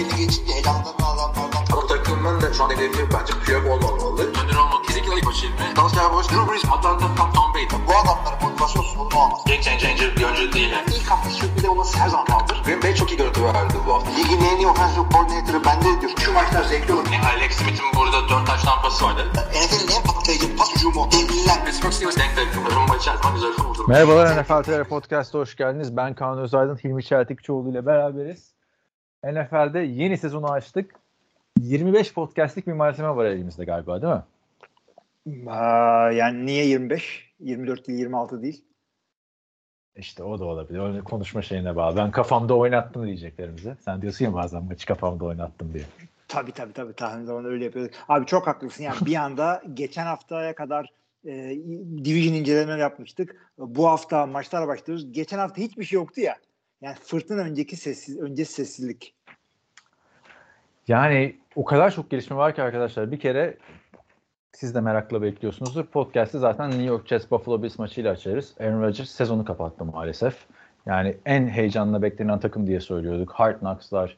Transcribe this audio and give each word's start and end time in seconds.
belli 0.00 0.16
geçince 0.16 0.52
elamdan 0.52 0.94
adamlardan. 1.10 1.64
Ama 1.72 1.86
takımın 1.86 2.40
da 2.40 2.52
şu 2.52 2.64
an 2.64 2.70
hedefi 2.70 3.02
bence 3.14 3.32
Piyok 3.44 3.66
olmamalı. 3.66 4.22
Önder 4.22 4.56
olmak 4.56 4.84
kesinlikle 4.84 5.16
ilk 5.16 5.24
maçı 5.24 5.46
ilmi. 5.46 5.76
Dallas 5.76 5.94
Cowboys 5.94 6.28
Drew 6.30 6.52
Brees, 6.52 6.64
Atlanta, 6.64 7.06
Tom, 7.16 7.32
Tom 7.32 7.54
Brady. 7.54 7.66
Bu 7.88 7.92
adamların 8.00 8.42
motivasyon 8.42 8.82
sorunu 8.82 9.16
olmaz. 9.22 9.40
Game 9.46 9.62
changer 9.62 10.16
bir 10.16 10.24
oyuncu 10.24 10.52
değil. 10.52 10.70
Yani. 10.70 10.84
İlk 10.96 11.10
hafta 11.10 11.30
sürpriz 11.30 11.64
olması 11.64 11.98
her 11.98 12.08
zaman 12.08 12.26
kaldır. 12.26 12.62
Green 12.64 12.82
Bay 12.82 12.94
çok 12.94 13.10
iyi 13.12 13.16
görüntü 13.16 13.44
verdi 13.44 13.74
bu 13.86 13.94
hafta. 13.94 14.10
Ligin 14.10 14.40
en 14.44 14.56
iyi 14.56 14.66
offensive 14.66 15.04
coordinator'ı 15.12 15.64
bende 15.64 16.00
diyor. 16.00 16.12
Şu 16.24 16.32
maçlar 16.32 16.64
zevkli 16.64 16.92
olur. 16.94 17.06
Yani 17.12 17.26
Alex 17.26 17.52
Smith'in 17.52 17.88
burada 17.96 18.28
4 18.28 18.46
taş 18.46 18.62
tampası 18.62 19.04
vardı. 19.04 19.22
NFL'in 19.34 19.96
en 19.96 20.02
patlayıcı 20.02 20.56
pas 20.56 20.74
hücumu. 20.76 21.08
Devliler. 21.12 21.64
Pittsburgh 21.64 21.92
Steelers 21.92 22.16
denk 22.16 22.36
denk. 22.36 22.74
Rumba 22.76 22.96
içer 22.96 23.16
zaman 23.22 23.34
güzel 23.34 23.50
olur. 23.66 23.88
Merhabalar 23.88 24.42
NFL 24.42 24.62
TR 24.62 24.84
Podcast'a 24.84 25.38
hoş 25.38 25.56
geldiniz. 25.56 25.96
Ben 25.96 26.14
Kaan 26.14 26.38
Özaydın, 26.38 26.76
Hilmi 26.76 27.04
Çeltikçioğlu 27.04 27.70
ile 27.70 27.86
beraberiz. 27.86 28.49
NFL'de 29.24 29.78
yeni 29.78 30.18
sezonu 30.18 30.52
açtık. 30.52 30.94
25 31.60 32.14
podcastlik 32.14 32.66
bir 32.66 32.72
malzeme 32.72 33.16
var 33.16 33.24
elimizde 33.24 33.64
galiba 33.64 34.02
değil 34.02 34.14
mi? 34.14 35.50
Aa, 35.50 36.10
yani 36.10 36.46
niye 36.46 36.66
25? 36.66 37.30
24 37.40 37.88
değil 37.88 37.98
26 37.98 38.42
değil. 38.42 38.64
İşte 39.96 40.22
o 40.22 40.38
da 40.38 40.44
olabilir. 40.44 40.78
Öyle 40.78 41.00
konuşma 41.00 41.42
şeyine 41.42 41.76
bağlı. 41.76 41.96
Ben 41.96 42.10
kafamda 42.10 42.54
oynattım 42.54 43.06
diyeceklerimize. 43.06 43.76
Sen 43.84 44.02
diyorsun 44.02 44.24
ya 44.24 44.34
bazen 44.34 44.64
maçı 44.64 44.86
kafamda 44.86 45.24
oynattım 45.24 45.74
diye. 45.74 45.84
Tabii 46.28 46.52
tabii 46.52 46.72
tabii 46.72 46.92
tahmin 46.92 47.24
zaman 47.24 47.44
öyle 47.44 47.64
yapıyorduk. 47.64 47.94
Abi 48.08 48.26
çok 48.26 48.46
haklısın 48.46 48.84
yani 48.84 48.96
bir 49.06 49.14
anda 49.14 49.62
geçen 49.74 50.06
haftaya 50.06 50.54
kadar 50.54 50.92
e, 51.24 51.32
division 52.04 52.34
inceleme 52.34 52.80
yapmıştık. 52.80 53.52
Bu 53.58 53.88
hafta 53.88 54.26
maçlara 54.26 54.68
başlıyoruz. 54.68 55.12
Geçen 55.12 55.38
hafta 55.38 55.62
hiçbir 55.62 55.84
şey 55.84 55.96
yoktu 55.96 56.20
ya. 56.20 56.36
Yani 56.80 56.96
fırtına 57.02 57.40
önceki 57.40 57.76
sessiz, 57.76 58.18
önce 58.18 58.44
sessizlik. 58.44 59.14
Yani 60.88 61.36
o 61.56 61.64
kadar 61.64 61.90
çok 61.90 62.10
gelişme 62.10 62.36
var 62.36 62.54
ki 62.54 62.62
arkadaşlar. 62.62 63.12
Bir 63.12 63.20
kere 63.20 63.56
siz 64.52 64.74
de 64.74 64.80
merakla 64.80 65.22
bekliyorsunuzdur. 65.22 65.86
Podcast'ı 65.86 66.38
zaten 66.38 66.70
New 66.70 66.84
York 66.84 67.08
Jets 67.08 67.30
Buffalo 67.30 67.62
Bills 67.62 67.78
maçıyla 67.78 68.12
açarız. 68.12 68.54
Aaron 68.60 68.82
Rodgers 68.82 69.10
sezonu 69.10 69.44
kapattı 69.44 69.84
maalesef. 69.84 70.36
Yani 70.86 71.16
en 71.26 71.48
heyecanla 71.48 72.02
beklenen 72.02 72.40
takım 72.40 72.66
diye 72.66 72.80
söylüyorduk. 72.80 73.32
Hard 73.32 73.58
Knocks'lar, 73.58 74.16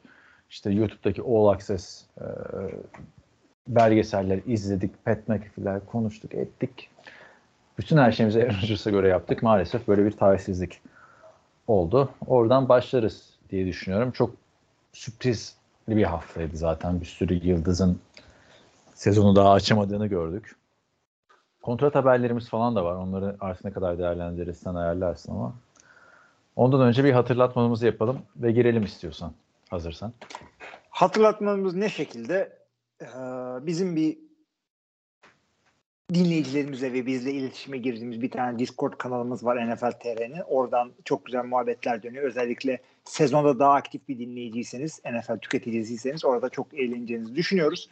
işte 0.49 0.71
YouTube'daki 0.71 1.21
All 1.21 1.47
Access 1.47 2.05
e, 2.17 2.25
belgeseller 3.67 4.39
izledik. 4.45 5.05
Pat 5.05 5.27
McAfee'ler 5.27 5.85
konuştuk, 5.85 6.35
ettik. 6.35 6.89
Bütün 7.77 7.97
her 7.97 8.11
şeyimizi 8.11 8.43
Aaron 8.43 8.53
Rodgers'a 8.61 8.89
göre 8.89 9.07
yaptık. 9.07 9.43
Maalesef 9.43 9.87
böyle 9.87 10.05
bir 10.05 10.11
talihsizlik 10.11 10.81
oldu. 11.67 12.09
Oradan 12.27 12.69
başlarız 12.69 13.29
diye 13.49 13.65
düşünüyorum. 13.65 14.11
Çok 14.11 14.31
sürprizli 14.93 15.53
bir 15.87 16.03
haftaydı 16.03 16.57
zaten. 16.57 17.01
Bir 17.01 17.05
sürü 17.05 17.33
yıldızın 17.33 17.99
sezonu 18.93 19.35
daha 19.35 19.51
açamadığını 19.51 20.07
gördük. 20.07 20.55
Kontrat 21.61 21.95
haberlerimiz 21.95 22.49
falan 22.49 22.75
da 22.75 22.85
var. 22.85 22.95
Onları 22.95 23.35
artık 23.39 23.65
ne 23.65 23.71
kadar 23.71 23.97
değerlendiririz 23.97 24.57
sen 24.57 24.75
ayarlarsın 24.75 25.31
ama. 25.31 25.53
Ondan 26.55 26.81
önce 26.81 27.03
bir 27.03 27.11
hatırlatmamızı 27.11 27.85
yapalım 27.85 28.19
ve 28.35 28.51
girelim 28.51 28.83
istiyorsan. 28.83 29.33
Hazırsan. 29.69 30.13
Hatırlatmamız 30.89 31.75
ne 31.75 31.89
şekilde? 31.89 32.57
Ee, 33.01 33.05
bizim 33.61 33.95
bir 33.95 34.17
dinleyicilerimizle 36.13 36.93
ve 36.93 37.05
bizle 37.05 37.31
iletişime 37.31 37.77
girdiğimiz 37.77 38.21
bir 38.21 38.31
tane 38.31 38.59
Discord 38.59 38.93
kanalımız 38.93 39.45
var 39.45 39.73
NFL 39.73 39.91
TR'nin. 39.91 40.41
Oradan 40.47 40.91
çok 41.05 41.25
güzel 41.25 41.45
muhabbetler 41.45 42.03
dönüyor. 42.03 42.23
Özellikle 42.23 42.81
sezonda 43.03 43.59
daha 43.59 43.73
aktif 43.73 44.07
bir 44.07 44.19
dinleyiciyseniz, 44.19 45.01
NFL 45.05 45.37
tüketicisiyseniz 45.37 46.25
orada 46.25 46.49
çok 46.49 46.73
eğleneceğinizi 46.73 47.35
düşünüyoruz. 47.35 47.89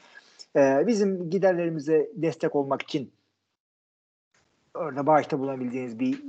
Ee, 0.55 0.83
bizim 0.87 1.29
giderlerimize 1.29 2.09
destek 2.13 2.55
olmak 2.55 2.81
için 2.81 3.11
orada 4.75 5.07
bağışta 5.07 5.39
bulabileceğiniz 5.39 5.99
bir 5.99 6.23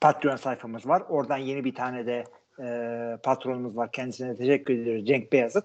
Patreon 0.00 0.36
sayfamız 0.36 0.88
var. 0.88 1.02
Oradan 1.08 1.36
yeni 1.36 1.64
bir 1.64 1.74
tane 1.74 2.06
de 2.06 2.24
e, 2.58 2.66
patronumuz 3.22 3.76
var. 3.76 3.92
Kendisine 3.92 4.36
teşekkür 4.36 4.78
ediyoruz. 4.78 5.06
Cenk 5.06 5.32
Beyazıt. 5.32 5.64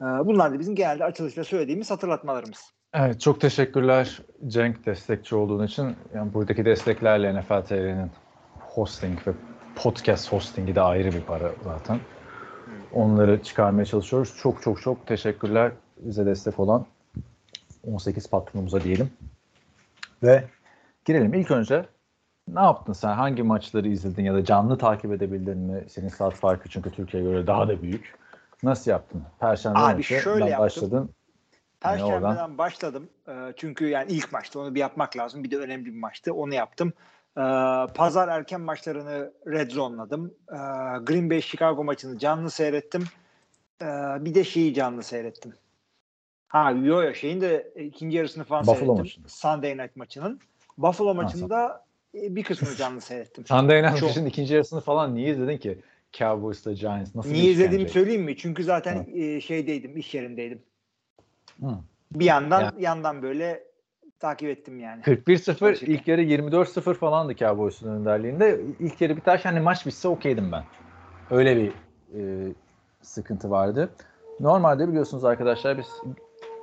E, 0.00 0.04
bunlar 0.04 0.52
da 0.52 0.58
bizim 0.58 0.74
genelde 0.74 1.04
açılışta 1.04 1.44
söylediğimiz 1.44 1.90
hatırlatmalarımız. 1.90 2.75
Evet 2.94 3.20
çok 3.20 3.40
teşekkürler 3.40 4.18
Cenk 4.46 4.86
destekçi 4.86 5.34
olduğun 5.34 5.66
için. 5.66 5.96
Yani 6.14 6.34
buradaki 6.34 6.64
desteklerle 6.64 7.40
NFL 7.40 7.62
TV'nin 7.62 8.10
hosting 8.60 9.26
ve 9.26 9.32
podcast 9.76 10.32
hostingi 10.32 10.74
de 10.74 10.80
ayrı 10.80 11.12
bir 11.12 11.20
para 11.20 11.50
zaten. 11.64 12.00
Onları 12.92 13.42
çıkarmaya 13.42 13.84
çalışıyoruz. 13.84 14.36
Çok 14.42 14.62
çok 14.62 14.82
çok 14.82 15.06
teşekkürler 15.06 15.72
bize 15.98 16.26
destek 16.26 16.58
olan 16.60 16.86
18 17.84 18.30
patronumuza 18.30 18.80
diyelim. 18.80 19.10
Ve 20.22 20.44
girelim. 21.04 21.34
İlk 21.34 21.50
önce 21.50 21.86
ne 22.48 22.60
yaptın 22.60 22.92
sen? 22.92 23.12
Hangi 23.14 23.42
maçları 23.42 23.88
izledin 23.88 24.24
ya 24.24 24.34
da 24.34 24.44
canlı 24.44 24.78
takip 24.78 25.12
edebildin 25.12 25.58
mi? 25.58 25.84
Senin 25.88 26.08
saat 26.08 26.34
farkı 26.34 26.68
çünkü 26.68 26.90
Türkiye'ye 26.90 27.30
göre 27.30 27.46
daha 27.46 27.68
da 27.68 27.82
büyük. 27.82 28.14
Nasıl 28.62 28.90
yaptın? 28.90 29.22
Perşembe 29.40 29.78
Abi 29.78 29.96
maçı 29.96 30.20
şöyle 30.20 30.44
yaptım. 30.44 30.64
başladın. 30.64 31.10
Yani 31.84 31.98
Perşembeden 31.98 32.22
oradan- 32.22 32.58
başladım. 32.58 33.08
E, 33.28 33.32
çünkü 33.56 33.88
yani 33.88 34.12
ilk 34.12 34.32
maçta 34.32 34.60
onu 34.60 34.74
bir 34.74 34.80
yapmak 34.80 35.16
lazım. 35.16 35.44
Bir 35.44 35.50
de 35.50 35.58
önemli 35.58 35.86
bir 35.86 35.98
maçtı. 35.98 36.34
Onu 36.34 36.54
yaptım. 36.54 36.92
E, 37.36 37.42
Pazar 37.94 38.28
erken 38.28 38.60
maçlarını 38.60 39.32
red 39.46 39.70
zone'ladım. 39.70 40.34
E, 40.48 40.56
Green 41.04 41.30
Bay 41.30 41.40
Chicago 41.40 41.84
maçını 41.84 42.18
canlı 42.18 42.50
seyrettim. 42.50 43.04
Bir 44.20 44.34
de 44.34 44.44
şeyi 44.44 44.74
canlı 44.74 45.02
seyrettim. 45.02 45.54
Ha 46.48 46.70
yo 46.70 47.02
yo 47.02 47.14
şeyin 47.14 47.40
de 47.40 47.72
ikinci 47.76 48.16
yarısını 48.16 48.44
falan 48.44 48.62
Buffalo 48.62 48.76
seyrettim. 48.76 48.98
maçını. 48.98 49.28
Sunday 49.28 49.78
Night 49.78 49.96
maçının. 49.96 50.40
Buffalo 50.78 51.14
maçında 51.14 51.84
e, 52.14 52.36
bir 52.36 52.44
kısmını 52.44 52.76
canlı 52.76 53.00
seyrettim. 53.00 53.44
Sunday 53.48 53.82
Night 53.82 54.02
maçının 54.02 54.26
ikinci 54.26 54.54
yarısını 54.54 54.80
falan 54.80 55.14
niye 55.14 55.30
izledin 55.30 55.58
ki? 55.58 55.78
Cowboys'la 56.12 56.72
Giants 56.72 57.14
nasıl 57.14 57.30
Niye 57.30 57.50
izlediğimi 57.50 57.88
söyleyeyim 57.88 58.22
mi? 58.22 58.36
Çünkü 58.36 58.64
zaten 58.64 59.06
e, 59.14 59.40
şeydeydim, 59.40 59.96
iş 59.96 60.14
yerindeydim. 60.14 60.62
Hı. 61.60 61.70
Bir 62.12 62.24
yandan 62.24 62.60
Ya. 62.60 62.72
yandan 62.78 63.22
böyle 63.22 63.64
takip 64.20 64.48
ettim 64.48 64.80
yani. 64.80 65.02
41-0 65.02 65.58
Çalışırken. 65.58 65.92
ilk 65.92 66.08
yarı 66.08 66.22
24-0 66.22 66.94
falandı 66.94 67.36
Cowboys'un 67.36 67.88
önderliğinde. 67.88 68.60
İlk 68.78 69.00
yarı 69.00 69.16
biterken 69.16 69.50
hani 69.52 69.60
maç 69.60 69.86
bitse 69.86 70.08
okeydim 70.08 70.52
ben. 70.52 70.64
Öyle 71.30 71.56
bir 71.56 71.72
e, 72.14 72.52
sıkıntı 73.02 73.50
vardı. 73.50 73.90
Normalde 74.40 74.88
biliyorsunuz 74.88 75.24
arkadaşlar 75.24 75.78
biz 75.78 75.86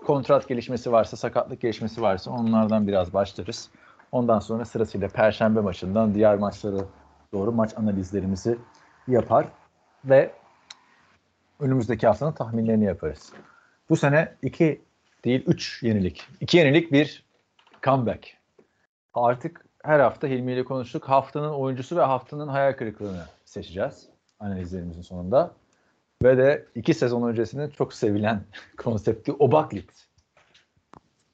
kontrat 0.05 0.47
gelişmesi 0.47 0.91
varsa, 0.91 1.17
sakatlık 1.17 1.61
gelişmesi 1.61 2.01
varsa 2.01 2.31
onlardan 2.31 2.87
biraz 2.87 3.13
başlarız. 3.13 3.69
Ondan 4.11 4.39
sonra 4.39 4.65
sırasıyla 4.65 5.07
Perşembe 5.07 5.59
maçından 5.59 6.13
diğer 6.13 6.37
maçlara 6.37 6.85
doğru 7.33 7.51
maç 7.51 7.77
analizlerimizi 7.77 8.57
yapar 9.07 9.45
ve 10.05 10.31
önümüzdeki 11.59 12.07
haftanın 12.07 12.31
tahminlerini 12.31 12.85
yaparız. 12.85 13.33
Bu 13.89 13.95
sene 13.95 14.35
2 14.41 14.81
değil 15.25 15.43
3 15.47 15.83
yenilik. 15.83 16.23
2 16.41 16.57
yenilik 16.57 16.91
bir 16.91 17.23
comeback. 17.83 18.37
Artık 19.13 19.65
her 19.83 19.99
hafta 19.99 20.27
Hilmi 20.27 20.53
ile 20.53 20.63
konuştuk. 20.63 21.09
Haftanın 21.09 21.53
oyuncusu 21.53 21.97
ve 21.97 22.01
haftanın 22.01 22.47
hayal 22.47 22.73
kırıklığını 22.73 23.25
seçeceğiz 23.45 24.09
analizlerimizin 24.39 25.01
sonunda. 25.01 25.55
Ve 26.23 26.37
de 26.37 26.65
iki 26.75 26.93
sezon 26.93 27.29
öncesinin 27.29 27.69
çok 27.69 27.93
sevilen 27.93 28.43
konsepti 28.77 29.31
Obaklit. 29.31 30.07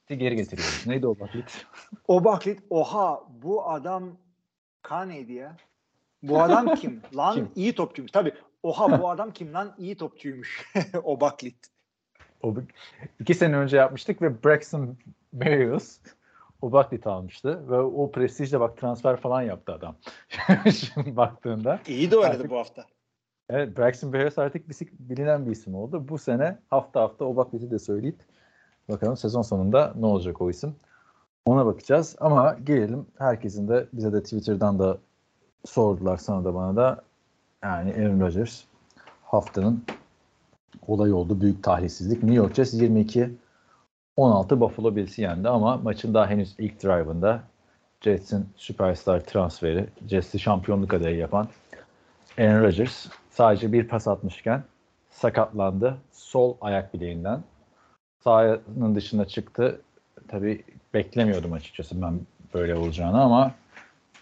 geri 0.08 0.36
getiriyoruz. 0.36 0.86
Neydi 0.86 1.06
Obaklit? 1.06 1.66
O 2.08 2.24
baklit 2.24 2.60
oha 2.70 3.24
bu 3.42 3.68
adam 3.70 4.16
Kane'ydi 4.82 5.32
ya. 5.32 5.56
Bu 6.22 6.42
adam 6.42 6.74
kim? 6.74 7.02
Lan 7.16 7.34
Kim? 7.34 7.48
iyi 7.56 7.74
topçuymuş. 7.74 8.12
Tabii 8.12 8.32
oha 8.62 9.00
bu 9.02 9.10
adam 9.10 9.32
kim 9.32 9.54
lan? 9.54 9.74
iyi 9.78 9.96
topçuymuş. 9.96 10.72
o 11.04 11.20
baklit. 11.20 11.56
O, 12.42 12.54
iki 13.20 13.34
sene 13.34 13.56
önce 13.56 13.76
yapmıştık 13.76 14.22
ve 14.22 14.44
Braxton 14.44 14.96
Berrios 15.32 15.98
Obaklit 16.62 17.06
almıştı. 17.06 17.70
Ve 17.70 17.80
o 17.80 18.10
prestijle 18.10 18.60
bak 18.60 18.76
transfer 18.76 19.16
falan 19.16 19.42
yaptı 19.42 19.72
adam. 19.72 19.96
Şimdi 20.72 21.16
baktığında. 21.16 21.80
İyi 21.86 22.10
de 22.10 22.16
oynadı 22.16 22.36
Artık- 22.36 22.50
bu 22.50 22.58
hafta. 22.58 22.84
Evet 23.50 23.78
Braxton 23.78 24.12
Berrios 24.12 24.38
artık 24.38 24.68
bilinen 24.98 25.46
bir 25.46 25.50
isim 25.50 25.74
oldu. 25.74 26.08
Bu 26.08 26.18
sene 26.18 26.58
hafta 26.70 27.00
hafta 27.00 27.24
Obaklit'i 27.24 27.70
de 27.70 27.78
söyleyip 27.78 28.16
bakalım 28.88 29.16
sezon 29.16 29.42
sonunda 29.42 29.92
ne 29.96 30.06
olacak 30.06 30.40
o 30.40 30.50
isim. 30.50 30.76
Ona 31.44 31.66
bakacağız 31.66 32.16
ama 32.20 32.56
gelelim 32.64 33.06
herkesin 33.18 33.68
de 33.68 33.86
bize 33.92 34.12
de 34.12 34.22
Twitter'dan 34.22 34.78
da 34.78 34.98
sordular 35.64 36.16
sana 36.16 36.44
da 36.44 36.54
bana 36.54 36.76
da 36.76 37.02
yani 37.62 37.92
Aaron 37.94 38.20
Rodgers 38.20 38.64
haftanın 39.24 39.84
olay 40.86 41.12
oldu. 41.12 41.40
Büyük 41.40 41.62
talihsizlik. 41.62 42.22
New 42.22 42.36
York 42.36 42.54
Jets 42.54 42.74
22 42.74 43.30
16 44.16 44.60
Buffalo 44.60 44.96
Bills'i 44.96 45.22
yendi 45.22 45.48
ama 45.48 45.76
maçın 45.76 46.14
daha 46.14 46.26
henüz 46.26 46.54
ilk 46.58 46.82
drive'ında 46.82 47.42
Jets'in 48.00 48.46
süperstar 48.56 49.20
transferi, 49.20 49.86
Jets'i 50.08 50.38
şampiyonluk 50.38 50.94
adayı 50.94 51.16
yapan 51.16 51.48
Aaron 52.38 52.62
Rodgers 52.62 53.06
sadece 53.30 53.72
bir 53.72 53.88
pas 53.88 54.08
atmışken 54.08 54.62
sakatlandı. 55.10 55.96
Sol 56.12 56.56
ayak 56.60 56.94
bileğinden. 56.94 57.42
Sahanın 58.24 58.94
dışına 58.94 59.24
çıktı. 59.24 59.80
Tabii 60.28 60.64
beklemiyordum 60.94 61.52
açıkçası 61.52 62.02
ben 62.02 62.20
böyle 62.54 62.74
olacağını 62.74 63.22
ama 63.22 63.54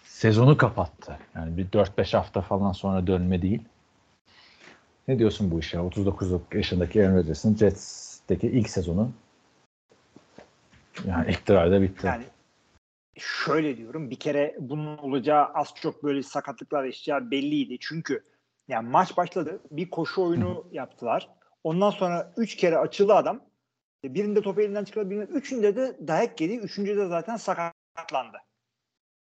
sezonu 0.03 0.57
kapattı. 0.57 1.17
Yani 1.35 1.57
bir 1.57 1.67
4-5 1.67 2.17
hafta 2.17 2.41
falan 2.41 2.71
sonra 2.71 3.07
dönme 3.07 3.41
değil. 3.41 3.61
Ne 5.09 5.19
diyorsun 5.19 5.51
bu 5.51 5.59
işe? 5.59 5.79
39 5.79 6.31
yaşındaki 6.53 7.05
Aaron 7.05 7.17
Rodgers'ın 7.17 7.55
Jets'teki 7.55 8.47
ilk 8.47 8.69
sezonu 8.69 9.11
yani 11.05 11.31
iktidarda 11.31 11.81
bitti. 11.81 12.07
Yani 12.07 12.23
şöyle 13.17 13.77
diyorum 13.77 14.09
bir 14.09 14.15
kere 14.15 14.55
bunun 14.59 14.97
olacağı 14.97 15.45
az 15.45 15.73
çok 15.81 16.03
böyle 16.03 16.23
sakatlıklar 16.23 16.83
yaşayacağı 16.83 17.31
belliydi. 17.31 17.77
Çünkü 17.79 18.23
yani 18.67 18.89
maç 18.89 19.17
başladı. 19.17 19.61
Bir 19.71 19.89
koşu 19.89 20.23
oyunu 20.23 20.67
yaptılar. 20.71 21.29
Ondan 21.63 21.89
sonra 21.89 22.33
üç 22.37 22.55
kere 22.55 22.77
açıldı 22.77 23.13
adam. 23.13 23.41
Birinde 24.03 24.41
topu 24.41 24.61
elinden 24.61 24.83
çıkardı. 24.83 25.09
Birinde, 25.09 25.25
üçünde 25.25 25.75
de 25.75 25.97
dayak 26.07 26.41
yedi. 26.41 26.55
Üçüncüde 26.55 26.97
de 26.97 27.07
zaten 27.07 27.37
sakatlandı. 27.37 28.37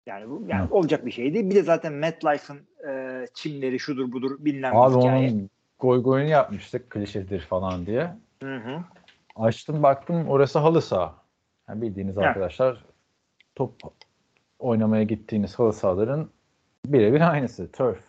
Yani 0.05 0.29
bu 0.29 0.45
yani 0.47 0.69
Hı. 0.69 0.73
olacak 0.73 1.05
bir 1.05 1.11
şeydi. 1.11 1.49
Bir 1.49 1.55
de 1.55 1.63
zaten 1.63 1.93
MetLife'ın 1.93 2.67
e, 2.89 3.25
çimleri 3.33 3.79
şudur 3.79 4.11
budur 4.11 4.35
bilmem 4.39 4.75
Abi 4.75 4.97
hikaye. 4.97 5.29
onun 5.29 5.49
goy 5.83 6.03
goyunu 6.03 6.29
yapmıştık 6.29 6.89
klişedir 6.89 7.41
falan 7.41 7.85
diye. 7.85 8.15
Hı 8.43 8.55
hı. 8.55 8.83
Açtım 9.35 9.83
baktım 9.83 10.29
orası 10.29 10.59
halı 10.59 10.81
saha. 10.81 11.15
Yani 11.69 11.81
bildiğiniz 11.81 12.17
Evet. 12.17 12.27
arkadaşlar 12.27 12.85
top 13.55 13.73
oynamaya 14.59 15.03
gittiğiniz 15.03 15.59
halı 15.59 15.73
sahaların 15.73 16.29
birebir 16.85 17.31
aynısı. 17.31 17.71
Turf. 17.71 17.99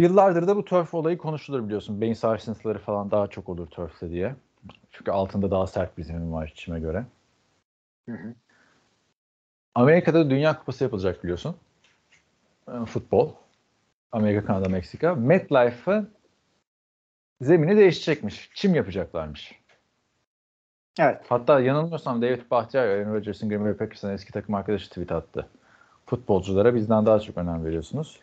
Yıllardır 0.00 0.48
da 0.48 0.56
bu 0.56 0.64
turf 0.64 0.94
olayı 0.94 1.18
konuşulur 1.18 1.64
biliyorsun. 1.64 2.00
Beyin 2.00 2.14
sarsıntıları 2.14 2.78
falan 2.78 3.10
daha 3.10 3.26
çok 3.26 3.48
olur 3.48 3.66
turfte 3.66 4.10
diye. 4.10 4.34
Çünkü 4.90 5.10
altında 5.10 5.50
daha 5.50 5.66
sert 5.66 5.98
bir 5.98 6.02
zemin 6.02 6.32
var 6.32 6.48
içime 6.54 6.80
göre. 6.80 7.04
Hı 8.08 8.12
hı. 8.12 8.34
Amerika'da 9.74 10.30
Dünya 10.30 10.58
Kupası 10.58 10.84
yapılacak 10.84 11.24
biliyorsun. 11.24 11.56
Futbol. 12.86 13.32
Amerika, 14.12 14.46
Kanada, 14.46 14.68
Meksika. 14.68 15.14
MetLife'ın 15.14 16.10
zemini 17.40 17.76
değişecekmiş. 17.76 18.50
Çim 18.54 18.74
yapacaklarmış. 18.74 19.54
Evet. 20.98 21.20
Hatta 21.28 21.60
yanılmıyorsam 21.60 22.22
David 22.22 22.40
Bahtiyar, 22.50 22.88
Aaron 22.88 23.14
Rodgers'ın 23.14 23.48
Green 23.48 23.64
Bay 23.64 23.74
Packers'ın 23.74 24.10
eski 24.10 24.32
takım 24.32 24.54
arkadaşı 24.54 24.88
tweet 24.88 25.12
attı. 25.12 25.46
Futbolculara 26.06 26.74
bizden 26.74 27.06
daha 27.06 27.20
çok 27.20 27.38
önem 27.38 27.64
veriyorsunuz. 27.64 28.20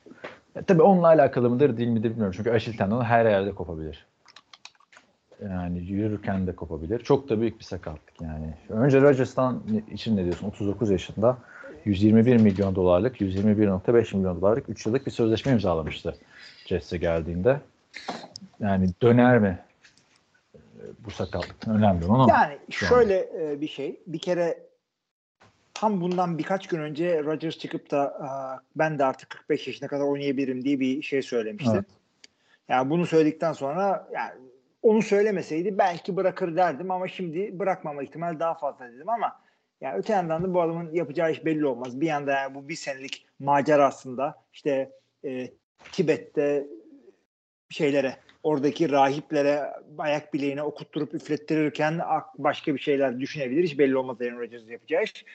E, 0.55 0.61
tabii 0.61 0.81
onunla 0.81 1.07
alakalı 1.07 1.49
mıdır 1.49 1.77
değil 1.77 1.89
midir 1.89 2.09
bilmiyorum. 2.09 2.33
Çünkü 2.37 2.51
Aşil 2.51 2.77
tendonu 2.77 3.03
her 3.03 3.25
yerde 3.25 3.51
kopabilir. 3.51 4.05
Yani 5.41 5.79
yürürken 5.79 6.47
de 6.47 6.55
kopabilir. 6.55 6.99
Çok 6.99 7.29
da 7.29 7.41
büyük 7.41 7.59
bir 7.59 7.63
sakatlık 7.63 8.21
yani. 8.21 8.53
Önce 8.69 9.01
Rodgers'tan 9.01 9.63
için 9.91 10.17
ne 10.17 10.23
diyorsun? 10.23 10.47
39 10.47 10.89
yaşında 10.89 11.37
121 11.85 12.37
milyon 12.37 12.75
dolarlık, 12.75 13.21
121.5 13.21 14.17
milyon 14.17 14.41
dolarlık 14.41 14.69
3 14.69 14.85
yıllık 14.85 15.05
bir 15.05 15.11
sözleşme 15.11 15.51
imzalamıştı 15.51 16.15
Jets'e 16.65 16.97
geldiğinde. 16.97 17.61
Yani 18.59 18.89
döner 19.01 19.39
mi 19.39 19.59
e, 20.55 20.59
bu 21.05 21.11
sakatlık? 21.11 21.67
Önemli 21.67 22.05
olan. 22.05 22.27
Yani 22.27 22.57
şöyle 22.69 23.29
e, 23.39 23.61
bir 23.61 23.67
şey. 23.67 23.99
Bir 24.07 24.19
kere 24.19 24.57
tam 25.73 26.01
bundan 26.01 26.37
birkaç 26.37 26.67
gün 26.67 26.79
önce 26.79 27.23
Rodgers 27.23 27.57
çıkıp 27.57 27.91
da 27.91 27.99
"Aa, 28.01 28.59
ben 28.75 28.99
de 28.99 29.05
artık 29.05 29.29
45 29.29 29.67
yaşına 29.67 29.87
kadar 29.87 30.03
oynayabilirim 30.03 30.63
diye 30.63 30.79
bir 30.79 31.01
şey 31.01 31.21
söylemişti. 31.21 31.71
Evet. 31.73 31.85
Yani 32.69 32.89
bunu 32.89 33.05
söyledikten 33.05 33.53
sonra 33.53 34.07
yani 34.13 34.31
onu 34.81 35.01
söylemeseydi 35.01 35.77
belki 35.77 36.15
bırakır 36.15 36.55
derdim 36.55 36.91
ama 36.91 37.07
şimdi 37.07 37.59
bırakmama 37.59 38.03
ihtimal 38.03 38.39
daha 38.39 38.53
fazla 38.53 38.91
dedim 38.91 39.09
ama 39.09 39.42
yani 39.83 39.97
öte 39.97 40.13
yandan 40.13 40.43
da 40.43 40.53
bu 40.53 40.61
adamın 40.61 40.93
yapacağı 40.93 41.31
iş 41.31 41.45
belli 41.45 41.65
olmaz. 41.65 42.01
Bir 42.01 42.07
yanda 42.07 42.31
yani 42.31 42.55
bu 42.55 42.69
bir 42.69 42.75
senelik 42.75 43.25
macerasında 43.39 44.35
işte 44.53 44.91
e, 45.25 45.49
Tibet'te 45.91 46.67
şeylere 47.69 48.15
oradaki 48.43 48.91
rahiplere 48.91 49.73
ayak 49.97 50.33
bileğine 50.33 50.63
okutturup 50.63 51.13
üflettirirken 51.13 52.01
başka 52.37 52.75
bir 52.75 52.79
şeyler 52.79 53.19
düşünebilir. 53.19 53.63
Hiç 53.63 53.79
belli 53.79 53.97
olmaz 53.97 54.21
Aaron 54.21 54.39
Rodgers'ın 54.39 54.71
yapacağı 54.71 55.03
iş. 55.03 55.25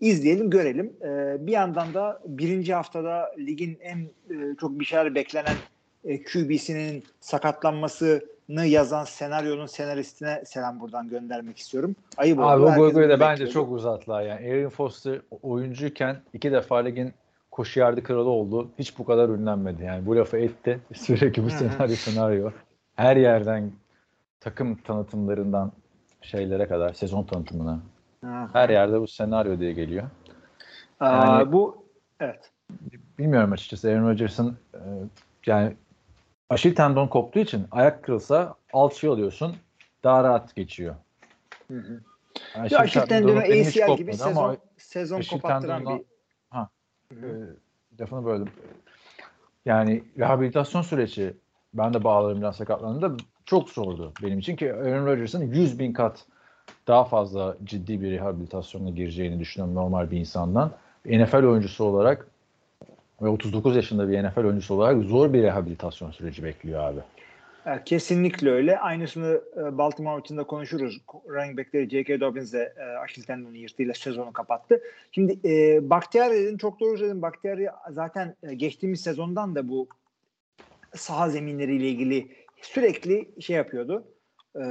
İzleyelim, 0.00 0.50
görelim. 0.50 0.96
Ee, 1.02 1.46
bir 1.46 1.52
yandan 1.52 1.94
da 1.94 2.22
birinci 2.26 2.74
haftada 2.74 3.34
ligin 3.38 3.78
en 3.80 3.98
e, 4.30 4.56
çok 4.60 4.80
bir 4.80 4.84
şeyler 4.84 5.14
beklenen 5.14 5.56
e, 6.04 6.22
QB'sinin 6.22 7.04
sakatlanmasını 7.20 8.20
yazan 8.48 9.04
senaryonun 9.04 9.66
senaristine 9.66 10.42
selam 10.44 10.80
buradan 10.80 11.08
göndermek 11.08 11.58
istiyorum. 11.58 11.96
Ayıp 12.16 12.38
oldu. 12.38 12.46
Abi 12.46 12.62
o 12.62 12.74
goy 12.74 12.92
goyu 12.92 13.08
da 13.08 13.20
bence 13.20 13.46
çok 13.46 13.72
uzattılar 13.72 14.22
yani. 14.22 14.52
Aaron 14.52 14.68
Foster 14.68 15.20
oyuncuyken 15.42 16.16
iki 16.32 16.52
defa 16.52 16.76
ligin 16.76 17.12
koşu 17.50 17.80
yardı 17.80 18.02
kralı 18.02 18.28
oldu. 18.28 18.70
Hiç 18.78 18.98
bu 18.98 19.04
kadar 19.04 19.28
ünlenmedi. 19.28 19.84
Yani 19.84 20.06
bu 20.06 20.16
lafı 20.16 20.36
etti. 20.36 20.80
Sürekli 20.94 21.44
bu 21.44 21.50
senaryo 21.50 21.96
senaryo. 21.96 22.50
Her 22.96 23.16
yerden 23.16 23.72
takım 24.40 24.74
tanıtımlarından 24.74 25.72
şeylere 26.22 26.68
kadar 26.68 26.92
sezon 26.92 27.24
tanıtımına. 27.24 27.80
Her 28.52 28.68
yerde 28.70 29.00
bu 29.00 29.06
senaryo 29.06 29.58
diye 29.58 29.72
geliyor. 29.72 30.04
Aa, 31.00 31.26
Yani- 31.26 31.52
bu 31.52 31.84
evet. 32.20 32.50
Bilmiyorum 33.18 33.52
açıkçası 33.52 33.88
Aaron 33.88 34.08
Rodgers'ın 34.08 34.56
e, 34.74 34.80
yani 35.46 35.76
aşil 36.52 36.74
tendon 36.74 37.06
koptuğu 37.06 37.38
için 37.40 37.66
ayak 37.70 38.04
kırılsa 38.04 38.54
alçıyı 38.72 39.12
alıyorsun 39.12 39.56
daha 40.04 40.24
rahat 40.24 40.56
geçiyor. 40.56 40.94
Hı 41.68 41.78
hı. 41.78 42.00
Aşil 42.54 42.74
Ya 42.74 42.80
aşil 42.80 43.00
tendonu 43.00 43.38
ACL 43.38 43.96
gibi 43.96 44.10
kopmadı 44.10 44.24
ama 44.24 44.50
sezon 44.50 44.56
sezon 44.76 45.18
aşil 45.18 45.30
kopattıran 45.40 45.82
tendonuna- 45.82 45.98
bir 45.98 46.04
Ha. 46.50 46.68
E, 47.12 47.26
lafını 48.00 48.24
böldüm. 48.24 48.48
Yani 49.66 50.04
rehabilitasyon 50.18 50.82
süreci 50.82 51.34
ben 51.74 51.94
de 51.94 52.04
bağlarımdan 52.04 52.50
sakatlandığımda 52.50 53.16
çok 53.46 53.68
zordu 53.70 54.12
benim 54.22 54.38
için 54.38 54.56
ki 54.56 54.74
Aaron 54.74 55.06
Rodgers'ın 55.06 55.52
100 55.52 55.78
bin 55.78 55.92
kat 55.92 56.26
daha 56.86 57.04
fazla 57.04 57.56
ciddi 57.64 58.00
bir 58.02 58.10
rehabilitasyona 58.10 58.90
gireceğini 58.90 59.40
düşünüyorum 59.40 59.74
normal 59.74 60.10
bir 60.10 60.18
insandan. 60.18 60.70
NFL 61.06 61.44
oyuncusu 61.44 61.84
olarak 61.84 62.26
ve 63.22 63.28
39 63.28 63.76
yaşında 63.76 64.08
bir 64.08 64.24
NFL 64.24 64.38
oyuncusu 64.38 64.74
olarak 64.74 65.02
zor 65.02 65.32
bir 65.32 65.42
rehabilitasyon 65.42 66.10
süreci 66.10 66.44
bekliyor 66.44 66.80
abi. 66.80 67.00
Evet, 67.66 67.84
kesinlikle 67.84 68.50
öyle. 68.50 68.78
Aynısını 68.78 69.40
e, 69.56 69.78
Baltimore 69.78 70.14
maçında 70.14 70.44
konuşuruz. 70.44 71.00
Running 71.28 71.58
back'leri 71.58 71.90
J.K. 71.90 72.20
Dobbins 72.20 72.52
de 72.52 72.74
e, 72.76 72.82
Achilles 72.82 73.26
tendonu 73.26 73.56
yırtığıyla 73.56 73.94
sezonu 73.94 74.32
kapattı. 74.32 74.80
Şimdi 75.12 75.48
e, 75.48 75.90
Bakhtiari 75.90 76.34
dedin, 76.34 76.56
çok 76.56 76.80
doğru 76.80 76.98
söyledin. 76.98 77.22
Bakhtiari 77.22 77.68
zaten 77.90 78.36
e, 78.42 78.54
geçtiğimiz 78.54 79.00
sezondan 79.00 79.54
da 79.54 79.68
bu 79.68 79.88
saha 80.94 81.30
zeminleriyle 81.30 81.88
ilgili 81.88 82.28
sürekli 82.62 83.28
şey 83.40 83.56
yapıyordu. 83.56 84.04
E, 84.56 84.62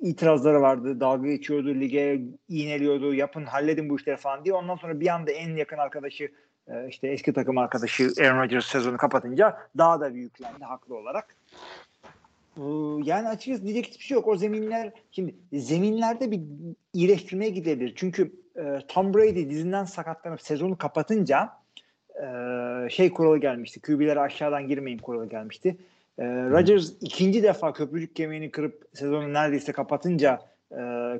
itirazları 0.00 0.60
vardı. 0.60 1.00
Dalga 1.00 1.28
geçiyordu. 1.28 1.74
Lige 1.74 2.20
iğneliyordu. 2.48 3.14
Yapın 3.14 3.44
halledin 3.44 3.88
bu 3.88 3.96
işleri 3.96 4.16
falan 4.16 4.44
diye. 4.44 4.54
Ondan 4.54 4.76
sonra 4.76 5.00
bir 5.00 5.08
anda 5.08 5.30
en 5.30 5.56
yakın 5.56 5.78
arkadaşı 5.78 6.30
e, 6.70 6.88
işte 6.88 7.08
eski 7.08 7.32
takım 7.32 7.58
arkadaşı 7.58 8.12
Aaron 8.20 8.42
Rodgers 8.42 8.66
sezonu 8.66 8.96
kapatınca 8.96 9.58
daha 9.78 10.00
da 10.00 10.14
büyüklendi 10.14 10.64
haklı 10.64 10.96
olarak. 10.96 11.36
Ee, 12.56 12.62
Yani 13.04 13.28
açıkçası 13.28 13.64
diyecek 13.64 13.86
hiçbir 13.86 14.04
şey 14.04 14.14
yok. 14.14 14.28
O 14.28 14.36
zeminler 14.36 14.92
şimdi 15.10 15.34
zeminlerde 15.52 16.30
bir 16.30 16.40
iyileştirmeye 16.92 17.50
gidebilir. 17.50 17.92
Çünkü 17.96 18.32
e, 18.56 18.78
Tom 18.88 19.14
Brady 19.14 19.50
dizinden 19.50 19.84
sakatlanıp 19.84 20.42
sezonu 20.42 20.78
kapatınca 20.78 21.50
e, 22.14 22.26
şey 22.90 23.12
kuralı 23.12 23.38
gelmişti. 23.38 23.80
QB'lere 23.80 24.20
aşağıdan 24.20 24.68
girmeyin 24.68 24.98
kuralı 24.98 25.28
gelmişti. 25.28 25.76
E, 26.18 26.24
Rodgers 26.24 26.92
ikinci 27.00 27.42
defa 27.42 27.72
köprücük 27.72 28.16
kemiğini 28.16 28.50
kırıp 28.50 28.88
sezonu 28.94 29.32
neredeyse 29.32 29.72
kapatınca 29.72 30.40
e, 30.72 30.76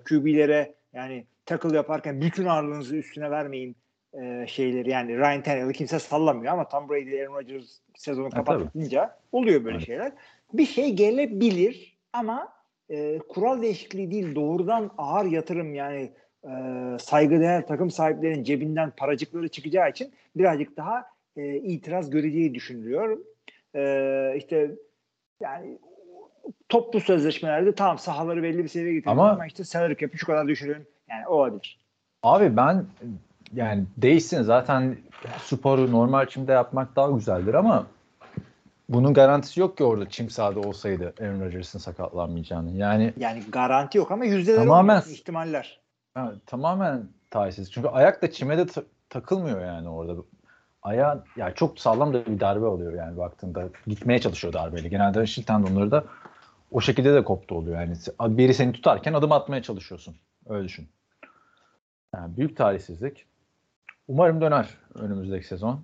QB'lere 0.09 0.75
yani 0.92 1.25
tackle 1.47 1.76
yaparken 1.76 2.21
bütün 2.21 2.45
ağırlığınızı 2.45 2.97
üstüne 2.97 3.30
vermeyin 3.30 3.76
e, 4.14 4.46
şeyleri 4.46 4.90
yani 4.90 5.16
Ryan 5.18 5.42
Tannehill'i 5.42 5.72
kimse 5.72 5.98
sallamıyor 5.98 6.52
ama 6.52 6.68
Tom 6.68 6.88
Brady, 6.88 7.22
Aaron 7.22 7.34
Rodgers 7.34 7.78
sezonu 7.96 8.30
kapatınca 8.30 9.18
oluyor 9.32 9.64
böyle 9.64 9.76
Evet. 9.76 9.86
şeyler. 9.86 10.12
Bir 10.52 10.66
şey 10.66 10.92
gelebilir 10.94 11.98
ama 12.12 12.52
e, 12.88 13.18
kural 13.18 13.62
değişikliği 13.62 14.10
değil 14.10 14.34
doğrudan 14.34 14.90
ağır 14.98 15.24
yatırım 15.24 15.74
yani 15.74 16.10
e, 16.44 16.50
saygıdeğer 17.00 17.66
takım 17.66 17.90
sahiplerinin 17.90 18.44
cebinden 18.44 18.90
paracıkları 18.96 19.48
çıkacağı 19.48 19.90
için 19.90 20.12
birazcık 20.36 20.76
daha 20.76 21.06
e, 21.36 21.56
itiraz 21.56 22.10
göreceği 22.10 22.54
düşünülüyor. 22.54 23.18
E, 23.74 24.34
işte 24.36 24.70
yani 25.40 25.78
toplu 26.68 27.00
sözleşmelerde 27.00 27.74
tamam 27.74 27.98
sahaları 27.98 28.42
belli 28.42 28.58
bir 28.64 28.68
seviyeye 28.68 28.94
getiriyor 28.94 29.12
ama, 29.12 29.30
Ama- 29.30 29.46
işte 29.46 29.64
salary 29.64 29.96
cap'i 29.96 30.18
şu 30.18 30.26
kadar 30.26 30.48
düşürün. 30.48 30.86
Yani 31.10 31.26
olabilir. 31.28 31.78
Abi 32.22 32.56
ben 32.56 32.84
yani 33.54 33.85
değişsin 33.97 34.42
zaten 34.42 34.97
sporu 35.45 35.92
normal 35.92 36.26
çimde 36.26 36.52
yapmak 36.52 36.97
daha 36.97 37.11
güzeldir 37.11 37.54
ama 37.54 37.87
bunun 38.88 39.14
garantisi 39.14 39.61
yok 39.61 39.76
ki 39.76 39.85
orada 39.85 40.09
çim 40.09 40.30
sahada 40.30 40.61
olsaydı 40.61 41.14
Aaron 41.21 41.40
Rodgers'ın 41.40 41.78
sakatlanmayacağını. 41.78 42.71
Yani 42.71 43.14
Yani 43.16 43.42
garanti 43.52 43.99
yok 43.99 44.11
ama 44.11 44.25
yüzdeler 44.25 44.59
Tamamen- 44.66 45.11
ihtimaller. 45.12 45.80
ha, 46.14 46.33
tamamen 46.47 47.09
talihsiz. 47.30 47.73
Çünkü 47.73 47.88
ayak 47.88 48.23
da 48.23 48.30
çime 48.30 48.59
de 48.59 48.66
ta- 48.66 48.83
takılmıyor 49.09 49.64
yani 49.64 49.88
orada. 49.88 50.23
Ayağı 50.83 51.25
ya 51.37 51.54
çok 51.54 51.78
sağlam 51.80 52.14
da 52.14 52.26
bir 52.26 52.40
darbe 52.40 52.64
oluyor 52.66 52.92
yani 52.95 53.16
baktığında. 53.16 53.69
Gitmeye 53.87 54.19
çalışıyor 54.21 54.52
darbeyle. 54.52 54.88
Genelde 54.88 55.21
Achilles 55.21 55.47
tendonları 55.47 55.90
da 55.90 56.04
o 56.71 56.80
şekilde 56.80 57.14
de 57.14 57.25
koptu 57.25 57.54
oluyor. 57.54 57.80
Yani 57.80 57.97
biri 58.38 58.54
seni 58.54 58.73
tutarken 58.73 59.12
adım 59.12 59.33
atmaya 59.33 59.62
çalışıyorsun. 59.62 60.16
Öyle 60.49 60.64
düşün. 60.64 60.88
Yani 62.14 62.37
büyük 62.37 62.57
talihsizlik. 62.57 63.26
Umarım 64.10 64.40
döner 64.40 64.68
önümüzdeki 64.94 65.46
sezon. 65.46 65.80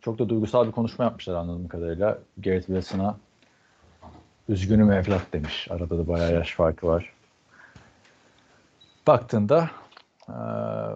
Çok 0.00 0.18
da 0.18 0.28
duygusal 0.28 0.66
bir 0.66 0.72
konuşma 0.72 1.04
yapmışlar 1.04 1.34
anladığım 1.34 1.68
kadarıyla. 1.68 2.18
Garrett 2.38 2.66
Wilson'a 2.66 3.16
üzgünüm 4.48 4.92
evlat 4.92 5.22
demiş. 5.32 5.68
Arada 5.70 5.98
da 5.98 6.08
bayağı 6.08 6.32
yaş 6.32 6.54
farkı 6.54 6.86
var. 6.86 7.12
Baktığında 9.06 9.70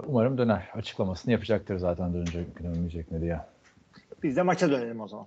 umarım 0.07 0.39
döner. 0.39 0.69
Açıklamasını 0.75 1.33
yapacaktır 1.33 1.77
zaten 1.77 2.15
dönecek 2.15 2.61
mi 2.61 2.67
dönmeyecek 2.67 3.11
mi 3.11 3.21
diye. 3.21 3.41
Biz 4.23 4.37
de 4.37 4.43
maça 4.43 4.71
dönelim 4.71 5.01
o 5.01 5.09
zaman. 5.09 5.27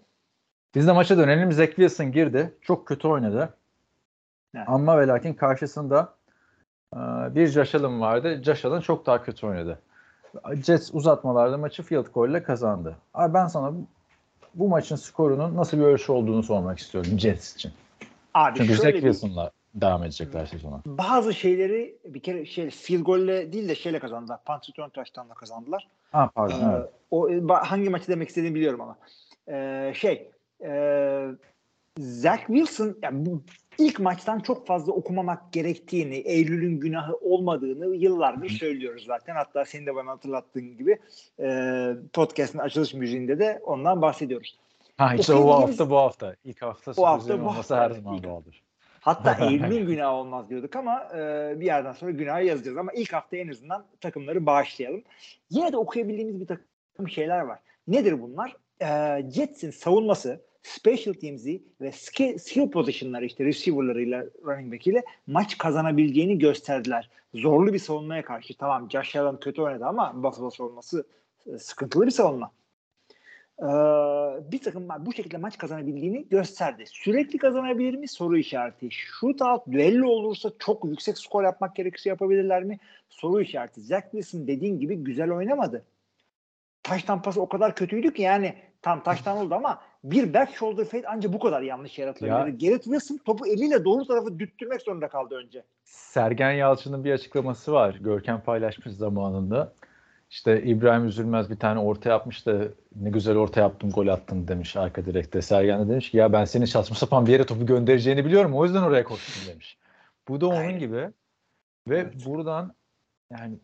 Biz 0.75 0.87
de 0.87 0.91
maça 0.91 1.17
dönelim. 1.17 1.51
Zach 1.51 1.67
Wilson 1.67 2.11
girdi. 2.11 2.53
Çok 2.61 2.87
kötü 2.87 3.07
oynadı. 3.07 3.53
Evet. 4.55 4.65
Ama 4.69 4.99
ve 4.99 5.07
lakin 5.07 5.33
karşısında 5.33 6.13
bir 7.35 7.47
Josh 7.47 7.75
Allen 7.75 8.01
vardı. 8.01 8.43
Josh 8.43 8.65
Allen 8.65 8.81
çok 8.81 9.05
daha 9.05 9.23
kötü 9.23 9.47
oynadı. 9.47 9.79
Jets 10.65 10.89
uzatmalarda 10.93 11.57
maçı 11.57 11.83
field 11.83 12.05
goal 12.13 12.29
ile 12.29 12.43
kazandı. 12.43 12.95
Abi 13.13 13.33
ben 13.33 13.47
sana 13.47 13.73
bu, 14.55 14.67
maçın 14.69 14.95
skorunun 14.95 15.55
nasıl 15.55 15.77
bir 15.77 15.83
ölçü 15.83 16.11
olduğunu 16.11 16.43
sormak 16.43 16.79
istiyorum 16.79 17.19
Jets 17.19 17.55
için. 17.55 17.71
Abi 18.33 18.57
Çünkü 18.57 18.75
Zach 18.75 18.93
Wilson'la 18.93 19.51
devam 19.75 20.03
edecekler 20.03 20.45
sezona. 20.45 20.81
bazı 20.85 21.33
şeyleri 21.33 21.95
bir 22.05 22.19
kere 22.19 22.45
şey 22.45 22.69
field 22.69 23.01
golle 23.01 23.53
değil 23.53 23.69
de 23.69 23.75
şeyle 23.75 23.99
kazandılar. 23.99 24.39
Punt 24.45 24.69
return 24.69 24.89
touchdown'la 24.89 25.33
kazandılar. 25.33 25.87
Ha 26.11 26.29
pardon 26.35 26.59
Ee, 26.59 26.75
evet. 26.77 26.89
o 27.11 27.29
hangi 27.49 27.89
maçı 27.89 28.07
demek 28.07 28.29
istediğimi 28.29 28.55
biliyorum 28.55 28.81
ama. 28.81 28.97
Ee, 29.47 29.93
şey 29.95 30.31
e, 30.63 31.25
Zach 31.99 32.39
Wilson 32.47 32.97
yani 33.01 33.25
bu 33.25 33.41
ilk 33.77 33.99
maçtan 33.99 34.39
çok 34.39 34.67
fazla 34.67 34.93
okumamak 34.93 35.53
gerektiğini, 35.53 36.15
Eylül'ün 36.15 36.79
günahı 36.79 37.15
olmadığını 37.15 37.95
yıllardır 37.95 38.49
söylüyoruz 38.49 39.05
zaten. 39.05 39.35
Hatta 39.35 39.65
senin 39.65 39.85
de 39.85 39.95
bana 39.95 40.11
hatırlattığın 40.11 40.77
gibi 40.77 40.97
e, 41.39 41.89
podcast'ın 42.13 42.59
açılış 42.59 42.93
müziğinde 42.93 43.39
de 43.39 43.61
ondan 43.63 44.01
bahsediyoruz. 44.01 44.57
Ha 44.97 45.15
işte 45.15 45.33
o 45.33 45.37
bu 45.37 45.39
okuyabildiğimiz- 45.41 45.61
hafta 45.69 45.89
bu 45.89 45.97
hafta. 45.97 46.35
İlk 46.43 46.61
hafta 46.61 46.93
Bu 46.97 47.07
hafta 47.07 47.29
bu 47.39 47.41
olması 47.43 47.75
hafta, 47.75 47.77
her 47.81 47.91
zaman 48.01 48.17
ilk- 48.17 48.23
doğaldır. 48.23 48.63
Hatta 48.99 49.35
Eylül'ün 49.49 49.85
günahı 49.87 50.11
olmaz 50.13 50.49
diyorduk 50.49 50.75
ama 50.75 51.07
e, 51.15 51.53
bir 51.59 51.65
yerden 51.65 51.91
sonra 51.93 52.11
günahı 52.11 52.43
yazacağız. 52.43 52.77
Ama 52.77 52.91
ilk 52.93 53.13
hafta 53.13 53.37
en 53.37 53.47
azından 53.47 53.85
takımları 54.01 54.45
bağışlayalım. 54.45 55.03
Yine 55.49 55.71
de 55.71 55.77
okuyabildiğimiz 55.77 56.39
bir 56.39 56.47
takım 56.47 57.09
şeyler 57.09 57.39
var. 57.39 57.59
Nedir 57.87 58.21
bunlar? 58.21 58.55
E, 58.81 58.87
Jets'in 59.31 59.71
savunması, 59.71 60.41
special 60.63 61.13
teams'i 61.13 61.63
ve 61.82 61.91
skill, 61.91 62.38
skill 62.38 62.72
position'ları 62.72 63.25
işte 63.25 63.46
receiver'larıyla 63.46 64.25
running 64.46 64.74
back 64.74 64.88
ile 64.88 65.03
maç 65.27 65.58
kazanabileceğini 65.58 66.38
gösterdiler. 66.39 67.10
Zorlu 67.34 67.74
bir 67.74 67.79
savunmaya 67.79 68.25
karşı. 68.25 68.58
Tamam 68.58 68.91
Josh 68.91 69.15
Allen 69.15 69.39
kötü 69.39 69.62
oynadı 69.62 69.86
ama 69.86 70.24
Buffalo 70.24 70.50
savunması 70.50 71.08
e, 71.46 71.58
sıkıntılı 71.58 72.05
bir 72.05 72.12
savunma. 72.12 72.51
Ee, 73.60 73.65
bir 74.51 74.62
takım 74.62 74.88
bu 75.00 75.13
şekilde 75.13 75.38
maç 75.38 75.58
kazanabildiğini 75.58 76.29
gösterdi. 76.29 76.84
Sürekli 76.88 77.38
kazanabilir 77.38 77.93
mi? 77.93 78.08
Soru 78.08 78.38
işareti. 78.38 78.91
Shootout, 78.91 79.72
düello 79.72 80.08
olursa 80.08 80.51
çok 80.60 80.86
yüksek 80.86 81.17
skor 81.17 81.43
yapmak 81.43 81.75
gerekirse 81.75 82.10
yapabilirler 82.10 82.63
mi? 82.63 82.79
Soru 83.10 83.41
işareti. 83.41 83.82
Zach 83.82 84.03
Wilson 84.03 84.48
dediğin 84.48 84.79
gibi 84.79 84.96
güzel 84.96 85.32
oynamadı. 85.32 85.86
Taş 86.84 87.03
tampası 87.03 87.41
o 87.41 87.50
kadar 87.50 87.75
kötüydü 87.75 88.13
ki 88.13 88.22
yani 88.22 88.55
tam 88.82 89.03
taştan 89.03 89.38
oldu 89.38 89.55
ama 89.55 89.82
bir 90.03 90.33
back 90.33 90.55
shoulder 90.55 90.86
fade 90.86 91.03
ancak 91.07 91.33
bu 91.33 91.39
kadar 91.39 91.62
yanlış 91.62 92.00
yaratılabilir. 92.00 92.60
Garrett 92.60 92.83
Wilson 92.83 93.17
topu 93.17 93.48
eliyle 93.48 93.86
doğru 93.86 94.05
tarafı 94.05 94.39
düttürmek 94.39 94.81
zorunda 94.81 95.07
kaldı 95.07 95.36
önce. 95.36 95.63
Sergen 95.83 96.51
Yalçın'ın 96.51 97.03
bir 97.03 97.12
açıklaması 97.12 97.74
var. 97.74 97.95
Görkem 98.01 98.41
paylaşmış 98.41 98.93
zamanında. 98.95 99.74
İşte 100.29 100.63
İbrahim 100.63 101.05
Üzülmez 101.05 101.50
bir 101.50 101.55
tane 101.55 101.79
orta 101.79 102.10
yapmış 102.10 102.45
da 102.45 102.67
ne 102.95 103.10
güzel 103.10 103.38
orta 103.38 103.62
yaptım 103.62 103.89
gol 103.89 104.07
attın 104.07 104.48
demiş 104.48 104.75
arka 104.75 105.05
direkte. 105.05 105.41
Sergen 105.41 105.86
de 105.86 105.91
demiş 105.91 106.12
ki 106.12 106.17
ya 106.17 106.33
ben 106.33 106.45
senin 106.45 106.65
saçma 106.65 106.95
sapan 106.95 107.25
bir 107.25 107.31
yere 107.31 107.45
topu 107.45 107.65
göndereceğini 107.65 108.25
biliyorum 108.25 108.53
o 108.53 108.65
yüzden 108.65 108.81
oraya 108.81 109.03
koştum 109.03 109.53
demiş. 109.53 109.77
Bu 110.27 110.41
da 110.41 110.48
onun 110.48 110.55
Aynen. 110.55 110.79
gibi. 110.79 111.10
Ve 111.88 112.12
buradan 112.25 112.74
yani 113.31 113.57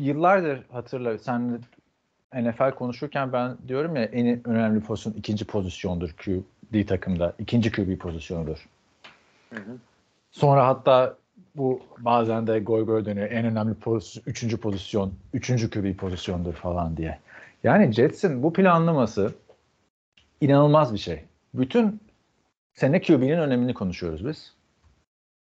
yıllardır 0.00 0.62
hatırla 0.72 1.18
sen 1.18 1.60
NFL 2.34 2.70
konuşurken 2.70 3.32
ben 3.32 3.56
diyorum 3.68 3.96
ya 3.96 4.04
en 4.04 4.48
önemli 4.48 4.80
pozisyon 4.80 5.12
ikinci 5.12 5.44
pozisyondur 5.44 6.10
QB 6.10 6.88
takımda. 6.88 7.34
ikinci 7.38 7.72
QB 7.72 7.98
pozisyonudur. 7.98 8.68
Sonra 10.30 10.66
hatta 10.66 11.16
bu 11.56 11.80
bazen 11.98 12.46
de 12.46 12.60
goy 12.60 12.84
goy 12.86 13.04
dönüyor. 13.04 13.30
En 13.30 13.44
önemli 13.44 13.74
pozisyon, 13.74 14.22
üçüncü 14.26 14.56
pozisyon, 14.56 15.14
üçüncü 15.32 15.70
QB 15.70 15.96
pozisyondur 15.96 16.52
falan 16.54 16.96
diye. 16.96 17.18
Yani 17.64 17.92
Jets'in 17.92 18.42
bu 18.42 18.52
planlaması 18.52 19.34
inanılmaz 20.40 20.94
bir 20.94 20.98
şey. 20.98 21.24
Bütün 21.54 22.00
sene 22.74 23.02
QB'nin 23.02 23.38
önemini 23.38 23.74
konuşuyoruz 23.74 24.26
biz. 24.26 24.54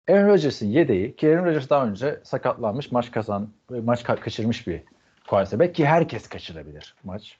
Aaron 0.08 0.28
Rodgers'ın 0.28 0.66
yedeği 0.66 1.16
ki 1.16 1.28
Aaron 1.28 1.44
Rodgers 1.44 1.70
daha 1.70 1.86
önce 1.86 2.20
sakatlanmış, 2.22 2.92
maç 2.92 3.10
kazan, 3.10 3.48
maç 3.84 4.02
ka- 4.02 4.20
kaçırmış 4.20 4.66
bir 4.66 4.82
quarterback 5.28 5.74
ki 5.74 5.86
herkes 5.86 6.28
kaçırabilir 6.28 6.94
maç. 7.04 7.38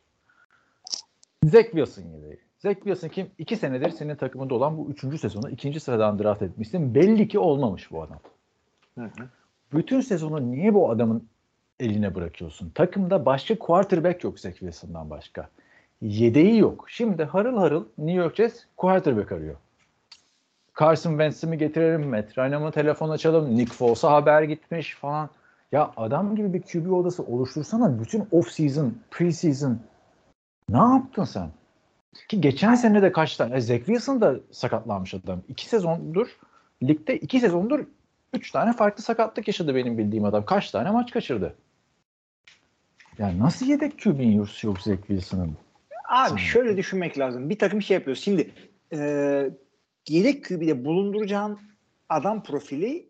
Zach 1.45 1.65
Wilson 1.65 2.03
yedeği. 2.03 2.39
Zach 2.59 2.75
Wilson 2.75 3.09
kim? 3.09 3.31
İki 3.39 3.57
senedir 3.57 3.91
senin 3.91 4.17
takımında 4.17 4.55
olan 4.55 4.79
bu 4.79 4.91
üçüncü 4.91 5.19
sezonu 5.19 5.51
ikinci 5.51 5.81
sıradan 5.81 6.19
draft 6.19 6.43
etmişsin. 6.43 6.95
Belli 6.95 7.29
ki 7.29 7.39
olmamış 7.39 7.91
bu 7.91 8.03
adam. 8.03 8.19
Bütün 9.75 10.01
sezonu 10.01 10.51
niye 10.51 10.75
bu 10.75 10.91
adamın 10.91 11.29
eline 11.81 12.15
bırakıyorsun? 12.15 12.71
Takımda 12.71 13.27
başka 13.27 13.59
quarterback 13.59 14.25
yok 14.25 14.41
Zach 14.41 14.53
Wilson'dan 14.53 15.11
başka. 15.11 15.49
Yedeği 16.03 16.59
yok. 16.59 16.85
Şimdi 16.89 17.25
harıl 17.25 17.57
harıl 17.57 17.85
New 17.99 18.23
York 18.23 18.37
Jets 18.37 18.65
quarterback 18.77 19.33
arıyor. 19.33 19.57
Carson 20.81 21.11
Wentz'i 21.11 21.47
mi 21.47 21.59
getirelim, 21.59 22.09
Matt 22.09 22.39
Ryan'a 22.39 22.61
mı 22.61 22.73
telefon 22.73 23.11
açalım, 23.11 23.57
Nick 23.57 23.73
Foles'a 23.73 24.13
haber 24.13 24.43
gitmiş 24.43 24.95
falan. 24.95 25.31
Ya 25.73 25.93
adam 25.97 26.37
gibi 26.37 26.53
bir 26.53 26.63
QB 26.63 26.93
odası 26.93 27.23
oluştursana 27.23 28.01
bütün 28.01 28.29
off 28.31 28.51
season, 28.51 28.95
pre 29.11 29.33
season. 29.33 29.79
Ne 30.69 30.79
yaptın 30.79 31.25
sen? 31.25 31.51
Ki 32.29 32.41
geçen 32.41 32.75
sene 32.75 33.03
de 33.03 33.13
kaç 33.13 33.37
tane? 33.37 33.61
Zach 33.61 33.79
Wilson 33.79 34.21
da 34.21 34.37
sakatlanmış 34.51 35.15
adam. 35.15 35.43
İki 35.49 35.69
sezondur, 35.69 36.39
ligde 36.83 37.17
iki 37.17 37.41
sezondur 37.41 37.85
üç 38.33 38.51
tane 38.51 38.73
farklı 38.73 39.03
sakatlık 39.03 39.49
yaşadı 39.49 39.75
benim 39.75 39.99
bildiğim 39.99 40.25
adam. 40.25 40.45
Kaç 40.45 40.71
tane 40.71 40.91
maç 40.91 41.11
kaçırdı? 41.11 41.55
Yani 43.19 43.39
nasıl 43.39 43.67
yedek 43.67 44.03
QB'nin 44.03 44.33
yok 44.33 44.65
yok 44.65 44.81
Zach 44.81 44.99
Wilson'ın? 44.99 45.57
Abi 46.09 46.41
şöyle 46.41 46.77
düşünmek 46.77 47.19
lazım. 47.19 47.51
Bir 47.51 47.59
takım 47.59 47.83
şey 47.83 47.95
yapıyor. 47.95 48.17
Şimdi 48.17 48.51
e, 48.93 48.99
yedek 50.09 50.45
QB'de 50.45 50.85
bulunduracağın 50.85 51.59
adam 52.09 52.43
profili 52.43 53.09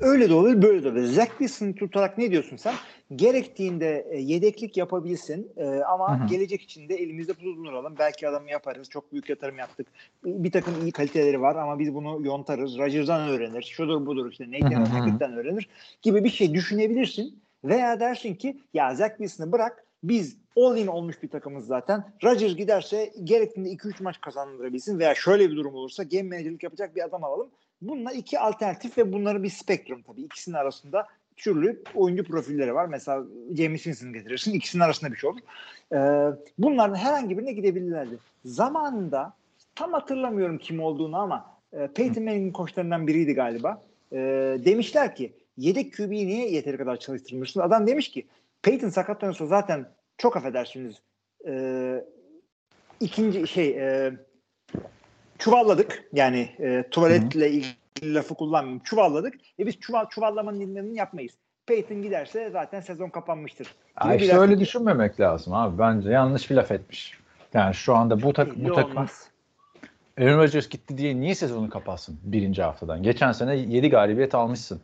öyle 0.00 0.28
de 0.28 0.34
olur 0.34 0.62
böyle 0.62 0.84
de 0.84 0.88
olur. 0.88 1.02
Zach 1.02 1.28
Wilson'ı 1.28 1.74
tutarak 1.74 2.18
ne 2.18 2.30
diyorsun 2.30 2.56
sen? 2.56 2.74
Gerektiğinde 3.16 4.06
e, 4.10 4.18
yedeklik 4.18 4.76
yapabilsin 4.76 5.52
e, 5.56 5.66
ama 5.66 6.20
Hı 6.20 6.24
hı. 6.24 6.28
gelecek 6.28 6.62
için 6.62 6.88
de 6.88 6.94
elimizde 6.94 7.40
bulunduralım. 7.40 7.94
Belki 7.98 8.28
adamı 8.28 8.50
yaparız. 8.50 8.88
Çok 8.88 9.12
büyük 9.12 9.28
yatırım 9.28 9.58
yaptık. 9.58 9.86
Bir 10.24 10.52
takım 10.52 10.74
iyi 10.82 10.92
kaliteleri 10.92 11.40
var 11.40 11.56
ama 11.56 11.78
biz 11.78 11.94
bunu 11.94 12.26
yontarız. 12.26 12.78
Rodgers'dan 12.78 13.28
öğrenir. 13.28 13.62
Şudur 13.62 14.06
budur 14.06 14.32
işte 14.32 14.50
Nathan. 14.50 14.84
Hackett'ten 14.84 15.32
öğrenir 15.32 15.68
gibi 16.02 16.24
bir 16.24 16.30
şey 16.30 16.54
düşünebilirsin. 16.54 17.38
Veya 17.64 18.00
dersin 18.00 18.34
ki 18.34 18.60
ya 18.74 18.94
Zach 18.94 19.10
Wilson'ı 19.10 19.52
bırak 19.52 19.84
biz 20.02 20.36
all 20.56 20.76
in 20.76 20.86
olmuş 20.86 21.22
bir 21.22 21.28
takımız 21.28 21.66
zaten. 21.66 22.04
Rodgers 22.24 22.56
giderse 22.56 23.12
gerektiğinde 23.24 23.70
2-3 23.70 24.02
maç 24.02 24.20
kazandırabilsin 24.20 24.98
veya 24.98 25.14
şöyle 25.14 25.50
bir 25.50 25.56
durum 25.56 25.74
olursa 25.74 26.02
game 26.02 26.22
managerlik 26.22 26.62
yapacak 26.62 26.96
bir 26.96 27.04
adam 27.04 27.24
alalım. 27.24 27.50
Bunlar 27.82 28.12
iki 28.12 28.38
alternatif 28.38 28.98
ve 28.98 29.12
bunların 29.12 29.42
bir 29.42 29.50
spektrum 29.50 30.02
tabii. 30.02 30.22
İkisinin 30.22 30.56
arasında 30.56 31.06
türlü 31.36 31.82
oyuncu 31.94 32.24
profilleri 32.24 32.74
var. 32.74 32.86
Mesela 32.86 33.24
James 33.56 33.82
Winston 33.82 34.12
getirirsin. 34.12 34.52
İkisinin 34.52 34.82
arasında 34.82 35.12
bir 35.12 35.16
şey 35.16 35.30
olur. 35.30 35.40
Ee, 35.92 36.36
bunların 36.58 36.94
herhangi 36.94 37.38
birine 37.38 37.52
gidebilirlerdi. 37.52 38.18
Zamanında 38.44 39.32
tam 39.74 39.92
hatırlamıyorum 39.92 40.58
kim 40.58 40.80
olduğunu 40.80 41.16
ama 41.16 41.58
e, 41.72 41.86
Peyton 41.86 42.24
Manning'in 42.24 42.52
koçlarından 42.52 43.06
biriydi 43.06 43.34
galiba. 43.34 43.82
E, 44.12 44.18
demişler 44.64 45.14
ki 45.14 45.32
yedek 45.56 45.96
QB'yi 45.96 46.26
niye 46.26 46.50
yeteri 46.50 46.76
kadar 46.76 46.96
çalıştırmıyorsun? 46.96 47.60
Adam 47.60 47.86
demiş 47.86 48.10
ki 48.10 48.26
Peyton 48.62 48.88
sakatlanırsa 48.88 49.46
zaten 49.46 49.88
çok 50.18 50.36
affedersiniz 50.36 50.96
e, 51.46 52.04
ikinci 53.00 53.46
şey 53.46 53.68
e, 53.70 54.12
çuvalladık. 55.38 56.04
Yani 56.12 56.50
e, 56.58 56.84
tuvaletle 56.90 57.50
ilgili 57.50 58.14
lafı 58.14 58.34
kullanmayayım. 58.34 58.82
Çuvalladık. 58.84 59.34
E 59.58 59.66
biz 59.66 59.80
çuval, 59.80 60.08
çuvallamanın 60.08 60.60
dinlerini 60.60 60.96
yapmayız. 60.96 61.32
Peyton 61.66 62.02
giderse 62.02 62.50
zaten 62.50 62.80
sezon 62.80 63.08
kapanmıştır. 63.08 63.74
Ay 63.96 64.16
işte 64.16 64.28
laf 64.28 64.38
öyle 64.38 64.60
düşünmemek 64.60 65.20
lazım 65.20 65.54
abi. 65.54 65.78
Bence 65.78 66.10
yanlış 66.10 66.50
bir 66.50 66.54
laf 66.54 66.70
etmiş. 66.70 67.18
Yani 67.54 67.74
şu 67.74 67.94
anda 67.94 68.22
bu, 68.22 68.32
tak 68.32 68.56
bu 68.56 68.74
takım. 68.74 69.06
Aaron 70.18 70.38
Rodgers 70.38 70.68
gitti 70.68 70.98
diye 70.98 71.20
niye 71.20 71.34
sezonu 71.34 71.70
kapatsın 71.70 72.18
birinci 72.22 72.62
haftadan? 72.62 73.02
Geçen 73.02 73.32
sene 73.32 73.56
7 73.56 73.90
galibiyet 73.90 74.34
almışsın. 74.34 74.80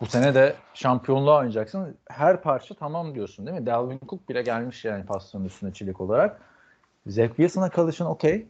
Bu 0.00 0.06
sene 0.06 0.34
de 0.34 0.54
şampiyonluğa 0.74 1.38
oynayacaksın. 1.38 1.96
Her 2.08 2.42
parça 2.42 2.74
tamam 2.74 3.14
diyorsun 3.14 3.46
değil 3.46 3.60
mi? 3.60 3.66
Dalvin 3.66 4.00
Cook 4.08 4.28
bile 4.28 4.42
gelmiş 4.42 4.84
yani 4.84 5.06
pastanın 5.06 5.44
üstüne 5.44 5.72
çilik 5.72 6.00
olarak. 6.00 6.40
Zach 7.06 7.28
Wilson'a 7.28 7.70
kalışın 7.70 8.04
okey. 8.04 8.46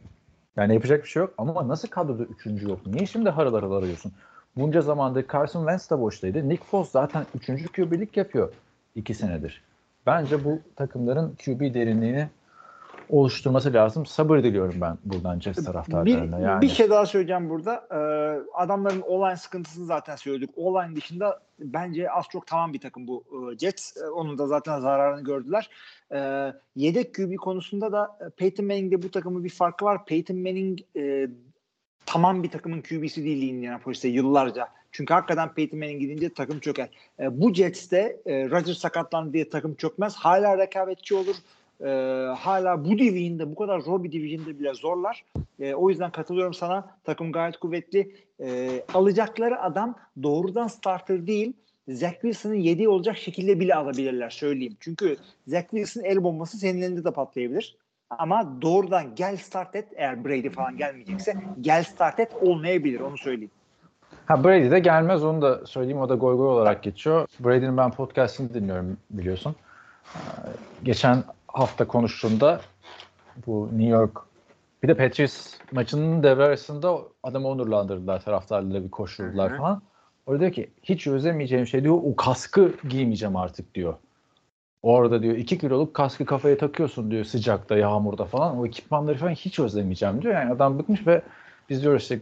Yani 0.57 0.73
yapacak 0.73 1.03
bir 1.03 1.09
şey 1.09 1.19
yok. 1.19 1.33
Ama 1.37 1.67
nasıl 1.67 1.87
kadroda 1.87 2.23
üçüncü 2.23 2.69
yok? 2.69 2.87
Niye 2.87 3.05
şimdi 3.05 3.29
harıl 3.29 3.53
harıl 3.53 3.71
arıyorsun? 3.71 4.11
Bunca 4.55 4.81
zamandır 4.81 5.25
Carson 5.33 5.61
Wentz 5.61 5.91
de 5.91 5.99
boştaydı. 5.99 6.49
Nick 6.49 6.63
Foles 6.63 6.91
zaten 6.91 7.25
üçüncü 7.35 7.67
QB'lik 7.67 8.17
yapıyor 8.17 8.53
iki 8.95 9.13
senedir. 9.13 9.63
Bence 10.05 10.43
bu 10.43 10.59
takımların 10.75 11.35
QB 11.45 11.73
derinliğini 11.73 12.29
oluşturması 13.09 13.73
lazım. 13.73 14.05
Sabır 14.05 14.37
diliyorum 14.37 14.75
ben 14.81 14.97
buradan 15.05 15.39
Jets 15.39 15.57
Bir, 15.59 15.65
taraftarlarına. 15.65 16.39
Yani. 16.39 16.61
bir 16.61 16.69
şey 16.69 16.89
daha 16.89 17.05
söyleyeceğim 17.05 17.49
burada. 17.49 17.87
Ee, 17.91 18.39
adamların 18.53 19.01
online 19.01 19.37
sıkıntısını 19.37 19.85
zaten 19.85 20.15
söyledik. 20.15 20.49
Online 20.55 20.95
dışında 20.95 21.39
bence 21.59 22.11
az 22.11 22.25
çok 22.31 22.47
tamam 22.47 22.73
bir 22.73 22.79
takım 22.79 23.07
bu 23.07 23.23
e, 23.31 23.57
Jets. 23.57 23.97
E, 23.97 24.09
onun 24.09 24.37
da 24.37 24.47
zaten 24.47 24.79
zararını 24.79 25.23
gördüler. 25.23 25.69
Ee, 26.13 26.53
yedek 26.75 27.15
QB 27.15 27.35
konusunda 27.35 27.91
da 27.91 28.17
e, 28.21 28.29
Peyton 28.29 28.65
Manning'de 28.65 29.03
bu 29.03 29.11
takımın 29.11 29.43
bir 29.43 29.49
farkı 29.49 29.85
var. 29.85 30.05
Peyton 30.05 30.37
Manning 30.37 30.79
e, 30.95 31.27
tamam 32.05 32.43
bir 32.43 32.49
takımın 32.49 32.81
QB'si 32.81 33.23
değil 33.23 33.53
Indianapolis'te 33.53 34.07
yıllarca. 34.07 34.67
Çünkü 34.91 35.13
hakikaten 35.13 35.53
Peyton 35.53 35.79
Manning 35.79 36.01
gidince 36.01 36.33
takım 36.33 36.59
çöker. 36.59 36.89
E, 37.19 37.41
bu 37.41 37.53
Jets'te 37.53 38.17
e, 38.25 38.49
Rodgers 38.49 38.77
sakatlandı 38.77 39.33
diye 39.33 39.49
takım 39.49 39.75
çökmez. 39.75 40.15
Hala 40.15 40.57
rekabetçi 40.57 41.15
olur. 41.15 41.35
E, 41.81 41.89
hala 42.35 42.85
bu 42.85 42.89
division'da 42.89 43.51
bu 43.51 43.55
kadar 43.55 43.79
zor 43.79 44.03
bir 44.03 44.11
division'da 44.11 44.59
bile 44.59 44.73
zorlar. 44.73 45.25
E, 45.59 45.73
o 45.73 45.89
yüzden 45.89 46.11
katılıyorum 46.11 46.53
sana. 46.53 46.95
Takım 47.03 47.31
gayet 47.31 47.57
kuvvetli. 47.57 48.15
E, 48.39 48.69
alacakları 48.93 49.61
adam 49.61 49.95
doğrudan 50.23 50.67
starter 50.67 51.27
değil. 51.27 51.53
Zach 51.87 52.13
Wilson'ın 52.13 52.55
yediği 52.55 52.89
olacak 52.89 53.17
şekilde 53.17 53.59
bile 53.59 53.75
alabilirler 53.75 54.29
söyleyeyim. 54.29 54.77
Çünkü 54.79 55.17
Zach 55.47 55.69
Wilson'ın 55.69 56.05
el 56.05 56.23
bombası 56.23 56.57
senin 56.57 56.81
elinde 56.81 57.03
de 57.03 57.11
patlayabilir. 57.11 57.77
Ama 58.09 58.61
doğrudan 58.61 59.15
gel 59.15 59.37
start 59.37 59.75
et 59.75 59.87
eğer 59.95 60.25
Brady 60.25 60.49
falan 60.49 60.77
gelmeyecekse 60.77 61.33
gel 61.61 61.83
start 61.83 62.19
et 62.19 62.31
olmayabilir 62.41 62.99
onu 62.99 63.17
söyleyeyim. 63.17 63.51
Ha 64.25 64.43
Brady 64.43 64.71
de 64.71 64.79
gelmez 64.79 65.23
onu 65.23 65.41
da 65.41 65.65
söyleyeyim. 65.65 66.01
O 66.01 66.09
da 66.09 66.15
goy 66.15 66.37
goy 66.37 66.47
olarak 66.47 66.83
geçiyor. 66.83 67.27
Brady'nin 67.39 67.77
ben 67.77 67.91
podcastini 67.91 68.53
dinliyorum 68.53 68.97
biliyorsun. 69.09 69.55
Ee, 70.15 70.19
Geçen 70.83 71.23
hafta 71.47 71.87
konuştuğunda 71.87 72.61
bu 73.47 73.69
New 73.71 73.89
York 73.89 74.17
bir 74.83 74.87
de 74.87 74.93
Patriots 74.93 75.53
maçının 75.71 76.23
devre 76.23 76.43
arasında 76.43 76.97
adamı 77.23 77.47
onurlandırdılar 77.47 78.21
taraftarlarıyla 78.21 78.83
bir 78.83 78.91
koşturdular 78.91 79.51
Hı 79.51 79.55
hı. 79.55 79.57
falan. 79.57 79.81
Orada 80.31 80.39
diyor 80.39 80.51
ki 80.51 80.69
hiç 80.83 81.07
özlemeyeceğim 81.07 81.67
şey 81.67 81.83
diyor 81.83 81.99
o 82.03 82.15
kaskı 82.15 82.73
giymeyeceğim 82.89 83.35
artık 83.35 83.75
diyor. 83.75 83.93
Orada 84.83 85.23
diyor 85.23 85.35
2 85.35 85.57
kiloluk 85.57 85.93
kaskı 85.93 86.25
kafaya 86.25 86.57
takıyorsun 86.57 87.11
diyor 87.11 87.25
sıcakta 87.25 87.77
yağmurda 87.77 88.25
falan. 88.25 88.57
O 88.57 88.65
ekipmanları 88.65 89.17
falan 89.17 89.31
hiç 89.31 89.59
özlemeyeceğim 89.59 90.21
diyor. 90.21 90.33
Yani 90.33 90.53
adam 90.53 90.79
bıkmış 90.79 91.07
ve 91.07 91.21
biz 91.69 91.83
diyoruz 91.83 92.01
işte 92.01 92.19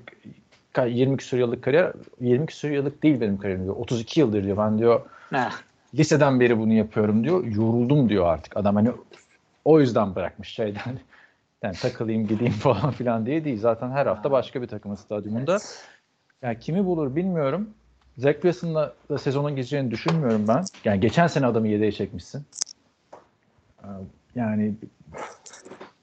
ka- 0.73 0.89
20 0.91 1.17
küsur 1.17 1.37
yıllık 1.37 1.63
kariyer 1.63 1.93
20 2.21 2.45
küsur 2.45 2.69
yıllık 2.69 3.03
değil 3.03 3.21
benim 3.21 3.37
kariyerim 3.37 3.63
diyor. 3.63 3.75
32 3.75 4.19
yıldır 4.19 4.43
diyor 4.43 4.57
ben 4.57 4.79
diyor 4.79 5.01
Heh. 5.29 5.51
liseden 5.95 6.39
beri 6.39 6.59
bunu 6.59 6.73
yapıyorum 6.73 7.23
diyor. 7.23 7.45
Yoruldum 7.45 8.09
diyor 8.09 8.25
artık. 8.25 8.57
Adam 8.57 8.75
hani 8.75 8.91
o 9.65 9.79
yüzden 9.79 10.15
bırakmış 10.15 10.49
şeyden. 10.49 10.81
Yani 11.63 11.75
takılayım 11.75 12.27
gideyim 12.27 12.53
falan 12.53 12.91
filan 12.91 13.25
diye 13.25 13.45
değil. 13.45 13.59
Zaten 13.59 13.91
her 13.91 14.05
hafta 14.05 14.31
başka 14.31 14.61
bir 14.61 14.67
takımın 14.67 14.95
stadyumunda. 14.95 15.57
Yani 16.41 16.59
kimi 16.59 16.85
bulur 16.85 17.15
bilmiyorum. 17.15 17.69
Zach 18.19 18.33
Wilson'la 18.33 18.93
da 19.09 19.17
sezonun 19.17 19.55
geçeceğini 19.55 19.91
düşünmüyorum 19.91 20.47
ben. 20.47 20.65
Yani 20.85 20.99
geçen 20.99 21.27
sene 21.27 21.45
adamı 21.45 21.67
yedeğe 21.67 21.91
çekmişsin. 21.91 22.43
Ee, 23.83 23.87
Yani 24.35 24.73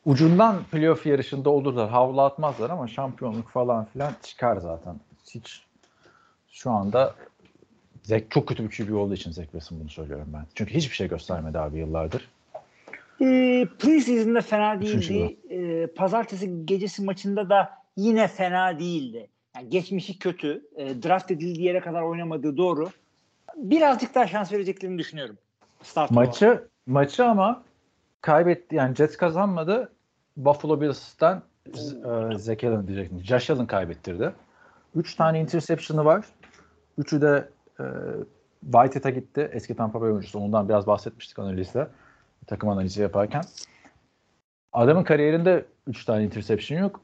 ucundan 0.05 0.65
playoff 0.65 1.07
yarışında 1.07 1.51
olurlar. 1.51 1.91
Havlu 1.91 2.21
atmazlar 2.21 2.71
ama 2.71 2.89
şampiyonluk 2.89 3.49
falan 3.49 3.85
filan 3.85 4.13
çıkar 4.23 4.57
zaten. 4.57 4.95
Hiç 5.35 5.63
şu 6.51 6.71
anda 6.71 7.15
Zach 8.03 8.23
çok 8.31 8.49
kötü 8.49 8.71
bir 8.71 8.77
QB 8.77 8.95
olduğu 8.95 9.15
için 9.15 9.31
Zach 9.31 9.45
Wilson 9.47 9.81
bunu 9.81 9.89
söylüyorum 9.89 10.29
ben. 10.35 10.47
Çünkü 10.55 10.75
hiçbir 10.75 10.95
şey 10.95 11.09
göstermedi 11.09 11.59
abi 11.59 11.79
yıllardır. 11.79 12.29
E, 13.21 13.25
preseason'da 13.79 14.41
fena 14.41 14.81
değildi. 14.81 15.37
E, 15.51 15.87
pazartesi 15.87 16.67
gecesi 16.67 17.03
maçında 17.05 17.51
da 17.51 17.71
yine 17.97 18.29
fena 18.29 18.79
değildi. 18.79 19.29
Yani 19.57 19.69
geçmişi 19.69 20.19
kötü. 20.19 20.67
E, 20.77 21.03
draft 21.03 21.31
edildiği 21.31 21.67
yere 21.67 21.81
kadar 21.81 22.03
oynamadığı 22.03 22.57
doğru. 22.57 22.91
Birazcık 23.57 24.15
daha 24.15 24.27
şans 24.27 24.53
vereceklerini 24.53 24.99
düşünüyorum. 24.99 25.39
Start 25.83 26.13
olarak. 26.13 26.27
Maçı 26.27 26.69
maçı 26.87 27.25
ama 27.25 27.63
kaybetti. 28.21 28.77
Yani 28.77 28.95
Jets 28.97 29.17
kazanmadı. 29.17 29.93
Buffalo 30.37 30.81
Bills'ten 30.81 31.43
e, 31.67 32.39
Zach 32.39 32.65
Allen 32.65 32.87
diyecektim. 32.87 33.25
Josh 33.25 33.51
Allen 33.51 33.67
kaybettirdi. 33.67 34.33
Üç 34.95 35.15
tane 35.15 35.41
interception'ı 35.41 36.05
var. 36.05 36.25
Üçü 36.99 37.21
de 37.21 37.49
e, 37.81 37.85
Whitehead'a 38.61 39.11
gitti. 39.11 39.51
Eski 39.53 39.77
Tampa 39.77 40.01
Bay 40.01 40.11
oyuncusu. 40.11 40.39
Ondan 40.39 40.69
biraz 40.69 40.87
bahsetmiştik 40.87 41.39
analizde. 41.39 41.89
Takım 42.47 42.69
analizi 42.69 43.03
yaparken. 43.03 43.43
Adamın 44.73 45.05
kariyerinde 45.05 45.65
3 45.87 46.05
tane 46.05 46.25
interception 46.25 46.79
yok. 46.79 47.01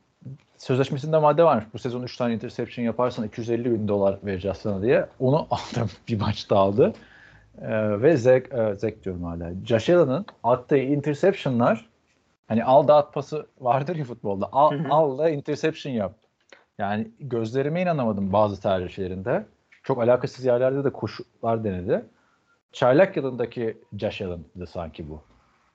Sözleşmesinde 0.63 1.19
madde 1.19 1.45
varmış. 1.45 1.65
Bu 1.75 1.79
sezon 1.79 2.03
3 2.03 2.17
tane 2.17 2.35
interception 2.35 2.85
yaparsan 2.85 3.27
250 3.27 3.65
bin 3.73 3.89
dolar 3.89 4.19
vereceğiz 4.25 4.57
sana 4.57 4.83
diye. 4.83 5.07
Onu 5.21 5.37
aldım. 5.51 5.91
Bir 6.09 6.21
maçta 6.21 6.57
aldı. 6.57 6.93
Ee, 7.63 8.03
ve 8.03 8.17
Zach, 8.17 8.53
e, 8.53 8.75
Zach 8.75 8.93
diyorum 9.05 9.23
hala. 9.23 9.53
Josh 9.67 9.91
Allen'ın 9.91 10.27
attığı 10.43 10.77
interceptionlar 10.77 11.87
hani 12.49 12.65
al 12.65 12.89
da 12.89 12.97
at 12.97 13.15
pası 13.15 13.47
vardır 13.61 13.97
ya 13.97 14.05
futbolda. 14.05 14.49
Al, 14.53 14.73
al 14.91 15.19
da 15.19 15.31
interception 15.31 15.93
yap. 15.93 16.15
Yani 16.79 17.11
gözlerime 17.21 17.83
inanamadım 17.83 18.33
bazı 18.33 18.63
tercihlerinde. 18.63 19.47
Çok 19.83 20.03
alakasız 20.03 20.45
yerlerde 20.45 20.85
de 20.85 20.91
koşular 20.91 21.65
denedi. 21.65 22.05
Çaylak 22.73 23.17
yılındaki 23.17 23.79
Josh 23.99 24.23
Allen'dı 24.23 24.67
sanki 24.67 25.11
bu. 25.11 25.23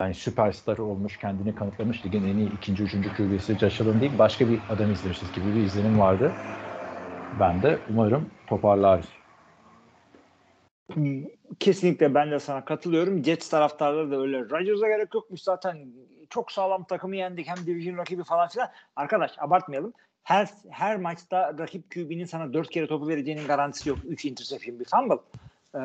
Yani 0.01 0.13
süperstar 0.13 0.77
olmuş, 0.77 1.17
kendini 1.17 1.55
kanıtlamış. 1.55 2.05
Ligin 2.05 2.23
en 2.23 2.37
iyi 2.37 2.53
ikinci, 2.53 2.83
üçüncü 2.83 3.09
QB'si 3.15 3.57
Josh 3.59 3.81
Allen 3.81 4.01
değil. 4.01 4.11
Başka 4.19 4.49
bir 4.49 4.59
adam 4.69 4.91
izlemişiz 4.91 5.31
gibi 5.31 5.55
bir 5.55 5.65
izlenim 5.65 5.99
vardı. 5.99 6.31
Ben 7.39 7.61
de 7.61 7.79
umarım 7.89 8.29
toparlar. 8.47 9.05
Kesinlikle 11.59 12.15
ben 12.15 12.31
de 12.31 12.39
sana 12.39 12.65
katılıyorum. 12.65 13.23
Jets 13.23 13.49
taraftarları 13.49 14.11
da 14.11 14.21
öyle. 14.21 14.39
Rodgers'a 14.39 14.87
gerek 14.87 15.13
yokmuş 15.13 15.41
zaten. 15.41 15.87
Çok 16.29 16.51
sağlam 16.51 16.83
takımı 16.83 17.15
yendik. 17.15 17.47
Hem 17.47 17.57
division 17.65 17.97
rakibi 17.97 18.23
falan 18.23 18.47
filan. 18.47 18.69
Arkadaş 18.95 19.31
abartmayalım. 19.37 19.93
Her 20.23 20.49
her 20.69 20.97
maçta 20.97 21.57
rakip 21.59 21.91
QB'nin 21.91 22.25
sana 22.25 22.53
dört 22.53 22.69
kere 22.69 22.87
topu 22.87 23.07
vereceğinin 23.07 23.47
garantisi 23.47 23.89
yok. 23.89 23.97
Üç 24.05 24.25
interception 24.25 24.79
bir 24.79 24.85
fumble. 24.85 25.17
Ee, 25.75 25.79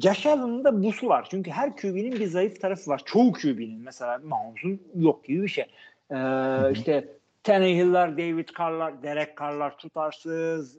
Josh 0.00 0.26
Allen'ın 0.26 0.64
da 0.64 0.82
busu 0.82 1.08
var. 1.08 1.26
Çünkü 1.30 1.50
her 1.50 1.76
QB'nin 1.76 2.12
bir 2.12 2.26
zayıf 2.26 2.60
tarafı 2.60 2.90
var. 2.90 3.02
Çoğu 3.04 3.32
QB'nin. 3.32 3.80
Mesela 3.80 4.20
Mahomes'un 4.24 4.82
yok 4.94 5.24
gibi 5.24 5.42
bir 5.42 5.48
şey. 5.48 5.64
Ee, 6.10 6.72
işte 6.72 7.08
Tannehill'lar, 7.42 8.18
David 8.18 8.48
Carr'lar, 8.58 9.02
Derek 9.02 9.38
Carr'lar 9.38 9.78
tutarsız, 9.78 10.78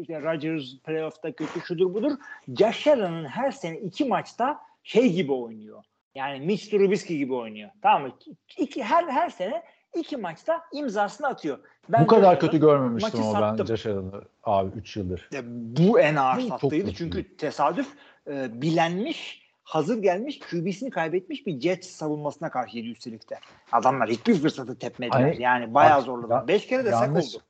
işte 0.00 0.22
Rodgers 0.22 0.78
playoff'ta 0.84 1.32
kötü 1.32 1.60
şudur 1.60 1.94
budur. 1.94 2.12
Josh 2.58 2.86
Allen'ın 2.86 3.24
her 3.24 3.50
sene 3.50 3.78
iki 3.78 4.04
maçta 4.04 4.60
şey 4.82 5.12
gibi 5.12 5.32
oynuyor. 5.32 5.84
Yani 6.14 6.46
Mitch 6.46 6.70
Trubisky 6.70 7.18
gibi 7.18 7.34
oynuyor. 7.34 7.70
Tamam 7.82 8.02
mı? 8.02 8.14
İki, 8.58 8.84
her 8.84 9.08
her 9.08 9.30
sene 9.30 9.62
iki 9.94 10.16
maçta 10.16 10.62
imzasını 10.72 11.26
atıyor. 11.26 11.58
Ben 11.88 12.02
bu 12.02 12.06
kadar 12.06 12.40
kötü 12.40 12.60
görmemiştim 12.60 13.22
ama 13.22 13.34
ben 13.34 13.42
Allen'ı 13.42 14.22
abi 14.44 14.70
3 14.78 14.96
yıldır. 14.96 15.28
Ya 15.32 15.42
bu 15.46 16.00
en 16.00 16.16
ağır 16.16 16.38
Bu 16.42 16.48
sattıydı 16.48 16.92
çünkü 16.94 17.36
tesadüf 17.36 17.88
e, 18.30 18.62
bilenmiş, 18.62 19.42
hazır 19.64 20.02
gelmiş, 20.02 20.38
QB'sini 20.38 20.90
kaybetmiş 20.90 21.46
bir 21.46 21.60
Jets 21.60 21.88
savunmasına 21.88 22.50
karşıydı 22.50 22.88
üstelik 22.88 23.30
de. 23.30 23.38
Adamlar 23.72 24.08
hiçbir 24.08 24.34
fırsatı 24.34 24.78
tepmediler. 24.78 25.20
Hani- 25.20 25.42
yani 25.42 25.74
bayağı 25.74 26.04
ya- 26.30 26.48
Beş 26.48 26.66
kere 26.66 26.84
de 26.84 26.90
sak 26.90 27.02
yanlış- 27.02 27.34
oldu. 27.34 27.42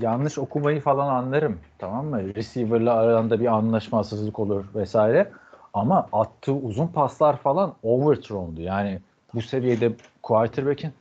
yanlış 0.00 0.38
okumayı 0.38 0.80
falan 0.80 1.14
anlarım. 1.14 1.60
Tamam 1.78 2.06
mı? 2.06 2.34
Receiver'la 2.34 2.94
aranda 2.94 3.40
bir 3.40 3.46
anlaşmazsızlık 3.46 4.38
olur 4.38 4.64
vesaire. 4.74 5.32
Ama 5.74 6.08
attığı 6.12 6.52
uzun 6.52 6.86
paslar 6.86 7.36
falan 7.36 7.74
overthrown'du. 7.82 8.60
Yani 8.60 9.00
bu 9.34 9.42
seviyede 9.42 9.92
quarterback'in 10.22 10.92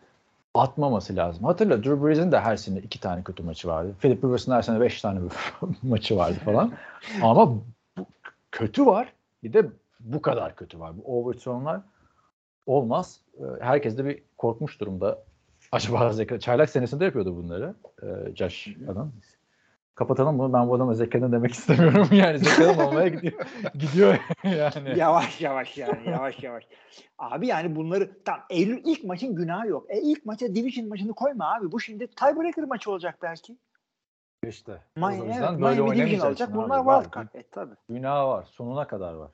atmaması 0.54 1.16
lazım. 1.16 1.44
Hatırla 1.44 1.84
Drew 1.84 2.06
Brees'in 2.06 2.32
de 2.32 2.40
her 2.40 2.56
sene 2.56 2.80
iki 2.80 3.00
tane 3.00 3.24
kötü 3.24 3.44
maçı 3.44 3.68
vardı. 3.68 3.96
Philip 4.00 4.24
Rivers'ın 4.24 4.52
her 4.52 4.62
sene 4.62 4.80
beş 4.80 5.02
tane 5.02 5.20
maçı 5.84 6.18
vardı 6.18 6.40
falan. 6.46 6.74
Ama 7.22 7.50
bu, 7.50 7.64
kötü 8.52 8.86
var. 8.86 9.14
Bir 9.44 9.54
de 9.54 9.70
bu 10.00 10.22
kadar 10.22 10.56
kötü 10.56 10.80
var. 10.80 10.98
Bu 10.98 11.20
overthrown'lar 11.20 11.82
olmaz. 12.66 13.20
Ee, 13.40 13.44
herkes 13.60 13.98
de 13.98 14.06
bir 14.06 14.24
korkmuş 14.38 14.80
durumda. 14.80 15.20
Acaba 15.72 16.14
Zeka 16.14 16.40
Çaylak 16.40 16.70
senesinde 16.70 17.06
yapıyordu 17.06 17.36
bunları. 17.36 17.76
Ee, 18.04 18.36
Josh 18.36 18.68
adam. 18.92 19.12
Kapatalım 19.96 20.40
bunu. 20.40 20.54
Ben 20.54 20.70
bu 20.70 20.76
adama 20.76 20.94
Zeka'nın 20.94 21.32
demek 21.32 21.52
istemiyorum. 21.54 22.08
Yani 22.12 22.40
Zeka'nın 22.40 22.80
olmaya 22.80 23.08
gidiyor. 23.16 23.34
gidiyor 23.74 24.18
yani. 24.44 25.00
Yavaş 25.00 25.42
yavaş 25.42 25.78
yani 25.78 26.10
yavaş 26.10 26.44
yavaş. 26.44 26.68
Abi 27.18 27.48
yani 27.48 27.76
bunları 27.76 28.24
tam 28.24 28.40
Eylül 28.50 28.82
ilk 28.86 29.04
maçın 29.04 29.36
günahı 29.36 29.68
yok. 29.68 29.86
E 29.90 30.02
ilk 30.02 30.26
maça 30.26 30.56
division 30.56 30.90
maçını 30.90 31.14
koyma 31.14 31.54
abi. 31.54 31.72
Bu 31.72 31.80
şimdi 31.80 32.08
tiebreaker 32.08 32.64
maçı 32.66 32.92
olacak 32.92 33.18
belki. 33.22 33.58
İşte. 34.48 34.78
Miami, 34.96 35.22
o 35.22 35.26
evet, 35.26 35.62
böyle 35.62 35.82
Miami 35.82 36.22
abi. 36.24 36.54
Bunlar 36.54 36.80
Var. 36.80 37.06
card. 37.16 37.28
E 37.34 37.44
tabii. 37.52 37.76
Günah 37.90 38.26
var. 38.28 38.48
Sonuna 38.52 38.88
kadar 38.88 39.14
var. 39.14 39.32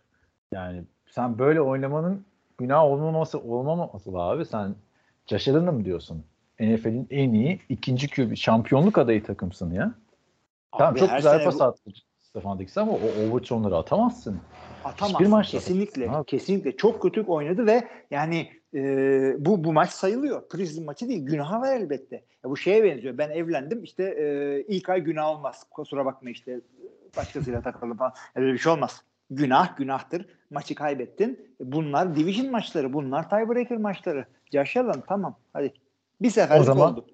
Yani 0.52 0.84
sen 1.10 1.40
böyle 1.40 1.62
oynamanın 1.62 2.26
günah 2.58 2.84
olmaması 2.84 3.40
olmaması 3.40 4.10
abi. 4.12 4.46
Sen 4.46 4.76
Josh 5.28 5.48
mı 5.48 5.86
diyorsun? 5.86 6.24
NFL'in 6.60 7.08
en 7.10 7.34
iyi 7.34 7.62
ikinci 7.70 8.10
QB 8.10 8.36
şampiyonluk 8.36 8.98
adayı 8.98 9.24
takımsın 9.24 9.72
ya. 9.74 9.92
Tamam 10.72 10.94
Abi 10.94 11.00
çok 11.00 11.16
güzel 11.16 11.44
pas 11.44 11.60
bu- 11.60 11.64
attı 11.64 11.92
Stefan 12.20 12.60
Diggs 12.60 12.78
ama 12.78 12.92
o 12.92 12.96
overthrown'ları 12.96 13.76
atamazsın. 13.78 14.40
Atamaz. 14.84 15.14
Hiçbir 15.14 15.28
maçta. 15.28 15.58
Kesinlikle. 15.58 16.10
Abi. 16.12 16.26
Kesinlikle. 16.26 16.78
Çok 16.78 17.02
kötü 17.02 17.22
oynadı 17.22 17.66
ve 17.66 17.88
yani 18.12 18.50
e, 18.74 18.80
bu 19.46 19.64
bu 19.64 19.74
maç 19.74 19.90
sayılıyor. 19.90 20.48
Prizm 20.50 20.86
maçı 20.86 21.08
değil. 21.08 21.26
Günaha 21.26 21.62
var 21.62 21.76
elbette. 21.76 22.16
Ya 22.16 22.50
bu 22.50 22.58
şeye 22.58 22.84
benziyor. 22.84 23.18
Ben 23.18 23.30
evlendim. 23.30 23.84
işte 23.84 24.04
e, 24.04 24.62
ilk 24.76 24.90
ay 24.90 25.02
günah 25.02 25.28
olmaz. 25.28 25.64
Kusura 25.72 26.06
bakma 26.06 26.30
işte 26.30 26.62
başkasıyla 27.18 27.62
takıldım 27.62 27.98
falan. 27.98 28.14
Öyle 28.36 28.54
bir 28.54 28.58
şey 28.58 28.72
olmaz. 28.72 29.02
Günah 29.30 29.78
günahtır. 29.78 30.26
Maçı 30.50 30.76
kaybettin. 30.76 31.56
Bunlar 31.60 32.16
division 32.16 32.52
maçları. 32.52 32.94
Bunlar 32.94 33.30
tiebreaker 33.30 33.78
maçları. 33.78 34.26
Allen 34.56 35.04
tamam. 35.08 35.36
Hadi. 35.54 35.74
Bir 36.22 36.30
seferlik 36.30 36.62
O 36.62 36.66
zaman- 36.66 36.94
oldu. 36.94 37.06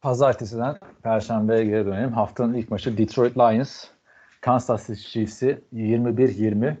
Pazartesiden 0.00 0.76
Perşembe'ye 1.02 1.64
geri 1.64 1.86
dönelim. 1.86 2.12
Haftanın 2.12 2.54
ilk 2.54 2.70
maçı 2.70 2.98
Detroit 2.98 3.38
Lions. 3.38 3.84
Kansas 4.40 4.86
City 4.86 5.00
Chiefs'i 5.00 5.62
21-20 5.74 6.76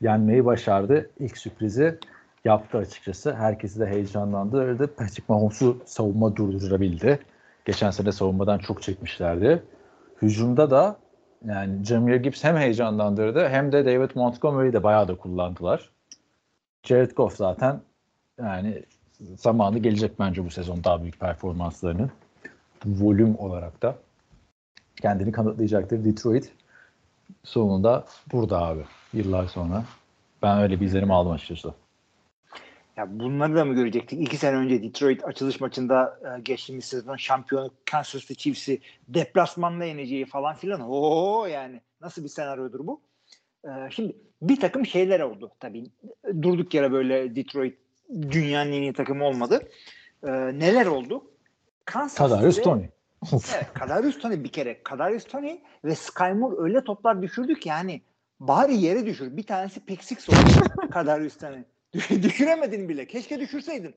yenmeyi 0.00 0.44
başardı. 0.44 1.10
İlk 1.18 1.38
sürprizi 1.38 1.98
yaptı 2.44 2.78
açıkçası. 2.78 3.34
Herkesi 3.34 3.80
de 3.80 3.86
heyecanlandırdı. 3.86 4.94
Patrick 4.94 5.24
Mahomes'u 5.28 5.82
savunma 5.84 6.36
durdurabildi. 6.36 7.18
Geçen 7.64 7.90
sene 7.90 8.12
savunmadan 8.12 8.58
çok 8.58 8.82
çekmişlerdi. 8.82 9.62
Hücumda 10.22 10.70
da 10.70 10.96
yani 11.44 11.84
Jameer 11.84 12.16
Gibbs 12.16 12.44
hem 12.44 12.56
heyecanlandırdı 12.56 13.48
hem 13.48 13.72
de 13.72 13.86
David 13.86 14.10
Montgomery'i 14.14 14.72
de 14.72 14.82
bayağı 14.82 15.08
da 15.08 15.16
kullandılar. 15.16 15.90
Jared 16.82 17.10
Goff 17.10 17.36
zaten 17.36 17.80
yani 18.38 18.82
zamanı 19.36 19.78
gelecek 19.78 20.18
bence 20.18 20.44
bu 20.44 20.50
sezon 20.50 20.84
daha 20.84 21.02
büyük 21.02 21.20
performanslarının 21.20 22.10
volüm 22.86 23.38
olarak 23.38 23.82
da 23.82 23.98
kendini 25.02 25.32
kanıtlayacaktır. 25.32 26.04
Detroit 26.04 26.52
sonunda 27.42 28.04
burada 28.32 28.58
abi. 28.58 28.84
Yıllar 29.12 29.46
sonra. 29.46 29.84
Ben 30.42 30.58
öyle 30.58 30.80
bir 30.80 30.86
izlenim 30.86 31.10
aldım 31.10 31.32
açıkçası. 31.32 31.74
Ya 32.96 33.18
bunları 33.18 33.54
da 33.54 33.64
mı 33.64 33.74
görecektik? 33.74 34.20
İki 34.20 34.36
sene 34.36 34.56
önce 34.56 34.82
Detroit 34.82 35.24
açılış 35.24 35.60
maçında 35.60 36.20
e, 36.24 36.40
geçtiğimiz 36.40 36.84
sezon 36.84 37.16
şampiyonu 37.16 37.70
Kansas 37.84 38.20
City 38.20 38.34
Chiefs'i 38.34 38.80
deplasmanla 39.08 39.84
yeneceği 39.84 40.26
falan 40.26 40.54
filan. 40.54 40.80
Oo 40.80 41.46
yani 41.46 41.80
nasıl 42.00 42.24
bir 42.24 42.28
senaryodur 42.28 42.86
bu? 42.86 43.00
E, 43.64 43.70
şimdi 43.90 44.16
bir 44.42 44.60
takım 44.60 44.86
şeyler 44.86 45.20
oldu 45.20 45.50
tabii. 45.60 45.84
Durduk 46.42 46.74
yere 46.74 46.92
böyle 46.92 47.36
Detroit 47.36 47.78
dünyanın 48.30 48.72
en 48.72 48.82
iyi 48.82 48.92
takımı 48.92 49.24
olmadı. 49.24 49.68
E, 50.22 50.30
neler 50.32 50.86
oldu? 50.86 51.24
Kansas 51.84 52.18
Kadarius 52.18 52.62
Tony. 52.62 52.84
Evet, 53.32 53.66
Kadarius 53.74 54.18
Tony 54.18 54.44
bir 54.44 54.48
kere. 54.52 54.82
Kadarius 54.82 55.24
Tony 55.24 55.58
ve 55.84 55.94
Sky 55.94 56.24
Moore 56.32 56.56
öyle 56.62 56.84
toplar 56.84 57.22
düşürdü 57.22 57.54
ki 57.54 57.68
yani 57.68 58.02
bari 58.40 58.74
yere 58.76 59.06
düşür. 59.06 59.36
Bir 59.36 59.42
tanesi 59.46 59.84
pick 59.86 60.04
six 60.04 60.28
oldu 60.30 60.38
Kadarius 60.90 61.36
Tony. 61.38 61.62
Düşüremedin 62.22 62.88
bile. 62.88 63.06
Keşke 63.06 63.40
düşürseydin. 63.40 63.94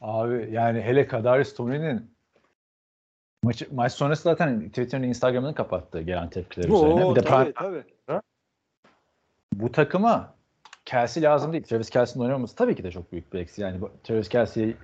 Abi 0.00 0.48
yani 0.52 0.80
hele 0.82 1.06
Kadarius 1.06 1.54
Tony'nin 1.54 2.10
maçı, 3.42 3.74
maç 3.74 3.92
sonrası 3.92 4.22
zaten 4.22 4.68
Twitter'ın 4.68 5.02
Instagram'ını 5.02 5.54
kapattı 5.54 6.00
gelen 6.00 6.30
tepkiler 6.30 6.64
üzerine. 6.68 7.04
Oo, 7.04 7.14
Bir 7.16 7.20
de 7.20 7.24
tabii, 7.24 7.52
tabii. 7.52 7.84
bu 9.52 9.72
takıma 9.72 10.34
Kelsey 10.84 11.22
lazım 11.22 11.52
değil. 11.52 11.64
Travis 11.64 11.90
Kelsey'nin 11.90 12.24
oynamaması 12.24 12.56
tabii 12.56 12.74
ki 12.76 12.84
de 12.84 12.90
çok 12.90 13.12
büyük 13.12 13.32
bir 13.32 13.38
eksi. 13.38 13.62
Yani 13.62 13.80
bu- 13.80 13.90
Travis 14.04 14.28
Kelsey'ye 14.28 14.74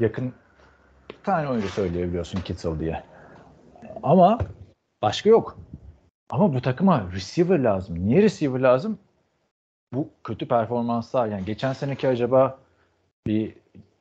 yakın 0.00 0.32
tane 1.24 1.48
oyuncu 1.48 1.68
söyleyebiliyorsun 1.68 2.40
Kittle 2.40 2.80
diye. 2.80 3.02
Ama 4.02 4.38
başka 5.02 5.30
yok. 5.30 5.58
Ama 6.30 6.54
bu 6.54 6.62
takıma 6.62 7.12
receiver 7.12 7.58
lazım. 7.58 8.06
Niye 8.06 8.22
receiver 8.22 8.60
lazım? 8.60 8.98
Bu 9.92 10.08
kötü 10.24 10.48
performanslar 10.48 11.26
yani 11.26 11.44
geçen 11.44 11.72
seneki 11.72 12.08
acaba 12.08 12.58
bir 13.26 13.54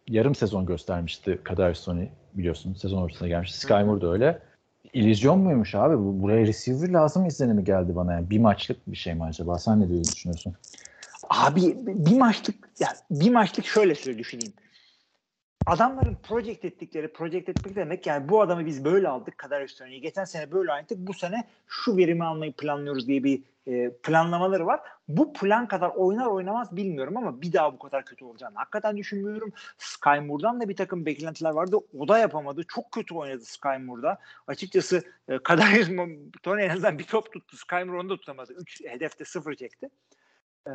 yarım 0.07 0.35
sezon 0.35 0.65
göstermişti 0.65 1.39
Kadarius 1.43 1.85
Tony 1.85 2.07
biliyorsun. 2.33 2.73
Sezon 2.73 3.01
ortasına 3.01 3.27
gelmiş. 3.27 3.55
Sky 3.55 3.73
Moore 3.73 4.01
da 4.01 4.11
öyle. 4.11 4.39
İllüzyon 4.93 5.39
muymuş 5.39 5.75
abi? 5.75 5.97
Bu, 5.97 6.21
buraya 6.21 6.47
receiver 6.47 6.89
lazım 6.89 7.25
izlenimi 7.25 7.63
geldi 7.63 7.95
bana. 7.95 8.13
Yani. 8.13 8.29
Bir 8.29 8.39
maçlık 8.39 8.87
bir 8.87 8.97
şey 8.97 9.13
mi 9.13 9.23
acaba? 9.23 9.57
Sen 9.57 9.81
ne 9.81 9.89
diye 9.89 10.03
düşünüyorsun? 10.03 10.53
Abi 11.29 11.77
bir 11.85 12.17
maçlık 12.17 12.55
ya 12.79 12.89
bir 13.11 13.29
maçlık 13.29 13.65
şöyle 13.65 13.95
söyle 13.95 14.17
düşüneyim. 14.17 14.53
Adamların 15.65 16.17
project 16.23 16.65
ettikleri, 16.65 17.13
project 17.13 17.49
etmek 17.49 17.75
demek 17.75 18.07
yani 18.07 18.29
bu 18.29 18.41
adamı 18.41 18.65
biz 18.65 18.85
böyle 18.85 19.07
aldık 19.07 19.37
kadar 19.37 19.61
üstüne. 19.61 19.97
Geçen 19.97 20.25
sene 20.25 20.51
böyle 20.51 20.71
oynadık. 20.71 20.97
Bu 20.97 21.13
sene 21.13 21.47
şu 21.67 21.97
verimi 21.97 22.25
almayı 22.25 22.53
planlıyoruz 22.53 23.07
diye 23.07 23.23
bir 23.23 23.43
e, 23.67 23.91
planlamaları 24.03 24.65
var. 24.65 24.79
Bu 25.07 25.33
plan 25.33 25.67
kadar 25.67 25.89
oynar 25.89 26.25
oynamaz 26.25 26.75
bilmiyorum 26.75 27.17
ama 27.17 27.41
bir 27.41 27.53
daha 27.53 27.73
bu 27.73 27.79
kadar 27.79 28.05
kötü 28.05 28.25
olacağını 28.25 28.55
hakikaten 28.55 28.97
düşünmüyorum. 28.97 29.51
Sky 29.77 30.19
Moore'dan 30.19 30.61
da 30.61 30.69
bir 30.69 30.75
takım 30.75 31.05
beklentiler 31.05 31.51
vardı. 31.51 31.77
O 31.99 32.07
da 32.07 32.17
yapamadı. 32.17 32.63
Çok 32.67 32.91
kötü 32.91 33.15
oynadı 33.15 33.45
Sky 33.45 33.77
Moore'da. 33.79 34.17
Açıkçası 34.47 35.03
e, 35.27 35.37
kadar 35.37 35.65
Tony 36.43 36.63
en 36.63 36.69
azından 36.69 36.99
bir 36.99 37.03
top 37.03 37.33
tuttu. 37.33 37.57
Sky 37.57 37.75
Moore 37.75 37.99
onu 37.99 38.09
da 38.09 38.17
tutamadı. 38.17 38.53
3 38.53 38.81
hedefte 38.85 39.25
sıfır 39.25 39.53
çekti. 39.53 39.89
Ee, 40.67 40.71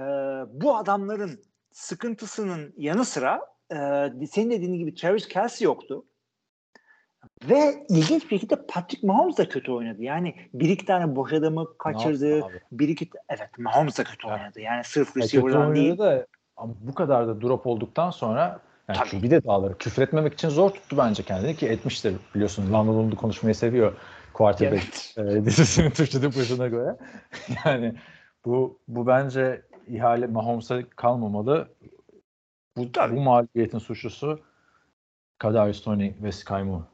bu 0.48 0.76
adamların 0.76 1.40
sıkıntısının 1.72 2.74
yanı 2.76 3.04
sıra 3.04 3.53
e, 3.72 4.26
senin 4.26 4.50
dediğin 4.50 4.74
gibi 4.74 4.94
Travis 4.94 5.28
Kelsey 5.28 5.64
yoktu. 5.64 6.04
Ve 7.48 7.86
ilginç 7.88 8.24
bir 8.24 8.28
şekilde 8.28 8.66
Patrick 8.66 9.06
Mahomes 9.06 9.38
da 9.38 9.48
kötü 9.48 9.72
oynadı. 9.72 10.02
Yani 10.02 10.34
bir 10.54 10.68
iki 10.68 10.86
tane 10.86 11.16
boş 11.16 11.32
adamı 11.32 11.78
kaçırdı. 11.78 12.42
Bir 12.72 12.88
iki 12.88 13.10
evet 13.28 13.58
Mahomes 13.58 13.98
da 13.98 14.04
kötü 14.04 14.28
Ya. 14.28 14.34
oynadı. 14.34 14.60
Yani 14.60 14.84
sırf 14.84 15.16
Ya 15.16 15.22
receiver'dan 15.22 15.74
değil. 15.74 15.98
da 15.98 16.26
ama 16.56 16.74
bu 16.80 16.94
kadar 16.94 17.28
da 17.28 17.40
drop 17.40 17.66
olduktan 17.66 18.10
sonra 18.10 18.60
yani 18.88 18.98
Tabii. 19.10 19.22
bir 19.22 19.30
de 19.30 19.44
dağları 19.44 19.78
küfür 19.78 20.02
etmemek 20.02 20.32
için 20.32 20.48
zor 20.48 20.70
tuttu 20.70 20.96
bence 20.98 21.22
kendini 21.22 21.56
ki 21.56 21.66
etmiştir 21.68 22.16
biliyorsun. 22.34 22.72
London 22.72 22.94
Lund'u 22.94 23.16
konuşmayı 23.16 23.54
seviyor 23.54 23.92
quarterback 24.32 24.84
Evet. 25.16 25.36
e, 25.36 25.44
dizisinin 25.44 25.90
Türkçe 25.90 26.26
başına 26.26 26.68
göre. 26.68 26.96
yani 27.64 27.94
bu 28.44 28.78
bu 28.88 29.06
bence 29.06 29.62
ihale 29.88 30.26
Mahomes'a 30.26 30.82
kalmamalı. 30.88 31.68
Bu, 32.76 32.92
Tabii. 32.92 33.16
bu 33.16 33.20
mağlubiyetin 33.20 33.78
suçlusu 33.78 34.40
Kadarius 35.38 35.82
Tony 35.82 36.12
ve 36.22 36.32
Sky 36.32 36.54
Moore. 36.54 36.84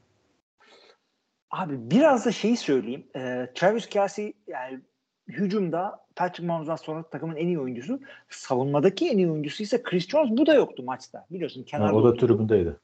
Abi 1.51 1.91
biraz 1.91 2.25
da 2.25 2.31
şeyi 2.31 2.57
söyleyeyim. 2.57 3.07
Ee, 3.15 3.49
Travis 3.55 3.89
Kelsey 3.89 4.33
yani 4.47 4.79
hücumda 5.27 6.05
Patrick 6.15 6.47
Mahomes'dan 6.47 6.75
sonra 6.75 7.03
takımın 7.03 7.35
en 7.35 7.47
iyi 7.47 7.59
oyuncusu. 7.59 7.99
Savunmadaki 8.29 9.09
en 9.09 9.17
iyi 9.17 9.31
oyuncusu 9.31 9.63
ise 9.63 9.83
Chris 9.83 10.07
Jones. 10.07 10.29
Bu 10.31 10.45
da 10.45 10.53
yoktu 10.53 10.83
maçta. 10.83 11.25
Biliyorsun 11.31 11.63
kenarda 11.63 11.87
Yani 11.87 11.97
o 11.97 12.03
da 12.03 12.07
oynadı. 12.07 12.27
tribündeydi. 12.27 12.75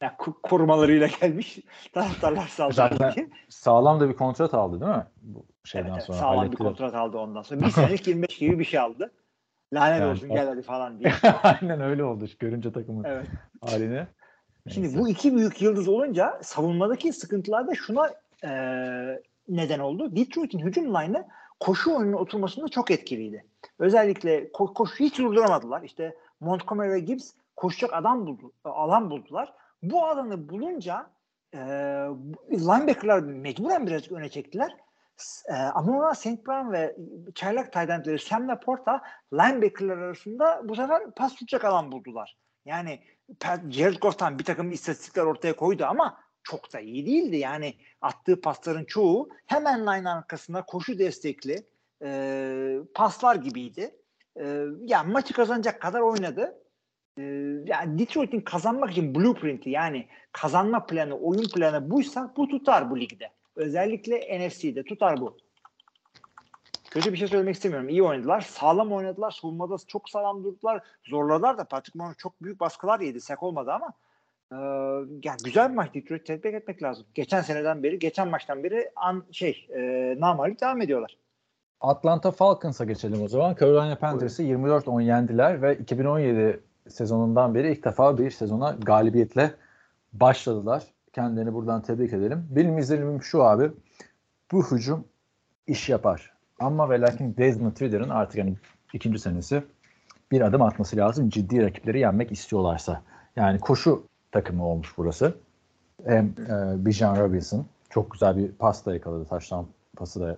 Yani 0.00 0.12
ko- 0.18 0.40
korumalarıyla 0.42 1.08
gelmiş. 1.20 1.58
Taraftarlar 1.92 2.46
saldırdı 2.48 2.74
Zaten 2.76 3.14
diye. 3.14 3.28
Sağlam 3.48 4.00
da 4.00 4.08
bir 4.08 4.14
kontrat 4.16 4.54
aldı 4.54 4.80
değil 4.80 4.92
mi? 4.92 5.06
Bu 5.22 5.44
şeyden 5.64 5.86
Evet, 5.86 5.94
evet, 5.96 6.04
sonra 6.06 6.18
sağlam 6.18 6.52
bir 6.52 6.56
kontrat 6.56 6.94
aldı 6.94 7.18
ondan 7.18 7.42
sonra. 7.42 7.60
Bir 7.60 7.70
senelik 7.70 8.06
25 8.06 8.38
gibi 8.38 8.58
bir 8.58 8.64
şey 8.64 8.80
aldı. 8.80 9.12
Lanet 9.72 10.00
Yani 10.00 10.10
olsun 10.12 10.28
gel 10.28 10.46
hadi 10.46 10.62
falan 10.62 10.98
diye. 10.98 11.12
Aynen 11.42 11.80
öyle 11.80 12.04
oldu 12.04 12.26
görünce 12.38 12.72
takımın 12.72 13.04
Evet. 13.04 13.26
halini. 13.60 14.06
Şimdi 14.68 14.86
Neyse. 14.86 14.98
bu 15.00 15.08
iki 15.08 15.36
büyük 15.36 15.62
yıldız 15.62 15.88
olunca 15.88 16.38
savunmadaki 16.42 17.12
sıkıntılar 17.12 17.66
da 17.68 17.74
şuna 17.74 18.10
e, 18.44 18.50
neden 19.48 19.78
oldu. 19.78 20.16
Detroit'in 20.16 20.58
hücum 20.58 20.84
line'ı 20.94 21.24
koşu 21.60 21.96
oyununa 21.96 22.16
oturmasında 22.16 22.68
çok 22.68 22.90
etkiliydi. 22.90 23.44
Özellikle 23.78 24.44
ko- 24.44 24.74
koşu 24.74 25.04
hiç 25.04 25.18
durduramadılar. 25.18 25.82
İşte 25.82 26.14
Montgomery 26.40 26.90
ve 26.90 27.00
Gibbs 27.00 27.30
koşacak 27.56 27.90
adam 27.94 28.26
buldu, 28.26 28.52
alan 28.64 29.10
buldular. 29.10 29.52
Bu 29.82 30.04
alanı 30.04 30.48
bulunca 30.48 31.06
e, 31.54 31.58
linebacker'lar 32.50 33.20
mecburen 33.20 33.86
birazcık 33.86 34.12
öne 34.12 34.28
çektiler. 34.28 34.76
E, 35.48 35.52
ama 35.54 35.98
ona 35.98 36.14
St. 36.14 36.46
Brown 36.46 36.72
ve 36.72 36.96
çaylak 37.34 37.72
tight 37.72 38.22
Sam 38.22 38.48
Laporta 38.48 39.02
linebacker'lar 39.32 39.98
arasında 39.98 40.60
bu 40.64 40.76
sefer 40.76 41.10
pas 41.10 41.34
tutacak 41.34 41.64
alan 41.64 41.92
buldular. 41.92 42.36
Yani 42.64 43.00
Jared 43.70 43.96
Goff'tan 44.00 44.38
bir 44.38 44.44
takım 44.44 44.72
istatistikler 44.72 45.22
ortaya 45.22 45.56
koydu 45.56 45.84
ama 45.84 46.20
çok 46.42 46.72
da 46.72 46.80
iyi 46.80 47.06
değildi. 47.06 47.36
Yani 47.36 47.74
attığı 48.00 48.40
pasların 48.40 48.84
çoğu 48.84 49.28
hemen 49.46 49.80
line 49.80 50.10
arkasında 50.10 50.62
koşu 50.62 50.98
destekli 50.98 51.56
e, 52.04 52.78
paslar 52.94 53.34
gibiydi. 53.34 53.94
E, 54.40 54.64
yani 54.80 55.12
maçı 55.12 55.34
kazanacak 55.34 55.80
kadar 55.80 56.00
oynadı. 56.00 56.62
E, 57.18 57.22
yani 57.66 57.98
Detroit'in 57.98 58.40
kazanmak 58.40 58.90
için 58.90 59.14
blueprint'i 59.14 59.70
yani 59.70 60.08
kazanma 60.32 60.86
planı, 60.86 61.18
oyun 61.18 61.48
planı 61.54 61.90
buysa 61.90 62.32
bu 62.36 62.48
tutar 62.48 62.90
bu 62.90 63.00
ligde. 63.00 63.30
Özellikle 63.60 64.46
NFC'de 64.48 64.82
tutar 64.82 65.20
bu. 65.20 65.36
Kötü 66.90 67.12
bir 67.12 67.18
şey 67.18 67.28
söylemek 67.28 67.54
istemiyorum. 67.54 67.88
İyi 67.88 68.02
oynadılar. 68.02 68.40
Sağlam 68.40 68.92
oynadılar. 68.92 69.30
Savunmada 69.30 69.76
çok 69.86 70.10
sağlam 70.10 70.44
durdular. 70.44 70.82
Zorladılar 71.04 71.58
da 71.58 71.64
Patrick 71.64 71.98
Mahomes 71.98 72.16
çok 72.16 72.42
büyük 72.42 72.60
baskılar 72.60 73.00
yedi. 73.00 73.20
Sek 73.20 73.42
olmadı 73.42 73.72
ama 73.72 73.92
ee, 74.52 74.56
yani 75.24 75.38
güzel 75.44 75.70
bir 75.70 75.74
maç 75.74 75.94
Detroit 75.94 76.26
tebrik 76.26 76.54
etmek 76.54 76.82
lazım. 76.82 77.06
Geçen 77.14 77.40
seneden 77.40 77.82
beri, 77.82 77.98
geçen 77.98 78.28
maçtan 78.28 78.64
beri 78.64 78.90
an 78.96 79.24
şey 79.32 79.68
e, 79.76 79.80
namalip 80.20 80.60
devam 80.60 80.82
ediyorlar. 80.82 81.16
Atlanta 81.80 82.30
Falcons'a 82.30 82.84
geçelim 82.84 83.22
o 83.22 83.28
zaman. 83.28 83.56
Carolina 83.60 83.96
Panthers'ı 83.98 84.42
24-10 84.42 85.02
yendiler 85.02 85.62
ve 85.62 85.76
2017 85.76 86.60
sezonundan 86.88 87.54
beri 87.54 87.72
ilk 87.72 87.84
defa 87.84 88.18
bir 88.18 88.30
sezona 88.30 88.76
galibiyetle 88.82 89.54
başladılar. 90.12 90.82
Kendilerini 91.12 91.54
buradan 91.54 91.82
tebrik 91.82 92.12
edelim. 92.12 92.46
Benim 92.50 92.78
izlenimim 92.78 93.22
şu 93.22 93.42
abi. 93.42 93.70
Bu 94.52 94.70
hücum 94.70 95.04
iş 95.66 95.88
yapar. 95.88 96.32
Ama 96.60 96.90
ve 96.90 97.00
lakin 97.00 97.36
Desmond 97.36 97.76
Ridder'ın 97.80 98.08
artık 98.08 98.38
yani 98.38 98.56
ikinci 98.92 99.18
senesi 99.18 99.62
bir 100.30 100.40
adım 100.40 100.62
atması 100.62 100.96
lazım. 100.96 101.28
Ciddi 101.28 101.62
rakipleri 101.62 102.00
yenmek 102.00 102.32
istiyorlarsa. 102.32 103.02
Yani 103.36 103.60
koşu 103.60 104.02
takımı 104.32 104.66
olmuş 104.66 104.94
burası. 104.96 105.34
Hem 106.04 106.26
e, 106.26 106.86
Bijan 106.86 107.16
Robinson 107.16 107.66
çok 107.90 108.10
güzel 108.10 108.36
bir 108.36 108.52
pasta 108.52 108.94
yakaladı. 108.94 109.24
Taştan 109.24 109.66
pası 109.96 110.20
da 110.20 110.36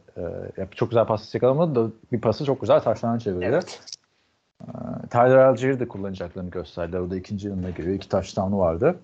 e, 0.59 0.67
çok 0.71 0.91
güzel 0.91 1.07
pası 1.07 1.37
yakalamadı 1.37 1.75
da 1.75 1.93
bir 2.13 2.21
pası 2.21 2.45
çok 2.45 2.61
güzel 2.61 2.81
taştan 2.81 3.19
çevirdi. 3.19 3.45
Evet. 3.45 3.81
E, 4.61 4.69
Tyler 5.11 5.37
Algier'i 5.37 5.81
de 5.81 5.89
kullanacaklarını 5.89 6.51
gösterdiler. 6.51 7.01
O 7.01 7.11
da 7.11 7.17
ikinci 7.17 7.49
yılına 7.49 7.71
giriyor. 7.71 7.95
İki 7.95 8.09
taştanı 8.09 8.59
vardı. 8.59 8.97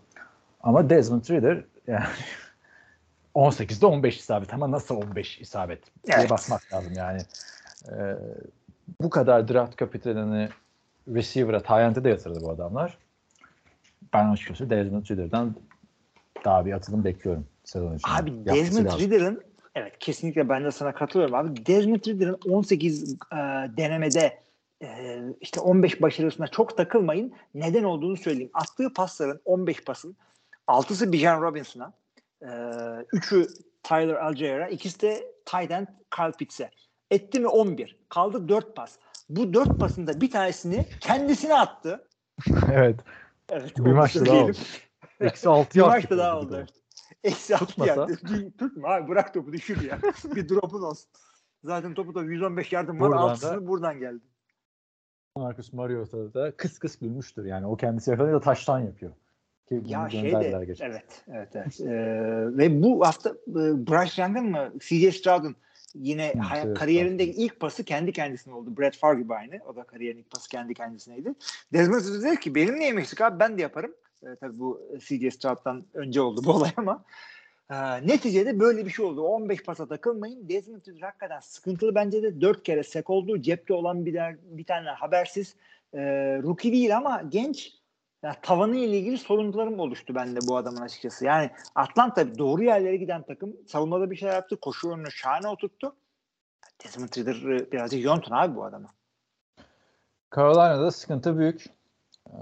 Ama 0.61 0.91
Desmond 0.91 1.31
Ridder 1.31 1.65
yani 1.87 2.05
18'de 3.35 3.87
15 3.87 4.19
isabet 4.19 4.55
ama 4.55 4.71
nasıl 4.71 4.97
15 4.97 5.41
isabet 5.41 5.79
evet. 6.09 6.19
diye 6.19 6.31
basmak 6.31 6.73
lazım 6.73 6.93
yani. 6.97 7.21
E, 7.89 7.97
bu 9.01 9.11
kadar 9.11 9.49
draft 9.49 9.77
kapitalini 9.77 10.49
receiver'a, 11.15 11.63
Tyent'e 11.63 12.05
de 12.05 12.09
yatırdı 12.09 12.41
bu 12.43 12.51
adamlar. 12.51 12.99
Ben 14.15 14.29
açıkçası 14.29 14.71
Desmond 14.71 15.07
Ridder'dan 15.11 15.57
daha 16.45 16.67
bir 16.67 16.73
atılım 16.73 17.05
bekliyorum 17.05 17.47
sezon 17.65 17.97
için. 17.97 18.09
Abi 18.09 18.45
Desmond 18.45 19.01
Ridder'ın 19.01 19.43
evet 19.75 19.99
kesinlikle 19.99 20.49
ben 20.49 20.65
de 20.65 20.71
sana 20.71 20.95
katılıyorum 20.95 21.35
abi. 21.35 21.67
Desmond 21.67 22.07
Ridder'ın 22.07 22.39
18 22.49 23.13
e, 23.13 23.37
denemede 23.77 24.39
e, 24.83 25.19
işte 25.41 25.61
15 25.61 26.03
başarısına 26.03 26.47
çok 26.49 26.77
takılmayın. 26.77 27.33
Neden 27.55 27.85
olduğunu 27.85 28.17
söyleyeyim. 28.17 28.51
Attığı 28.55 28.93
pasların 28.93 29.41
15 29.45 29.85
pasın 29.85 30.17
6'sı 30.69 31.13
Bijan 31.13 31.43
Robinson'a, 31.43 31.93
e, 32.43 32.47
3'ü 32.47 33.47
Tyler 33.83 34.15
Algier'a, 34.15 34.69
ikisi 34.69 35.01
de 35.01 35.33
tight 35.45 35.71
end 35.71 35.87
Kyle 36.17 36.33
Pitts'e. 36.39 36.71
Etti 37.11 37.41
mi 37.41 37.49
11. 37.49 37.97
Kaldı 38.09 38.49
4 38.49 38.77
pas. 38.77 38.99
Bu 39.29 39.55
4 39.55 39.81
pasında 39.81 40.21
bir 40.21 40.31
tanesini 40.31 40.87
kendisine 41.01 41.55
attı. 41.55 42.09
evet. 42.73 43.01
Evet. 43.51 43.79
Bir 43.79 43.93
maçta 43.93 44.27
daha 44.27 44.37
oldu. 44.37 44.53
Eksi 45.21 45.49
6 45.49 45.79
Bir 45.79 45.85
maçta 45.85 46.19
daha 46.19 46.39
oldu. 46.39 46.67
Eksi 47.25 47.57
6 47.57 47.87
yaptı. 47.87 48.19
Tutma 48.59 48.89
abi 48.89 49.09
bırak 49.09 49.35
topu 49.35 49.53
düşür 49.53 49.83
ya. 49.83 49.99
bir 50.35 50.49
drop'un 50.49 50.83
olsun. 50.83 51.11
Zaten 51.65 51.95
topu 51.95 52.15
da 52.15 52.23
115 52.23 52.73
yardım 52.73 53.01
var. 53.01 53.17
Altısını 53.17 53.67
buradan 53.67 53.99
geldi. 53.99 54.25
Marcus 55.37 55.73
Mariota 55.73 56.35
da 56.35 56.57
kıs 56.57 56.79
kıs 56.79 56.99
gülmüştür. 56.99 57.45
Yani 57.45 57.67
o 57.67 57.77
kendisi 57.77 58.11
yakalayınca 58.11 58.41
taştan 58.41 58.79
yapıyor. 58.79 59.13
Ki 59.69 59.83
ya 59.87 60.09
şey 60.11 60.33
de 60.33 60.65
geçmiş. 60.67 60.81
evet 60.81 61.25
evet 61.33 61.49
evet. 61.55 61.81
ee, 61.81 62.59
ve 62.59 62.83
bu 62.83 63.07
hafta 63.07 63.31
e, 63.31 63.55
Bryce 63.87 64.23
Young'ın 64.23 64.51
mı 64.51 64.73
CJ 64.81 65.17
Stroud'un 65.17 65.57
yine 65.95 66.33
Hı, 66.35 66.39
hay- 66.39 66.75
kariyerinde 66.75 67.25
ilk 67.25 67.61
pası 67.61 67.85
kendi 67.85 68.13
kendisine 68.13 68.55
oldu. 68.55 68.77
Brett 68.79 68.97
Favre 68.97 69.23
gibi 69.23 69.35
aynı. 69.35 69.61
O 69.67 69.77
da 69.77 69.83
kariyerin 69.83 70.19
ilk 70.19 70.31
pası 70.31 70.49
kendi 70.49 70.75
kendisine 70.75 71.17
Desmond 71.73 72.01
Ridder 72.01 72.31
dedi 72.31 72.41
ki 72.41 72.55
benim 72.55 72.81
neyim 72.81 72.99
eksik 72.99 73.21
abi 73.21 73.41
ben 73.41 73.59
de 73.59 73.63
yaparım. 73.63 73.95
E, 74.23 74.27
tabii 74.41 74.59
bu 74.59 74.81
CJ 74.99 75.35
Stroud'dan 75.35 75.85
önce 75.95 76.21
oldu 76.21 76.41
bu 76.45 76.53
olay 76.55 76.71
ama 76.77 77.05
e, 77.71 77.77
neticede 78.07 78.61
böyle 78.61 78.87
bir 78.87 78.91
şey 78.91 79.05
oldu. 79.05 79.23
15 79.23 79.63
pasa 79.63 79.87
takılmayın. 79.87 80.49
Desmond 80.49 80.87
Ridder 80.87 81.01
hakikaten 81.01 81.41
sıkıntılı 81.41 81.95
bence 81.95 82.23
de 82.23 82.41
4 82.41 82.63
kere 82.63 82.83
sek 82.83 83.11
oldu. 83.11 83.43
Cepte 83.43 83.75
olan 83.75 84.07
bir, 84.07 84.15
der, 84.15 84.37
bir 84.43 84.65
tane 84.65 84.89
habersiz 84.89 85.55
e, 85.95 86.01
rookie 86.43 86.73
değil 86.73 86.97
ama 86.97 87.23
genç 87.29 87.78
ya 88.23 88.37
tavanı 88.43 88.77
ile 88.77 88.99
ilgili 88.99 89.19
sorunlarım 89.19 89.81
oluştu 89.81 90.15
bende 90.15 90.39
bu 90.49 90.57
adamın 90.57 90.81
açıkçası. 90.81 91.25
Yani 91.25 91.51
Atlanta 91.75 92.39
doğru 92.39 92.63
yerlere 92.63 92.97
giden 92.97 93.23
takım 93.23 93.57
savunmada 93.67 94.11
bir 94.11 94.17
şey 94.17 94.29
yaptı. 94.29 94.57
Koşu 94.61 94.89
oyununu 94.89 95.11
şahane 95.11 95.49
oturttu. 95.49 95.97
Desmond 96.85 97.09
Ridder 97.09 97.57
e, 97.57 97.73
birazcık 97.73 98.05
yontun 98.05 98.35
abi 98.35 98.57
bu 98.57 98.65
adamı. 98.65 98.89
Carolina'da 100.37 100.91
sıkıntı 100.91 101.39
büyük. 101.39 101.67
Ee, 102.29 102.33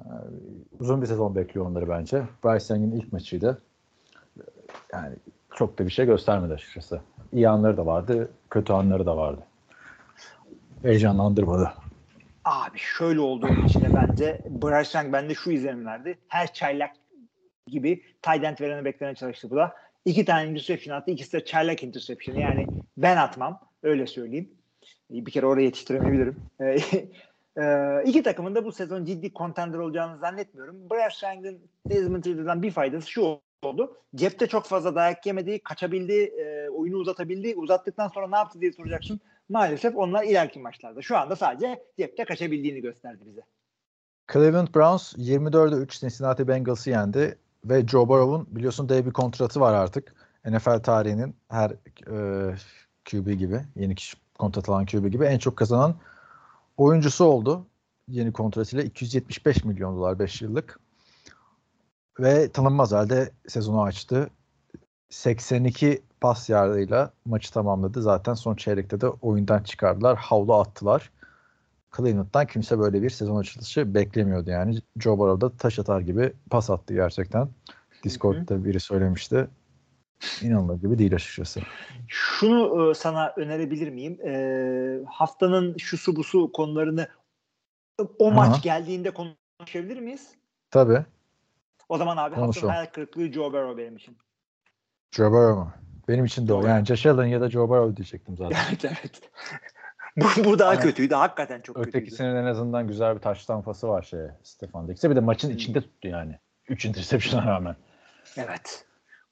uzun 0.81 1.03
bir 1.03 1.07
sezon 1.07 1.37
bekliyor 1.37 1.67
onları 1.67 1.89
bence. 1.89 2.23
Bryce 2.45 2.75
Young'in 2.75 3.01
ilk 3.01 3.13
maçıydı. 3.13 3.63
Yani 4.93 5.17
çok 5.55 5.79
da 5.79 5.87
bir 5.87 5.91
şey 5.91 6.07
göstermedi 6.07 6.53
açıkçası. 6.53 7.01
İyi 7.33 7.49
anları 7.49 7.77
da 7.77 7.87
vardı, 7.87 8.31
kötü 8.51 8.73
anları 8.73 9.07
da 9.07 9.17
vardı. 9.17 9.43
Heyecanlandırmadı. 10.83 11.73
Abi 12.47 12.79
şöyle 12.79 13.21
olduğu 13.21 13.67
için 13.67 13.81
de 13.81 13.89
bence 13.95 14.41
Bryce 14.49 14.99
Young 14.99 15.13
bende 15.13 15.35
şu 15.35 15.51
izlenim 15.51 15.87
verdi. 15.87 16.19
Her 16.29 16.53
çaylak 16.53 16.91
gibi 17.67 18.03
tight 18.23 18.45
end 18.45 18.61
verene 18.61 18.85
beklenen 18.85 19.15
çalıştı 19.15 19.51
bu 19.51 19.57
da. 19.57 19.75
İki 20.05 20.25
tane 20.25 20.51
interception 20.51 20.97
attı. 20.97 21.11
İkisi 21.11 21.33
de 21.33 21.45
çaylak 21.45 21.83
interception. 21.83 22.37
Yani 22.37 22.67
ben 22.97 23.17
atmam. 23.17 23.61
Öyle 23.83 24.07
söyleyeyim. 24.07 24.51
Bir 25.11 25.31
kere 25.31 25.47
oraya 25.47 25.63
yetiştiremeyebilirim. 25.63 26.37
Ee, 27.61 28.03
iki 28.05 28.23
takımın 28.23 28.55
da 28.55 28.65
bu 28.65 28.73
sezon 28.73 29.05
ciddi 29.05 29.33
contender 29.33 29.79
olacağını 29.79 30.19
zannetmiyorum. 30.19 30.91
Bryce 30.91 31.27
Young'ın 31.27 31.61
Desmond 31.89 32.25
Ridder'dan 32.25 32.63
bir 32.63 32.71
faydası 32.71 33.11
şu 33.11 33.41
oldu. 33.63 33.97
Cepte 34.15 34.47
çok 34.47 34.67
fazla 34.67 34.95
dayak 34.95 35.27
yemedi, 35.27 35.59
kaçabildi, 35.59 36.13
e, 36.13 36.69
oyunu 36.69 36.97
uzatabildi. 36.97 37.55
Uzattıktan 37.57 38.09
sonra 38.09 38.29
ne 38.29 38.37
yaptı 38.37 38.61
diye 38.61 38.73
soracaksın. 38.73 39.21
Maalesef 39.49 39.97
onlar 39.97 40.25
ileriki 40.25 40.61
maçlarda. 40.61 41.03
Şu 41.03 41.19
anda 41.19 41.37
sadece 41.37 41.85
cepte 41.99 42.25
kaçabildiğini 42.25 42.81
gösterdi 42.81 43.23
bize. 43.27 43.41
Cleveland 44.33 44.69
Browns 44.75 45.15
24'e 45.15 45.77
3 45.77 46.01
Cincinnati 46.01 46.49
Bengals'ı 46.49 46.91
yendi 46.91 47.39
ve 47.65 47.87
Joe 47.87 48.09
Burrow'un 48.09 48.57
biliyorsun 48.57 48.89
dev 48.89 49.07
bir 49.07 49.13
kontratı 49.13 49.61
var 49.61 49.75
artık. 49.75 50.15
NFL 50.45 50.79
tarihinin 50.79 51.37
her 51.49 51.71
e, 51.71 52.55
QB 53.11 53.39
gibi, 53.39 53.61
yeni 53.77 53.95
kişi 53.95 54.17
kontrat 54.39 54.69
alan 54.69 54.87
QB 54.87 55.07
gibi 55.07 55.25
en 55.25 55.39
çok 55.39 55.57
kazanan 55.57 55.97
oyuncusu 56.77 57.25
oldu. 57.25 57.67
Yeni 58.09 58.33
kontratıyla 58.33 58.85
275 58.85 59.65
milyon 59.65 59.97
dolar 59.97 60.19
5 60.19 60.43
yıllık. 60.43 60.81
Ve 62.21 62.53
tanınmaz 62.53 62.93
halde 62.93 63.31
sezonu 63.49 63.83
açtı. 63.83 64.31
82 65.11 66.03
pas 66.21 66.49
yardıyla 66.49 67.11
maçı 67.25 67.53
tamamladı. 67.53 68.03
Zaten 68.03 68.35
son 68.35 68.55
çeyrekte 68.55 69.01
de 69.01 69.09
oyundan 69.09 69.63
çıkardılar. 69.63 70.17
Havlu 70.17 70.55
attılar. 70.55 71.11
Cleveland'dan 71.97 72.47
kimse 72.47 72.79
böyle 72.79 73.03
bir 73.03 73.11
sezon 73.11 73.37
açılışı 73.37 73.95
beklemiyordu 73.95 74.51
yani. 74.51 74.79
Joe 74.99 75.19
Burrow 75.19 75.47
da 75.47 75.57
taş 75.57 75.79
atar 75.79 76.01
gibi 76.01 76.33
pas 76.51 76.71
attı 76.71 76.95
gerçekten. 76.95 77.49
Discord'da 78.05 78.65
biri 78.65 78.81
söylemişti. 78.81 79.49
İnanılır 80.43 80.81
gibi 80.81 80.99
değil 80.99 81.15
açıkçası. 81.15 81.61
Şunu 82.09 82.91
e, 82.91 82.95
sana 82.95 83.33
önerebilir 83.37 83.91
miyim? 83.91 84.19
E, 84.27 85.05
haftanın 85.07 85.77
şusu 85.77 86.17
busu 86.17 86.53
konularını 86.53 87.09
o 88.19 88.29
Aha. 88.29 88.35
maç 88.35 88.63
geldiğinde 88.63 89.11
konuşabilir 89.11 90.01
miyiz? 90.01 90.31
Tabii. 90.71 91.05
O 91.89 91.99
zaman 91.99 92.17
abi 92.17 92.35
Konuşalım. 92.35 92.47
haftanın 92.47 92.73
hayal 92.73 92.87
kırıklığı 92.87 93.33
Joe 93.33 93.53
Burrow 93.53 93.83
benim 93.83 93.97
için. 93.97 94.17
Joe 95.11 95.33
Burrow 95.33 95.61
mu? 95.61 95.86
Benim 96.09 96.25
için 96.25 96.49
de 96.49 96.55
o. 96.55 96.67
Yani 96.67 96.87
Josh 96.87 97.07
Allen 97.07 97.27
ya 97.27 97.41
da 97.41 97.51
Joe 97.51 97.69
Burrow 97.69 97.97
diyecektim 97.97 98.37
zaten. 98.37 98.59
evet 98.69 98.85
evet. 98.85 99.21
bu, 100.17 100.45
bu 100.45 100.59
daha 100.59 100.75
yani, 100.75 100.83
kötüydü. 100.83 101.15
Hakikaten 101.15 101.61
çok 101.61 101.77
ötekisinin 101.77 101.93
kötüydü. 101.93 102.07
Ötekisinin 102.07 102.37
en 102.37 102.45
azından 102.45 102.89
güzel 102.89 103.15
bir 103.15 103.21
taş 103.21 103.47
tampası 103.47 103.89
var 103.89 104.03
şeye 104.03 104.31
Stefan 104.43 104.89
Diggs'e. 104.89 105.11
Bir 105.11 105.17
de 105.17 105.21
maçın 105.21 105.51
içinde 105.51 105.81
tuttu 105.81 106.09
yani. 106.09 106.39
3 106.69 106.85
interception'a 106.85 107.47
rağmen. 107.47 107.77
Evet. 108.37 108.87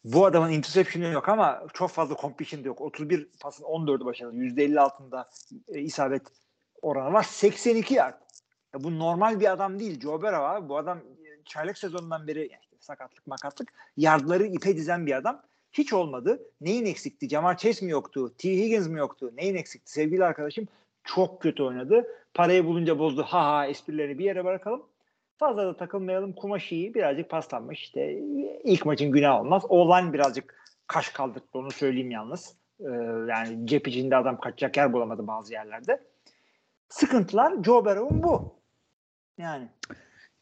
Bu 0.04 0.26
adamın 0.26 0.50
interception'ı 0.50 1.06
yok 1.06 1.28
ama 1.28 1.62
çok 1.72 1.90
fazla 1.90 2.16
completion 2.16 2.62
yok. 2.62 2.80
31 2.80 3.28
pasın 3.40 3.64
14'ü 3.64 4.04
başarılı. 4.04 4.34
%50 4.34 4.80
altında 4.80 5.30
e, 5.68 5.80
isabet 5.80 6.22
oranı 6.82 7.12
var. 7.12 7.22
82 7.22 7.94
yard. 7.94 8.14
Ya 8.74 8.84
bu 8.84 8.98
normal 8.98 9.40
bir 9.40 9.52
adam 9.52 9.80
değil. 9.80 10.00
Joe 10.00 10.22
Burrow 10.22 10.37
abi. 10.37 10.68
Bu 10.68 10.78
adam 10.78 10.98
e, 10.98 11.44
çaylak 11.44 11.78
sezonundan 11.78 12.26
beri 12.26 12.38
yani 12.38 12.64
sakatlık 12.80 13.26
makatlık 13.26 13.72
yardları 13.96 14.46
ipe 14.46 14.76
dizen 14.76 15.06
bir 15.06 15.12
adam. 15.12 15.42
Hiç 15.74 15.92
olmadı. 15.92 16.42
Neyin 16.60 16.87
eksikti? 16.87 17.28
Jamar 17.28 17.56
Chase 17.56 17.87
mi 17.87 17.92
yoktu? 17.92 18.34
T. 18.38 18.50
Higgins 18.50 18.88
mi 18.88 18.98
yoktu? 18.98 19.32
Neyin 19.37 19.54
eksikti? 19.54 19.92
Sevgili 19.92 20.24
arkadaşım 20.24 20.68
çok 21.04 21.42
kötü 21.42 21.62
oynadı. 21.62 22.06
Parayı 22.34 22.64
bulunca 22.64 22.98
bozdu. 22.98 23.22
Ha 23.22 23.44
ha 23.46 23.66
esprileri 23.66 24.18
bir 24.18 24.24
yere 24.24 24.44
bırakalım. 24.44 24.82
Fazla 25.38 25.66
da 25.66 25.76
takılmayalım. 25.76 26.32
Kumaş 26.32 26.72
iyi. 26.72 26.94
Birazcık 26.94 27.30
paslanmış. 27.30 27.82
İşte 27.82 28.18
ilk 28.64 28.87
maçın 28.87 29.10
günah 29.10 29.40
olmaz. 29.40 29.62
Olan 29.68 30.12
birazcık 30.12 30.64
kaş 30.87 31.08
kaldırdı. 31.08 31.46
Onu 31.52 31.70
söyleyeyim 31.70 32.10
yalnız. 32.10 32.56
Ee, 32.80 32.84
yani 33.28 33.66
cep 33.66 33.88
içinde 33.88 34.16
adam 34.16 34.40
kaçacak 34.40 34.76
yer 34.76 34.92
bulamadı 34.92 35.26
bazı 35.26 35.52
yerlerde. 35.52 36.02
Sıkıntılar 36.88 37.62
Joe 37.64 37.84
Burrow'un 37.84 38.22
bu. 38.22 38.54
Yani 39.38 39.68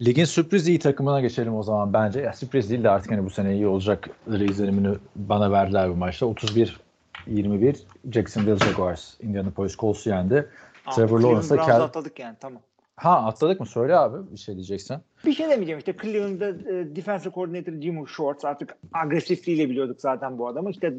Ligin 0.05 0.25
sürpriz 0.25 0.69
iyi 0.69 0.79
takımına 0.79 1.21
geçelim 1.21 1.55
o 1.55 1.62
zaman 1.62 1.93
bence. 1.93 2.21
Ya 2.21 2.33
sürpriz 2.33 2.71
değil 2.71 2.85
de 2.85 2.91
artık 2.91 3.12
hani 3.12 3.25
bu 3.25 3.31
sene 3.31 3.55
iyi 3.55 3.67
olacak 3.67 4.11
izlenimini 4.27 4.97
bana 5.17 5.53
verdiler 5.53 5.91
bu 5.91 5.97
maçta. 5.97 6.27
31-21 6.27 7.77
Jacksonville 8.12 8.57
Jaguars 8.57 9.21
Indianapolis 9.21 9.77
Colts'u 9.77 10.11
yendi. 10.11 10.49
Trevor 10.95 11.21
Lawrence'la 11.21 11.67
Cal... 11.67 11.81
atladık 11.81 12.19
yani 12.19 12.37
tamam. 12.41 12.62
Ha 13.03 13.27
atladık 13.27 13.61
mı? 13.61 13.67
Söyle 13.67 13.97
abi 13.97 14.33
bir 14.33 14.37
şey 14.37 14.55
diyeceksen. 14.55 15.01
Bir 15.25 15.33
şey 15.33 15.49
demeyeceğim 15.49 15.79
işte 15.79 15.97
Cleveland'da 16.03 16.49
e, 16.49 16.97
defensive 16.97 17.35
coordinator 17.35 17.73
Jim 17.73 18.09
Schwartz 18.09 18.45
artık 18.45 18.77
agresifliğiyle 18.93 19.71
biliyorduk 19.71 20.01
zaten 20.01 20.38
bu 20.38 20.49
adamı. 20.49 20.71
İşte 20.71 20.93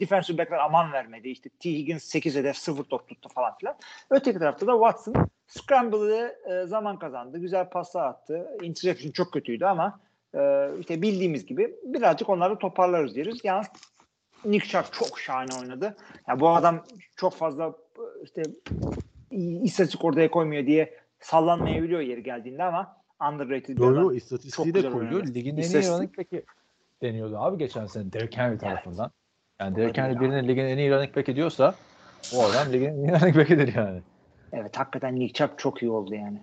defensive 0.00 0.38
backler 0.38 0.58
aman 0.58 0.92
vermedi. 0.92 1.28
İşte 1.28 1.48
T. 1.48 1.70
Higgins 1.70 2.04
8 2.04 2.36
hedef 2.36 2.56
0 2.56 2.84
top 2.84 3.08
tuttu 3.08 3.28
falan 3.28 3.56
filan. 3.58 3.74
Öteki 4.10 4.38
tarafta 4.38 4.66
da 4.66 4.72
Watson 4.72 5.14
scramble'ı 5.46 6.36
e, 6.50 6.66
zaman 6.66 6.98
kazandı. 6.98 7.38
Güzel 7.38 7.70
paslar 7.70 8.06
attı. 8.06 8.48
Interception 8.62 9.12
çok 9.12 9.32
kötüydü 9.32 9.64
ama 9.64 10.00
e, 10.34 10.68
işte 10.80 11.02
bildiğimiz 11.02 11.46
gibi 11.46 11.74
birazcık 11.84 12.28
onları 12.28 12.58
toparlarız 12.58 13.16
deriz. 13.16 13.40
Yalnız 13.44 13.66
Nick 14.44 14.68
Chubb 14.68 14.92
çok 14.92 15.20
şahane 15.20 15.50
oynadı. 15.60 15.96
Ya 16.28 16.40
bu 16.40 16.48
adam 16.48 16.84
çok 17.16 17.34
fazla 17.34 17.74
e, 17.98 18.24
işte 18.24 18.42
istatistik 19.62 20.04
ortaya 20.04 20.30
koymuyor 20.30 20.66
diye 20.66 21.05
sallanmayabiliyor 21.20 22.00
yeri 22.00 22.22
geldiğinde 22.22 22.64
ama 22.64 22.96
underrated 23.32 23.68
bir 23.68 23.76
Doğru 23.76 24.00
adam. 24.00 24.16
istatistiği 24.16 24.74
de 24.74 24.90
koyuyor. 24.90 25.26
Ligin 25.26 25.56
en 25.56 25.62
iyi 25.62 25.88
running 25.88 26.18
back'i 26.18 26.44
deniyordu 27.02 27.38
abi 27.38 27.58
geçen 27.58 27.86
sene 27.86 28.12
Derrick 28.12 28.40
Henry 28.42 28.58
tarafından. 28.58 29.10
Yani 29.60 29.76
Derrick 29.76 30.02
Henry 30.02 30.20
birinin 30.20 30.48
ligin 30.48 30.64
en 30.64 30.78
iyi 30.78 30.90
running 30.90 31.16
back'i 31.16 31.36
diyorsa 31.36 31.74
o 32.34 32.42
adam 32.44 32.72
ligin 32.72 32.86
en 32.88 32.94
iyi 32.96 33.20
running 33.20 33.36
back'idir 33.36 33.74
yani. 33.74 34.02
Evet 34.52 34.78
hakikaten 34.78 35.14
Nick 35.14 35.32
Chubb 35.34 35.58
çok 35.58 35.82
iyi 35.82 35.90
oldu 35.90 36.14
yani. 36.14 36.42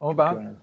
Ama 0.00 0.10
Çok 0.10 0.18
ben 0.18 0.34
oynadı. 0.36 0.56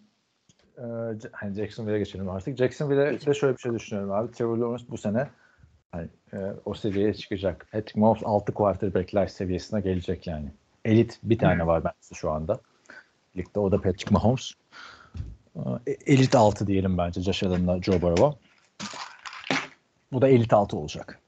e, 0.77 1.29
hani 1.31 1.53
Jacksonville'e 1.55 1.99
geçelim 1.99 2.29
artık. 2.29 2.57
Jacksonville'e 2.57 3.11
Geçelim. 3.11 3.33
de 3.33 3.39
şöyle 3.39 3.53
bir 3.57 3.61
şey 3.61 3.73
düşünüyorum 3.73 4.11
abi. 4.11 4.31
Trevor 4.31 4.57
Lawrence 4.57 4.83
bu 4.89 4.97
sene 4.97 5.27
hani, 5.91 6.07
e, 6.33 6.37
o 6.65 6.73
seviyeye 6.73 7.13
çıkacak. 7.13 7.67
Patrick 7.71 7.99
Mahomes 7.99 8.23
6 8.25 8.53
quarterback'ler 8.53 9.27
seviyesine 9.27 9.81
gelecek 9.81 10.27
yani. 10.27 10.51
Elit 10.85 11.19
bir 11.23 11.37
tane 11.37 11.67
var 11.67 11.83
bence 11.83 12.15
şu 12.15 12.31
anda. 12.31 12.59
Ligde 13.37 13.59
o 13.59 13.71
da 13.71 13.81
Patrick 13.81 14.11
Mahomes. 14.11 14.51
E, 15.87 15.91
Elit 15.91 16.35
6 16.35 16.67
diyelim 16.67 16.97
bence 16.97 17.21
Josh 17.21 17.43
Allen'la 17.43 17.81
Joe 17.81 18.01
Burrow'a. 18.01 18.35
Bu 20.11 20.21
da 20.21 20.27
elit 20.27 20.53
6 20.53 20.77
olacak. 20.77 21.19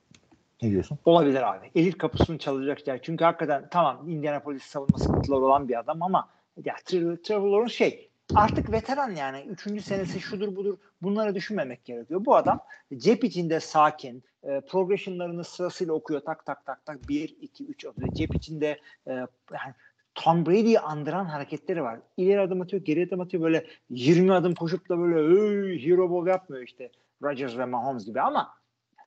Ne 0.61 0.71
diyorsun? 0.71 0.97
Olabilir 1.05 1.53
abi. 1.53 1.71
Elit 1.75 1.97
kapısını 1.97 2.37
çalacak 2.37 2.87
yer. 2.87 2.99
Çünkü 3.01 3.23
hakikaten 3.23 3.67
tamam 3.71 4.09
Indianapolis 4.09 4.63
savunma 4.63 4.97
sıkıntıları 4.97 5.39
olan 5.39 5.67
bir 5.69 5.79
adam 5.79 6.03
ama 6.03 6.29
ya 6.65 6.75
Trevor, 6.85 7.67
şey 7.67 8.09
artık 8.35 8.71
veteran 8.71 9.15
yani. 9.15 9.41
Üçüncü 9.41 9.81
senesi 9.81 10.19
şudur 10.19 10.55
budur. 10.55 10.77
Bunları 11.01 11.35
düşünmemek 11.35 11.85
gerekiyor. 11.85 12.25
Bu 12.25 12.35
adam 12.35 12.59
cep 12.97 13.23
içinde 13.23 13.59
sakin. 13.59 14.23
E, 14.43 14.61
progressionlarını 14.61 15.43
sırasıyla 15.43 15.93
okuyor. 15.93 16.21
Tak 16.21 16.45
tak 16.45 16.65
tak 16.65 16.85
tak. 16.85 17.09
1, 17.09 17.35
2, 17.41 17.65
3 17.65 17.85
atıyor. 17.85 18.13
Cep 18.13 18.35
içinde 18.35 18.79
e, 19.07 19.11
yani 19.51 19.73
Tom 20.15 20.45
Brady'yi 20.45 20.79
andıran 20.79 21.25
hareketleri 21.25 21.83
var. 21.83 21.99
İleri 22.17 22.39
adım 22.41 22.61
atıyor, 22.61 22.83
geri 22.83 23.05
adım 23.07 23.21
atıyor. 23.21 23.43
Böyle 23.43 23.65
20 23.89 24.33
adım 24.33 24.55
koşup 24.55 24.89
da 24.89 24.99
böyle 24.99 25.19
"Ey, 25.19 25.85
hero 25.85 26.11
ball 26.11 26.27
yapmıyor 26.27 26.63
işte. 26.63 26.91
Rodgers 27.23 27.57
ve 27.57 27.65
Mahomes 27.65 28.05
gibi 28.05 28.21
ama 28.21 28.53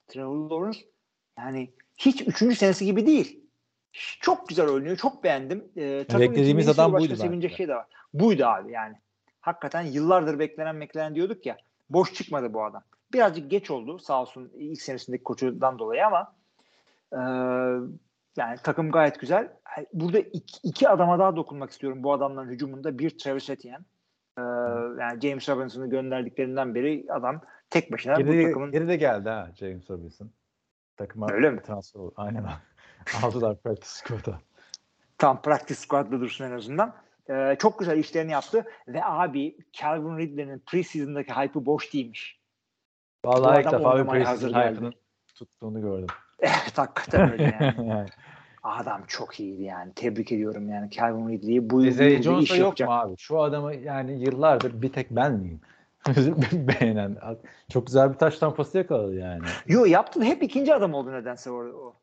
Trevor 0.08 0.50
Lawrence 0.50 0.78
yani 1.38 1.70
hiç 1.96 2.20
üçüncü 2.22 2.56
senesi 2.56 2.84
gibi 2.84 3.06
değil. 3.06 3.40
Çok 4.20 4.48
güzel 4.48 4.68
oynuyor. 4.68 4.96
Çok 4.96 5.24
beğendim. 5.24 5.64
Ee, 5.76 6.04
Beklediğimiz 6.20 6.66
adam 6.68 6.92
buydu 6.92 7.12
sevinecek 7.22 7.56
şey 7.56 7.68
de 7.68 7.74
var. 7.74 7.86
Buydu 8.14 8.44
abi 8.46 8.72
yani. 8.72 8.96
Hakikaten 9.40 9.82
yıllardır 9.82 10.38
beklenen 10.38 10.80
beklenen 10.80 11.14
diyorduk 11.14 11.46
ya. 11.46 11.56
Boş 11.90 12.14
çıkmadı 12.14 12.54
bu 12.54 12.64
adam. 12.64 12.82
Birazcık 13.12 13.50
geç 13.50 13.70
oldu 13.70 13.98
sağ 13.98 14.22
olsun 14.22 14.52
ilk 14.56 14.82
senesindeki 14.82 15.24
koçundan 15.24 15.78
dolayı 15.78 16.06
ama 16.06 16.34
e, 17.12 17.20
yani 18.36 18.56
takım 18.62 18.90
gayet 18.90 19.20
güzel. 19.20 19.52
Burada 19.92 20.18
iki, 20.18 20.68
iki 20.68 20.88
adama 20.88 21.18
daha 21.18 21.36
dokunmak 21.36 21.70
istiyorum 21.70 22.02
bu 22.02 22.12
adamların 22.12 22.48
hücumunda. 22.48 22.98
Bir 22.98 23.18
Travis 23.18 23.50
Etienne. 23.50 23.84
E, 24.38 24.42
yani 25.00 25.20
James 25.20 25.48
Robinson'ı 25.48 25.90
gönderdiklerinden 25.90 26.74
beri 26.74 27.06
adam 27.10 27.40
tek 27.70 27.92
başına 27.92 28.16
bu 28.16 28.32
Geri, 28.32 28.44
takımın 28.44 28.72
geri 28.72 28.88
de 28.88 28.96
geldi 28.96 29.28
ha 29.28 29.50
James 29.54 29.90
Robinson. 29.90 30.30
Takıma 30.96 31.26
Öyle 31.32 31.50
mi? 31.50 31.62
transfer 31.62 32.00
oldu. 32.00 32.14
Aynen. 32.16 32.44
Aldılar 33.22 33.56
practice 33.62 33.88
squad'a. 33.88 34.38
tam 35.18 35.42
practice 35.42 35.74
squad'da 35.74 36.20
dursun 36.20 36.44
en 36.44 36.52
azından. 36.52 36.94
Ee, 37.30 37.56
çok 37.58 37.78
güzel 37.78 37.98
işlerini 37.98 38.32
yaptı 38.32 38.64
ve 38.88 39.04
abi 39.04 39.56
Calvin 39.72 40.18
Ridley'nin 40.18 40.62
preseason'daki 40.66 41.32
hype'ı 41.32 41.66
boş 41.66 41.94
değilmiş. 41.94 42.40
Vallahi 43.24 43.62
ilk 43.62 43.72
defa 43.72 43.98
bir 43.98 44.10
preseason 44.10 44.48
hype'ının 44.48 44.94
tuttuğunu 45.34 45.80
gördüm. 45.80 46.06
Evet 46.40 46.78
hakikaten 46.78 47.32
öyle 47.32 47.56
yani. 47.60 47.88
yani. 47.88 48.08
Adam 48.62 49.02
çok 49.08 49.40
iyiydi 49.40 49.62
yani. 49.62 49.92
Tebrik 49.92 50.32
ediyorum 50.32 50.68
yani 50.68 50.90
Calvin 50.90 51.28
Ridley'i. 51.28 51.70
Bu 51.70 51.86
iş 51.86 51.94
Jones'a 52.22 52.56
yok 52.56 52.64
yapacak. 52.64 52.88
mu 52.88 52.94
abi? 52.94 53.14
Şu 53.18 53.40
adamı 53.40 53.74
yani 53.74 54.20
yıllardır 54.20 54.82
bir 54.82 54.92
tek 54.92 55.10
ben 55.10 55.32
miyim? 55.32 55.60
Beğenen. 56.52 57.16
Çok 57.68 57.86
güzel 57.86 58.12
bir 58.12 58.18
taş 58.18 58.38
tampası 58.38 58.78
yakaladı 58.78 59.14
yani. 59.14 59.42
Yo 59.66 59.84
yaptı. 59.84 60.22
Hep 60.22 60.42
ikinci 60.42 60.74
adam 60.74 60.94
oldu 60.94 61.12
nedense 61.12 61.50
orada. 61.50 61.76
O. 61.76 61.94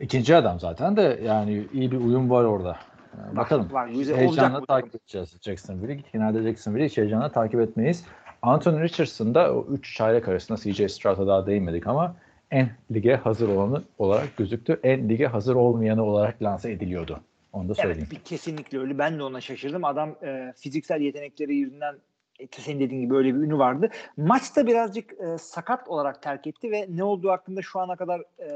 İkinci 0.00 0.36
adam 0.36 0.60
zaten 0.60 0.96
de 0.96 1.20
yani 1.24 1.66
iyi 1.72 1.92
bir 1.92 2.00
uyum 2.00 2.30
var 2.30 2.44
orada. 2.44 2.76
Yani 3.18 3.36
Bakalım. 3.36 3.72
Var, 3.72 3.88
güzel 3.88 4.14
olacak 4.14 4.18
Heyecanla 4.18 4.62
bu 4.62 4.66
takip 4.66 4.94
edeceğiz 4.94 5.36
Jacksonville'i. 5.42 6.04
Genelde 6.12 6.42
Jacksonville'i 6.42 6.88
hiç 6.88 6.96
heyecanla 6.96 7.32
takip 7.32 7.60
etmeyiz. 7.60 8.04
Anthony 8.42 8.82
Richardson 8.82 9.34
da 9.34 9.54
o 9.54 9.66
3 9.66 9.96
çaylak 9.96 10.28
arasında 10.28 10.58
CJ 10.58 10.92
Stroud'a 10.92 11.26
daha 11.26 11.46
değinmedik 11.46 11.86
ama 11.86 12.16
en 12.50 12.70
lige 12.94 13.16
hazır 13.16 13.48
olanı 13.48 13.82
olarak 13.98 14.36
gözüktü. 14.36 14.80
En 14.82 15.08
lige 15.08 15.26
hazır 15.26 15.54
olmayanı 15.54 16.04
olarak 16.04 16.42
lanse 16.42 16.72
ediliyordu. 16.72 17.20
Onu 17.52 17.68
da 17.68 17.74
söyleyeyim. 17.74 18.08
Evet 18.12 18.20
bir 18.20 18.24
kesinlikle 18.24 18.78
öyle. 18.78 18.98
Ben 18.98 19.18
de 19.18 19.22
ona 19.22 19.40
şaşırdım. 19.40 19.84
Adam 19.84 20.10
e, 20.22 20.52
fiziksel 20.56 21.00
yetenekleri 21.00 21.56
yüzünden 21.56 21.96
e, 22.40 22.46
senin 22.58 22.80
dediğin 22.80 23.00
gibi 23.00 23.14
öyle 23.14 23.34
bir 23.34 23.40
ünü 23.40 23.58
vardı. 23.58 23.88
Maçta 24.16 24.66
birazcık 24.66 25.12
e, 25.12 25.38
sakat 25.38 25.88
olarak 25.88 26.22
terk 26.22 26.46
etti 26.46 26.70
ve 26.70 26.86
ne 26.88 27.04
olduğu 27.04 27.30
hakkında 27.30 27.62
şu 27.62 27.80
ana 27.80 27.96
kadar 27.96 28.22
e, 28.38 28.48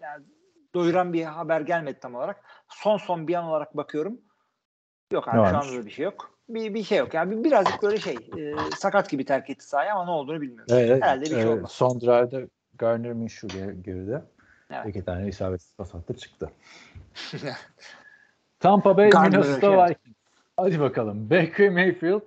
yani 0.00 0.24
doyuran 0.74 1.12
bir 1.12 1.24
haber 1.24 1.60
gelmedi 1.60 1.98
tam 2.00 2.14
olarak. 2.14 2.44
Son 2.68 2.96
son 2.96 3.28
bir 3.28 3.34
an 3.34 3.44
olarak 3.44 3.76
bakıyorum. 3.76 4.20
Yok 5.12 5.28
abi 5.28 5.36
şu 5.36 5.56
anda 5.56 5.82
da 5.82 5.86
bir 5.86 5.90
şey 5.90 6.04
yok. 6.04 6.30
Bir, 6.48 6.74
bir 6.74 6.82
şey 6.82 6.98
yok. 6.98 7.14
Yani 7.14 7.30
bir- 7.30 7.44
birazcık 7.44 7.82
böyle 7.82 7.98
şey 7.98 8.14
e, 8.14 8.54
sakat 8.76 9.10
gibi 9.10 9.24
terk 9.24 9.50
etti 9.50 9.68
sahayı 9.68 9.92
ama 9.92 10.04
ne 10.04 10.10
olduğunu 10.10 10.40
bilmiyorum. 10.40 10.66
Evet, 10.70 11.02
Herhalde 11.02 11.20
bir 11.20 11.26
şey 11.26 11.42
evet, 11.42 11.58
olmaz. 11.58 11.70
Son 11.70 12.00
drive'da 12.00 12.48
Garner 12.78 13.12
Minshew 13.12 13.58
ger- 13.58 13.82
geride. 13.82 14.22
Evet. 14.70 14.86
İki 14.86 15.04
tane 15.04 15.28
isabetsiz 15.28 15.74
pas 15.76 15.94
attı 15.94 16.16
çıktı. 16.16 16.50
Tampa 18.60 18.96
Bay 18.96 19.10
Gardner'ı 19.10 19.40
Minnesota. 19.40 19.86
Vikings. 19.88 20.16
Hadi 20.56 20.80
bakalım. 20.80 21.30
Baker 21.30 21.70
Mayfield 21.70 22.26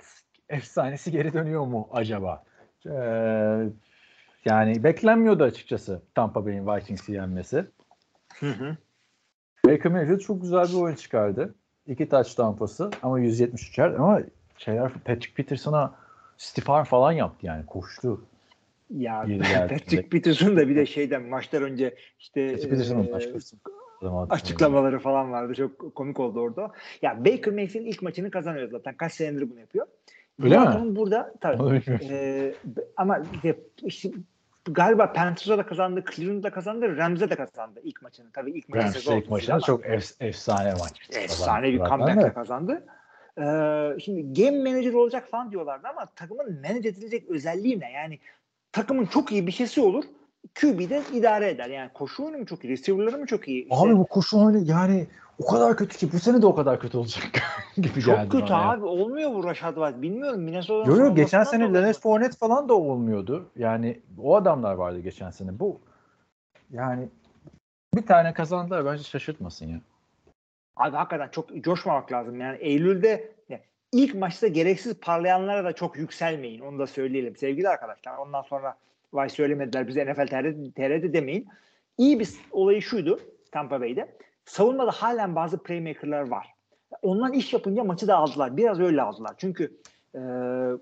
efsanesi 0.50 1.12
geri 1.12 1.34
dönüyor 1.34 1.66
mu 1.66 1.90
acaba? 1.92 2.44
Ee, 2.86 3.70
yani 4.46 4.84
beklenmiyordu 4.84 5.44
açıkçası 5.44 6.02
Tampa 6.16 6.46
Bay'in 6.46 6.68
Vikings'i 6.68 7.12
yenmesi. 7.12 7.66
Hı 8.40 8.50
hı. 8.50 8.78
Baker 9.66 9.92
Mayfield 9.92 10.20
çok 10.20 10.42
güzel 10.42 10.68
bir 10.68 10.74
oyun 10.82 10.96
çıkardı. 10.96 11.56
İki 11.88 12.10
touchdown 12.10 12.58
pası 12.58 12.92
ama 13.04 13.20
173 13.20 13.78
yard 13.78 13.96
ama 13.96 14.20
şeyler 14.58 14.94
Patrick 14.94 15.34
Peterson'a 15.34 15.96
stifar 16.38 16.86
falan 16.86 17.12
yaptı 17.12 17.46
yani 17.46 17.66
koştu. 17.66 18.26
Ya. 18.98 19.26
Patrick 19.70 20.10
Peterson 20.10 20.58
da 20.58 20.70
bir 20.70 20.76
de 20.76 20.86
şeyden 20.86 21.22
maçlar 21.22 21.62
önce 21.62 21.96
işte 22.20 22.42
e, 22.42 22.58
açıklamaları 24.30 25.00
falan 25.00 25.32
vardı. 25.32 25.54
Çok 25.54 25.96
komik 25.96 26.20
oldu 26.20 26.40
orada. 26.40 26.72
Ya 27.02 27.26
Baker 27.26 27.54
Mayfield 27.54 27.86
ilk 27.86 28.02
maçını 28.02 28.32
kazanıyor 28.32 28.70
zaten. 28.70 28.94
Kaç 28.94 29.14
senedir 29.14 29.50
bunu 29.50 29.60
yapıyor. 29.60 29.88
Öyle 30.44 30.60
bu 30.60 30.86
mi? 30.86 30.96
burada 30.96 31.34
tabii. 31.42 31.82
Ee, 32.10 32.54
ama 32.98 33.22
işte, 33.84 34.12
galiba 34.66 35.14
Panthers'a 35.14 35.58
da 35.58 35.66
kazandı, 35.66 36.04
Cleveland'da 36.16 36.52
kazandı, 36.52 36.98
Rams'e 36.98 37.30
de 37.30 37.36
kazandı 37.36 37.80
ilk 37.84 38.02
maçını. 38.02 38.32
Tabii 38.32 38.52
ilk 38.52 38.70
maçı 38.70 38.84
Rams 38.84 38.94
sezon 38.94 39.18
ilk 39.18 39.30
maçında 39.30 39.54
ama 39.54 39.62
çok 39.62 39.86
ef- 39.86 40.26
efsane 40.26 40.72
maç. 40.72 41.10
efsane 41.18 41.74
bir 41.74 41.78
Zaten 41.78 41.90
comeback'le 41.90 42.34
kazandı. 42.34 42.86
Ee, 43.38 44.00
şimdi 44.00 44.42
game 44.42 44.72
manager 44.72 44.94
olacak 44.94 45.28
falan 45.28 45.52
diyorlardı 45.52 45.88
ama 45.88 46.06
takımın 46.06 46.62
manage 46.62 46.90
edilecek 46.90 47.30
özelliği 47.30 47.80
ne? 47.80 47.92
Yani 47.92 48.20
takımın 48.72 49.06
çok 49.06 49.32
iyi 49.32 49.48
bir 49.48 49.52
şeysi 49.52 49.82
olur. 49.82 50.04
QB 50.62 50.90
de 50.90 51.02
idare 51.14 51.50
eder. 51.50 51.70
Yani 51.70 51.90
koşu 51.94 52.24
oyunu 52.24 52.38
mu 52.38 52.46
çok 52.46 52.64
iyi, 52.64 52.74
receiver'ları 52.74 53.18
mı 53.18 53.26
çok 53.26 53.48
iyi? 53.48 53.64
İşte 53.64 53.76
Abi 53.76 53.98
bu 53.98 54.06
koşu 54.06 54.38
oyunu 54.38 54.58
yani 54.58 55.08
o 55.40 55.46
kadar 55.46 55.78
kötü 55.78 55.98
ki 55.98 56.12
bu 56.14 56.20
sene 56.20 56.42
de 56.42 56.46
o 56.46 56.56
kadar 56.56 56.80
kötü 56.80 56.98
olacak 56.98 57.24
gibi 57.76 57.94
geldi 57.94 58.04
çok 58.04 58.32
kötü 58.32 58.54
bana 58.54 58.62
ya. 58.62 58.70
abi. 58.70 58.86
Olmuyor 58.86 59.34
bu 59.34 59.44
Rashad 59.44 59.76
White. 59.76 60.02
Bilmiyorum. 60.02 60.42
Minnesota'nın 60.42 60.96
Yo 60.96 61.06
yo 61.06 61.16
geçen 61.16 61.44
sene 61.44 61.74
Leonard. 61.74 61.96
Fournette 61.96 62.38
falan 62.38 62.70
da 62.70 62.74
olmuyordu. 62.74 63.50
Yani 63.56 64.00
o 64.18 64.36
adamlar 64.36 64.74
vardı 64.74 65.00
geçen 65.00 65.30
sene. 65.32 65.60
Bu 65.60 65.80
yani 66.72 67.10
bir 67.96 68.06
tane 68.06 68.34
kazandılar 68.34 68.86
bence 68.86 69.04
şaşırtmasın 69.04 69.66
ya. 69.66 69.82
Abi 70.76 70.96
hakikaten 70.96 71.30
çok 71.30 71.64
coşmamak 71.64 72.12
lazım. 72.12 72.42
Yani 72.42 72.58
Eylül'de 72.58 73.32
ilk 73.92 74.16
maçta 74.16 74.48
gereksiz 74.48 74.94
parlayanlara 74.94 75.64
da 75.64 75.74
çok 75.74 75.98
yükselmeyin. 75.98 76.60
Onu 76.60 76.80
da 76.80 76.88
söyleyelim 76.88 77.36
sevgili 77.36 77.70
arkadaşlar. 77.70 78.18
Ondan 78.18 78.42
sonra 78.42 78.76
vay 79.14 79.30
söylemediler 79.30 79.88
bize 79.88 80.06
NFL 80.06 80.28
TR'de, 80.28 80.72
TR'de 80.72 81.14
demeyin. 81.14 81.48
İyi 81.98 82.20
bir 82.20 82.30
olayı 82.52 82.82
şuydu 82.82 83.20
Tampa 83.52 83.82
Bay'de. 83.82 84.16
Savunmada 84.46 84.92
halen 84.92 85.36
bazı 85.36 85.64
playmaker'lar 85.64 86.30
var. 86.30 86.48
Ondan 87.02 87.34
iş 87.34 87.54
yapınca 87.54 87.84
maçı 87.84 88.08
da 88.08 88.18
aldılar. 88.18 88.58
Biraz 88.58 88.80
öyle 88.80 89.02
aldılar. 89.02 89.34
Çünkü 89.38 89.78
e, 90.16 90.20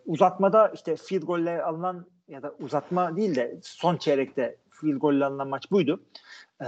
uzatmada 0.06 0.68
işte 0.68 0.96
field 0.96 1.24
golle 1.24 1.62
alınan 1.64 2.06
ya 2.28 2.44
da 2.44 2.54
uzatma 2.60 3.16
değil 3.16 3.36
de 3.36 3.60
son 3.62 3.98
çeyrekte 3.98 4.56
field 4.70 4.98
golle 4.98 5.26
alınan 5.26 5.48
maç 5.48 5.72
buydu. 5.72 6.04
E, 6.62 6.68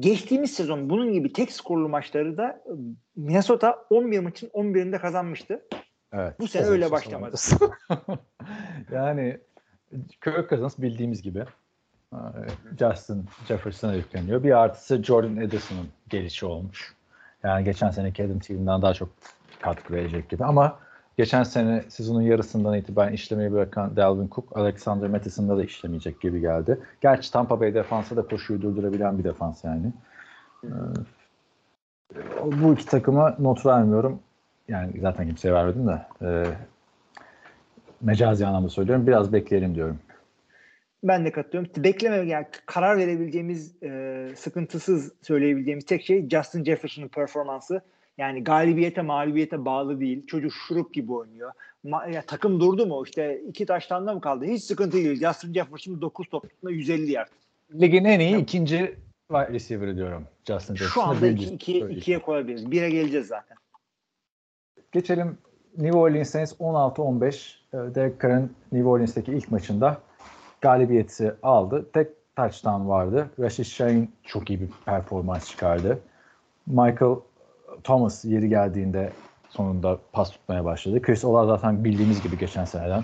geçtiğimiz 0.00 0.54
sezon 0.54 0.90
bunun 0.90 1.12
gibi 1.12 1.32
tek 1.32 1.52
skorlu 1.52 1.88
maçları 1.88 2.36
da 2.36 2.48
e, 2.48 2.72
Minnesota 3.16 3.86
11 3.90 4.18
maçın 4.18 4.48
11'inde 4.48 4.98
kazanmıştı. 4.98 5.62
Evet. 6.12 6.40
Bu 6.40 6.48
sene 6.48 6.66
öyle 6.66 6.90
başlamadı. 6.90 7.36
yani 8.92 9.40
Kirk 10.24 10.50
Cousins 10.50 10.78
bildiğimiz 10.78 11.22
gibi 11.22 11.44
e, 12.12 12.18
Justin 12.78 13.26
Jefferson'a 13.48 13.94
yükleniyor. 13.94 14.42
Bir 14.42 14.58
artısı 14.62 15.02
Jordan 15.02 15.36
Edison'ın 15.36 15.88
gelişi 16.08 16.46
olmuş. 16.46 16.94
Yani 17.42 17.64
geçen 17.64 17.90
seneki 17.90 18.24
Adam 18.24 18.38
Thielen'dan 18.38 18.82
daha 18.82 18.94
çok 18.94 19.08
katkı 19.60 19.94
verecek 19.94 20.28
gibi. 20.30 20.44
Ama 20.44 20.78
geçen 21.16 21.42
sene 21.42 21.82
sezonun 21.88 22.22
yarısından 22.22 22.74
itibaren 22.74 23.12
işlemeyi 23.12 23.52
bırakan 23.52 23.96
Dalvin 23.96 24.28
Cook, 24.28 24.56
Alexander 24.56 25.08
Mattison'da 25.08 25.56
da 25.56 25.64
işlemeyecek 25.64 26.20
gibi 26.20 26.40
geldi. 26.40 26.78
Gerçi 27.00 27.32
Tampa 27.32 27.60
Bay 27.60 27.74
defansı 27.74 28.16
da 28.16 28.22
koşuyu 28.22 28.62
durdurabilen 28.62 29.18
bir 29.18 29.24
defans 29.24 29.64
yani. 29.64 29.92
Ee, 30.64 30.68
bu 32.62 32.72
iki 32.72 32.86
takıma 32.86 33.36
not 33.38 33.66
vermiyorum. 33.66 34.20
Yani 34.68 35.00
zaten 35.00 35.26
kimseye 35.26 35.54
vermedim 35.54 35.86
de. 35.86 36.00
E, 36.22 36.44
mecazi 38.00 38.46
anlamda 38.46 38.68
söylüyorum. 38.68 39.06
Biraz 39.06 39.32
bekleyelim 39.32 39.74
diyorum. 39.74 39.98
Ben 41.04 41.24
de 41.24 41.32
katılıyorum. 41.32 41.84
Bekleme 41.84 42.16
yani 42.16 42.46
karar 42.66 42.96
verebileceğimiz 42.96 43.82
e, 43.82 44.28
sıkıntısız 44.36 45.12
söyleyebileceğimiz 45.22 45.86
tek 45.86 46.02
şey 46.02 46.28
Justin 46.28 46.64
Jefferson'ın 46.64 47.08
performansı. 47.08 47.82
Yani 48.18 48.44
galibiyete 48.44 49.02
mağlubiyete 49.02 49.64
bağlı 49.64 50.00
değil. 50.00 50.26
Çocuk 50.26 50.52
şurup 50.52 50.94
gibi 50.94 51.12
oynuyor. 51.12 51.52
Ma- 51.84 52.14
ya, 52.14 52.22
takım 52.26 52.60
durdu 52.60 52.86
mu? 52.86 53.02
İşte 53.06 53.40
iki 53.48 53.66
taştan 53.66 54.06
da 54.06 54.14
mı 54.14 54.20
kaldı? 54.20 54.44
Hiç 54.44 54.64
sıkıntı 54.64 54.96
değil. 54.96 55.20
Justin 55.26 55.52
Jefferson 55.52 56.00
9 56.00 56.28
topla 56.28 56.70
150 56.70 57.12
yard. 57.12 57.28
Ligin 57.80 58.04
en 58.04 58.20
iyi 58.20 58.36
ikinci 58.36 58.96
wide 59.30 59.52
receiver 59.52 59.96
diyorum 59.96 60.24
Justin 60.48 60.74
Şu 60.74 61.02
anda 61.02 61.22
birinci 61.22 61.44
2 61.44 61.54
iki, 61.54 61.72
söyleyeyim. 61.72 61.98
ikiye 62.00 62.18
koyabiliriz. 62.18 62.70
Bire 62.70 62.90
geleceğiz 62.90 63.26
zaten. 63.26 63.56
Geçelim 64.92 65.38
New 65.78 65.98
Orleans 65.98 66.30
Saints 66.30 66.52
16-15. 66.52 67.54
Ee, 67.72 67.94
Derek 67.94 68.20
Carr'ın 68.22 68.52
New 68.72 68.88
Orleans'taki 68.88 69.32
ilk 69.32 69.50
maçında 69.50 70.00
galibiyeti 70.60 71.34
aldı. 71.42 71.86
Tek 71.92 72.08
touchdown 72.36 72.88
vardı. 72.88 73.30
Rashid 73.38 73.64
Shahin 73.64 74.10
çok 74.24 74.50
iyi 74.50 74.60
bir 74.60 74.68
performans 74.84 75.48
çıkardı. 75.50 75.98
Michael 76.66 77.16
Thomas 77.84 78.24
yeri 78.24 78.48
geldiğinde 78.48 79.12
sonunda 79.50 79.98
pas 80.12 80.30
tutmaya 80.30 80.64
başladı. 80.64 81.02
Chris 81.02 81.24
Ola 81.24 81.46
zaten 81.46 81.84
bildiğimiz 81.84 82.22
gibi 82.22 82.38
geçen 82.38 82.64
seneden. 82.64 83.02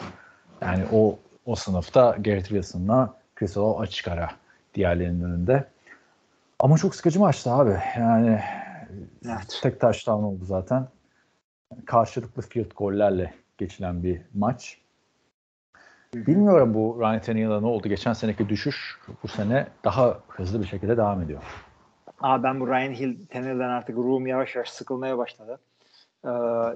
Yani 0.60 0.84
o 0.92 1.18
o 1.46 1.54
sınıfta 1.54 2.16
Garrett 2.18 2.48
Wilson'la 2.48 3.14
Chris 3.36 3.56
Ola 3.56 3.80
açık 3.80 4.08
ara 4.08 4.30
diğerlerinin 4.74 5.24
önünde. 5.24 5.64
Ama 6.58 6.78
çok 6.78 6.94
sıkıcı 6.94 7.20
maçtı 7.20 7.50
abi. 7.52 7.76
Yani 7.98 8.40
Evet. 9.26 9.60
tek 9.62 9.80
touchdown 9.80 10.22
oldu 10.22 10.44
zaten. 10.44 10.88
Karşılıklı 11.86 12.42
field 12.42 12.70
gollerle 12.76 13.34
geçilen 13.58 14.02
bir 14.02 14.22
maç. 14.34 14.78
Bilmiyorum 16.14 16.74
bu 16.74 16.96
Ryan 17.00 17.20
Tannehill'a 17.20 17.60
ne 17.60 17.66
oldu? 17.66 17.88
Geçen 17.88 18.12
seneki 18.12 18.48
düşüş 18.48 18.98
bu 19.22 19.28
sene 19.28 19.66
daha 19.84 20.18
hızlı 20.28 20.62
bir 20.62 20.66
şekilde 20.66 20.96
devam 20.96 21.22
ediyor. 21.22 21.42
Aa 22.20 22.42
ben 22.42 22.60
bu 22.60 22.68
Ryan 22.68 22.92
Hill 22.92 23.26
Tannehill'den 23.26 23.68
artık 23.68 23.96
ruhum 23.96 24.26
yavaş 24.26 24.54
yavaş 24.56 24.68
sıkılmaya 24.70 25.18
başladı. 25.18 25.60
Ee, 26.24 26.28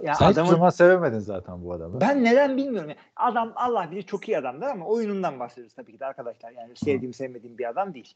ya 0.02 0.14
Sen 0.14 0.30
hiç 0.30 0.32
adamın 0.36 0.50
zaman 0.50 0.70
sevemedin 0.70 1.18
zaten 1.18 1.64
bu 1.64 1.72
adamı. 1.72 2.00
Ben 2.00 2.24
neden 2.24 2.56
bilmiyorum. 2.56 2.90
Yani 2.90 2.98
Adam 3.16 3.52
Allah 3.56 3.90
bilir 3.90 4.02
çok 4.02 4.28
iyi 4.28 4.38
adamdır 4.38 4.66
ama 4.66 4.86
oyunundan 4.86 5.40
bahsediyoruz 5.40 5.74
tabii 5.74 5.92
ki 5.92 6.00
de 6.00 6.06
arkadaşlar. 6.06 6.50
Yani 6.50 6.76
sevdiğim 6.76 7.12
sevmediğim 7.14 7.58
bir 7.58 7.68
adam 7.68 7.94
değil. 7.94 8.14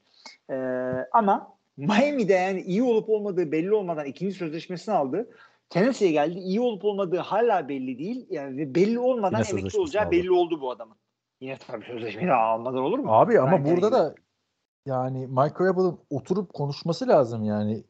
Ee, 0.51 0.55
ama 1.13 1.53
Miami'de 1.77 2.33
yani 2.33 2.61
iyi 2.61 2.83
olup 2.83 3.09
olmadığı 3.09 3.53
belli 3.53 3.75
olmadan 3.75 4.05
ikinci 4.07 4.35
sözleşmesini 4.35 4.95
aldı. 4.95 5.29
Tennessee'ye 5.71 6.13
geldi. 6.13 6.39
İyi 6.39 6.61
olup 6.61 6.85
olmadığı 6.85 7.19
hala 7.19 7.69
belli 7.69 7.99
değil. 7.99 8.27
Yani 8.31 8.75
belli 8.75 8.99
olmadan 8.99 9.45
Yine 9.49 9.61
emekli 9.61 9.79
olacağı 9.79 10.03
aldı. 10.03 10.11
belli 10.13 10.33
oldu 10.33 10.61
bu 10.61 10.71
adamın. 10.71 10.97
Yine 11.41 11.57
tabii 11.57 11.85
sözleşmeyi 11.85 12.33
almadan 12.33 12.83
olur 12.83 12.99
mu? 12.99 13.13
Abi 13.13 13.41
ama 13.41 13.51
Ryan 13.51 13.65
burada 13.65 13.93
da 13.93 14.15
yani 14.89 15.27
Mike 15.27 15.55
Vrabel'ın 15.65 15.99
oturup 16.11 16.55
konuşması 16.55 17.09
lazım 17.09 17.45
yani. 17.45 17.83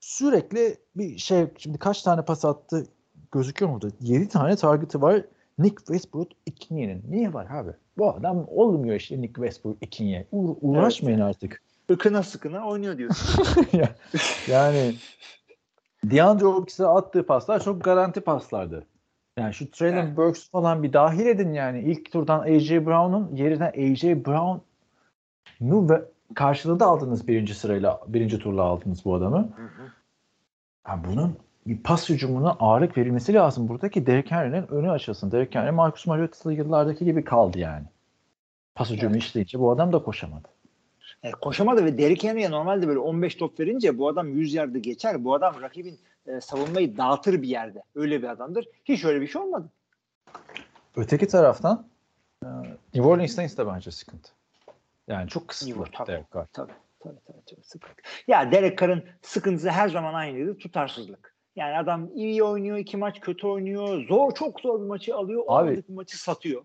Sürekli 0.00 0.76
bir 0.96 1.18
şey 1.18 1.46
şimdi 1.58 1.78
kaç 1.78 2.02
tane 2.02 2.22
pas 2.22 2.44
attı 2.44 2.86
gözüküyor 3.32 3.70
mu 3.72 3.80
burada? 3.82 3.94
7 4.00 4.28
tane 4.28 4.56
target'ı 4.56 5.02
var. 5.02 5.22
Nick 5.58 5.76
Westbrook 5.76 6.28
ikinyenin. 6.46 7.02
Niye 7.10 7.32
var 7.32 7.46
abi? 7.50 7.70
Bu 7.98 8.10
adam 8.10 8.44
olmuyor 8.48 8.96
işte 8.96 9.20
Nick 9.20 9.34
Westbrook 9.34 9.76
ikinye. 9.80 10.26
Uğra- 10.32 10.56
uğraşmayın 10.60 11.20
artık. 11.20 11.62
Ikına 11.88 12.22
sıkına 12.22 12.68
oynuyor 12.68 12.98
diyorsun. 12.98 13.44
Ya- 13.72 13.94
yani 14.48 14.94
DeAndre 16.04 16.44
Hopkins'e 16.46 16.86
attığı 16.86 17.26
paslar 17.26 17.62
çok 17.64 17.84
garanti 17.84 18.20
paslardı. 18.20 18.86
Yani 19.38 19.54
şu 19.54 19.70
Traylon 19.70 19.96
Evet. 19.96 20.16
Burks 20.16 20.50
falan 20.50 20.82
bir 20.82 20.92
dahil 20.92 21.26
edin 21.26 21.52
yani. 21.52 21.80
İlk 21.80 22.12
turdan 22.12 22.40
A.J. 22.40 22.86
Brown'un 22.86 23.36
yerine 23.36 23.64
A.J. 23.64 24.24
Brown'u 24.24 25.88
ve 25.90 26.02
karşılığı 26.34 26.80
da 26.80 26.86
aldınız 26.86 27.28
birinci 27.28 27.54
sırayla, 27.54 28.00
birinci 28.06 28.38
turla 28.38 28.62
aldınız 28.62 29.04
bu 29.04 29.14
adamı. 29.14 29.48
Ha 30.84 31.00
bunun 31.08 31.36
bir 31.66 31.82
pas 31.82 32.08
hücumuna 32.08 32.50
ağırlık 32.50 32.98
verilmesi 32.98 33.34
lazım 33.34 33.68
burada 33.68 33.88
ki 33.88 34.06
Derrick 34.06 34.34
Henry'nin 34.34 34.68
önü 34.68 34.90
açılsın. 34.90 35.30
Derrick 35.30 35.58
Henry 35.58 35.70
Marcus 35.70 36.06
Mariota'lı 36.06 36.52
yıllardaki 36.52 37.04
gibi 37.04 37.24
kaldı 37.24 37.58
yani. 37.58 37.84
Pas 38.74 38.90
hücumu 38.90 39.16
işleyince 39.16 39.60
bu 39.60 39.70
adam 39.70 39.92
da 39.92 39.98
koşamadı. 39.98 40.48
E, 41.22 41.30
koşamadı 41.30 41.84
ve 41.84 41.98
Derrick 41.98 42.28
Henry'e 42.28 42.50
normalde 42.50 42.88
böyle 42.88 42.98
15 42.98 43.34
top 43.34 43.60
verince 43.60 43.98
bu 43.98 44.08
adam 44.08 44.28
100 44.28 44.54
yardı 44.54 44.78
geçer. 44.78 45.24
Bu 45.24 45.34
adam 45.34 45.54
rakibin 45.62 45.98
e, 46.26 46.40
savunmayı 46.40 46.96
dağıtır 46.96 47.42
bir 47.42 47.48
yerde. 47.48 47.82
Öyle 47.94 48.22
bir 48.22 48.28
adamdır. 48.28 48.68
Hiç 48.84 49.04
öyle 49.04 49.20
bir 49.20 49.26
şey 49.26 49.42
olmadı. 49.42 49.70
Öteki 50.96 51.26
taraftan 51.26 51.86
e, 52.42 52.46
New 52.94 53.08
Orleans 53.08 53.32
Saints 53.32 53.56
de 53.56 53.66
bence 53.66 53.90
sıkıntı. 53.90 54.30
Yani 55.08 55.28
çok 55.28 55.48
kısıtlı 55.48 55.84
tabii. 55.92 56.06
Derek 56.08 56.32
Carr. 56.34 56.46
Tabii 56.52 56.72
tabii 57.00 57.18
tabii 57.26 57.44
çok 57.50 57.66
sıkıntı. 57.66 58.02
Ya 58.28 58.52
Derek 58.52 58.78
Carr'ın 58.78 59.04
sıkıntısı 59.22 59.70
her 59.70 59.88
zaman 59.88 60.14
aynıydı. 60.14 60.58
Tutarsızlık. 60.58 61.34
Yani 61.56 61.78
adam 61.78 62.10
iyi 62.14 62.42
oynuyor, 62.42 62.78
iki 62.78 62.96
maç 62.96 63.20
kötü 63.20 63.46
oynuyor. 63.46 64.06
Zor, 64.08 64.34
çok 64.34 64.60
zor 64.60 64.80
bir 64.80 64.86
maçı 64.86 65.16
alıyor. 65.16 65.42
O 65.46 65.54
Abi- 65.56 65.76
bir 65.88 65.94
maçı 65.94 66.22
satıyor. 66.22 66.62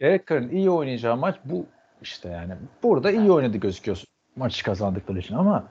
Derek 0.00 0.26
Carr'ın 0.26 0.48
iyi 0.48 0.70
oynayacağı 0.70 1.16
maç 1.16 1.36
bu 1.44 1.66
işte 2.02 2.28
yani. 2.28 2.54
Burada 2.82 3.10
iyi 3.10 3.32
oynadı 3.32 3.56
gözüküyor 3.56 4.02
maçı 4.36 4.64
kazandıkları 4.64 5.18
için 5.18 5.34
ama 5.34 5.68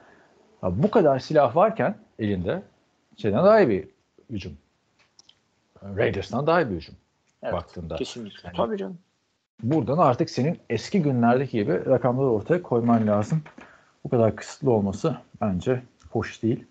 bu 0.64 0.91
kadar 0.91 1.20
silah 1.20 1.55
varken 1.55 1.95
elinde 2.20 2.64
şeyden 3.18 3.43
daha 3.45 3.62
iyi 3.62 3.70
bir 3.70 3.88
hücum. 4.30 4.57
Raiders'tan 5.84 6.47
daha 6.47 6.62
iyi 6.62 6.70
bir 6.70 6.76
hücum 6.76 6.95
Evet, 7.43 7.53
baktığında. 7.53 7.95
Kesinlikle. 7.95 8.39
Yani- 8.47 8.57
Tabii 8.57 8.78
canım. 8.78 8.99
Buradan 9.64 9.97
artık 9.97 10.30
senin 10.30 10.59
eski 10.70 11.01
günlerdeki 11.01 11.57
gibi 11.57 11.86
rakamları 11.86 12.28
ortaya 12.28 12.64
koyman 12.64 13.07
lazım. 13.07 13.41
Bu 14.03 14.09
kadar 14.09 14.36
kısıtlı 14.36 14.72
olması 14.72 15.18
bence 15.41 15.84
hoş 16.12 16.43
değil 16.43 16.66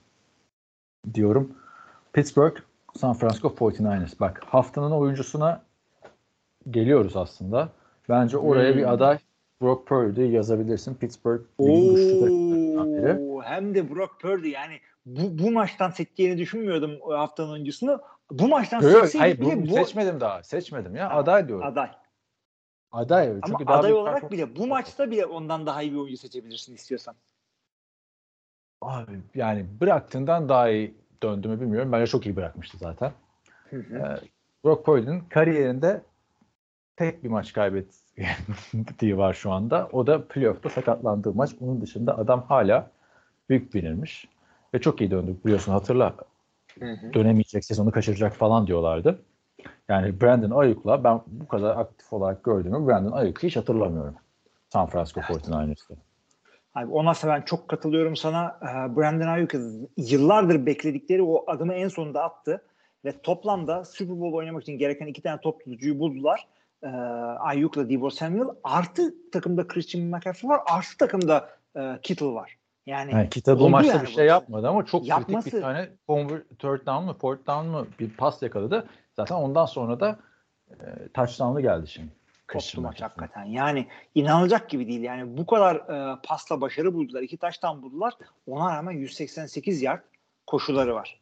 diyorum. 1.14 1.52
Pittsburgh 2.12 2.56
San 2.96 3.14
Francisco 3.14 3.48
49ers. 3.48 4.20
Bak 4.20 4.42
haftanın 4.46 4.90
oyuncusuna 4.90 5.62
geliyoruz 6.70 7.16
aslında. 7.16 7.68
Bence 8.08 8.38
oraya 8.38 8.76
bir 8.76 8.82
Hmm. 8.82 8.90
aday 8.90 9.18
Brock 9.62 9.86
Purdy 9.86 10.22
yazabilirsin. 10.22 10.94
Pittsburgh 10.94 11.40
ligin 11.60 11.94
güçlü 11.94 13.40
hem 13.44 13.74
de 13.74 13.94
Brock 13.94 14.20
Purdy 14.20 14.48
yani 14.48 14.74
bu, 15.06 15.38
bu 15.44 15.50
maçtan 15.50 15.90
seçeceğini 15.90 16.38
düşünmüyordum 16.38 16.90
haftanın 17.10 17.50
oyuncusunu. 17.50 18.00
Bu 18.30 18.48
maçtan 18.48 18.80
Yok, 18.80 18.92
yok, 18.92 19.02
seçseydi 19.02 19.18
hayır 19.22 19.40
bile 19.40 19.70
bu, 19.70 19.74
seçmedim 19.74 20.20
daha. 20.20 20.42
Seçmedim 20.42 20.96
ya. 20.96 21.08
Tamam, 21.08 21.22
Aday 21.22 21.48
diyorum. 21.48 21.66
aday. 21.66 21.90
Aday. 22.92 23.28
Ama 23.28 23.40
Çünkü 23.46 23.66
daha 23.66 23.78
aday 23.78 23.92
olarak 23.92 24.32
bile 24.32 24.56
bu 24.56 24.66
maçta 24.66 25.10
bile 25.10 25.26
ondan 25.26 25.66
daha 25.66 25.82
iyi 25.82 25.92
bir 25.92 25.96
oyuncu 25.96 26.16
seçebilirsin 26.16 26.74
istiyorsan. 26.74 27.14
Abi 28.80 29.20
yani 29.34 29.66
bıraktığından 29.80 30.48
daha 30.48 30.68
iyi 30.68 30.94
döndü 31.22 31.48
mü 31.48 31.60
bilmiyorum. 31.60 31.92
Bence 31.92 32.06
çok 32.06 32.26
iyi 32.26 32.36
bırakmıştı 32.36 32.78
zaten. 32.78 33.12
Hı 33.70 33.76
hı. 33.76 33.96
Ee, 33.96 34.16
Brock 34.64 34.84
Purdy'nin 34.84 35.20
kariyerinde 35.20 36.02
tek 36.96 37.24
bir 37.24 37.28
maç 37.28 37.52
kaybettiği 37.52 39.16
var 39.18 39.34
şu 39.34 39.52
anda. 39.52 39.88
O 39.92 40.06
da 40.06 40.28
playoff'ta 40.28 40.68
sakatlandığı 40.68 41.34
maç. 41.34 41.50
Onun 41.60 41.80
dışında 41.80 42.18
adam 42.18 42.42
hala 42.42 42.90
büyük 43.48 43.74
binirmiş. 43.74 44.28
Ve 44.74 44.80
çok 44.80 45.00
iyi 45.00 45.10
döndü 45.10 45.36
biliyorsun 45.44 45.72
hatırla. 45.72 46.16
Hı 46.80 46.92
hı. 46.92 47.14
Dönemeyecek, 47.14 47.64
sezonu 47.64 47.90
kaçıracak 47.90 48.36
falan 48.36 48.66
diyorlardı. 48.66 49.22
Yani 49.90 50.20
Brandon 50.20 50.50
Ayuk'la 50.50 51.04
ben 51.04 51.20
bu 51.26 51.48
kadar 51.48 51.76
aktif 51.76 52.12
olarak 52.12 52.44
gördüğümü 52.44 52.86
Brandon 52.86 53.12
Ayuk'u 53.12 53.46
hiç 53.46 53.56
hatırlamıyorum. 53.56 54.14
San 54.68 54.86
Francisco 54.86 55.20
49ers'ta. 55.20 55.94
Abi 56.74 56.92
ona 56.92 57.12
ben 57.26 57.42
çok 57.42 57.68
katılıyorum 57.68 58.16
sana. 58.16 58.58
Ee, 58.62 58.96
Brandon 58.96 59.26
Ayuk 59.26 59.50
yıllardır 59.96 60.66
bekledikleri 60.66 61.22
o 61.22 61.44
adımı 61.50 61.74
en 61.74 61.88
sonunda 61.88 62.22
attı 62.24 62.62
ve 63.04 63.20
toplamda 63.22 63.84
Super 63.84 64.20
Bowl 64.20 64.36
oynamak 64.36 64.62
için 64.62 64.78
gereken 64.78 65.06
iki 65.06 65.22
tane 65.22 65.40
top 65.40 65.64
tutucuyu 65.64 65.98
buldular. 65.98 66.48
Ee, 66.82 66.86
Ayuk'la 67.38 67.88
Deebo 67.88 68.10
Samuel 68.10 68.48
artı 68.64 69.30
takımda 69.32 69.66
Christian 69.66 70.04
McCaffrey 70.04 70.50
var 70.50 70.60
artı 70.66 70.96
takımda 70.98 71.48
e, 71.76 71.98
Kittle 72.02 72.26
var. 72.26 72.56
Yani, 72.86 73.12
Yani 73.12 73.28
Kittle 73.30 73.58
bu 73.58 73.68
maçta 73.68 73.92
yani 73.92 74.02
bir 74.02 74.12
şey 74.12 74.26
yapmadı 74.26 74.68
ama 74.68 74.84
çok 74.84 75.06
Yapması- 75.06 75.44
kritik 75.44 75.54
bir 75.54 75.60
tane 75.60 75.88
third 76.58 76.86
down 76.86 77.04
mı 77.04 77.14
fourth 77.14 77.46
down 77.46 77.66
mı 77.68 77.86
bir 78.00 78.10
pas 78.10 78.42
yakaladı. 78.42 78.86
Zaten 79.20 79.34
ondan 79.36 79.66
sonra 79.66 80.00
da 80.00 80.18
e, 80.70 80.74
touchdown'lı 81.14 81.60
geldi 81.60 81.88
şimdi. 81.88 82.08
koptu 82.48 82.80
maç 82.80 83.02
hakikaten. 83.02 83.44
Yani 83.44 83.86
inanılacak 84.14 84.70
gibi 84.70 84.88
değil. 84.88 85.00
Yani 85.00 85.38
bu 85.38 85.46
kadar 85.46 85.76
e, 85.76 86.18
pasla 86.22 86.60
başarı 86.60 86.94
buldular. 86.94 87.22
iki 87.22 87.36
taştan 87.36 87.82
buldular. 87.82 88.14
Ona 88.46 88.76
rağmen 88.76 88.92
188 88.92 89.82
yard 89.82 90.00
koşuları 90.46 90.94
var. 90.94 91.20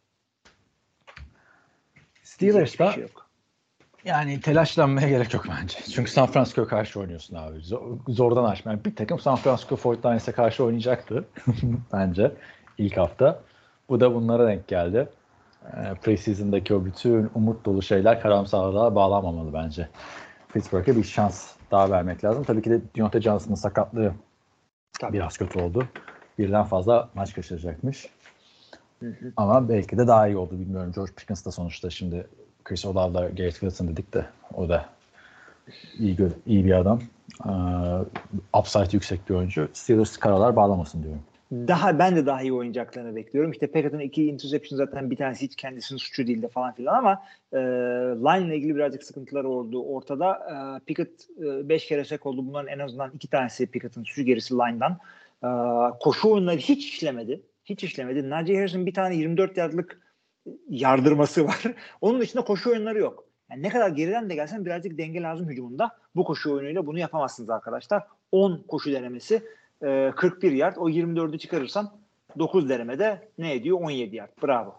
Steelers'ta 2.22 2.92
şey 2.92 3.03
yok. 3.03 3.26
yani 4.05 4.40
telaşlanmaya 4.40 5.09
gerek 5.09 5.34
yok 5.34 5.44
bence. 5.61 5.78
Çünkü 5.94 6.11
San 6.11 6.26
Francisco'ya 6.26 6.68
karşı 6.68 7.01
oynuyorsun 7.01 7.36
abi. 7.36 7.59
Zor- 7.61 7.99
zordan 8.09 8.44
aşma. 8.44 8.70
Yani 8.72 8.84
bir 8.84 8.96
takım 8.96 9.18
San 9.20 9.36
Francisco 9.36 9.74
49ers'e 9.74 10.32
karşı 10.32 10.64
oynayacaktı 10.64 11.24
bence 11.92 12.32
ilk 12.78 12.96
hafta. 12.96 13.40
Bu 13.88 14.01
da 14.01 14.14
bunlara 14.14 14.46
denk 14.46 14.68
geldi. 14.68 15.09
E, 15.64 15.94
preseason'daki 15.94 16.74
o 16.74 16.84
bütün 16.84 17.30
umut 17.34 17.64
dolu 17.64 17.82
şeyler 17.82 18.20
karamsarlığa 18.20 18.94
bağlanmamalı 18.94 19.52
bence. 19.52 19.88
Pittsburgh'e 20.52 20.96
bir 20.96 21.04
şans 21.04 21.52
daha 21.70 21.90
vermek 21.90 22.24
lazım. 22.24 22.44
Tabii 22.44 22.62
ki 22.62 22.70
de 22.70 22.80
Deontay 22.96 23.20
Johnson'ın 23.20 23.54
sakatlığı 23.54 24.12
Tabii. 25.00 25.12
biraz 25.12 25.38
kötü 25.38 25.61
oldu. 25.61 25.84
Birden 26.38 26.64
fazla 26.64 27.09
maç 27.14 27.34
kaçıracakmış. 27.34 28.09
Ama 29.36 29.68
belki 29.68 29.98
de 29.98 30.06
daha 30.06 30.28
iyi 30.28 30.36
oldu 30.36 30.61
bilmiyorum. 30.61 30.92
George 30.94 31.12
Pickens 31.16 31.46
da 31.46 31.50
sonuçta 31.50 31.90
şimdi 31.90 32.26
Chris 32.64 32.84
Olave'la 32.84 33.28
Garrett 33.28 33.52
Wilson 33.52 33.88
dedik 33.88 34.14
de 34.14 34.26
o 34.54 34.68
da 34.68 34.84
iyi, 35.98 36.16
iyi 36.46 36.64
bir 36.64 36.72
adam. 36.72 37.00
Ee, 37.46 37.50
upside 38.59 38.88
yüksek 38.92 39.28
bir 39.30 39.34
oyuncu. 39.34 39.68
Steelers 39.72 40.16
karalar 40.16 40.56
bağlamasın 40.56 41.02
diyorum. 41.02 41.22
Daha 41.53 41.99
ben 41.99 42.16
de 42.16 42.26
daha 42.26 42.42
iyi 42.42 42.53
oynayacaklarını 42.53 43.16
bekliyorum. 43.16 43.51
İşte 43.51 43.66
Pickett'ın 43.66 43.99
iki 43.99 44.26
interception 44.26 44.76
zaten 44.76 45.11
bir 45.11 45.16
tanesi 45.16 45.44
hiç 45.44 45.57
kendisinin 45.57 45.99
suçu 45.99 46.26
değildi 46.26 46.49
falan 46.49 46.74
filan 46.74 46.94
ama 46.94 47.22
e, 47.53 47.59
line 48.24 48.46
ile 48.46 48.57
ilgili 48.57 48.74
birazcık 48.76 49.03
sıkıntılar 49.05 49.44
oldu 49.44 49.84
ortada. 49.84 50.34
E, 50.34 50.84
Pickett 50.84 51.28
5 51.38 51.86
kere 51.86 52.05
sek 52.05 52.26
oldu. 52.26 52.46
Bunların 52.46 52.72
en 52.72 52.78
azından 52.78 53.11
iki 53.14 53.28
tanesi 53.28 53.66
Pickett'ın 53.66 54.05
suçu 54.05 54.22
gerisi 54.22 54.55
line'dan. 54.55 54.99
E, 55.44 55.49
koşu 56.01 56.30
oyunları 56.30 56.57
hiç 56.57 56.88
işlemedi. 56.88 57.42
Hiç 57.64 57.84
işlemedi. 57.84 58.30
Najee 58.30 58.57
Harris'in 58.57 58.86
bir 58.86 58.94
tane 58.94 59.16
24 59.16 59.57
yardlık 59.57 60.01
yardırması 60.68 61.44
var. 61.44 61.62
Onun 62.01 62.20
dışında 62.20 62.44
koşu 62.44 62.70
oyunları 62.70 62.99
yok. 62.99 63.24
Yani 63.51 63.62
ne 63.62 63.68
kadar 63.68 63.88
geriden 63.88 64.30
de 64.30 64.34
gelsen 64.34 64.64
birazcık 64.64 64.99
denge 64.99 65.22
lazım 65.22 65.49
hücumunda. 65.49 65.90
Bu 66.16 66.24
koşu 66.24 66.53
oyunuyla 66.53 66.86
bunu 66.86 66.99
yapamazsınız 66.99 67.51
arkadaşlar. 67.51 68.03
10 68.32 68.64
koşu 68.68 68.92
denemesi 68.92 69.42
e, 69.83 70.12
41 70.16 70.53
yard. 70.53 70.76
O 70.76 70.91
24'ü 70.91 71.39
çıkarırsan 71.39 71.91
9 72.39 72.68
denemede 72.68 73.29
ne 73.39 73.55
ediyor? 73.55 73.81
17 73.81 74.16
yard. 74.16 74.31
Bravo. 74.43 74.74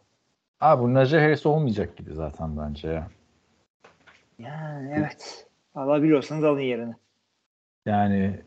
Abi 0.62 0.84
bu 0.84 0.94
Najee 0.94 1.20
Harris 1.20 1.46
olmayacak 1.46 1.98
gibi 1.98 2.14
zaten 2.14 2.58
bence 2.58 2.88
ya. 2.88 3.08
Yani 4.40 4.94
evet. 4.98 5.48
Alabiliyorsanız 5.76 6.44
alın 6.44 6.60
yerini. 6.60 6.96
Yani 7.86 8.42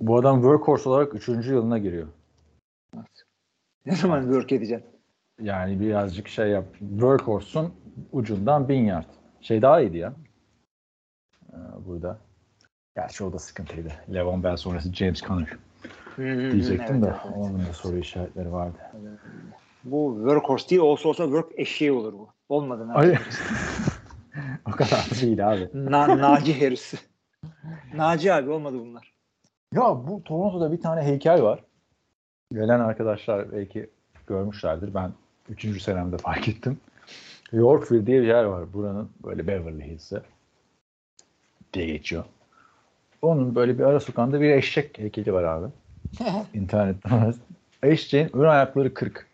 bu 0.00 0.18
adam 0.18 0.36
workhorse 0.36 0.88
olarak 0.88 1.14
3. 1.14 1.28
yılına 1.28 1.78
giriyor. 1.78 2.08
Ne 3.86 3.96
zaman 3.96 4.22
work 4.22 4.52
edeceksin? 4.52 4.90
Yani 5.40 5.80
birazcık 5.80 6.28
şey 6.28 6.48
yap. 6.48 6.64
Workhorse'un 6.78 7.74
ucundan 8.12 8.68
1000 8.68 8.84
yard. 8.84 9.08
Şey 9.40 9.62
daha 9.62 9.80
iyiydi 9.80 9.98
ya. 9.98 10.12
Ee, 11.52 11.56
burada. 11.86 12.18
Gerçi 12.96 13.24
o 13.24 13.32
da 13.32 13.38
sıkıntıydı. 13.38 13.92
Levon 14.14 14.44
Bell 14.44 14.56
sonrası 14.56 14.94
James 14.94 15.22
Conner 15.22 15.48
diyecektim 16.52 17.02
de 17.02 17.06
evet, 17.06 17.20
evet. 17.24 17.36
onun 17.36 17.66
da 17.66 17.72
soru 17.72 17.96
işaretleri 17.96 18.52
vardı. 18.52 18.78
Bu 19.84 20.16
workhorse 20.18 20.68
değil 20.68 20.80
olsa 20.80 21.08
olsa 21.08 21.24
work 21.24 21.52
eşeği 21.56 21.92
olur 21.92 22.12
bu. 22.12 22.28
Olmadı. 22.48 22.88
Naci. 22.88 23.18
o 24.66 24.70
kadar 24.70 25.10
da 25.10 25.20
değil 25.20 25.52
abi. 25.52 25.70
Na, 25.74 26.18
Naci 26.18 26.60
Harris. 26.60 26.94
Naci 27.94 28.32
abi 28.32 28.50
olmadı 28.50 28.76
bunlar. 28.80 29.12
Ya 29.74 29.82
bu 29.82 30.22
Toronto'da 30.24 30.72
bir 30.72 30.80
tane 30.80 31.02
heykel 31.02 31.42
var. 31.42 31.64
Gelen 32.52 32.80
arkadaşlar 32.80 33.52
belki 33.52 33.90
görmüşlerdir. 34.26 34.94
Ben 34.94 35.12
3. 35.48 35.82
senemde 35.82 36.18
fark 36.18 36.48
ettim. 36.48 36.80
Yorkville 37.52 38.06
diye 38.06 38.22
bir 38.22 38.26
yer 38.26 38.44
var. 38.44 38.72
Buranın 38.72 39.10
böyle 39.24 39.46
Beverly 39.46 39.84
Hills'i 39.84 40.20
diye 41.72 41.86
geçiyor. 41.86 42.24
Onun 43.22 43.54
böyle 43.54 43.78
bir 43.78 43.84
ara 43.84 44.00
sokağında 44.00 44.40
bir 44.40 44.50
eşek 44.50 44.98
heykeli 44.98 45.32
var 45.32 45.44
abi. 45.44 45.66
İnternette 46.54 47.10
var. 47.10 47.34
Eşeğin 47.82 48.36
ön 48.36 48.48
ayakları 48.48 48.94
kırık. 48.94 49.26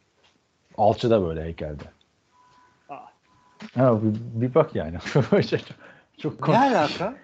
Alçıda 0.79 1.23
böyle 1.23 1.43
heykelde. 1.45 1.83
Aa. 2.89 2.97
Ha, 3.75 3.99
bir, 4.03 4.41
bir 4.41 4.55
bak 4.55 4.75
yani. 4.75 4.99
çok, 5.15 5.61
çok 6.19 6.33
Ne 6.35 6.41
komik. 6.41 6.59
alaka? 6.61 7.15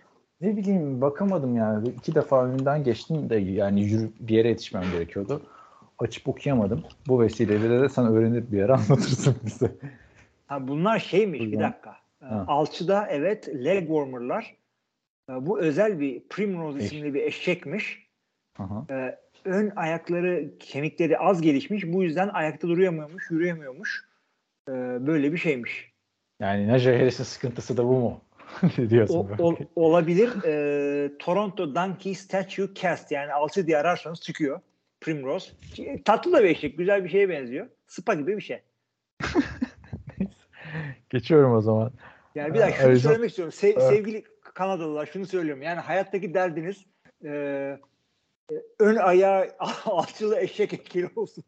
Ne 0.40 0.56
bileyim 0.56 1.00
bakamadım 1.00 1.56
yani. 1.56 1.88
İki 1.88 2.14
defa 2.14 2.44
önünden 2.46 2.84
geçtim 2.84 3.30
de 3.30 3.36
yani 3.36 3.80
yürü, 3.82 4.11
bir 4.20 4.34
yere 4.34 4.48
yetişmem 4.48 4.84
gerekiyordu. 4.92 5.42
Açıp 5.98 6.28
okuyamadım. 6.28 6.82
Bu 7.09 7.20
vesileyle 7.20 7.80
de 7.80 7.88
sen 7.88 8.06
öğrenir 8.06 8.52
bir 8.52 8.59
yere 8.59 8.72
anlatırsın 8.72 9.36
bize. 9.46 9.72
Ha, 10.46 10.68
bunlar 10.68 10.98
şeymiş 10.98 11.40
bir 11.40 11.46
Buyurun. 11.46 11.61
dakika. 11.61 11.96
Ha. 12.20 12.44
Alçıda 12.48 13.06
evet 13.06 13.48
leg 13.64 13.86
warmer'lar. 13.86 14.54
Ee, 15.31 15.47
Bu 15.47 15.61
özel 15.61 16.01
bir 16.01 16.20
Primrose 16.29 16.79
Eş- 16.79 16.85
isimli 16.85 17.14
bir 17.14 17.22
eşekmiş. 17.22 18.09
Aha. 18.59 18.87
Ee, 18.91 19.18
ön 19.45 19.72
ayakları 19.76 20.59
kemikleri 20.59 21.18
az 21.18 21.41
gelişmiş. 21.43 21.85
Bu 21.87 22.03
yüzden 22.03 22.29
ayakta 22.29 22.68
duramıyormuş, 22.68 23.31
yürüyemiyormuş. 23.31 24.09
Ee, 24.68 24.72
böyle 25.07 25.33
bir 25.33 25.39
şeymiş. 25.39 25.93
Yani 26.41 26.68
Najee 26.68 26.99
Harris'in 26.99 27.24
sıkıntısı 27.24 27.76
da 27.76 27.85
bu 27.85 27.93
mu? 28.01 28.20
diyorsun. 28.91 29.14
O, 29.39 29.43
ol- 29.45 29.57
olabilir. 29.76 30.31
Ee, 30.45 31.11
Toronto 31.18 31.74
Donkey 31.74 32.14
Statue 32.14 32.66
Cast 32.74 33.12
yani 33.12 33.33
alçı 33.33 33.66
diye 33.66 33.79
ararsanız 33.79 34.20
çıkıyor. 34.20 34.61
Primrose. 35.01 35.51
Tatlı 36.05 36.33
da 36.33 36.45
bir 36.45 36.49
eşek. 36.49 36.79
Güzel 36.79 37.05
bir 37.05 37.09
şeye 37.09 37.29
benziyor. 37.29 37.66
Spa 37.87 38.14
gibi 38.14 38.37
bir 38.37 38.43
şey. 38.43 38.62
Geçiyorum 41.11 41.53
o 41.53 41.61
zaman. 41.61 41.93
Yani 42.35 42.55
bir 42.55 42.59
dakika 42.59 42.79
şunu 42.83 42.91
Arizona- 42.91 43.03
söylemek 43.09 43.31
istiyorum. 43.31 43.55
Se- 43.57 43.74
Ha. 43.74 43.81
sevgili 43.81 44.24
Kanadalılar 44.59 45.06
şunu 45.06 45.26
söylüyorum. 45.26 45.62
Yani 45.62 45.80
hayattaki 45.80 46.34
derdiniz 46.34 46.84
e, 47.24 47.28
e, 47.30 48.54
ön 48.78 48.96
ayağı 48.96 49.48
alçılı 49.84 50.38
eşek 50.40 50.72
heykeli 50.72 51.11
olsun. 51.16 51.44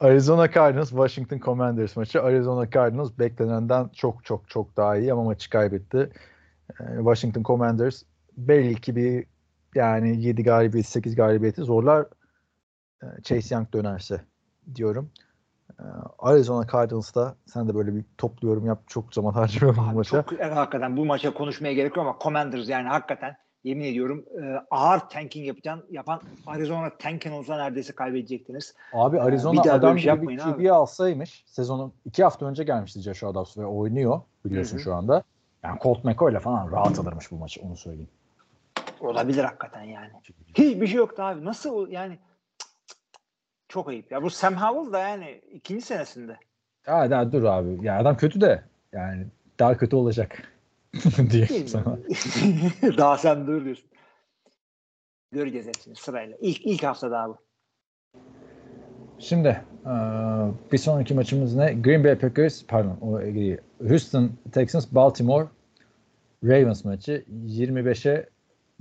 Arizona 0.00 0.52
Cardinals 0.52 0.88
Washington 0.88 1.38
Commanders 1.38 1.96
maçı. 1.96 2.22
Arizona 2.22 2.70
Cardinals 2.70 3.10
beklenenden 3.18 3.88
çok 3.88 4.24
çok 4.24 4.50
çok 4.50 4.76
daha 4.76 4.96
iyi 4.96 5.12
ama 5.12 5.24
maçı 5.24 5.50
kaybetti. 5.50 6.10
Ee, 6.80 6.84
Washington 6.96 7.42
Commanders 7.42 8.02
belli 8.36 8.80
ki 8.80 8.96
bir 8.96 9.26
yani 9.74 10.22
7 10.22 10.42
galibiyeti 10.42 10.90
8 10.90 11.14
galibiyeti 11.14 11.62
zorlar. 11.62 12.06
Ee, 13.02 13.06
Chase 13.22 13.54
Young 13.54 13.72
dönerse 13.72 14.20
diyorum. 14.74 15.10
Ee, 15.80 15.84
Arizona 16.18 16.66
Cardinals'ta 16.72 17.34
sen 17.46 17.68
de 17.68 17.74
böyle 17.74 17.94
bir 17.94 18.04
toplu 18.18 18.48
yorum 18.48 18.66
yap. 18.66 18.78
Çok 18.86 19.14
zaman 19.14 19.32
harcıyorum 19.40 19.86
bu 19.90 19.94
maça. 19.94 20.22
çok, 20.22 20.32
evet, 20.32 20.56
hakikaten 20.56 20.96
bu 20.96 21.04
maça 21.04 21.34
konuşmaya 21.34 21.72
gerek 21.72 21.96
yok 21.96 22.06
ama 22.06 22.16
Commanders 22.22 22.68
yani 22.68 22.88
hakikaten 22.88 23.36
yemin 23.64 23.84
ediyorum 23.84 24.24
e, 24.42 24.62
ağır 24.70 25.00
tanking 25.00 25.46
yapacaksın, 25.46 25.86
yapan 25.90 26.20
Arizona 26.46 26.90
tanking 26.98 27.34
olsa 27.34 27.56
neredeyse 27.56 27.92
kaybedecektiniz. 27.92 28.74
Abi 28.92 29.20
Arizona 29.20 29.64
bir 29.64 29.74
adam 29.74 29.96
bir 29.96 30.00
şey 30.00 30.12
gibi 30.12 30.26
bir 30.26 30.32
yapmayın 30.32 30.54
abi. 30.54 30.62
QB 30.62 30.72
alsaymış 30.72 31.44
sezonun 31.46 31.92
iki 32.04 32.24
hafta 32.24 32.46
önce 32.46 32.64
gelmişti 32.64 33.00
Joshua 33.00 33.34
Dobbs 33.34 33.58
ve 33.58 33.66
oynuyor 33.66 34.20
biliyorsun 34.44 34.76
Hı 34.76 34.80
hı. 34.80 34.84
şu 34.84 34.94
anda. 34.94 35.22
Yani 35.62 35.78
Colt 35.82 36.04
McCoy 36.04 36.32
ile 36.32 36.40
falan 36.40 36.72
rahat 36.72 36.98
alırmış 36.98 37.30
bu 37.30 37.36
maçı 37.36 37.60
onu 37.62 37.76
söyleyeyim. 37.76 38.10
Olabilir 39.00 39.44
hakikaten 39.44 39.82
yani. 39.82 40.10
Hiçbir 40.54 40.86
şey 40.86 40.96
yoktu 40.96 41.22
abi. 41.22 41.44
Nasıl 41.44 41.88
yani. 41.88 42.18
Çok 43.72 43.88
ayıp. 43.88 44.12
Ya 44.12 44.22
bu 44.22 44.30
Sam 44.30 44.56
Howell 44.56 44.92
da 44.92 44.98
yani 44.98 45.40
ikinci 45.52 45.84
senesinde. 45.84 46.36
Ya 46.86 47.10
daha 47.10 47.32
dur 47.32 47.44
abi. 47.44 47.86
Ya 47.86 47.98
adam 47.98 48.16
kötü 48.16 48.40
de 48.40 48.62
yani 48.92 49.26
daha 49.58 49.76
kötü 49.76 49.96
olacak 49.96 50.52
mi? 51.18 51.68
sana. 51.68 51.98
daha 52.98 53.18
sen 53.18 53.46
dur 53.46 53.64
diyorsun. 53.64 53.88
Göreceğiz 55.32 55.66
hepsini 55.66 55.94
sırayla. 55.94 56.36
İlk, 56.40 56.66
ilk 56.66 56.82
hafta 56.82 57.10
daha 57.10 57.28
bu. 57.28 57.38
Şimdi 59.18 59.64
bir 60.72 60.78
sonraki 60.78 61.14
maçımız 61.14 61.56
ne? 61.56 61.72
Green 61.72 62.04
Bay 62.04 62.18
Packers 62.18 62.64
pardon 62.68 62.98
o. 63.00 63.20
Houston 63.88 64.30
Texans 64.52 64.86
Baltimore 64.92 65.46
Ravens 66.44 66.84
maçı 66.84 67.24
25'e 67.46 68.28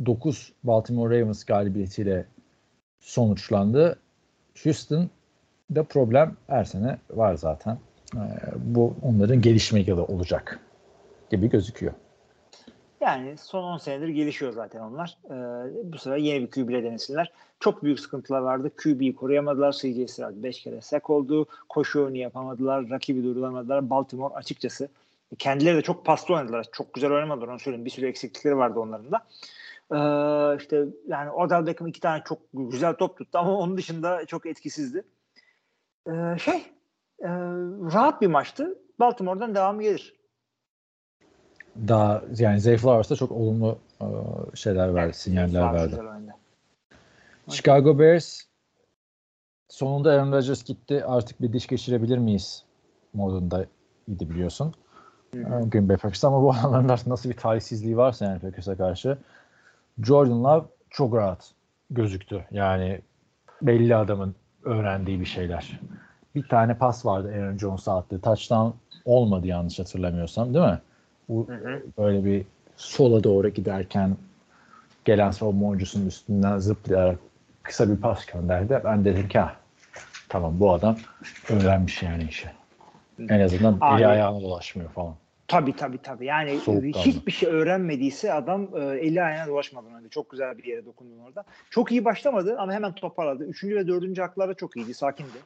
9 0.05 0.53
Baltimore 0.63 1.21
Ravens 1.21 1.43
galibiyetiyle 1.43 2.25
sonuçlandı. 2.99 3.99
Houston'da 4.63 5.83
problem 5.83 6.35
her 6.47 6.63
sene 6.63 6.97
var 7.09 7.35
zaten. 7.35 7.77
Eee, 8.15 8.21
bu 8.57 8.93
onların 9.01 9.41
gelişme 9.41 9.79
yılı 9.79 10.03
olacak 10.03 10.59
gibi 11.29 11.49
gözüküyor. 11.49 11.93
Yani 13.01 13.37
son 13.37 13.63
10 13.63 13.77
senedir 13.77 14.07
gelişiyor 14.07 14.53
zaten 14.53 14.79
onlar. 14.79 15.17
Ee, 15.25 15.33
bu 15.93 15.97
sefer 15.97 16.17
yeni 16.17 16.41
bir 16.41 16.51
QB 16.51 16.69
ile 16.69 16.83
denesinler. 16.83 17.31
Çok 17.59 17.83
büyük 17.83 17.99
sıkıntılar 17.99 18.39
vardı. 18.39 18.71
QB'yi 18.83 19.15
koruyamadılar. 19.15 19.71
CJ 19.71 20.11
Stroud 20.11 20.43
5 20.43 20.63
kere 20.63 20.81
sek 20.81 21.09
oldu. 21.09 21.45
Koşu 21.69 22.03
oyunu 22.03 22.17
yapamadılar. 22.17 22.89
Rakibi 22.89 23.23
durduramadılar. 23.23 23.89
Baltimore 23.89 24.33
açıkçası 24.33 24.89
kendileri 25.37 25.77
de 25.77 25.81
çok 25.81 26.05
paslı 26.05 26.35
oynadılar. 26.35 26.65
Çok 26.71 26.93
güzel 26.93 27.11
oynamadılar 27.11 27.47
onu 27.47 27.59
söyleyeyim. 27.59 27.85
Bir 27.85 27.89
sürü 27.89 28.07
eksiklikleri 28.07 28.57
vardı 28.57 28.79
onların 28.79 29.11
da. 29.11 29.25
Ee, 29.91 30.57
işte 30.57 30.85
yani 31.07 31.31
Odell 31.31 31.65
Beckham 31.65 31.87
iki 31.87 31.99
tane 31.99 32.21
çok 32.25 32.39
güzel 32.53 32.93
top 32.93 33.17
tuttu 33.17 33.37
ama 33.37 33.57
onun 33.57 33.77
dışında 33.77 34.25
çok 34.25 34.45
etkisizdi. 34.45 35.03
Ee, 36.07 36.11
şey 36.39 36.57
e, 37.19 37.29
rahat 37.93 38.21
bir 38.21 38.27
maçtı. 38.27 38.77
Baltimore'dan 38.99 39.55
devamı 39.55 39.81
gelir. 39.83 40.15
Daha 41.87 42.21
yani 42.37 42.59
Zay 42.59 42.77
Flowers 42.77 43.09
da 43.09 43.15
çok 43.15 43.31
olumlu 43.31 43.77
eee, 44.01 44.07
şeyler 44.55 44.95
verdi, 44.95 45.13
sinyaller 45.13 45.73
verdi. 45.73 45.99
Chicago 47.49 47.99
Bears 47.99 48.41
sonunda 49.69 50.11
Aaron 50.11 50.31
Rodgers 50.31 50.63
gitti. 50.63 51.05
Artık 51.05 51.41
bir 51.41 51.53
diş 51.53 51.67
geçirebilir 51.67 52.17
miyiz 52.17 52.65
modunda 53.13 53.65
idi 54.07 54.29
biliyorsun. 54.29 54.73
Ee, 55.33 55.39
Green 55.39 55.89
Bay 55.89 55.97
Packers'ta 55.97 56.27
ama 56.27 56.41
bu 56.41 56.51
adamların 56.51 57.09
nasıl 57.09 57.29
bir 57.29 57.37
talihsizliği 57.37 57.97
varsa 57.97 58.25
yani 58.25 58.39
Packers'a 58.39 58.77
karşı. 58.77 59.17
Jordan 60.03 60.43
Love 60.43 60.65
çok 60.89 61.15
rahat 61.15 61.51
gözüktü. 61.89 62.45
Yani 62.51 63.01
belli 63.61 63.95
adamın 63.95 64.35
öğrendiği 64.63 65.19
bir 65.19 65.25
şeyler. 65.25 65.79
Bir 66.35 66.47
tane 66.47 66.77
pas 66.77 67.05
vardı 67.05 67.33
Aaron 67.35 67.57
Jones'a 67.57 67.97
attığı. 67.97 68.21
Touchdown 68.21 68.77
olmadı 69.05 69.47
yanlış 69.47 69.79
hatırlamıyorsam 69.79 70.53
değil 70.53 70.65
mi? 70.65 70.79
Bu 71.29 71.47
böyle 71.97 72.25
bir 72.25 72.45
sola 72.77 73.23
doğru 73.23 73.49
giderken 73.49 74.17
gelen 75.05 75.31
savunma 75.31 75.67
oyuncusunun 75.67 76.05
üstünden 76.05 76.57
zıplayarak 76.57 77.19
kısa 77.63 77.89
bir 77.89 77.97
pas 77.97 78.25
gönderdi. 78.25 78.81
Ben 78.85 79.05
dedim 79.05 79.27
ki 79.27 79.39
tamam 80.29 80.59
bu 80.59 80.73
adam 80.73 80.97
öğrenmiş 81.49 82.03
yani 82.03 82.23
işi. 82.23 82.49
En 83.29 83.39
azından 83.39 83.79
eli 83.97 84.07
ayağına 84.07 84.41
dolaşmıyor 84.41 84.89
falan. 84.89 85.15
Tabii 85.51 85.75
tabii 85.75 85.97
tabii. 85.97 86.25
Yani 86.25 86.59
Soğukkanlı. 86.59 87.05
hiçbir 87.05 87.31
şey 87.31 87.49
öğrenmediyse 87.49 88.33
adam 88.33 88.69
e, 88.75 88.79
eli 88.79 89.23
ayağına 89.23 89.47
dolaşmadan 89.51 89.93
önce 89.93 90.09
çok 90.09 90.29
güzel 90.29 90.57
bir 90.57 90.63
yere 90.63 90.85
dokundun 90.85 91.19
orada. 91.19 91.43
Çok 91.69 91.91
iyi 91.91 92.05
başlamadı 92.05 92.55
ama 92.57 92.73
hemen 92.73 92.95
toparladı. 92.95 93.45
Üçüncü 93.45 93.75
ve 93.75 93.87
dördüncü 93.87 94.21
haklarda 94.21 94.53
çok 94.53 94.77
iyiydi, 94.77 94.93
sakindi. 94.93 95.37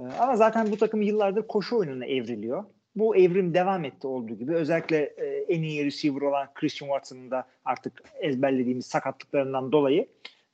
E, 0.00 0.02
ama 0.02 0.36
zaten 0.36 0.70
bu 0.70 0.76
takım 0.76 1.02
yıllardır 1.02 1.46
koşu 1.46 1.76
oyununa 1.76 2.06
evriliyor. 2.06 2.64
Bu 2.96 3.16
evrim 3.16 3.54
devam 3.54 3.84
etti 3.84 4.06
olduğu 4.06 4.36
gibi. 4.36 4.54
Özellikle 4.54 4.96
e, 4.96 5.26
en 5.26 5.62
iyi 5.62 5.84
receiver 5.84 6.20
olan 6.20 6.48
Christian 6.54 6.88
Watson'ın 6.88 7.30
da 7.30 7.44
artık 7.64 8.02
ezberlediğimiz 8.20 8.86
sakatlıklarından 8.86 9.72
dolayı 9.72 10.06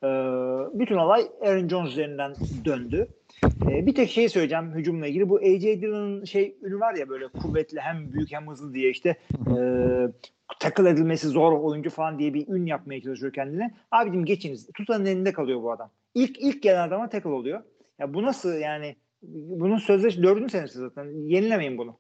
e, 0.03 0.09
bütün 0.72 0.97
olay 0.97 1.27
Aaron 1.41 1.68
Jones 1.68 1.91
üzerinden 1.91 2.35
döndü. 2.64 3.09
E, 3.43 3.87
bir 3.87 3.95
tek 3.95 4.11
şey 4.11 4.28
söyleyeceğim 4.28 4.74
hücumla 4.74 5.07
ilgili. 5.07 5.28
Bu 5.28 5.37
AJ 5.37 5.62
Dillon'ın 5.62 6.24
şey 6.24 6.57
ünü 6.62 6.80
var 6.80 6.95
ya 6.95 7.09
böyle 7.09 7.28
kuvvetli 7.28 7.80
hem 7.80 8.12
büyük 8.12 8.32
hem 8.32 8.49
hızlı 8.49 8.74
diye 8.74 8.91
işte 8.91 9.16
e, 9.30 9.57
tackle 10.61 10.91
edilmesi 10.91 11.28
zor 11.28 11.53
oyuncu 11.53 11.91
falan 11.91 12.18
diye 12.18 12.35
bir 12.35 12.49
ün 12.49 12.66
yapmaya 12.66 13.03
çalışıyor 13.03 13.32
kendine. 13.32 13.74
Abicim 13.91 14.24
geçiniz. 14.24 14.68
Tutanın 14.74 15.05
elinde 15.05 15.32
kalıyor 15.32 15.62
bu 15.62 15.72
adam. 15.72 15.91
İlk 16.14 16.39
ilk 16.39 16.62
gelen 16.62 16.89
adama 16.89 17.09
tackle 17.09 17.30
oluyor. 17.30 17.62
Ya 17.99 18.14
bu 18.14 18.22
nasıl 18.22 18.55
yani 18.55 18.97
bunun 19.22 19.78
sözleşme 19.78 20.22
dördüncü 20.22 20.51
senesi 20.51 20.78
zaten. 20.78 21.28
Yenilemeyin 21.28 21.78
bunu. 21.78 21.99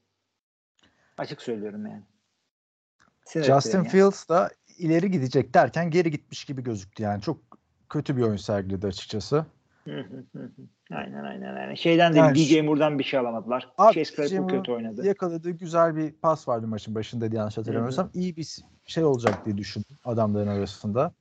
Açık 1.18 1.42
söylüyorum 1.42 1.86
yani. 1.86 2.02
Sinir 3.24 3.44
Justin 3.44 3.68
ettiren 3.68 3.84
ya. 3.84 3.90
Fields 3.90 4.28
da 4.28 4.50
ileri 4.78 5.10
gidecek 5.10 5.54
derken 5.54 5.90
geri 5.90 6.10
gitmiş 6.10 6.44
gibi 6.44 6.62
gözüktü 6.62 7.02
yani. 7.02 7.22
Çok 7.22 7.38
kötü 7.88 8.16
bir 8.16 8.22
oyun 8.22 8.36
sergiledi 8.36 8.86
açıkçası. 8.86 9.46
Aynen 10.90 11.24
aynen 11.24 11.54
aynen. 11.54 11.74
Şeyden 11.74 12.14
de 12.14 12.18
Yani 12.18 12.34
DJ 12.34 12.60
Moore'dan 12.60 12.98
bir 12.98 13.04
şey 13.04 13.20
alamadılar. 13.20 13.72
Abi, 13.78 13.94
Chase 13.94 14.16
Claypool 14.16 14.48
kötü 14.48 14.72
oynadı. 14.72 15.06
Yakaladığı 15.06 15.50
güzel 15.50 15.96
bir 15.96 16.12
pas 16.12 16.48
vardı 16.48 16.66
maçın 16.66 16.94
başında 16.94 17.30
diye 17.30 17.38
yanlış 17.38 17.58
hatırlamıyorsam. 17.58 18.10
İyi 18.14 18.36
bir 18.36 18.58
şey 18.86 19.04
olacak 19.04 19.46
diye 19.46 19.56
düşündüm 19.56 19.96
adamların 20.04 20.48
arasında. 20.48 21.12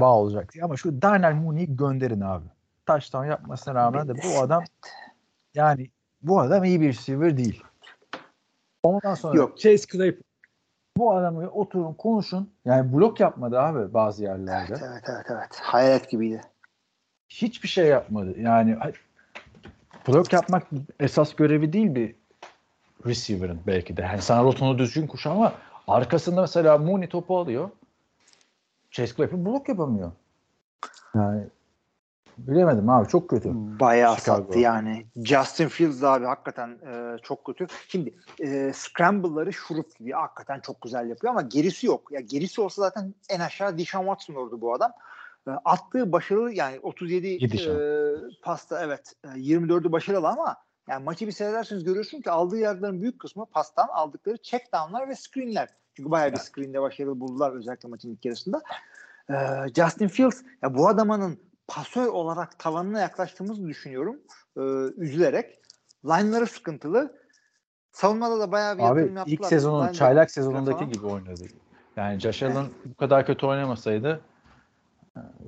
Bağ 0.00 0.14
olacak 0.16 0.52
diye. 0.52 0.64
Ama 0.64 0.76
şu 0.76 1.02
Darnell 1.02 1.34
Mooney'i 1.34 1.76
gönderin 1.76 2.20
abi. 2.20 2.46
Touchdown 2.86 3.26
yapmasına 3.26 3.74
rağmen 3.74 4.08
de 4.08 4.12
bu 4.14 4.40
adam 4.40 4.64
yani 5.54 5.90
bu 6.22 6.40
adam 6.40 6.64
iyi 6.64 6.80
bir 6.80 6.88
receiver 6.88 7.36
değil. 7.36 7.62
Ondan 8.82 9.14
sonra 9.14 9.36
Yok. 9.36 9.58
Chase 9.58 9.86
Claypool 9.92 10.22
bu 10.96 11.12
adamı 11.12 11.50
oturun 11.50 11.94
konuşun. 11.94 12.50
Yani 12.64 12.92
blok 12.92 13.20
yapmadı 13.20 13.60
abi 13.60 13.94
bazı 13.94 14.22
yerlerde. 14.22 14.74
Evet 14.78 14.82
evet 14.90 15.04
evet. 15.08 15.26
evet. 15.30 15.60
Hayalet 15.60 16.10
gibiydi. 16.10 16.40
Hiçbir 17.30 17.68
şey 17.68 17.86
yapmadı. 17.86 18.40
Yani 18.40 18.76
blok 20.08 20.32
yapmak 20.32 20.66
esas 21.00 21.34
görevi 21.34 21.72
değil 21.72 21.94
bir 21.94 22.14
receiver'ın 23.06 23.60
belki 23.66 23.96
de. 23.96 24.02
Yani 24.02 24.22
sana 24.22 24.42
rotonu 24.42 24.78
düzgün 24.78 25.06
kuş 25.06 25.26
ama 25.26 25.52
arkasında 25.88 26.40
mesela 26.40 26.78
Mooney 26.78 27.08
topu 27.08 27.38
alıyor. 27.38 27.70
Chase 28.90 29.14
Claypool 29.16 29.44
blok 29.44 29.68
yapamıyor. 29.68 30.12
Yani 31.14 31.44
bilemedim 32.38 32.90
abi 32.90 33.08
çok 33.08 33.30
kötü. 33.30 33.50
Bayağı 33.54 34.16
Chicago. 34.16 34.42
sattı 34.42 34.58
yani. 34.58 35.06
Justin 35.16 35.68
Fields 35.68 36.02
abi 36.02 36.24
hakikaten 36.24 36.68
e, 36.68 37.16
çok 37.22 37.44
kötü. 37.44 37.66
Şimdi 37.88 38.14
e, 38.40 38.72
scramble'ları 38.74 39.52
şurup 39.52 39.98
gibi 39.98 40.12
hakikaten 40.12 40.60
çok 40.60 40.80
güzel 40.80 41.08
yapıyor 41.08 41.32
ama 41.32 41.42
gerisi 41.42 41.86
yok. 41.86 42.12
Ya 42.12 42.20
gerisi 42.20 42.60
olsa 42.60 42.82
zaten 42.82 43.14
en 43.28 43.40
aşağı 43.40 43.78
Deshaun 43.78 44.04
Watson 44.04 44.34
olurdu 44.34 44.60
bu 44.60 44.74
adam. 44.74 44.92
E, 45.48 45.50
attığı 45.50 46.12
başarılı 46.12 46.52
yani 46.52 46.80
37 46.80 47.26
İyi 47.26 47.68
e, 47.68 48.12
pasta 48.42 48.84
evet 48.84 49.14
e, 49.24 49.28
24'ü 49.28 49.92
başarılı 49.92 50.28
ama 50.28 50.56
yani 50.88 51.04
maçı 51.04 51.26
bir 51.26 51.32
seyrederseniz 51.32 51.84
görüyorsun 51.84 52.20
ki 52.20 52.30
aldığı 52.30 52.58
yardımların 52.58 53.02
büyük 53.02 53.18
kısmı 53.18 53.46
pastan 53.46 53.88
aldıkları 53.88 54.36
check 54.36 54.72
down'lar 54.72 55.08
ve 55.08 55.14
screen'ler. 55.14 55.68
Çünkü 55.94 56.10
bayağı 56.10 56.32
bir 56.32 56.36
screen'de 56.36 56.80
başarılı 56.80 57.20
buldular 57.20 57.52
özellikle 57.52 57.88
maçın 57.88 58.10
ilk 58.10 58.24
yarısında. 58.24 58.62
E, 59.30 59.34
Justin 59.76 60.08
Fields 60.08 60.42
ya 60.62 60.74
bu 60.74 60.88
adamın 60.88 61.38
pasör 61.68 62.06
olarak 62.06 62.58
tavanına 62.58 63.00
yaklaştığımızı 63.00 63.68
düşünüyorum. 63.68 64.20
E, 64.56 64.60
üzülerek. 64.96 65.60
Line'ları 66.04 66.46
sıkıntılı. 66.46 67.20
Savunmada 67.92 68.40
da 68.40 68.52
bayağı 68.52 68.78
bir 68.78 68.82
Abi 68.82 69.00
yatırım 69.00 69.16
yaptılar. 69.16 69.38
ilk 69.38 69.46
sezonun 69.46 69.92
çaylak 69.92 70.30
sezonundaki 70.30 70.78
falan. 70.78 70.92
gibi 70.92 71.06
oynadı. 71.06 71.44
Yani 71.96 72.20
Josh 72.20 72.42
Allen 72.42 72.66
bu 72.84 72.94
kadar 72.94 73.26
kötü 73.26 73.46
oynamasaydı 73.46 74.08
e, 74.08 74.29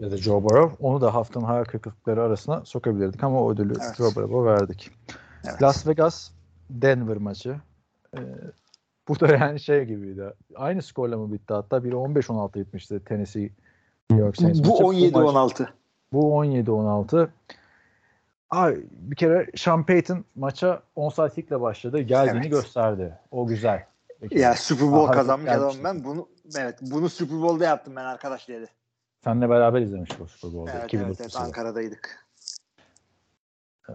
ya 0.01 0.11
da 0.11 0.17
Joe 0.17 0.45
Burrow 0.45 0.87
onu 0.87 1.01
da 1.01 1.15
haftanın 1.15 1.45
hayal 1.45 1.65
kırıklıkları 1.65 2.23
arasına 2.23 2.65
sokabilirdik 2.65 3.25
ama 3.25 3.41
o 3.43 3.53
ödülü 3.53 3.75
Evet. 3.85 3.97
Joe 3.97 4.15
Burrow'a 4.15 4.45
verdik. 4.45 4.91
Evet. 5.49 5.63
Las 5.63 5.87
Vegas 5.87 6.31
Denver 6.71 7.17
maçı. 7.17 7.57
Ee, 8.17 8.21
bu 9.09 9.21
da 9.21 9.27
yani 9.37 9.61
şey 9.61 9.85
gibiydi. 9.85 10.33
Aynı 10.57 10.83
skorla 10.83 11.19
mı 11.19 11.33
bitti 11.33 11.55
hatta 11.55 11.85
biri 11.85 11.95
15-16 11.95 12.55
bitmişti 12.55 13.01
Tennessee 13.05 13.51
New 14.11 14.25
York 14.27 14.37
Saints 14.37 14.61
Bu 14.65 14.69
maçı. 14.69 14.83
maç- 14.85 15.13
17-16. 15.15 15.69
Bu 16.13 16.35
17-16. 16.45 17.29
Abi 18.51 18.87
bir 18.91 19.17
kere 19.17 19.47
Sean 19.57 19.87
Payton 19.87 20.25
maça 20.35 20.83
onside 20.97 21.61
başladı. 21.61 22.01
Geldiğini 22.01 22.41
Evet. 22.41 22.51
gösterdi. 22.51 23.19
O 23.31 23.47
güzel. 23.47 23.87
Kere. 24.31 24.41
Ya 24.41 24.55
Super 24.55 24.87
Bowl 24.93 25.05
Aha, 25.05 25.13
kazanmış 25.13 25.51
adamım 25.53 25.85
ben. 25.85 26.05
Bunu 26.05 26.29
evet 26.59 26.79
bunu 26.81 27.09
Super 27.09 27.43
Bowl'da 27.43 27.65
yaptım 27.65 27.97
ben 27.97 28.05
arkadaş 28.05 28.49
dedi. 28.49 28.67
Seninle 29.25 29.49
beraber 29.49 29.81
izlemiştik 29.81 30.21
o 30.21 30.27
Super 30.27 30.53
Bowl'da. 30.53 30.73
Evet, 30.73 30.85
2009 30.85 31.21
evet, 31.21 31.31
evet. 31.35 31.47
Ankara'daydık. 31.47 32.27
Ee, 33.89 33.93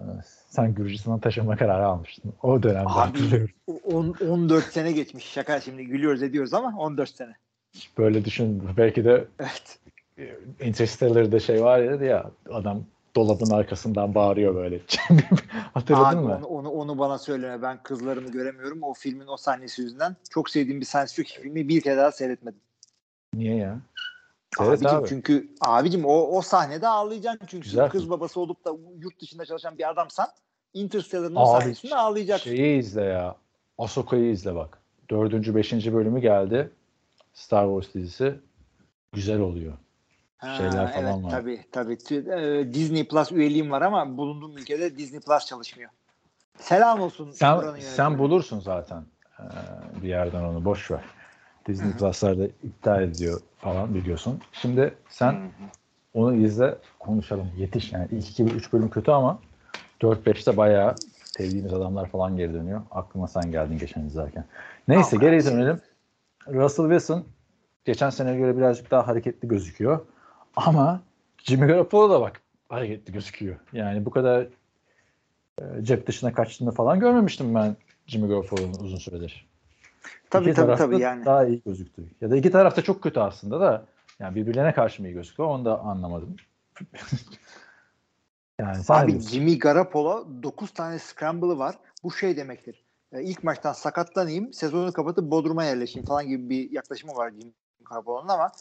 Sen 0.50 0.74
Gürcistan'a 0.74 1.20
taşınma 1.20 1.58
kararı 1.58 1.86
almıştın. 1.86 2.34
O 2.44 2.64
dönemde 2.64 2.80
Abi 2.90 2.90
hatırlıyorum. 2.90 3.50
on- 3.84 4.16
14 4.30 4.66
sene 4.66 4.92
geçmiş. 4.92 5.26
Şaka 5.26 5.62
şimdi 5.62 5.86
gülüyoruz 5.86 6.24
ediyoruz 6.24 6.54
ama 6.54 6.74
14 6.80 7.10
sene. 7.10 7.36
Böyle 7.98 8.26
düşün. 8.26 8.64
Belki 8.78 9.06
de 9.06 9.28
Evet. 9.40 9.80
e, 10.18 10.38
Interstellar'da 10.68 11.40
şey 11.40 11.64
var 11.64 11.80
ya, 11.80 11.96
ya 11.96 12.32
adam 12.52 12.84
dolabın 13.16 13.50
arkasından 13.50 14.16
bağırıyor 14.16 14.56
böyle. 14.56 14.82
Hatırladın 15.74 16.18
Abi 16.18 16.26
mı? 16.26 16.36
onu, 16.36 16.46
onu, 16.46 16.70
onu 16.70 17.00
bana 17.00 17.18
söyleme. 17.18 17.62
Ben 17.62 17.84
kızlarımı 17.84 18.32
göremiyorum. 18.32 18.84
O 18.84 18.94
filmin 18.94 19.28
o 19.28 19.38
sahnesi 19.38 19.82
yüzünden. 19.82 20.16
Çok 20.30 20.50
sevdiğim 20.50 20.80
bir 20.82 20.86
science 20.86 21.14
fiction 21.14 21.44
filmi 21.44 21.68
bir 21.68 21.82
kere 21.82 21.98
daha 21.98 22.12
seyretmedim. 22.12 22.60
Niye 23.34 23.56
ya? 23.56 23.80
Evet 24.60 24.70
abicim 24.70 24.98
abi. 24.98 25.10
çünkü 25.10 25.50
abicim 25.62 26.06
o, 26.06 26.14
o 26.14 26.42
sahnede 26.42 26.88
ağlayacaksın 26.88 27.46
çünkü 27.48 27.64
Güzel 27.64 27.90
kız 27.90 28.10
babası 28.10 28.40
olup 28.40 28.66
da 28.66 28.72
yurt 28.98 29.22
dışında 29.22 29.46
çalışan 29.46 29.78
bir 29.78 29.90
adamsan 29.90 30.28
Interstellar'ın 30.74 31.36
o 31.36 31.46
sahnesinde 31.46 31.96
ağlayacaksın. 31.96 32.56
Şeyi 32.56 32.80
izle 32.80 33.04
ya. 33.04 33.36
Ahsoka'yı 33.78 34.32
izle 34.32 34.56
bak. 34.56 34.82
Dördüncü, 35.10 35.56
beşinci 35.56 35.94
bölümü 35.94 36.20
geldi. 36.20 36.72
Star 37.34 37.66
Wars 37.66 37.94
dizisi. 37.94 38.36
Güzel 39.14 39.40
oluyor. 39.40 39.74
şeyler 40.58 40.94
falan 40.94 41.14
evet, 41.14 41.24
var. 41.24 41.30
Tabii 41.30 41.66
tabii. 41.72 41.98
E, 42.12 42.74
Disney 42.74 43.08
Plus 43.08 43.32
üyeliğim 43.32 43.72
var 43.72 43.82
ama 43.82 44.18
bulunduğum 44.18 44.58
ülkede 44.58 44.98
Disney 44.98 45.20
Plus 45.20 45.46
çalışmıyor. 45.46 45.90
Selam 46.60 47.02
olsun. 47.02 47.32
Sen 47.32 47.80
sen 47.80 48.20
bulursun 48.20 48.60
zaten 48.60 49.06
ee, 49.40 49.44
bir 50.02 50.08
yerden 50.08 50.44
onu 50.44 50.66
boş 50.66 50.92
ver. 50.92 51.04
Disney. 51.68 51.92
Plus'larda 51.92 52.46
iptal 52.46 53.04
ediyor 53.04 53.42
falan 53.58 53.96
biliyorsun. 53.96 54.42
Şimdi 54.54 54.94
sen 55.10 55.32
Hı 55.32 55.38
hı. 55.38 55.50
onu 56.14 56.36
izle 56.36 56.78
konuşalım. 57.00 57.52
Yetiş 57.58 57.94
yani 57.94 58.08
ilk 58.12 58.30
2 58.30 58.44
3 58.44 58.74
bölüm 58.74 58.90
kötü 58.90 59.12
ama 59.12 59.40
4-5'te 60.02 60.58
bayağı 60.58 60.96
sevdiğimiz 61.38 61.74
adamlar 61.74 62.10
falan 62.10 62.38
geri 62.38 62.54
dönüyor. 62.54 62.82
Aklıma 62.92 63.28
sen 63.28 63.52
geldin 63.52 63.78
geçen 63.78 64.06
izlerken. 64.06 64.46
Neyse 64.88 65.10
Tamam, 65.10 65.22
geri 65.22 65.46
dönelim. 65.46 65.82
Russell 66.48 66.86
Wilson 66.86 67.26
geçen 67.86 68.10
seneye 68.10 68.38
göre 68.38 68.58
birazcık 68.58 68.92
daha 68.92 69.08
hareketli 69.08 69.48
gözüküyor. 69.48 70.06
Ama 70.56 71.02
Jimmy 71.44 71.68
Garoppolo 71.68 72.10
da 72.10 72.22
bak 72.22 72.42
hareketli 72.70 73.14
gözüküyor. 73.14 73.56
Yani 73.74 74.06
bu 74.06 74.10
kadar 74.10 74.48
e, 75.62 75.64
cep 75.82 76.08
dışına 76.08 76.34
kaçtığını 76.34 76.72
falan 76.72 77.00
görmemiştim 77.00 77.56
ben 77.56 77.76
Jimmy 78.08 78.28
Garoppolo'nun 78.28 78.74
uzun 78.74 78.98
süredir. 78.98 79.48
Tabii 80.30 80.46
İki 80.46 80.56
tabii 80.56 80.66
tarafta 80.66 80.86
tabii 80.86 81.00
yani. 81.00 81.26
Daha 81.26 81.46
iyi 81.46 81.62
gözüktü. 81.66 82.04
Ya 82.22 82.32
da 82.32 82.36
iki 82.36 82.52
tarafta 82.52 82.82
çok 82.82 83.04
kötü 83.04 83.20
aslında 83.20 83.60
da 83.60 83.86
yani 84.20 84.36
birbirlerine 84.36 84.74
karşı 84.74 85.02
mı 85.02 85.08
iyi 85.08 85.14
gözüküyor 85.14 85.50
onu 85.50 85.66
da 85.66 85.80
anlamadım. 85.80 86.36
yani 88.60 88.78
Abi? 88.90 89.20
Jimmy 89.20 89.60
Garoppolo 89.60 90.28
9 90.44 90.72
tane 90.72 91.00
scramble'ı 91.00 91.58
var. 91.60 91.76
Bu 92.04 92.12
şey 92.12 92.38
demektir. 92.38 92.84
E, 93.14 93.24
ilk 93.24 93.44
maçtan 93.44 93.74
sakatlanayım, 93.74 94.54
sezonu 94.54 94.94
kapatıp 94.94 95.32
Bodrum'a 95.32 95.66
yerleşeyim 95.66 96.06
falan 96.06 96.28
gibi 96.28 96.50
bir 96.50 96.72
yaklaşımı 96.72 97.16
var 97.16 97.32
Jimmy 97.32 97.54
Garoppolo'nun 97.90 98.28
ama 98.28 98.52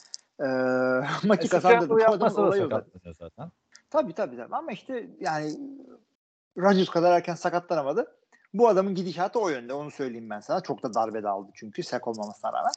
e, 0.40 0.46
maçı 1.26 1.56
E. 1.56 1.60
Scramble'ı 1.60 1.90
Bu 1.90 2.00
yapmasa 2.00 2.46
da 2.46 2.52
sakatlanıyor 2.52 3.14
zaten. 3.18 3.50
Tabii 3.90 4.12
tabii 4.12 4.36
tabii 4.36 4.56
ama 4.56 4.72
işte 4.72 5.10
yani 5.20 5.56
Rodgers 6.58 6.88
kadar 6.88 7.12
erken 7.12 7.34
sakatlanamadı. 7.34 8.16
Bu 8.58 8.68
adamın 8.68 8.94
gidişatı 8.94 9.40
o 9.40 9.48
yönde 9.48 9.72
onu 9.72 9.90
söyleyeyim 9.90 10.30
ben 10.30 10.40
sana. 10.40 10.60
Çok 10.60 10.82
da 10.82 10.94
darbe 10.94 11.22
de 11.22 11.28
aldı 11.28 11.50
çünkü 11.54 11.82
sek 11.82 12.08
olmamasına 12.08 12.52
rağmen. 12.52 12.72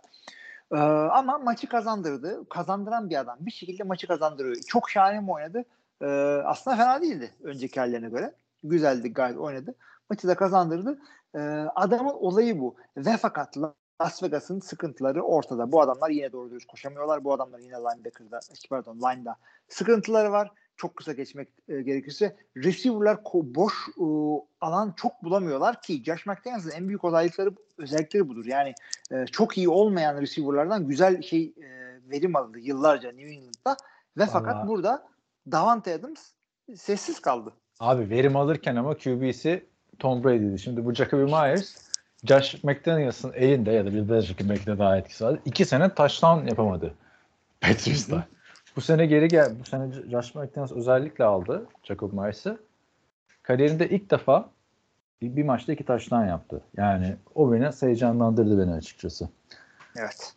Ee, 0.72 1.10
ama 1.10 1.38
maçı 1.38 1.68
kazandırdı. 1.68 2.50
Kazandıran 2.50 3.10
bir 3.10 3.20
adam. 3.20 3.38
Bir 3.40 3.52
şekilde 3.52 3.84
maçı 3.84 4.08
kazandırıyor. 4.08 4.56
Çok 4.68 4.90
şahane 4.90 5.20
mi 5.20 5.32
oynadı? 5.32 5.66
Ee, 6.02 6.06
aslında 6.46 6.78
fena 6.78 7.02
değildi 7.02 7.34
önceki 7.44 7.80
hallerine 7.80 8.10
göre. 8.10 8.34
Güzeldi 8.64 9.14
gayet 9.14 9.38
oynadı. 9.38 9.76
Maçı 10.10 10.28
da 10.28 10.36
kazandırdı. 10.36 11.00
Ee, 11.36 11.40
adamın 11.76 12.14
olayı 12.14 12.60
bu. 12.60 12.76
Ve 12.98 13.18
fakat 13.18 13.58
Las 14.02 14.24
Vegas'ın 14.24 14.60
sıkıntıları 14.60 15.24
ortada. 15.24 15.72
Bu 15.72 15.82
adamlar 15.82 16.10
yine 16.10 16.32
doğru 16.32 16.52
dürüst 16.52 16.68
koşamıyorlar. 16.68 17.24
Bu 17.24 17.34
adamlar 17.34 17.60
yine 17.60 17.76
linebacker'da, 17.76 18.40
pardon 18.70 18.96
line'da 18.96 19.36
sıkıntıları 19.68 20.32
var. 20.32 20.52
Çok 20.80 20.96
kısa 20.96 21.14
geçmek 21.14 21.48
e, 21.70 21.82
gerekirse 21.82 22.36
receiver'lar 22.58 23.18
boş 23.34 23.74
e, 23.98 24.06
alan 24.62 24.94
çok 24.98 25.24
bulamıyorlar 25.24 25.82
ki 25.82 26.04
Josh 26.04 26.26
McDaniels'ın 26.26 26.72
en 26.72 26.88
büyük 26.88 27.06
özellikleri 27.06 27.50
özellikleri 27.78 28.30
budur. 28.30 28.46
Yani 28.46 28.74
e, 29.12 29.26
çok 29.26 29.58
iyi 29.58 29.70
olmayan 29.70 30.22
receiver'lardan 30.22 30.88
güzel 30.88 31.22
şey 31.22 31.44
e, 31.44 32.00
verim 32.12 32.36
alındı 32.36 32.60
yıllarca 32.60 33.12
New 33.12 33.32
England'da 33.32 33.78
ve 34.18 34.26
fakat 34.26 34.56
Vallahi- 34.56 34.68
burada 34.68 35.08
Davante 35.52 35.94
Adams 35.94 36.32
sessiz 36.76 37.20
kaldı. 37.20 37.54
Abi 37.80 38.10
verim 38.10 38.36
alırken 38.36 38.76
ama 38.76 38.98
QB'si 38.98 39.66
Tom 40.00 40.24
Brady'di. 40.24 40.60
Şimdi 40.60 40.86
bu 40.86 40.94
Jacoby 40.94 41.24
Myers 41.24 41.90
Josh 42.24 42.64
McDaniels'ın 42.64 43.34
elinde 43.34 43.72
ya 43.72 43.86
da 43.86 43.94
bir 43.94 44.22
Jacoby 44.22 44.50
belki 44.50 44.66
de 44.66 44.80
daha 44.80 44.98
etkisi 44.98 45.26
var. 45.26 45.40
İki 45.46 45.66
sene 45.66 45.94
touchdown 45.94 46.48
yapamadı 46.48 46.94
Patriots'ta. 47.62 48.28
Bu 48.80 48.84
sene 48.84 49.06
geri 49.06 49.28
gel. 49.28 49.60
Bu 49.60 49.66
sene 49.66 49.92
Josh 50.12 50.36
McDaniels 50.36 50.72
özellikle 50.72 51.24
aldı 51.24 51.66
Jacob 51.84 52.14
Myers'ı. 52.14 52.58
Kariyerinde 53.44 53.90
ilk 53.90 54.12
defa 54.12 54.50
bir, 55.22 55.36
bir 55.36 55.44
maçta 55.44 55.74
iki 55.74 55.86
touchdown 55.86 56.26
yaptı. 56.26 56.62
Yani 56.78 57.16
o 57.36 57.52
beni 57.52 57.70
heyecanlandırdı 57.80 58.60
beni 58.60 58.74
açıkçası. 58.74 59.30
Evet. 59.98 60.34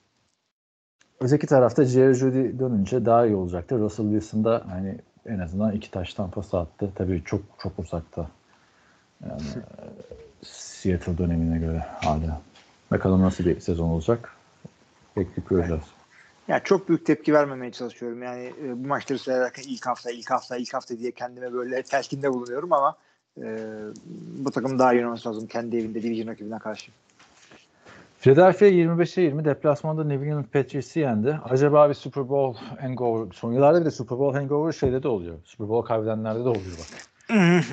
Öteki 1.20 1.46
tarafta 1.46 1.84
Jerry 1.84 2.14
Judy 2.14 2.58
dönünce 2.58 3.06
daha 3.06 3.26
iyi 3.26 3.36
olacaktı. 3.36 3.78
Russell 3.78 4.10
Wilson 4.10 4.44
da 4.44 4.62
hani 4.68 4.98
en 5.26 5.38
azından 5.38 5.72
iki 5.72 5.90
taştan 5.90 6.30
pas 6.30 6.54
attı. 6.54 6.90
Tabii 6.94 7.22
çok 7.24 7.40
çok 7.58 7.78
uzakta. 7.78 8.30
Yani 9.28 9.42
e, 9.42 9.84
Seattle 10.42 11.18
dönemine 11.18 11.58
göre 11.58 11.78
hala. 11.78 12.40
Bakalım 12.90 13.22
nasıl 13.22 13.44
bir 13.44 13.60
sezon 13.60 13.88
olacak. 13.88 14.36
Bekleyip 15.16 15.48
göreceğiz. 15.48 16.01
Ya 16.48 16.60
çok 16.60 16.88
büyük 16.88 17.06
tepki 17.06 17.34
vermemeye 17.34 17.72
çalışıyorum. 17.72 18.22
Yani 18.22 18.52
e, 18.64 18.84
bu 18.84 18.88
maçları 18.88 19.18
seyrederken 19.18 19.62
ilk 19.68 19.86
hafta, 19.86 20.10
ilk 20.10 20.30
hafta, 20.30 20.56
ilk 20.56 20.74
hafta 20.74 20.98
diye 20.98 21.12
kendime 21.12 21.52
böyle 21.52 21.82
telkinde 21.82 22.32
bulunuyorum 22.32 22.72
ama 22.72 22.96
e, 23.42 23.58
bu 24.38 24.50
takım 24.50 24.78
daha 24.78 24.92
iyi 24.92 24.98
oynaması 24.98 25.28
lazım 25.28 25.46
kendi 25.46 25.76
evinde 25.76 26.02
division 26.02 26.26
rakibine 26.26 26.58
karşı. 26.58 26.92
Philadelphia 28.18 28.66
25'e 28.66 29.22
20 29.22 29.44
deplasmanda 29.44 30.04
New 30.04 30.26
England 30.26 30.44
Patriots'ı 30.44 31.00
yendi. 31.00 31.40
Acaba 31.44 31.88
bir 31.88 31.94
Super 31.94 32.28
Bowl 32.28 32.64
hangover, 32.80 33.32
son 33.34 33.52
yıllarda 33.52 33.80
bir 33.80 33.84
de 33.84 33.90
Super 33.90 34.18
Bowl 34.18 34.38
hangover 34.38 34.72
şeyde 34.72 35.02
de 35.02 35.08
oluyor. 35.08 35.38
Super 35.44 35.68
Bowl 35.68 35.88
kaybedenlerde 35.88 36.44
de 36.44 36.48
oluyor 36.48 36.78
bak. 36.78 37.12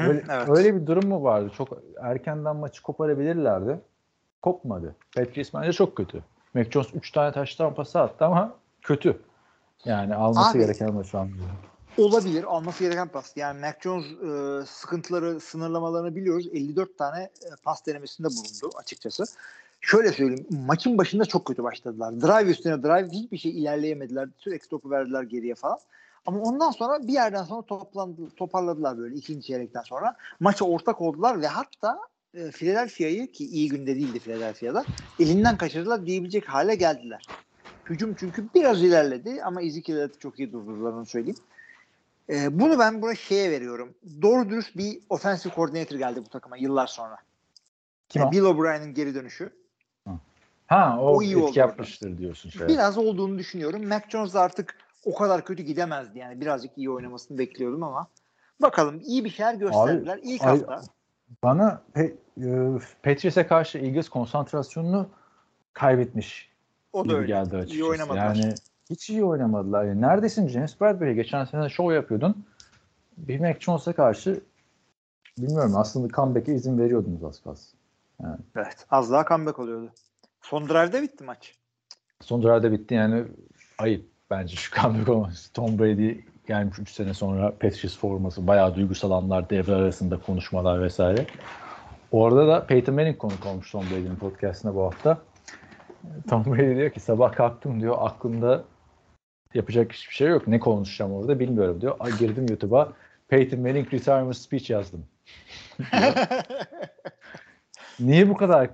Öyle, 0.07 0.23
evet. 0.29 0.49
öyle 0.49 0.75
bir 0.75 0.87
durum 0.87 1.09
mu 1.09 1.23
vardı? 1.23 1.51
Çok 1.57 1.69
erkenden 2.01 2.55
maçı 2.55 2.83
koparabilirlerdi. 2.83 3.79
Kopmadı. 4.41 4.95
Patriots 5.15 5.53
bence 5.53 5.73
çok 5.73 5.95
kötü. 5.95 6.23
Mac 6.53 6.71
Jones 6.71 6.87
3 6.93 7.11
tane 7.11 7.31
taştan 7.31 7.73
pası 7.73 7.99
attı 7.99 8.25
ama 8.25 8.53
kötü. 8.81 9.19
Yani 9.85 10.15
alması 10.15 10.49
Abi- 10.49 10.59
gereken 10.59 10.93
maç 10.93 11.15
almıyor. 11.15 11.49
Olabilir. 11.97 12.43
Alması 12.43 12.83
gereken 12.83 13.07
pas. 13.07 13.33
Yani 13.35 13.59
Mac 13.59 13.77
Jones 13.81 14.05
e, 14.05 14.65
sıkıntıları, 14.65 15.39
sınırlamalarını 15.39 16.15
biliyoruz. 16.15 16.47
54 16.53 16.97
tane 16.97 17.19
e, 17.23 17.49
pas 17.63 17.85
denemesinde 17.85 18.27
bulundu 18.27 18.75
açıkçası. 18.77 19.23
Şöyle 19.81 20.11
söyleyeyim. 20.11 20.47
Maçın 20.65 20.97
başında 20.97 21.25
çok 21.25 21.45
kötü 21.45 21.63
başladılar. 21.63 22.21
Drive 22.21 22.51
üstüne 22.51 22.83
drive 22.83 23.09
hiçbir 23.09 23.37
şey 23.37 23.51
ilerleyemediler. 23.51 24.29
Sürekli 24.37 24.67
topu 24.67 24.89
verdiler 24.89 25.23
geriye 25.23 25.55
falan. 25.55 25.77
Ama 26.25 26.39
ondan 26.39 26.71
sonra 26.71 27.07
bir 27.07 27.13
yerden 27.13 27.43
sonra 27.43 27.61
toplandı, 27.61 28.21
toparladılar 28.35 28.97
böyle 28.97 29.15
ikinci 29.15 29.47
çeyrekten 29.47 29.81
sonra. 29.81 30.15
Maça 30.39 30.65
ortak 30.65 31.01
oldular 31.01 31.41
ve 31.41 31.47
hatta 31.47 31.99
e, 32.33 32.51
Philadelphia'yı 32.51 33.31
ki 33.31 33.45
iyi 33.45 33.69
günde 33.69 33.95
değildi 33.95 34.19
Philadelphia'da 34.19 34.85
elinden 35.19 35.57
kaçırdılar 35.57 36.05
diyebilecek 36.05 36.49
hale 36.49 36.75
geldiler. 36.75 37.27
Hücum 37.89 38.15
çünkü 38.19 38.49
biraz 38.55 38.83
ilerledi 38.83 39.43
ama 39.43 39.61
Ezekiel'i 39.61 40.11
çok 40.19 40.39
iyi 40.39 40.51
durdurdular 40.51 41.05
söyleyeyim. 41.05 41.39
Ee, 42.29 42.59
bunu 42.59 42.79
ben 42.79 43.01
buna 43.01 43.15
şeye 43.15 43.51
veriyorum. 43.51 43.95
Doğru 44.21 44.49
dürüst 44.49 44.77
bir 44.77 44.99
offensive 45.09 45.53
coordinator 45.53 45.95
geldi 45.95 46.21
bu 46.25 46.29
takıma 46.29 46.57
yıllar 46.57 46.87
sonra. 46.87 47.17
Kim 48.09 48.21
Ee, 48.21 48.25
o? 48.25 48.31
Bill 48.31 48.41
O'Brien'in 48.41 48.93
geri 48.93 49.15
dönüşü. 49.15 49.53
Ha 50.67 50.97
o, 51.01 51.15
o 51.15 51.21
iyi 51.21 51.31
etki 51.31 51.43
orada. 51.43 51.59
yapmıştır 51.59 52.17
diyorsun. 52.17 52.49
Şey. 52.49 52.67
Biraz 52.67 52.97
olduğunu 52.97 53.37
düşünüyorum. 53.37 53.87
Mac 53.87 54.09
Jones 54.09 54.35
artık 54.35 54.75
o 55.05 55.15
kadar 55.15 55.45
kötü 55.45 55.63
gidemezdi. 55.63 56.19
Yani 56.19 56.41
birazcık 56.41 56.77
iyi 56.77 56.89
oynamasını 56.89 57.37
bekliyordum 57.37 57.83
ama 57.83 58.07
bakalım 58.61 59.01
iyi 59.05 59.25
bir 59.25 59.29
şeyler 59.29 59.53
gösterdiler. 59.53 60.19
İlk 60.23 60.41
ay- 60.41 60.47
hafta. 60.47 60.81
Bana 61.43 61.81
pe, 61.93 62.01
e, 62.41 62.79
Patriots'e 63.03 63.47
karşı 63.47 63.77
Eagles 63.77 64.09
konsantrasyonunu 64.09 65.09
kaybetmiş 65.73 66.48
O 66.93 67.09
da 67.09 67.13
öyle. 67.13 67.27
geldi 67.27 67.55
İyi 67.55 67.59
açıkçası. 67.59 67.89
oynamadılar. 67.89 68.35
Yani 68.35 68.53
hiç 68.89 69.09
iyi 69.09 69.23
oynamadılar. 69.23 69.83
Yani 69.83 70.01
neredesin 70.01 70.47
James 70.47 70.81
Bradbury? 70.81 71.15
Geçen 71.15 71.45
sene 71.45 71.69
show 71.69 71.95
yapıyordun. 71.95 72.45
Bir 73.17 73.39
Mac 73.39 73.59
Jones'a 73.59 73.93
karşı 73.93 74.41
bilmiyorum 75.37 75.75
aslında 75.75 76.07
comeback'e 76.07 76.53
izin 76.53 76.77
veriyordunuz 76.79 77.23
az 77.23 77.43
kalsın. 77.43 77.79
Evet. 78.55 78.85
Az 78.91 79.11
daha 79.11 79.25
comeback 79.25 79.59
oluyordu. 79.59 79.91
Son 80.41 80.69
drive'de 80.69 81.01
bitti 81.01 81.23
maç. 81.23 81.55
Son 82.21 82.43
drive'da 82.43 82.71
bitti 82.71 82.93
yani 82.93 83.23
ayıp 83.77 84.05
bence 84.29 84.55
şu 84.55 84.81
comeback 84.81 85.09
olması. 85.09 85.53
Tom 85.53 85.79
Brady 85.79 86.19
gelmiş 86.47 86.79
3 86.79 86.91
sene 86.91 87.13
sonra 87.13 87.51
Patriots 87.51 87.97
forması 87.97 88.47
bayağı 88.47 88.75
duygusal 88.75 89.11
anlar 89.11 89.49
devre 89.49 89.75
arasında 89.75 90.19
konuşmalar 90.19 90.81
vesaire. 90.81 91.25
Orada 92.11 92.47
da 92.47 92.65
Peyton 92.65 92.95
Manning 92.95 93.17
konuk 93.17 93.45
olmuş 93.45 93.71
Tom 93.71 93.83
Brady'nin 93.91 94.15
podcastine 94.15 94.75
bu 94.75 94.83
hafta. 94.83 95.17
Tom 96.29 96.45
Brady 96.45 96.75
diyor 96.75 96.89
ki 96.89 96.99
sabah 96.99 97.31
kalktım 97.33 97.81
diyor 97.81 97.95
aklımda 97.99 98.63
yapacak 99.53 99.93
hiçbir 99.93 100.13
şey 100.15 100.27
yok. 100.27 100.47
Ne 100.47 100.59
konuşacağım 100.59 101.13
orada 101.13 101.39
bilmiyorum 101.39 101.81
diyor. 101.81 101.95
Ay 101.99 102.17
girdim 102.17 102.45
YouTube'a 102.49 102.93
Peyton 103.27 103.59
Manning 103.59 103.93
retirement 103.93 104.35
speech 104.37 104.69
yazdım. 104.69 105.05
Niye 107.99 108.29
bu 108.29 108.37
kadar 108.37 108.69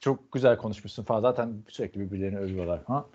çok 0.00 0.32
güzel 0.32 0.56
konuşmuşsun 0.56 1.04
falan. 1.04 1.20
Zaten 1.20 1.52
sürekli 1.68 2.00
birbirlerini 2.00 2.38
övüyorlar 2.38 2.84
falan. 2.84 3.06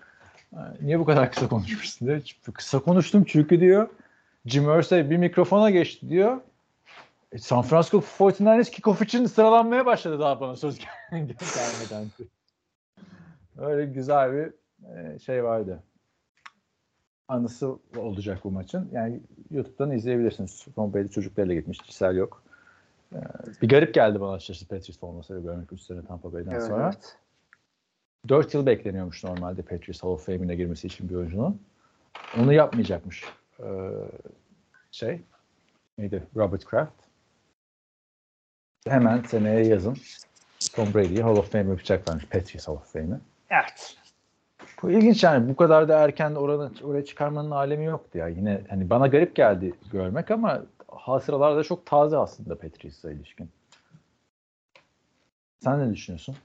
Ee, 0.52 0.56
Niye 0.80 0.98
bu 1.00 1.04
kadar 1.04 1.32
kısa 1.32 1.48
konuşmuşsun 1.48 2.08
diyor. 2.08 2.20
"Çünkü 2.20 2.52
Kısa 2.52 2.78
konuştum 2.78 3.24
çünkü 3.24 3.60
diyor. 3.60 3.88
Jim 4.46 4.78
Irsay 4.78 5.10
bir 5.10 5.16
mikrofona 5.16 5.70
geçti 5.70 6.08
diyor. 6.08 6.40
E, 7.32 7.38
San 7.38 7.62
Francisco 7.62 7.98
49ers 7.98 8.70
kickoff 8.70 9.02
için 9.02 9.26
sıralanmaya 9.26 9.86
başladı 9.86 10.20
daha 10.20 10.40
bana 10.40 10.56
söz 10.56 10.78
gel- 10.78 11.26
gelmeden. 11.28 12.06
Öyle 13.58 13.86
güzel 13.86 14.32
bir 14.32 14.52
e, 14.96 15.18
şey 15.18 15.44
vardı. 15.44 15.82
Anısı 17.28 17.76
olacak 17.96 18.38
bu 18.44 18.50
maçın. 18.50 18.88
Yani 18.92 19.20
YouTube'dan 19.50 19.90
izleyebilirsiniz. 19.90 20.66
Tom 20.74 20.94
Brady 20.94 21.08
çocuklarıyla 21.08 21.54
gitmiş. 21.54 21.78
Kişisel 21.78 22.16
yok. 22.16 22.42
Ee, 23.12 23.18
bir 23.62 23.68
garip 23.68 23.94
geldi 23.94 24.20
bana 24.20 24.32
açıkçası 24.32 24.68
Patriots 24.68 24.98
formasıyla 25.00 25.42
görmek 25.42 25.72
3 25.72 25.80
sene 25.80 26.02
Tampa 26.04 26.32
Bay'den 26.32 26.50
Evet, 26.50 26.62
sonra. 26.62 26.84
evet. 26.94 27.16
4 28.28 28.54
yıl 28.54 28.66
bekleniyormuş 28.66 29.24
normalde 29.24 29.62
Patriots 29.62 30.02
Hall 30.02 30.10
of 30.10 30.26
Fame'ine 30.26 30.56
girmesi 30.56 30.86
için 30.86 31.08
bir 31.08 31.14
oyuncunun. 31.14 31.62
Onu 32.38 32.52
yapmayacakmış. 32.52 33.24
Ee, 33.60 33.90
şey 34.90 35.20
neydi? 35.98 36.22
Robert 36.36 36.64
Kraft. 36.64 36.92
Hemen 38.88 39.22
seneye 39.22 39.66
yazın 39.66 39.96
Tom 40.74 40.94
Brady'yi 40.94 41.22
Hall 41.22 41.36
of 41.36 41.52
Fame 41.52 41.70
yapacaklarmış. 41.70 42.24
Patriots 42.26 42.68
Hall 42.68 42.74
of 42.74 42.92
Fame'i. 42.92 43.18
Evet. 43.50 43.96
Bu 44.82 44.90
ilginç 44.90 45.24
yani 45.24 45.48
bu 45.48 45.56
kadar 45.56 45.88
da 45.88 45.98
erken 45.98 46.34
oranı, 46.34 46.70
oraya 46.82 47.04
çıkarmanın 47.04 47.50
alemi 47.50 47.84
yoktu 47.84 48.18
ya. 48.18 48.28
Yine 48.28 48.60
hani 48.68 48.90
bana 48.90 49.06
garip 49.06 49.36
geldi 49.36 49.74
görmek 49.92 50.30
ama 50.30 50.62
hasıralar 50.88 51.56
da 51.56 51.64
çok 51.64 51.86
taze 51.86 52.16
aslında 52.16 52.58
Patriots'a 52.58 53.10
ilişkin. 53.10 53.50
Sen 55.64 55.80
ne 55.80 55.94
düşünüyorsun? 55.94 56.36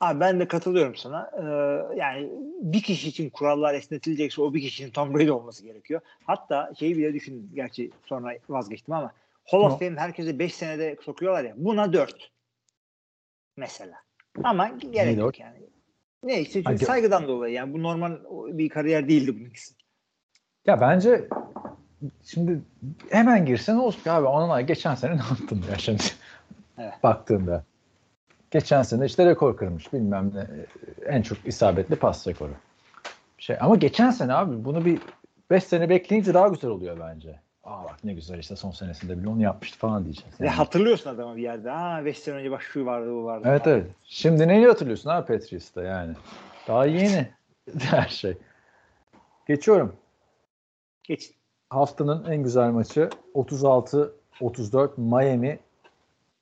Abi 0.00 0.20
ben 0.20 0.40
de 0.40 0.48
katılıyorum 0.48 0.96
sana. 0.96 1.30
Ee, 1.36 1.96
yani 1.96 2.30
bir 2.60 2.82
kişi 2.82 3.08
için 3.08 3.30
kurallar 3.30 3.74
esnetilecekse 3.74 4.42
o 4.42 4.54
bir 4.54 4.60
kişinin 4.60 4.90
Tom 4.90 5.14
Brady 5.14 5.30
olması 5.30 5.64
gerekiyor. 5.64 6.00
Hatta 6.26 6.72
şeyi 6.78 6.98
bile 6.98 7.14
düşündüm. 7.14 7.50
Gerçi 7.54 7.90
sonra 8.06 8.34
vazgeçtim 8.48 8.94
ama 8.94 9.12
Hall 9.46 9.60
of? 9.60 9.78
Fame 9.78 10.00
herkese 10.00 10.38
5 10.38 10.54
senede 10.54 10.96
sokuyorlar 11.02 11.44
ya. 11.44 11.54
Buna 11.56 11.92
4. 11.92 12.30
Mesela. 13.56 13.94
Ama 14.44 14.68
gerek 14.68 15.06
Neydi 15.06 15.20
yok 15.20 15.40
yani. 15.40 15.56
Ne 16.22 16.40
işte 16.40 16.62
çünkü 16.64 16.84
saygıdan 16.84 17.28
dolayı 17.28 17.54
yani 17.54 17.72
bu 17.72 17.82
normal 17.82 18.18
bir 18.58 18.68
kariyer 18.68 19.08
değildi 19.08 19.40
bununkisi. 19.40 19.74
Ya 20.66 20.80
bence 20.80 21.28
şimdi 22.24 22.60
hemen 23.10 23.46
girsen 23.46 23.76
olsun 23.76 24.10
abi 24.10 24.26
onlar 24.26 24.60
geçen 24.60 24.94
sene 24.94 25.12
ne 25.12 25.22
yaptın 25.30 25.64
ya 25.70 25.78
şimdi 25.78 26.02
Evet. 26.78 26.94
baktığında. 27.02 27.64
Geçen 28.50 28.82
sene 28.82 29.06
işte 29.06 29.26
rekor 29.26 29.56
kırmış 29.56 29.92
bilmem 29.92 30.32
ne 30.34 30.46
en 31.06 31.22
çok 31.22 31.38
isabetli 31.44 31.96
pas 31.96 32.26
rekoru. 32.26 32.52
Şey 33.38 33.56
ama 33.60 33.76
geçen 33.76 34.10
sene 34.10 34.34
abi 34.34 34.64
bunu 34.64 34.84
bir 34.84 35.00
5 35.50 35.64
sene 35.64 35.88
bekleyince 35.88 36.34
daha 36.34 36.48
güzel 36.48 36.70
oluyor 36.70 37.00
bence. 37.00 37.40
Aa 37.68 37.84
bak 37.84 38.04
ne 38.04 38.14
güzel 38.14 38.38
işte 38.38 38.56
son 38.56 38.70
senesinde 38.70 39.18
bile 39.18 39.28
onu 39.28 39.42
yapmıştı 39.42 39.78
falan 39.78 40.04
diyeceğiz. 40.04 40.40
Ve 40.40 40.46
Yani. 40.46 40.54
hatırlıyorsun 40.56 41.10
adamı 41.10 41.36
bir 41.36 41.42
yerde. 41.42 41.72
Aa 41.72 42.04
5 42.04 42.18
sene 42.18 42.34
önce 42.34 42.50
bak 42.50 42.62
şu 42.62 42.86
vardı 42.86 43.10
bu 43.12 43.24
vardı. 43.24 43.48
Evet 43.50 43.64
falan. 43.64 43.76
evet. 43.76 43.90
Şimdi 44.04 44.48
neyi 44.48 44.66
hatırlıyorsun 44.66 45.10
abi 45.10 45.26
Patriots'ta 45.26 45.82
yani? 45.82 46.14
Daha 46.68 46.86
yeni 46.86 47.28
her 47.78 48.08
şey. 48.08 48.36
Geçiyorum. 49.48 49.96
Geç. 51.04 51.30
haftanın 51.70 52.24
en 52.24 52.42
güzel 52.42 52.70
maçı 52.70 53.10
36-34 53.34 54.90
Miami 54.96 55.58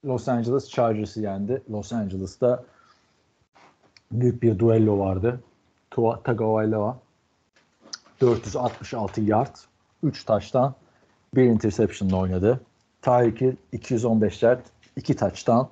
Los 0.05 0.29
Angeles 0.29 0.71
Chargers'ı 0.71 1.21
yendi. 1.21 1.63
Los 1.71 1.93
Angeles'ta 1.93 2.65
büyük 4.13 4.43
bir 4.43 4.59
duello 4.59 4.99
vardı. 4.99 5.41
Tua 5.91 6.21
Tagovailoa 6.23 6.99
466 8.21 9.21
yard, 9.21 9.57
3 10.03 10.25
taştan, 10.25 10.75
1 11.37 11.43
interception'la 11.43 12.17
oynadı. 12.17 12.61
Tyreek 13.03 13.41
Hill 13.41 13.57
215 13.73 14.43
yard, 14.43 14.61
2 14.97 15.17
taştan. 15.17 15.69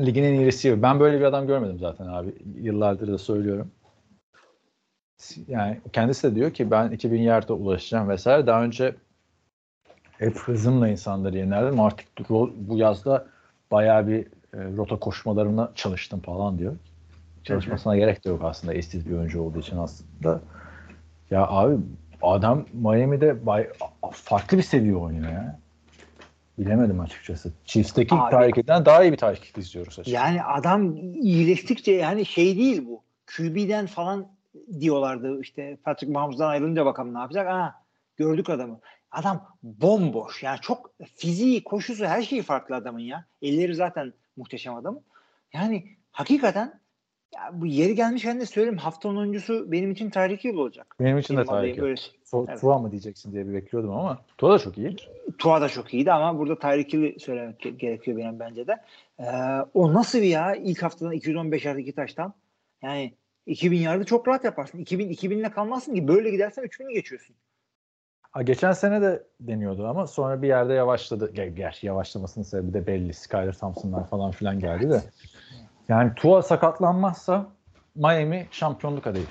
Ligin 0.00 0.24
en 0.24 0.34
iyi 0.34 0.46
receiver. 0.46 0.82
Ben 0.82 1.00
böyle 1.00 1.20
bir 1.20 1.24
adam 1.24 1.46
görmedim 1.46 1.78
zaten 1.78 2.06
abi. 2.06 2.34
Yıllardır 2.60 3.12
da 3.12 3.18
söylüyorum 3.18 3.70
yani 5.48 5.80
kendisi 5.92 6.30
de 6.30 6.34
diyor 6.34 6.50
ki 6.50 6.70
ben 6.70 6.90
2000 6.90 7.22
yard'a 7.22 7.54
ulaşacağım 7.54 8.08
vesaire. 8.08 8.46
Daha 8.46 8.64
önce 8.64 8.96
hep 10.18 10.38
hızımla 10.38 10.88
insanları 10.88 11.38
yenerdim. 11.38 11.80
Artık 11.80 12.06
bu 12.28 12.76
yazda 12.78 13.26
bayağı 13.70 14.08
bir 14.08 14.26
e, 14.54 14.76
rota 14.76 14.96
koşmalarına 14.96 15.72
çalıştım 15.74 16.20
falan 16.20 16.58
diyor. 16.58 16.76
Çalışmasına 17.44 17.96
gerek 17.96 18.24
de 18.24 18.28
yok 18.28 18.40
aslında 18.44 18.74
eşsiz 18.74 19.06
bir 19.06 19.12
oyuncu 19.12 19.42
olduğu 19.42 19.58
için 19.58 19.76
aslında. 19.76 20.40
Ya 21.30 21.46
abi 21.46 21.76
adam 22.22 22.66
Miami'de 22.72 23.46
bay, 23.46 23.68
farklı 24.12 24.58
bir 24.58 24.62
seviye 24.62 24.96
oynuyor 24.96 25.32
ya. 25.32 25.58
Bilemedim 26.58 27.00
açıkçası. 27.00 27.52
Chiefs'teki 27.64 28.14
Tyreek'den 28.30 28.84
daha 28.84 29.04
iyi 29.04 29.12
bir 29.12 29.16
Tyreek 29.16 29.58
izliyoruz 29.58 29.98
açıkçası. 29.98 30.26
Yani 30.26 30.42
adam 30.42 30.96
iyileştikçe 30.96 31.92
yani 31.92 32.26
şey 32.26 32.56
değil 32.58 32.86
bu. 32.86 33.02
QB'den 33.36 33.86
falan 33.86 34.28
diyorlardı 34.80 35.40
işte 35.40 35.76
Patrick 35.84 36.12
Mahomes'dan 36.12 36.48
ayrılınca 36.48 36.86
bakalım 36.86 37.14
ne 37.14 37.18
yapacak. 37.18 37.48
Aa, 37.48 37.74
gördük 38.16 38.50
adamı. 38.50 38.80
Adam 39.10 39.56
bomboş. 39.62 40.42
Yani 40.42 40.60
çok 40.60 40.90
fiziği, 41.16 41.64
koşusu 41.64 42.04
her 42.04 42.22
şeyi 42.22 42.42
farklı 42.42 42.76
adamın 42.76 43.00
ya. 43.00 43.24
Elleri 43.42 43.74
zaten 43.74 44.12
muhteşem 44.36 44.74
adamın. 44.74 45.00
Yani 45.52 45.86
hakikaten 46.12 46.79
ya 47.34 47.50
bu 47.52 47.66
yeri 47.66 47.94
gelmişken 47.94 48.40
de 48.40 48.46
söyleyeyim 48.46 48.78
haftanın 48.78 49.16
oyuncusu 49.16 49.72
benim 49.72 49.90
için 49.90 50.10
Tyreek 50.10 50.44
Hill 50.44 50.54
olacak. 50.54 50.96
Benim 51.00 51.18
için 51.18 51.34
de 51.34 51.38
Benim 51.38 51.48
Tyreek. 51.50 51.76
Hill. 51.76 51.82
öyle. 51.82 52.00
So, 52.24 52.44
Evet. 52.48 52.60
Tua 52.60 52.78
mı 52.78 52.90
diyeceksin 52.90 53.32
diye 53.32 53.48
bir 53.48 53.54
bekliyordum 53.54 53.90
ama 53.90 54.18
Tua 54.38 54.52
da 54.54 54.58
çok 54.58 54.78
iyi. 54.78 54.96
Tua 55.38 55.60
da 55.60 55.68
çok 55.68 55.94
iyiydi 55.94 56.12
ama 56.12 56.38
burada 56.38 56.58
Tyreek 56.58 56.92
Hill'i 56.92 57.20
söylemek 57.20 57.60
ge- 57.60 57.76
gerekiyor 57.76 58.16
benim 58.18 58.40
bence 58.40 58.66
de. 58.66 58.76
Ee, 59.20 59.24
o 59.74 59.94
nasıl 59.94 60.18
bir 60.18 60.26
ya 60.28 60.54
ilk 60.54 60.82
haftadan 60.82 61.12
215 61.12 61.64
yard 61.64 61.78
iki 61.78 61.92
taştan. 61.94 62.34
Yani 62.82 63.14
2000 63.46 63.78
yardı 63.78 64.04
çok 64.04 64.28
rahat 64.28 64.44
yaparsın. 64.44 64.78
2000 64.78 65.08
2000'le 65.10 65.50
kalmazsın 65.50 65.94
ki 65.94 66.08
böyle 66.08 66.30
gidersen 66.30 66.64
3000'i 66.64 66.94
geçiyorsun. 66.94 67.36
Ha, 68.32 68.42
geçen 68.42 68.72
sene 68.72 69.02
de 69.02 69.22
deniyordu 69.40 69.86
ama 69.86 70.06
sonra 70.06 70.42
bir 70.42 70.48
yerde 70.48 70.72
yavaşladı. 70.74 71.32
Ger- 71.34 71.54
Gerçi 71.54 71.86
yavaşlamasının 71.86 72.44
sebebi 72.44 72.74
de 72.74 72.86
belli. 72.86 73.14
Skyler 73.14 73.52
Thompson'lar 73.52 74.06
falan 74.08 74.30
filan 74.30 74.60
geldi 74.60 74.90
de. 74.90 75.00
Yani 75.90 76.12
Tua 76.16 76.42
sakatlanmazsa 76.42 77.46
Miami 77.94 78.46
şampiyonluk 78.50 79.06
adayı. 79.06 79.24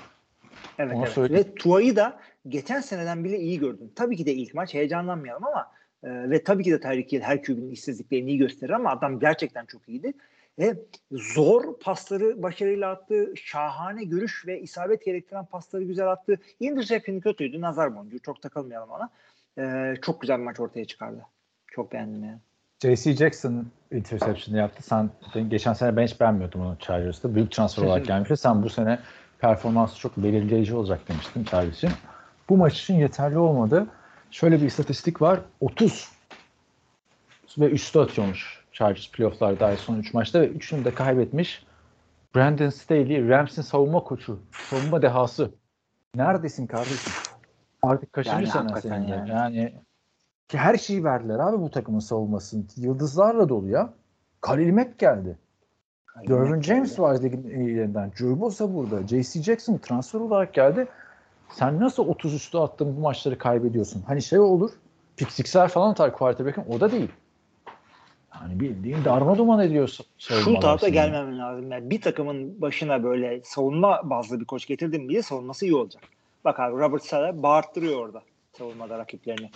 Evet, 0.78 0.94
Onu 0.94 1.04
evet. 1.04 1.12
söyleyeyim. 1.12 1.46
Ve 1.46 1.54
Tua'yı 1.54 1.96
da 1.96 2.20
geçen 2.48 2.80
seneden 2.80 3.24
bile 3.24 3.38
iyi 3.38 3.58
gördüm. 3.58 3.92
Tabii 3.96 4.16
ki 4.16 4.26
de 4.26 4.34
ilk 4.34 4.54
maç 4.54 4.74
heyecanlanmayalım 4.74 5.44
ama 5.44 5.72
e, 6.04 6.30
ve 6.30 6.44
tabii 6.44 6.64
ki 6.64 6.72
de 6.72 6.80
Tyreek 6.80 7.12
Hill 7.12 7.20
her 7.20 7.42
QB'nin 7.42 7.70
işsizliklerini 7.70 8.30
iyi 8.30 8.38
gösterir 8.38 8.72
ama 8.72 8.90
adam 8.90 9.20
gerçekten 9.20 9.66
çok 9.66 9.88
iyiydi. 9.88 10.12
Ve 10.58 10.74
zor 11.12 11.78
pasları 11.78 12.42
başarıyla 12.42 12.90
attı. 12.90 13.32
Şahane 13.36 14.04
görüş 14.04 14.46
ve 14.46 14.60
isabet 14.60 15.04
gerektiren 15.04 15.44
pasları 15.44 15.84
güzel 15.84 16.10
attı. 16.10 16.40
Interception 16.60 17.20
kötüydü. 17.20 17.60
Nazar 17.60 17.96
boncuğu. 17.96 18.18
Çok 18.18 18.42
takılmayalım 18.42 18.90
ona. 18.90 19.10
E, 19.58 19.94
çok 20.02 20.20
güzel 20.20 20.38
bir 20.38 20.44
maç 20.44 20.60
ortaya 20.60 20.84
çıkardı. 20.84 21.26
Çok 21.66 21.92
beğendim 21.92 22.24
yani. 22.24 22.38
J.C. 22.82 23.16
Jackson 23.16 23.66
interception 23.90 24.56
yaptı. 24.56 24.82
Sen 24.82 25.10
geçen 25.48 25.72
sene 25.72 25.96
ben 25.96 26.06
hiç 26.06 26.20
beğenmiyordum 26.20 26.60
onu 26.60 26.76
Chargers'ta. 26.78 27.34
Büyük 27.34 27.52
transfer 27.52 27.82
olarak 27.82 28.06
gelmişti. 28.06 28.36
Sen 28.36 28.62
bu 28.62 28.68
sene 28.70 28.98
performansı 29.38 29.98
çok 29.98 30.16
belirleyici 30.16 30.74
olacak 30.74 31.08
demiştin 31.08 31.44
Chargers 31.44 31.76
için. 31.76 31.90
Bu 32.48 32.56
maç 32.56 32.80
için 32.80 32.94
yeterli 32.94 33.38
olmadı. 33.38 33.86
Şöyle 34.30 34.60
bir 34.60 34.66
istatistik 34.66 35.22
var. 35.22 35.40
30 35.60 36.08
ve 37.58 37.70
üstü 37.70 37.98
atıyormuş 37.98 38.64
Chargers 38.72 39.10
playoff'larda 39.10 39.60
dair 39.60 39.76
son 39.76 39.96
3 39.96 40.14
maçta 40.14 40.40
ve 40.40 40.50
3'ünü 40.50 40.84
de 40.84 40.94
kaybetmiş. 40.94 41.66
Brandon 42.36 42.68
Staley, 42.68 43.28
Rams'in 43.28 43.62
savunma 43.62 44.04
koçu, 44.04 44.40
savunma 44.52 45.02
dehası. 45.02 45.50
Neredesin 46.14 46.66
kardeşim? 46.66 47.12
Artık 47.82 48.12
kaçıncı 48.12 48.36
Yani 48.36 48.68
sene 48.68 48.80
senin 48.80 49.06
yani. 49.06 49.30
Yani 49.30 49.72
Ki 50.50 50.58
her 50.58 50.76
şeyi 50.76 51.04
verdiler 51.04 51.38
abi 51.38 51.60
bu 51.60 51.70
takımın 51.70 51.98
savunmasını. 51.98 52.64
Yıldızlarla 52.76 53.48
dolu 53.48 53.68
ya. 53.68 53.92
Khalil 54.40 54.72
Mack 54.72 54.98
geldi. 54.98 55.38
Dervin 56.28 56.62
James 56.62 56.98
var 56.98 57.22
ligin 57.22 57.50
en 57.50 57.60
iyilerinden. 57.60 58.12
Joey 58.16 58.40
Bosa 58.40 58.74
burada. 58.74 59.06
J.C. 59.06 59.42
Jackson 59.42 59.78
transfer 59.78 60.20
olarak 60.20 60.54
geldi. 60.54 60.88
Sen 61.50 61.80
nasıl 61.80 62.08
30 62.08 62.34
üstü 62.34 62.58
attın 62.58 62.96
bu 62.96 63.00
maçları 63.00 63.38
kaybediyorsun? 63.38 64.02
Hani 64.06 64.22
şey 64.22 64.38
olur. 64.38 64.70
Pick 65.16 65.48
falan 65.68 65.90
atar 65.90 66.12
quarterback'in. 66.12 66.64
O 66.76 66.80
da 66.80 66.92
değil. 66.92 67.10
Yani 68.40 68.60
bildiğin 68.60 69.04
darma 69.04 69.38
duman 69.38 69.60
ediyorsun. 69.60 70.06
Şu 70.18 70.60
tarafta 70.60 70.88
gelmemen 70.88 71.38
lazım. 71.38 71.72
Yani 71.72 71.90
bir 71.90 72.00
takımın 72.00 72.60
başına 72.60 73.02
böyle 73.02 73.40
savunma 73.44 74.00
bazlı 74.10 74.40
bir 74.40 74.44
koç 74.44 74.66
getirdin 74.66 75.08
diye 75.08 75.22
savunması 75.22 75.66
iyi 75.66 75.74
olacak. 75.74 76.02
Bak 76.44 76.60
abi 76.60 76.76
Robert 76.76 77.04
Sala 77.04 77.42
bağırttırıyor 77.42 78.00
orada 78.00 78.22
savunmada 78.58 78.98
rakiplerini. 78.98 79.50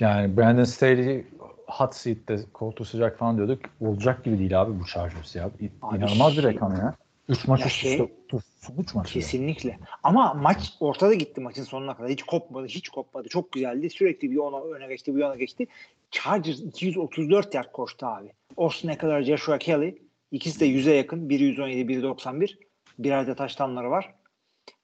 Yani 0.00 0.36
Brandon 0.36 0.64
Staley 0.64 1.24
hot 1.66 1.94
seat'te 1.94 2.38
koltuğu 2.52 2.84
sıcak 2.84 3.18
falan 3.18 3.36
diyorduk. 3.36 3.60
Olacak 3.80 4.24
gibi 4.24 4.38
değil 4.38 4.60
abi 4.62 4.80
bu 4.80 4.86
Chargers 4.86 5.36
ya. 5.36 5.50
İ- 5.60 5.70
Abi 5.82 5.96
İnanılmaz 5.98 6.36
bir 6.36 6.42
şey- 6.42 6.54
rakam 6.54 6.72
ya. 6.76 6.94
3 7.28 7.46
maç 7.48 7.60
Ya 7.60 7.66
üst 7.66 7.76
şey- 7.76 7.92
üste. 7.92 8.08
Dur, 8.28 8.40
son 8.60 8.74
3 8.78 8.94
maç. 8.94 9.06
ya. 9.06 9.12
Kesinlikle. 9.22 9.78
Ama 10.02 10.34
maç 10.34 10.72
ortada 10.80 11.14
gitti 11.14 11.40
maçın 11.40 11.64
sonuna 11.64 11.96
kadar. 11.96 12.10
Hiç 12.10 12.22
kopmadı, 12.22 12.66
hiç 12.66 12.88
kopmadı. 12.88 13.28
Çok 13.28 13.52
güzeldi. 13.52 13.90
Sürekli 13.90 14.30
bir 14.30 14.36
ona 14.36 14.60
öne 14.62 14.86
geçti, 14.86 15.16
bir 15.16 15.20
yana 15.20 15.36
geçti. 15.36 15.66
Chargers 16.10 16.60
234 16.60 17.54
yard 17.54 17.72
koştu 17.72 18.06
abi. 18.06 18.32
Austin 18.56 18.88
Eckler, 18.88 19.22
Joshua 19.22 19.58
Kelly. 19.58 19.98
İkisi 20.32 20.60
de 20.60 20.66
100'e 20.66 20.94
yakın. 20.94 21.28
Biri 21.28 21.44
117, 21.44 21.88
biri 21.88 22.02
91. 22.02 22.58
Birer 22.98 23.26
de 23.26 23.34
taştanları 23.34 23.90
var. 23.90 24.14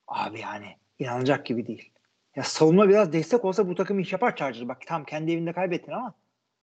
Abi 0.08 0.40
yani 0.40 0.66
inanılacak 0.98 1.46
gibi 1.46 1.66
değil. 1.66 1.90
Ya 2.36 2.42
savunma 2.42 2.88
biraz 2.88 3.12
destek 3.12 3.44
olsa 3.44 3.68
bu 3.68 3.74
takım 3.74 3.98
iş 3.98 4.12
yapar 4.12 4.36
Chargers. 4.36 4.68
Bak 4.68 4.78
tam 4.86 5.04
kendi 5.04 5.32
evinde 5.32 5.52
kaybettin 5.52 5.92
ama 5.92 6.14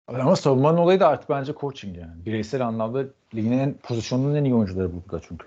Ama 0.09 0.37
savunmanın 0.37 0.79
olayı 0.79 1.01
da 1.01 1.09
artık 1.09 1.31
bence 1.31 1.55
coaching 1.61 1.99
yani. 1.99 2.27
Bireysel 2.27 2.67
anlamda 2.67 3.05
ligin 3.35 3.53
en 3.53 3.75
pozisyonunun 3.75 4.35
en 4.35 4.45
iyi 4.45 4.55
oyuncuları 4.55 4.91
burada 4.93 5.21
çünkü. 5.29 5.47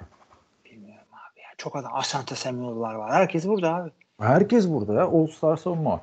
bilmiyorum 0.65 1.07
abi 1.11 1.39
ya. 1.39 1.47
Çok 1.57 1.75
adam 1.75 1.91
Asante 1.95 2.35
Samuel'lar 2.35 2.93
var. 2.95 3.11
Herkes 3.11 3.47
burada 3.47 3.75
abi. 3.75 3.91
Herkes 4.19 4.69
burada 4.69 4.93
ya. 4.93 5.03
All 5.05 5.27
Star 5.27 5.57
savunma 5.57 5.91
var. 5.91 6.01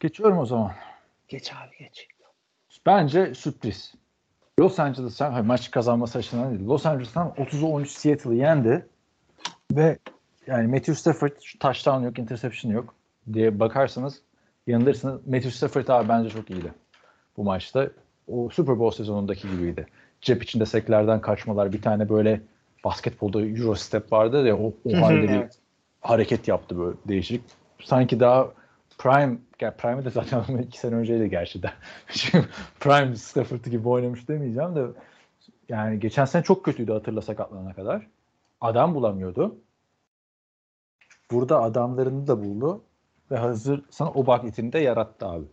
Geçiyorum 0.00 0.38
o 0.38 0.46
zaman. 0.46 0.72
Geç 1.28 1.52
abi 1.52 1.76
geç. 1.78 2.08
Bence 2.86 3.34
sürpriz. 3.34 3.94
Los 4.60 4.78
Angeles'tan 4.78 5.32
hayır, 5.32 5.46
maç 5.46 5.70
kazanması 5.70 6.18
açısından 6.18 6.50
değil. 6.50 6.66
Los 6.66 6.86
Angeles'tan 6.86 7.28
30'a 7.28 7.66
13 7.66 7.90
Seattle'ı 7.90 8.34
yendi. 8.34 8.86
Ve 9.72 9.98
yani 10.46 10.66
Matthew 10.66 10.94
Stafford 10.94 11.32
touchdown 11.60 12.02
yok, 12.02 12.18
interception 12.18 12.72
yok 12.72 12.94
diye 13.32 13.60
bakarsanız 13.60 14.22
yanılırsınız. 14.66 15.26
Matthew 15.26 15.50
Stafford 15.50 15.88
abi 15.88 16.08
bence 16.08 16.30
çok 16.30 16.50
iyiydi 16.50 16.72
bu 17.36 17.44
maçta. 17.44 17.90
O 18.28 18.48
Super 18.50 18.78
Bowl 18.78 18.96
sezonundaki 18.96 19.50
gibiydi. 19.50 19.86
Cep 20.20 20.42
içinde 20.42 20.66
seklerden 20.66 21.20
kaçmalar, 21.20 21.72
bir 21.72 21.82
tane 21.82 22.08
böyle 22.08 22.40
basketbolda 22.84 23.40
Euro 23.40 23.74
step 23.74 24.12
vardı 24.12 24.46
ya 24.46 24.58
o, 24.58 24.74
o 24.84 25.00
halde 25.00 25.22
bir 25.22 25.42
hareket 26.00 26.48
yaptı 26.48 26.78
böyle 26.78 26.96
değişik. 27.08 27.42
Sanki 27.84 28.20
daha 28.20 28.50
Prime, 28.98 29.38
ya 29.60 29.76
Prime'i 29.76 30.04
de 30.04 30.10
zaten 30.10 30.58
iki 30.62 30.78
sene 30.78 30.94
önceydi 30.94 31.30
gerçi 31.30 31.62
de. 31.62 31.70
Şimdi 32.08 32.46
Prime 32.80 33.16
Stafford 33.16 33.64
gibi 33.64 33.88
oynamış 33.88 34.28
demeyeceğim 34.28 34.76
de 34.76 34.86
yani 35.68 36.00
geçen 36.00 36.24
sene 36.24 36.42
çok 36.42 36.64
kötüydü 36.64 36.92
hatırla 36.92 37.22
sakatlanana 37.22 37.74
kadar. 37.74 38.06
Adam 38.60 38.94
bulamıyordu. 38.94 39.56
Burada 41.32 41.62
adamlarını 41.62 42.26
da 42.26 42.44
buldu 42.44 42.82
ve 43.30 43.36
hazır 43.36 43.82
sana 43.90 44.10
o 44.10 44.26
bak 44.26 44.44
itini 44.44 44.72
de 44.72 44.78
yarattı 44.78 45.26
abi. 45.26 45.44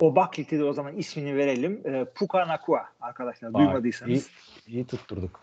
O 0.00 0.16
Buckley'de 0.16 0.58
de 0.58 0.64
o 0.64 0.72
zaman 0.72 0.96
ismini 0.96 1.36
verelim. 1.36 1.80
E, 1.84 2.04
Puka 2.04 2.48
Nakua 2.48 2.84
arkadaşlar. 3.00 3.54
Vay, 3.54 3.64
Duymadıysanız. 3.66 4.12
İyi, 4.66 4.74
iyi 4.74 4.86
tutturduk. 4.86 5.40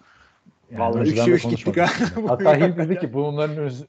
Yani 0.72 0.80
Vallahi 0.82 1.00
önceden 1.00 1.22
üçe 1.22 1.32
de 1.32 1.36
üç 1.36 1.44
gittik 1.44 1.76
konuşmadık. 1.76 2.18
ha. 2.18 2.22
Hatta 2.28 2.56
Hilp 2.56 2.78
dedi 2.78 3.00
ki 3.00 3.14
bunların 3.14 3.58
öz- 3.58 3.86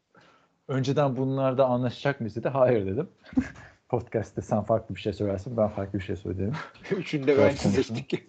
önceden 0.68 1.16
bunlarda 1.16 1.66
anlaşacak 1.66 2.20
mıyız 2.20 2.36
dedi. 2.36 2.48
Hayır 2.48 2.86
dedim. 2.86 3.08
Podcast'te 3.88 4.42
sen 4.42 4.62
farklı 4.62 4.94
bir 4.94 5.00
şey 5.00 5.12
söylersin 5.12 5.56
ben 5.56 5.68
farklı 5.68 5.98
bir 5.98 6.04
şey 6.04 6.16
söylerim. 6.16 6.52
Üçünü 6.90 7.26
de 7.26 7.36
konuşalım. 7.36 7.74
seçtik. 7.74 8.24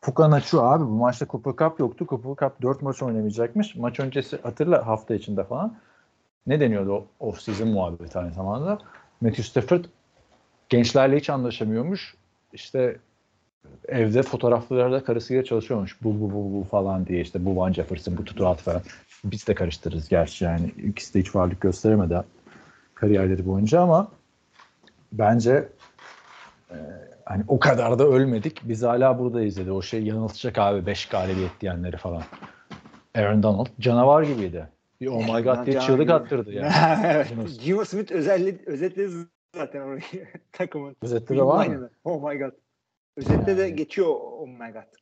Fukanaçu 0.00 0.62
abi 0.62 0.84
bu 0.84 0.88
maçta 0.90 1.26
Cooper 1.26 1.52
Cup 1.68 1.80
yoktu. 1.80 2.06
Cooper 2.08 2.48
Cup 2.48 2.62
4 2.62 2.82
maç 2.82 3.02
oynamayacakmış. 3.02 3.76
Maç 3.76 4.00
öncesi 4.00 4.38
hatırla 4.42 4.86
hafta 4.86 5.14
içinde 5.14 5.44
falan. 5.44 5.76
Ne 6.46 6.60
deniyordu 6.60 7.04
off 7.20 7.40
season 7.40 7.68
muhabbeti 7.68 8.18
aynı 8.18 8.32
zamanda. 8.34 8.78
Matthew 9.20 9.42
Stafford 9.42 9.84
gençlerle 10.68 11.16
hiç 11.16 11.30
anlaşamıyormuş. 11.30 12.14
İşte 12.52 12.96
evde 13.88 14.22
fotoğraflarda 14.22 15.04
karısıyla 15.04 15.44
çalışıyormuş. 15.44 16.02
Bu 16.02 16.20
bu 16.20 16.32
bu 16.32 16.60
bu 16.60 16.64
falan 16.64 17.06
diye 17.06 17.20
işte 17.20 17.44
bu 17.44 17.56
Van 17.56 17.72
Jefferson 17.72 18.16
bu 18.16 18.24
tutuat 18.24 18.58
falan. 18.58 18.82
Biz 19.24 19.48
de 19.48 19.54
karıştırırız 19.54 20.08
gerçi 20.08 20.44
yani. 20.44 20.66
İkisi 20.84 21.14
de 21.14 21.20
hiç 21.20 21.34
varlık 21.34 21.60
gösteremedi 21.60 22.22
kariyerleri 22.94 23.46
boyunca 23.46 23.80
ama 23.80 24.08
bence 25.12 25.68
e, 26.70 26.76
hani 27.24 27.44
o 27.48 27.58
kadar 27.58 27.98
da 27.98 28.04
ölmedik. 28.04 28.60
Biz 28.64 28.82
hala 28.82 29.18
buradayız 29.18 29.56
dedi. 29.56 29.72
O 29.72 29.82
şey 29.82 30.02
yanıltacak 30.02 30.58
abi 30.58 30.86
5 30.86 31.06
galibiyet 31.06 31.60
diyenleri 31.60 31.96
falan. 31.96 32.22
Aaron 33.14 33.42
Donald 33.42 33.66
canavar 33.80 34.22
gibiydi. 34.22 34.68
Bir 35.00 35.06
oh 35.06 35.34
my 35.34 35.42
god 35.42 35.66
diye 35.66 35.80
çığlık 35.80 36.10
attırdı 36.10 36.52
yani. 36.52 36.72
evet. 37.04 37.34
Gino 37.60 37.84
Smith 37.84 38.12
özelli, 38.12 38.62
özetledi 38.66 39.14
zaten 39.54 39.80
orayı 39.80 40.02
takımın. 40.52 40.96
Özette 41.02 41.36
de 41.36 41.42
var 41.42 41.66
mı? 41.66 41.90
Oh 42.04 42.30
my 42.30 42.38
god. 42.38 42.52
Özette 43.16 43.56
de 43.56 43.62
Yani. 43.62 43.76
geçiyor 43.76 44.08
oh 44.20 44.48
my 44.48 44.72
god. 44.72 44.96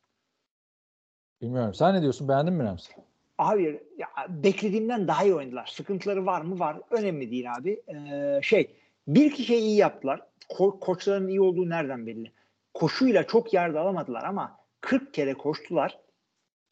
Bilmiyorum. 1.41 1.73
Sen 1.73 1.95
ne 1.95 2.01
diyorsun? 2.01 2.27
Beğendin 2.27 2.53
mi 2.53 2.63
Rams? 2.63 2.89
Abi 3.37 3.81
ya, 3.97 4.07
beklediğimden 4.29 5.07
daha 5.07 5.23
iyi 5.23 5.35
oynadılar. 5.35 5.65
Sıkıntıları 5.65 6.25
var 6.25 6.41
mı? 6.41 6.59
Var. 6.59 6.77
Önemli 6.91 7.31
değil 7.31 7.53
abi. 7.55 7.81
Ee, 7.87 8.39
şey 8.41 8.75
bir 9.07 9.25
iki 9.25 9.43
şey 9.43 9.59
iyi 9.59 9.77
yaptılar. 9.77 10.21
Ko- 10.49 10.79
koçların 10.79 11.27
iyi 11.27 11.41
olduğu 11.41 11.69
nereden 11.69 12.07
belli? 12.07 12.31
Koşuyla 12.73 13.27
çok 13.27 13.53
yerde 13.53 13.79
alamadılar 13.79 14.23
ama 14.23 14.57
40 14.81 15.13
kere 15.13 15.33
koştular. 15.33 15.99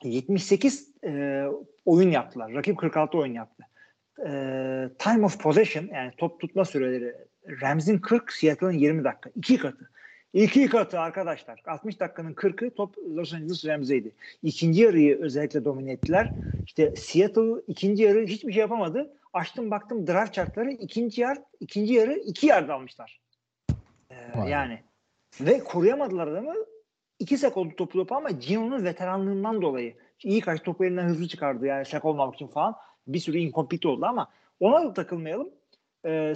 78 0.10 0.92
e, 1.06 1.44
oyun 1.86 2.12
yaptılar. 2.12 2.54
Rakip 2.54 2.78
46 2.78 3.18
oyun 3.18 3.34
yaptı. 3.34 3.64
E, 4.20 4.30
time 5.00 5.26
of 5.26 5.40
possession 5.40 5.90
yani 5.94 6.12
top 6.18 6.40
tutma 6.40 6.66
süreleri 6.66 7.16
Rams'in 7.62 8.00
40, 8.00 8.32
Seattle'ın 8.32 8.72
20 8.72 9.04
dakika. 9.04 9.30
İki 9.36 9.58
katı. 9.58 9.90
İki 10.34 10.68
katı 10.68 11.00
arkadaşlar. 11.00 11.62
60 11.68 12.00
dakikanın 12.00 12.34
40'ı 12.34 12.70
top 12.70 12.98
Los 12.98 13.34
Angeles 13.34 13.66
Rams'eydi. 13.66 14.12
İkinci 14.44 14.82
yarıyı 14.82 15.20
özellikle 15.22 15.66
domine 15.66 15.92
ettiler. 15.92 16.32
İşte 16.66 16.96
Seattle 16.96 17.62
ikinci 17.68 18.04
yarı 18.04 18.26
hiçbir 18.26 18.54
şey 18.54 18.62
yapamadı. 18.62 19.14
Açtım 19.34 19.72
baktım 19.72 20.08
drive 20.08 20.32
chartları 20.32 20.72
ikinci 20.72 21.22
yar, 21.22 21.38
ikinci 21.60 21.94
yarı 21.94 22.14
iki 22.14 22.48
yard 22.48 22.70
almışlar. 22.70 23.20
Ee, 24.12 24.16
Vay 24.36 24.50
yani 24.50 24.80
ve 25.42 25.60
koruyamadılar 25.60 26.28
adamı. 26.28 26.56
İki 27.24 27.38
sek 27.38 27.58
oldu 27.58 27.76
topu 27.78 27.98
topu 27.98 28.16
ama 28.16 28.32
Gino'nun 28.32 28.86
veteranlığından 28.86 29.62
dolayı 29.62 29.94
iyi 30.24 30.42
kaç 30.42 30.64
topu 30.64 30.86
elinden 30.86 31.06
hızlı 31.06 31.28
çıkardı 31.28 31.66
yani 31.66 31.86
sek 31.86 32.06
olmamak 32.06 32.36
için 32.36 32.48
falan. 32.48 32.76
Bir 33.08 33.20
sürü 33.20 33.38
incomplete 33.38 33.88
oldu 33.88 34.06
ama 34.06 34.30
ona 34.60 34.84
da 34.84 34.94
takılmayalım. 34.94 35.50
Ee, 36.06 36.34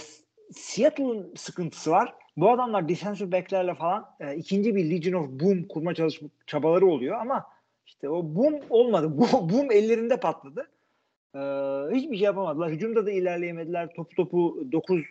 Seattle'ın 0.51 1.33
sıkıntısı 1.35 1.91
var. 1.91 2.13
Bu 2.37 2.51
adamlar 2.51 2.89
defensive 2.89 3.31
backlerle 3.31 3.73
falan 3.75 4.09
e, 4.19 4.35
ikinci 4.35 4.75
bir 4.75 4.89
Legion 4.89 5.23
of 5.23 5.29
Boom 5.29 5.63
kurma 5.63 5.93
çalışma 5.93 6.29
çabaları 6.45 6.85
oluyor 6.85 7.19
ama 7.19 7.45
işte 7.85 8.09
o 8.09 8.35
boom 8.35 8.55
olmadı. 8.69 9.17
Boom 9.41 9.71
ellerinde 9.71 10.19
patladı. 10.19 10.67
Ee, 11.35 11.39
hiçbir 11.95 12.17
şey 12.17 12.25
yapamadılar. 12.25 12.71
Hücumda 12.71 13.05
da 13.05 13.11
ilerleyemediler. 13.11 13.93
Topu 13.93 14.15
topu 14.15 14.67
9 14.71 14.99
e, 14.99 15.03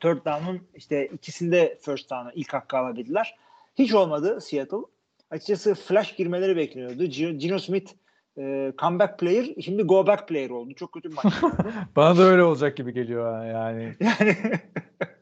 third 0.00 0.24
down'un 0.26 0.60
işte 0.74 1.06
ikisinde 1.06 1.78
first 1.80 2.10
down'ı 2.10 2.32
ilk 2.34 2.52
hakkı 2.52 2.78
alabildiler. 2.78 3.36
Hiç 3.78 3.94
olmadı 3.94 4.40
Seattle. 4.40 4.93
Açıkçası 5.30 5.74
flash 5.74 6.16
girmeleri 6.16 6.56
bekleniyordu. 6.56 7.04
Gino 7.38 7.58
Smith 7.58 7.92
e, 8.38 8.72
comeback 8.78 9.18
player 9.18 9.46
şimdi 9.60 9.82
go 9.82 10.06
back 10.06 10.28
player 10.28 10.50
oldu. 10.50 10.74
Çok 10.74 10.92
kötü 10.92 11.10
bir 11.10 11.14
maç. 11.14 11.34
Bana 11.96 12.18
da 12.18 12.22
öyle 12.22 12.42
olacak 12.42 12.76
gibi 12.76 12.94
geliyor 12.94 13.46
yani. 13.46 13.94
yani 14.00 14.36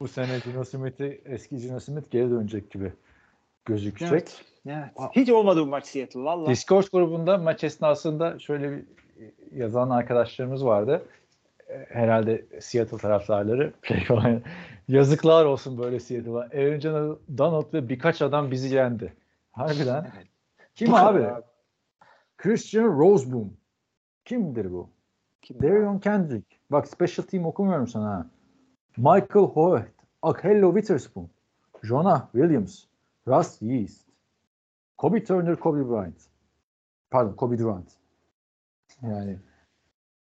Bu 0.01 0.09
sene 0.09 0.39
Gino 0.45 0.65
Smith'i 0.65 1.21
eski 1.25 1.57
Gino 1.57 1.81
Smith 1.81 2.11
geri 2.11 2.31
dönecek 2.31 2.71
gibi 2.71 2.93
gözükecek. 3.65 4.13
Evet. 4.13 4.41
evet. 4.67 5.11
Hiç 5.17 5.31
olmadı 5.31 5.61
bu 5.61 5.67
maç 5.67 5.87
Seattle 5.87 6.21
valla. 6.21 6.51
Discord 6.51 6.85
grubunda 6.93 7.39
maç 7.39 7.65
esnasında 7.65 8.39
şöyle 8.39 8.71
bir 8.71 8.85
yazan 9.55 9.91
arkadaşlarımız 9.91 10.65
vardı. 10.65 11.03
E, 11.69 11.87
Herhalde 11.89 12.45
Seattle 12.61 12.99
taraftarları 12.99 13.73
yazıklar 14.89 15.45
olsun 15.45 15.79
böyle 15.79 16.01
Seattle'a. 16.01 16.41
Aaron 16.41 17.19
Donald 17.39 17.75
ve 17.75 17.89
birkaç 17.89 18.23
adam 18.23 18.51
bizi 18.51 18.75
yendi. 18.75 19.13
Harbiden. 19.53 20.13
Kim 20.75 20.95
abi? 20.95 21.19
kadar 21.19 21.33
abi. 21.33 21.45
Christian 22.39 22.99
Roseboom. 22.99 23.57
Kimdir 24.25 24.73
bu? 24.73 24.91
Kim 25.43 25.63
Darion 25.63 25.99
Kendrick. 25.99 26.57
Bak 26.71 26.89
special 26.89 27.27
team 27.27 27.47
okumuyorum 27.47 27.87
sana 27.87 28.11
ha. 28.11 28.27
Michael 28.97 29.47
Hoyt. 29.47 30.03
Akello 30.23 30.73
Witherspoon, 30.75 31.31
Jonah 31.83 32.29
Williams, 32.33 32.87
Russ 33.27 33.61
Yeast, 33.61 34.07
Kobe 34.97 35.25
Turner, 35.25 35.57
Kobe 35.57 35.83
Bryant. 35.83 36.31
Pardon, 37.11 37.35
Kobe 37.37 37.59
Durant. 37.59 37.93
Yani 39.03 39.39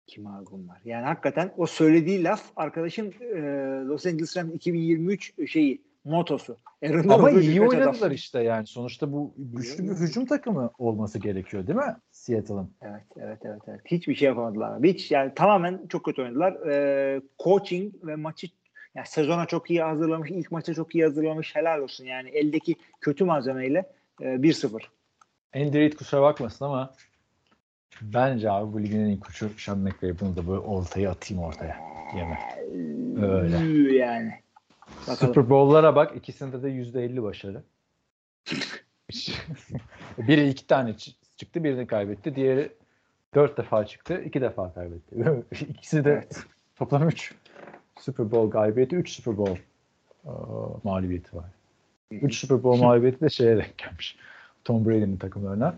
Kim 0.07 0.27
abi 0.27 0.45
bunlar? 0.51 0.81
Yani 0.85 1.05
hakikaten 1.05 1.53
o 1.57 1.65
söylediği 1.65 2.23
laf 2.23 2.51
arkadaşın 2.55 3.13
e, 3.21 3.39
Los 3.85 4.05
Angeles 4.05 4.37
Rams 4.37 4.53
2023 4.53 5.49
şeyi 5.51 5.81
motosu. 6.07 6.57
Aaron 6.83 7.09
ama 7.09 7.29
iyi 7.29 7.61
birkaç 7.61 7.73
adam- 7.73 7.87
oynadılar 7.87 8.11
işte 8.11 8.43
yani. 8.43 8.67
Sonuçta 8.67 9.11
bu 9.11 9.33
güçlü 9.37 9.83
bir 9.83 9.95
hücum 9.95 10.25
takımı 10.25 10.71
olması 10.77 11.19
gerekiyor 11.19 11.67
değil 11.67 11.79
mi 11.79 11.95
Seattle'ın? 12.11 12.71
Evet, 12.81 13.03
evet, 13.17 13.39
evet, 13.45 13.61
evet. 13.67 13.81
Hiçbir 13.85 14.15
şey 14.15 14.27
yapamadılar. 14.27 14.83
Hiç 14.83 15.11
yani 15.11 15.31
tamamen 15.35 15.87
çok 15.89 16.05
kötü 16.05 16.21
oynadılar. 16.21 16.67
Ee, 16.67 17.21
coaching 17.43 17.93
ve 18.03 18.15
maçı 18.15 18.47
yani 18.95 19.07
sezona 19.07 19.45
çok 19.45 19.69
iyi 19.71 19.81
hazırlamış, 19.81 20.31
ilk 20.31 20.51
maça 20.51 20.73
çok 20.73 20.95
iyi 20.95 21.03
hazırlamış. 21.03 21.55
Helal 21.55 21.79
olsun 21.79 22.05
yani 22.05 22.29
eldeki 22.29 22.75
kötü 23.01 23.25
malzemeyle 23.25 23.91
e, 24.21 24.25
1-0. 24.25 24.81
Andy 25.55 25.79
Reid 25.79 25.93
kusura 25.93 26.21
bakmasın 26.21 26.65
ama 26.65 26.93
bence 28.01 28.51
abi 28.51 28.73
bu 28.73 28.83
ligin 28.83 28.99
en 28.99 29.05
iyi 29.05 29.19
koçu 29.19 29.49
Sean 29.57 29.79
McVay 29.79 30.19
bunu 30.19 30.35
da 30.35 30.47
böyle 30.47 30.59
ortaya 30.59 31.11
atayım 31.11 31.43
ortaya. 31.43 31.77
Yeme. 32.17 32.39
Öyle. 33.27 33.57
Üü 33.57 33.95
Yani. 33.95 34.33
Bakalım. 35.07 35.33
Super 35.33 35.49
Bowl'lara 35.49 35.95
bak. 35.95 36.15
ikisinde 36.15 36.63
de 36.63 36.67
%50 36.67 37.23
başarı. 37.23 37.63
Biri 40.17 40.49
iki 40.49 40.67
tane 40.67 40.89
çı- 40.89 41.15
çıktı, 41.37 41.63
birini 41.63 41.87
kaybetti. 41.87 42.35
Diğeri 42.35 42.71
dört 43.35 43.57
defa 43.57 43.85
çıktı, 43.85 44.21
iki 44.25 44.41
defa 44.41 44.73
kaybetti. 44.73 45.15
İkisi 45.69 46.05
de 46.05 46.11
Evet. 46.11 46.43
toplam 46.75 47.07
üç 47.09 47.33
Super 47.99 48.31
Bowl 48.31 48.49
galibiyeti, 48.51 48.95
üç 48.95 49.09
Super 49.11 49.37
Bowl 49.37 49.59
aa, 50.27 50.31
mağlubiyeti 50.83 51.35
var. 51.37 51.45
Üç 52.11 52.37
Super 52.39 52.63
Bowl 52.63 52.83
mağlubiyeti 52.83 53.21
de 53.21 53.29
şeye 53.29 53.57
denk 53.57 53.77
gelmiş. 53.77 54.17
Tom 54.65 54.85
Brady'nin 54.85 55.17
takımlarına. 55.17 55.75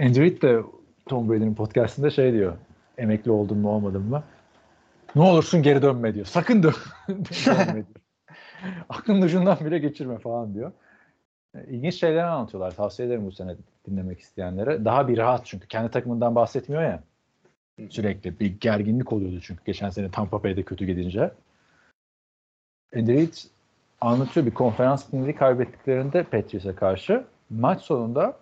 Andy 0.00 0.20
Reid 0.20 0.42
de 0.42 0.60
Tom 1.06 1.28
Brady'nin 1.30 1.54
podcastında 1.54 2.10
şey 2.10 2.32
diyor. 2.32 2.52
Emekli 2.98 3.30
oldun 3.30 3.58
mu 3.58 3.70
olmadın 3.70 4.02
mı? 4.02 4.22
Ne 5.14 5.22
olursun 5.22 5.62
geri 5.62 5.82
dönme 5.82 6.14
diyor. 6.14 6.26
Sakın 6.26 6.62
dön. 6.62 6.74
dönme 7.46 7.72
diyor. 7.74 7.84
Aklın 8.88 9.22
ucundan 9.22 9.58
bile 9.64 9.78
geçirme 9.78 10.18
falan 10.18 10.54
diyor. 10.54 10.72
E, 11.54 11.64
İlginç 11.64 11.94
şeyler 11.94 12.24
anlatıyorlar. 12.24 12.70
Tavsiye 12.70 13.08
ederim 13.08 13.26
bu 13.26 13.32
sene 13.32 13.56
dinlemek 13.86 14.20
isteyenlere. 14.20 14.84
Daha 14.84 15.08
bir 15.08 15.18
rahat 15.18 15.46
çünkü. 15.46 15.68
Kendi 15.68 15.90
takımından 15.90 16.34
bahsetmiyor 16.34 16.82
ya. 16.82 17.02
Sürekli 17.90 18.40
bir 18.40 18.60
gerginlik 18.60 19.12
oluyordu 19.12 19.40
çünkü 19.42 19.64
geçen 19.64 19.90
sene 19.90 20.10
Tampa 20.10 20.42
Bay'de 20.42 20.62
kötü 20.62 20.86
gidince. 20.86 21.30
Andy 22.96 23.12
Reid 23.12 23.34
anlatıyor 24.00 24.46
bir 24.46 24.54
konferans 24.54 25.10
finali 25.10 25.34
kaybettiklerinde 25.34 26.22
Patriots'a 26.22 26.76
karşı 26.76 27.24
maç 27.50 27.82
sonunda 27.82 28.38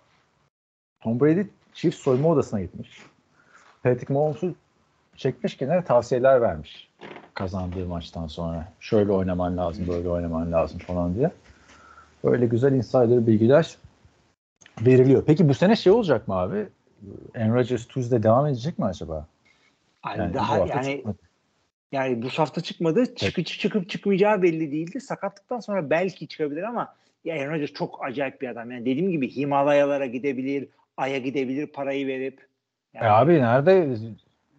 Tom 1.03 1.19
Brady 1.19 1.47
çift 1.73 1.97
soyma 1.97 2.29
odasına 2.29 2.61
gitmiş. 2.61 3.03
Patrick 3.83 4.13
Mahomes'u 4.13 4.55
çekmiş 5.15 5.57
kenara 5.57 5.83
tavsiyeler 5.83 6.41
vermiş 6.41 6.89
kazandığı 7.33 7.85
maçtan 7.85 8.27
sonra. 8.27 8.67
Şöyle 8.79 9.11
oynaman 9.11 9.57
lazım, 9.57 9.87
böyle 9.87 10.09
oynaman 10.09 10.51
lazım 10.51 10.79
falan 10.79 11.15
diye. 11.15 11.31
Böyle 12.23 12.45
güzel 12.45 12.73
insider 12.73 13.27
bilgiler 13.27 13.77
veriliyor. 14.81 15.23
Peki 15.27 15.49
bu 15.49 15.53
sene 15.53 15.75
şey 15.75 15.93
olacak 15.93 16.27
mı 16.27 16.35
abi? 16.35 16.67
Aaron 17.35 17.55
Rodgers 17.55 17.85
Tuesday 17.85 18.23
devam 18.23 18.47
edecek 18.47 18.79
mi 18.79 18.85
acaba? 18.85 19.27
Yani, 20.05 20.29
bu 20.29 20.33
daha 20.33 20.57
yani 20.57 20.95
çıkmadı. 20.95 21.17
yani 21.91 22.21
bu 22.21 22.27
hafta 22.27 22.61
çıkmadı. 22.61 23.15
Çıkıp 23.15 23.45
çıkıp 23.45 23.89
çıkmayacağı 23.89 24.41
belli 24.41 24.71
değildi. 24.71 25.01
Sakatlıktan 25.01 25.59
sonra 25.59 25.89
belki 25.89 26.27
çıkabilir 26.27 26.63
ama 26.63 26.95
ya 27.25 27.35
Aaron 27.35 27.53
Rodgers 27.53 27.73
çok 27.73 28.05
acayip 28.05 28.41
bir 28.41 28.47
adam. 28.47 28.71
Yani 28.71 28.85
dediğim 28.85 29.11
gibi 29.11 29.35
Himalayalara 29.35 30.05
gidebilir, 30.05 30.67
Ay'a 30.97 31.17
gidebilir 31.17 31.67
parayı 31.67 32.07
verip. 32.07 32.47
Yani 32.93 33.05
E 33.05 33.09
abi 33.09 33.33
nerede 33.33 33.95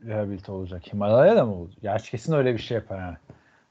rehabilite 0.05 0.53
olacak? 0.53 0.93
Himalaya'da 0.93 1.45
mı 1.45 1.55
olacak? 1.55 1.79
Gerçi 1.83 2.11
kesin 2.11 2.33
öyle 2.33 2.55
bir 2.55 2.59
şey 2.59 2.75
yapar 2.75 3.01
ha. 3.01 3.17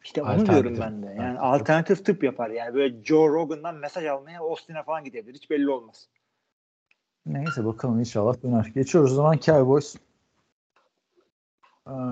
İşte 0.04 0.24
onu 0.24 0.46
diyorum 0.46 0.78
ben 0.80 1.04
de. 1.04 1.16
Yani 1.20 1.40
alternatif 1.40 2.06
tıp 2.06 2.24
yapar. 2.24 2.50
Yani 2.50 2.74
böyle 2.74 3.04
Joe 3.04 3.30
Rogan'dan 3.30 3.76
mesaj 3.76 4.06
almaya 4.06 4.40
Austin'e 4.40 4.84
falan 4.84 5.04
gidebilir. 5.04 5.36
Hiç 5.36 5.50
belli 5.50 5.70
olmaz. 5.70 6.08
Neyse 7.26 7.66
bakalım 7.66 8.00
inşallah 8.00 8.44
döner. 8.44 8.72
Geçiyoruz 8.76 9.12
o 9.12 9.16
zaman 9.16 9.38
Cowboys. 9.38 9.96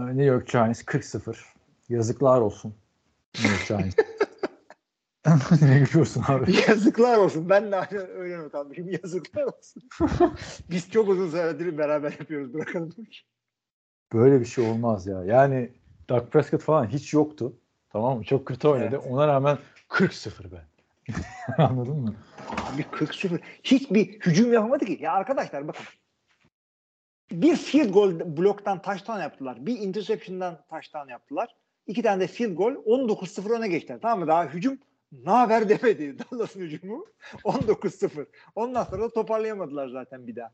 New 0.05 0.23
York 0.23 0.47
Giants 0.47 0.81
40-0. 0.81 1.37
Yazıklar 1.89 2.41
olsun. 2.41 2.75
New 3.35 3.51
York 3.51 3.67
Giants. 3.67 3.95
ne 5.61 5.79
gülüyorsun 5.79 6.23
abi? 6.27 6.55
Yazıklar 6.67 7.17
olsun. 7.17 7.49
Ben 7.49 7.71
de 7.71 7.75
aynen 7.75 8.09
öyle 8.09 8.37
not 8.37 8.55
almışım. 8.55 8.89
Yazıklar 8.89 9.43
olsun. 9.43 9.83
Biz 10.69 10.91
çok 10.91 11.09
uzun 11.09 11.29
süredir 11.29 11.77
beraber 11.77 12.11
yapıyoruz. 12.11 12.53
Bırakalım. 12.53 12.89
Böyle 14.13 14.39
bir 14.39 14.45
şey 14.45 14.69
olmaz 14.69 15.07
ya. 15.07 15.23
Yani 15.23 15.69
Dak 16.09 16.31
Prescott 16.31 16.61
falan 16.61 16.87
hiç 16.87 17.13
yoktu. 17.13 17.53
Tamam 17.89 18.17
mı? 18.17 18.23
Çok 18.23 18.45
kötü 18.45 18.67
oynadı. 18.67 18.95
Evet. 18.95 19.11
Ona 19.11 19.27
rağmen 19.27 19.57
40-0 19.89 20.51
be. 20.51 20.65
Anladın 21.57 21.97
mı? 21.97 22.15
Abi 22.73 22.83
40 22.83 23.15
0 23.15 23.39
hiçbir 23.63 24.19
hücum 24.19 24.53
yapamadı 24.53 24.85
ki. 24.85 24.97
Ya 25.01 25.13
arkadaşlar 25.13 25.67
bakın. 25.67 25.85
Bir 27.31 27.55
field 27.55 27.93
goal 27.93 28.19
bloktan 28.37 28.81
touchdown 28.81 29.19
yaptılar. 29.19 29.65
Bir 29.65 29.79
interception'dan 29.79 30.59
touchdown 30.69 31.09
yaptılar. 31.09 31.55
İki 31.87 32.01
tane 32.01 32.21
de 32.21 32.27
field 32.27 32.55
goal 32.55 32.73
19-0 32.73 33.57
öne 33.57 33.67
geçtiler. 33.67 33.99
Tamam 34.01 34.19
mı? 34.19 34.27
Daha 34.27 34.45
hücum 34.45 34.77
naver 35.11 35.69
demedi 35.69 36.15
Dallas'ın 36.31 36.59
hücumu. 36.59 37.05
19-0. 37.43 38.25
Ondan 38.55 38.83
sonra 38.83 39.03
da 39.03 39.09
toparlayamadılar 39.09 39.87
zaten 39.87 40.27
bir 40.27 40.35
daha. 40.35 40.51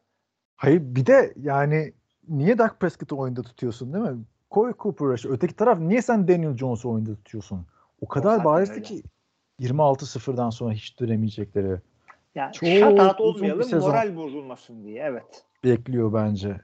Hayır 0.55 0.81
bir 0.81 1.05
de 1.05 1.33
yani 1.35 1.93
niye 2.29 2.57
Dak 2.57 2.79
Prescott'ı 2.79 3.15
oyunda 3.15 3.41
tutuyorsun 3.41 3.93
değil 3.93 4.05
mi? 4.05 4.17
Koy 4.49 4.73
Cooper 4.79 5.07
Rush'ı. 5.07 5.29
Öteki 5.29 5.55
taraf 5.55 5.79
niye 5.79 6.01
sen 6.01 6.27
Daniel 6.27 6.57
Jones'u 6.57 6.89
oyunda 6.89 7.15
tutuyorsun? 7.15 7.65
O 8.01 8.07
kadar 8.07 8.29
zaten 8.29 8.45
barizdi 8.45 8.81
ki 8.81 9.03
26-0'dan 9.59 10.49
sonra 10.49 10.73
hiç 10.73 10.99
dönemeyecekleri 10.99 11.79
Yani 12.35 12.53
Çok 12.53 12.69
bir 12.69 13.23
olmayalım 13.23 13.79
moral 13.79 14.15
bozulmasın 14.15 14.83
diye. 14.83 15.03
Evet. 15.03 15.43
bekliyor 15.63 16.13
bence 16.13 16.61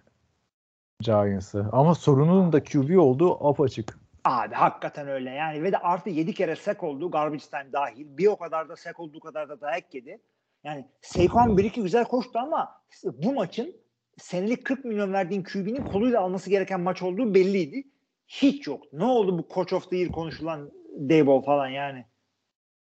Giants'ı. 1.01 1.70
Ama 1.71 1.96
sorunun 1.96 2.54
da 2.54 2.63
QB 2.63 3.00
olduğu 3.00 3.47
apaçık. 3.47 4.00
Abi 4.25 4.55
hakikaten 4.55 5.08
öyle 5.08 5.29
yani 5.29 5.63
ve 5.63 5.71
de 5.71 5.78
artı 5.78 6.09
7 6.09 6.33
kere 6.33 6.55
sek 6.55 6.83
oldu 6.83 7.12
garbage 7.12 7.43
time 7.51 7.74
dahil. 7.74 8.17
Bir 8.17 8.28
o 8.28 8.37
kadar 8.37 8.70
da 8.70 8.75
sek 8.75 9.00
olduğu 9.00 9.20
kadar 9.20 9.50
da 9.50 9.62
dayak 9.62 9.93
yedi. 9.93 10.21
Yani 10.63 10.86
Saquon 11.01 11.58
bir 11.58 11.63
iki 11.63 11.82
güzel 11.82 12.05
koştu 12.05 12.39
ama 12.39 12.82
bu 13.05 13.33
maçın 13.33 13.75
senelik 14.17 14.66
40 14.66 14.86
milyon 14.86 15.13
verdiğin 15.13 15.43
QB'nin 15.43 15.86
koluyla 15.86 16.21
alması 16.21 16.50
gereken 16.50 16.82
maç 16.82 17.01
olduğu 17.01 17.33
belliydi. 17.33 17.83
Hiç 18.28 18.67
yok. 18.67 18.93
Ne 18.93 19.04
oldu 19.04 19.37
bu 19.37 19.54
Coach 19.54 19.74
of 19.74 19.89
the 19.89 19.97
Year 19.97 20.12
konuşulan 20.12 20.71
Dayball 21.09 21.42
falan 21.42 21.67
yani. 21.67 22.05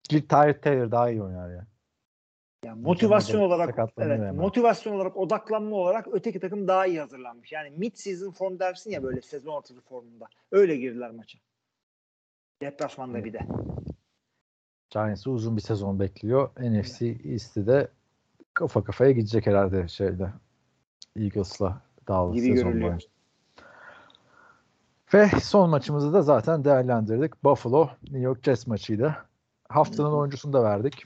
Tyler 0.09 0.61
Taylor 0.61 0.91
daha 0.91 1.09
iyi 1.09 1.23
oynar 1.23 1.49
ya. 1.49 1.67
Yani 2.65 2.81
motivasyon 2.81 3.41
olarak 3.41 3.79
evet, 3.79 3.91
hemen. 3.97 4.35
motivasyon 4.35 4.93
olarak 4.93 5.17
odaklanma 5.17 5.75
olarak 5.75 6.07
öteki 6.11 6.39
takım 6.39 6.67
daha 6.67 6.85
iyi 6.85 6.99
hazırlanmış. 6.99 7.51
Yani 7.51 7.69
mid 7.69 7.95
season 7.95 8.31
form 8.31 8.59
dersin 8.59 8.91
ya 8.91 9.03
böyle 9.03 9.21
sezon 9.21 9.53
ortası 9.53 9.81
formunda. 9.81 10.27
Öyle 10.51 10.77
girdiler 10.77 11.11
maça. 11.11 11.39
Deplasmanda 12.61 13.25
bir 13.25 13.33
de. 13.33 13.39
Giants'ı 14.89 15.31
uzun 15.31 15.57
bir 15.57 15.61
sezon 15.61 15.99
bekliyor. 15.99 16.49
NFC 16.59 17.17
East'i 17.25 17.67
de 17.67 17.87
kafa 18.53 18.83
kafaya 18.83 19.11
gidecek 19.11 19.47
herhalde 19.47 19.87
şeyde. 19.87 20.29
Eagles'la 21.15 21.81
Dallas 22.07 22.35
Gibi 22.35 22.45
sezon 22.45 22.63
görünüyor. 22.63 22.87
boyunca. 22.89 23.07
Ve 25.13 25.27
son 25.39 25.69
maçımızı 25.69 26.13
da 26.13 26.21
zaten 26.21 26.65
değerlendirdik. 26.65 27.43
Buffalo 27.43 27.89
New 28.03 28.19
York 28.19 28.43
Jets 28.43 28.67
maçıydı. 28.67 29.15
Haftanın 29.69 30.13
oyuncusunu 30.13 30.53
da 30.53 30.63
verdik. 30.63 31.03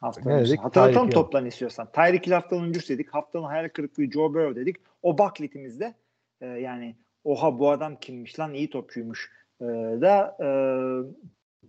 Haftanın 0.00 0.36
Ne 0.36 0.44
dedik? 0.44 0.60
Hatırlatalım 0.60 1.10
toplan 1.10 1.46
istiyorsan. 1.46 1.88
Tyreek 1.92 2.26
Hill 2.26 2.32
haftanın 2.32 2.60
oyuncusu 2.60 2.88
dedik. 2.88 3.14
Haftanın 3.14 3.44
hayal 3.44 3.68
kırıklığı 3.68 4.10
Joe 4.10 4.34
Burrow 4.34 4.60
dedik. 4.60 4.76
O 5.02 5.18
bakletimizde 5.18 5.94
e, 6.40 6.46
yani 6.46 6.96
oha 7.24 7.58
bu 7.58 7.70
adam 7.70 7.96
kimmiş 7.96 8.40
lan 8.40 8.54
iyi 8.54 8.70
topçuymuş 8.70 9.32
e, 9.60 9.64
da 10.00 10.36
e, 10.40 10.48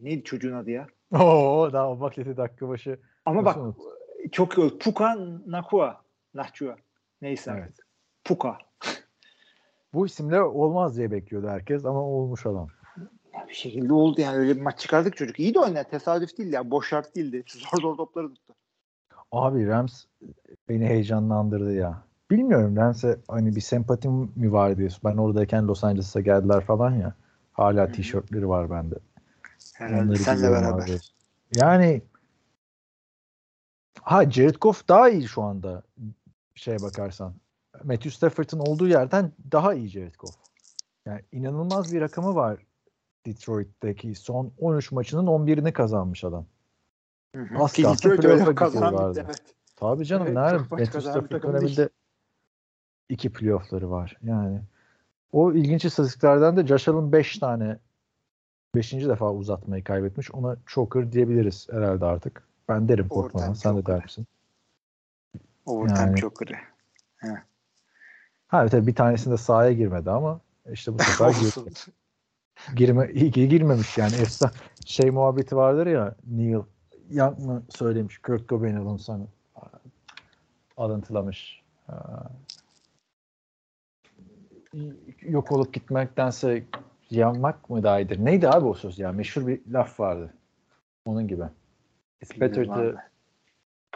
neydi 0.01 0.23
çocuğun 0.23 0.53
adı 0.53 0.71
ya? 0.71 0.87
Oo 1.19 1.73
daha 1.73 1.89
o 1.91 1.99
bakleti 1.99 2.37
dakika 2.37 2.69
başı. 2.69 2.99
Ama 3.25 3.45
bak 3.45 3.57
unut- 3.57 4.31
çok. 4.31 4.79
Puka 4.79 5.17
Nakua. 5.47 6.01
Nahchua. 6.33 6.75
Neyse. 7.21 7.51
Evet. 7.53 7.63
artık. 7.63 7.87
Puka. 8.23 8.57
Bu 9.93 10.05
isimle 10.05 10.41
olmaz 10.41 10.97
diye 10.97 11.11
bekliyordu 11.11 11.47
herkes 11.47 11.85
ama 11.85 12.01
olmuş 12.01 12.45
adam. 12.45 12.67
Ya 13.33 13.45
bir 13.47 13.53
şekilde 13.53 13.93
oldu 13.93 14.21
yani 14.21 14.37
öyle 14.37 14.55
bir 14.55 14.61
maç 14.61 14.79
çıkardık 14.79 15.17
çocuk. 15.17 15.39
İyi 15.39 15.53
de 15.53 15.59
oynadı. 15.59 15.87
Tesadüf 15.91 16.37
değildi 16.37 16.55
ya. 16.55 16.71
Boş 16.71 16.89
şart 16.89 17.15
değildi. 17.15 17.43
Zor 17.47 17.81
zor 17.81 17.97
topları 17.97 18.33
tuttu. 18.33 18.53
Abi 19.31 19.67
Rams 19.67 20.05
beni 20.69 20.85
heyecanlandırdı 20.85 21.73
ya. 21.73 22.03
Bilmiyorum 22.31 22.75
Rams'e 22.75 23.17
hani 23.27 23.55
bir 23.55 23.61
sempatim 23.61 24.11
mi 24.35 24.51
var 24.51 24.77
diyorsun. 24.77 25.01
Ben 25.03 25.17
oradayken 25.17 25.67
Los 25.67 25.83
Angeles'a 25.83 26.21
geldiler 26.21 26.65
falan 26.65 26.91
ya. 26.91 27.13
Hala 27.53 27.91
tişörtleri 27.91 28.49
var 28.49 28.69
bende. 28.69 28.95
Herhalde 29.73 30.01
Onları 30.01 30.17
senle 30.17 30.51
beraber. 30.51 30.83
abi. 30.83 30.97
Yani 31.55 32.01
ha 34.01 34.31
Jared 34.31 34.55
Goff 34.61 34.87
daha 34.87 35.09
iyi 35.09 35.27
şu 35.27 35.41
anda 35.41 35.83
şeye 36.57 36.81
bakarsan. 36.81 37.33
Matthew 37.83 38.11
Stafford'ın 38.11 38.59
olduğu 38.59 38.87
yerden 38.87 39.31
daha 39.51 39.73
iyi 39.73 39.87
Jared 39.87 40.15
Goff. 40.15 40.35
Yani 41.05 41.21
inanılmaz 41.31 41.93
bir 41.93 42.01
rakamı 42.01 42.35
var 42.35 42.65
Detroit'teki 43.25 44.15
son 44.15 44.51
13 44.57 44.91
maçının 44.91 45.27
11'ini 45.27 45.73
kazanmış 45.73 46.23
adam. 46.23 46.45
Hı 47.35 47.41
hı. 47.41 47.63
Az 47.63 47.73
kalsın 47.73 48.17
playoff'a 48.17 48.51
gidiyorlardı. 48.51 49.23
evet. 49.25 49.41
Tabii 49.75 50.05
canım 50.05 50.27
Evet, 50.27 50.35
nerede? 50.35 50.57
Matthew 50.57 51.01
Stafford 51.01 51.43
döneminde 51.43 51.89
iki 53.09 53.33
playoff'ları 53.33 53.91
var. 53.91 54.17
Yani 54.23 54.61
o 55.31 55.53
ilginç 55.53 55.85
istatistiklerden 55.85 56.57
de 56.57 56.67
Josh 56.67 56.87
Allen 56.87 57.11
5 57.11 57.39
tane 57.39 57.77
5. 58.75 58.93
defa 58.93 59.33
uzatmayı 59.33 59.83
kaybetmiş. 59.83 60.31
Ona 60.31 60.57
choker 60.65 61.11
diyebiliriz 61.11 61.67
herhalde 61.71 62.05
artık. 62.05 62.43
Ben 62.69 62.89
derim 62.89 63.07
korkmadan. 63.07 63.53
Sen 63.53 63.77
de 63.77 63.85
der 63.85 64.03
misin? 64.03 64.27
Overtime 65.67 65.99
Yani- 66.01 66.15
çok 66.15 66.35
kırı. 66.35 66.53
Ha 68.47 68.67
tabii 68.67 68.87
bir 68.87 68.95
tanesinde 68.95 69.37
sahaya 69.37 69.71
girmedi 69.71 70.11
ama 70.11 70.39
işte 70.71 70.93
bu 70.93 71.03
sefer 71.03 71.31
girdi. 71.41 71.73
Girme 72.75 73.11
iyi 73.13 73.31
ki 73.31 73.49
girmemiş 73.49 73.97
yani. 73.97 74.15
Efsane 74.15 74.51
şey 74.85 75.11
muhabbeti 75.11 75.55
vardır 75.55 75.87
ya 75.87 76.15
Neil 76.27 76.59
Young 77.09 77.39
mı 77.39 77.63
söylemiş 77.69 78.17
Kurt 78.17 78.49
Cobain 78.49 78.75
onun 78.75 78.97
sana 78.97 79.23
alıntılamış. 80.77 81.63
Yok 85.21 85.51
olup 85.51 85.73
gitmektense 85.73 86.63
yanmak 87.09 87.69
mı 87.69 87.83
daha 87.83 87.99
iyidir? 87.99 88.25
Neydi 88.25 88.49
abi 88.49 88.65
o 88.65 88.73
söz 88.73 88.99
ya? 88.99 89.11
Meşhur 89.11 89.47
bir 89.47 89.61
laf 89.71 89.99
vardı. 89.99 90.33
Onun 91.05 91.27
gibi. 91.27 91.43
It's 92.21 92.41
better 92.41 92.65
to. 92.65 92.95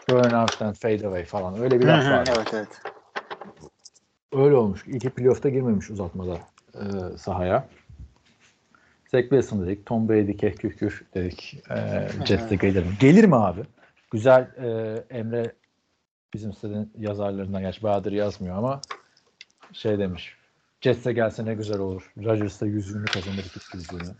Burn 0.10 0.34
out 0.34 0.60
than 0.60 0.74
fade 0.74 1.08
away 1.08 1.26
falan. 1.26 1.62
Öyle 1.62 1.80
bir 1.80 1.86
laf 1.86 2.06
vardı. 2.06 2.32
evet 2.38 2.54
evet. 2.54 2.82
Öyle 4.34 4.56
olmuş. 4.56 4.84
İki 4.88 5.10
playoff'ta 5.10 5.50
girmemiş 5.50 5.90
uzatmada 5.90 6.38
e, 6.74 7.18
sahaya. 7.18 7.68
Zach 9.12 9.22
Wilson 9.22 9.66
dedik. 9.66 9.86
Tom 9.86 10.10
Brady 10.10 10.38
keh 10.38 10.56
kükür 10.56 11.06
dedik. 11.14 11.64
E, 11.70 12.08
Jets'e 12.26 12.56
gelir 12.56 12.84
mi? 12.84 12.92
Gelir 13.00 13.26
mi 13.26 13.36
abi? 13.36 13.62
Güzel 14.12 14.42
e, 14.42 15.04
Emre 15.10 15.52
bizim 16.34 16.54
sitenin 16.54 16.92
yazarlarından 16.98 17.62
gerçi 17.62 17.84
Bahadır 17.84 18.12
yazmıyor 18.12 18.58
ama 18.58 18.82
şey 19.74 20.00
demiş. 20.00 20.36
Jets'e 20.82 21.14
gelse 21.14 21.46
ne 21.46 21.54
güzel 21.54 21.80
olur. 21.80 22.12
Rodgers'ta 22.26 22.66
yüzünü 22.66 23.06
kazanır 23.06 23.46
iki 23.56 23.78
yüzünü. 23.78 24.16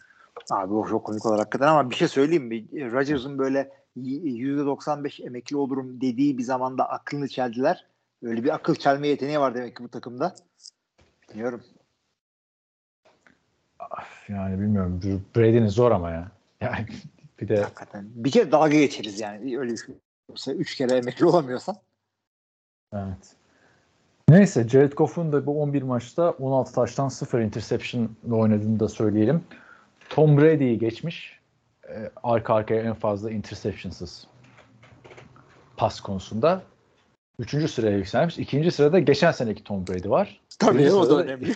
Abi 0.50 0.74
o 0.74 0.88
çok 0.88 1.04
komik 1.04 1.26
olur 1.26 1.38
hakikaten 1.38 1.68
ama 1.68 1.90
bir 1.90 1.96
şey 1.96 2.08
söyleyeyim 2.08 2.46
mi? 2.46 2.92
Rodgers'ın 2.92 3.38
böyle 3.38 3.72
%95 3.98 5.26
emekli 5.26 5.58
olurum 5.58 6.02
dediği 6.02 6.38
bir 6.38 6.44
zamanda 6.44 6.90
aklını 6.90 7.28
çeldiler. 7.28 7.86
Öyle 8.24 8.44
bir 8.44 8.56
akıl 8.56 8.76
çelme 8.76 9.08
yeteneği 9.08 9.40
var 9.40 9.56
demek 9.56 9.78
ki 9.78 9.84
bu 9.84 9.90
takımda. 9.90 10.36
Bilmiyorum. 11.30 11.64
Yani 14.28 14.60
bilmiyorum. 14.60 15.02
Brady'nin 15.36 15.68
zor 15.68 15.92
ama 15.92 16.10
ya. 16.10 16.32
Yani 16.62 16.86
bir 17.42 17.48
de 17.48 17.62
Hakikaten. 17.62 18.06
Bir 18.16 18.32
kere 18.32 18.52
dalga 18.52 18.78
geçeriz 18.78 19.20
yani. 19.20 19.60
Öyle 19.60 19.72
bir 19.72 19.78
şey. 20.36 20.56
Üç 20.56 20.76
kere 20.76 20.94
emekli 20.94 21.26
olamıyorsan. 21.26 21.76
Evet. 22.94 23.36
Neyse 24.30 24.68
Jared 24.68 24.94
Goff'un 24.94 25.32
da 25.32 25.46
bu 25.46 25.62
11 25.62 25.82
maçta 25.82 26.32
16 26.32 26.74
taştan 26.74 27.10
0 27.10 27.42
interception 27.42 28.10
oynadığını 28.32 28.80
da 28.80 28.88
söyleyelim. 28.88 29.44
Tom 30.10 30.38
Brady'yi 30.38 30.80
geçmiş. 30.80 31.41
Ee, 31.90 32.12
arka 32.24 32.54
arkaya 32.54 32.82
en 32.82 32.94
fazla 32.94 33.32
interceptionsız 33.32 34.28
pas 35.78 36.00
konusunda. 36.00 36.64
Üçüncü 37.40 37.68
sıraya 37.68 37.98
yükselmiş. 37.98 38.38
İkinci 38.38 38.72
sırada 38.72 39.00
geçen 39.00 39.32
seneki 39.32 39.64
Tom 39.64 39.88
Brady 39.88 40.10
var. 40.10 40.42
Tabii 40.60 40.78
Birinci 40.78 40.94
o 40.94 41.10
da 41.10 41.24
önemli. 41.24 41.56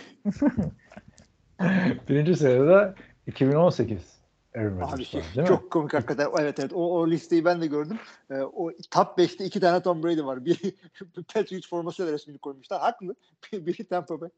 Birinci 2.10 2.36
sırada 2.36 2.68
da 2.68 2.96
2018 3.28 4.16
Aaron 4.56 4.80
Rodgers 4.80 5.14
Abi 5.14 5.18
var. 5.18 5.26
Değil 5.36 5.42
mi? 5.42 5.48
çok 5.48 5.72
komik 5.72 5.94
hakikaten. 5.94 6.28
Evet 6.40 6.60
evet. 6.60 6.74
O, 6.74 7.00
o 7.00 7.08
listeyi 7.08 7.46
ben 7.46 7.62
de 7.62 7.68
gördüm. 7.68 8.00
Ee, 8.32 8.34
o 8.34 8.72
top 8.92 9.18
5'te 9.18 9.46
iki 9.46 9.60
tane 9.60 9.82
Tom 9.82 10.04
Brady 10.04 10.24
var. 10.24 10.46
Bir 10.46 10.58
Patriots 11.34 11.70
formasıyla 11.70 12.12
resmini 12.12 12.38
koymuşlar. 12.38 12.82
Haklı. 12.82 13.16
Biri 13.54 13.84
Tampa 13.84 14.22
Bay. 14.22 14.30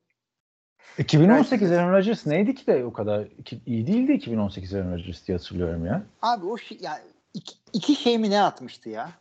2018 0.97 1.71
Aaron 1.71 1.91
Rodgers 1.91 2.25
neydi 2.25 2.55
ki 2.55 2.67
de 2.67 2.85
o 2.85 2.93
kadar 2.93 3.27
iyi 3.65 3.87
değildi 3.87 4.11
2018 4.13 4.73
Aaron 4.73 4.91
Rodgers 4.91 5.27
diye 5.27 5.37
hatırlıyorum 5.37 5.85
ya. 5.85 6.03
Abi 6.21 6.45
o 6.45 6.57
şey 6.57 6.77
yani 6.81 7.01
iki, 7.33 7.55
iki 7.73 7.95
şey 7.95 8.17
mi 8.17 8.29
ne 8.29 8.41
atmıştı 8.41 8.89
ya? 8.89 9.11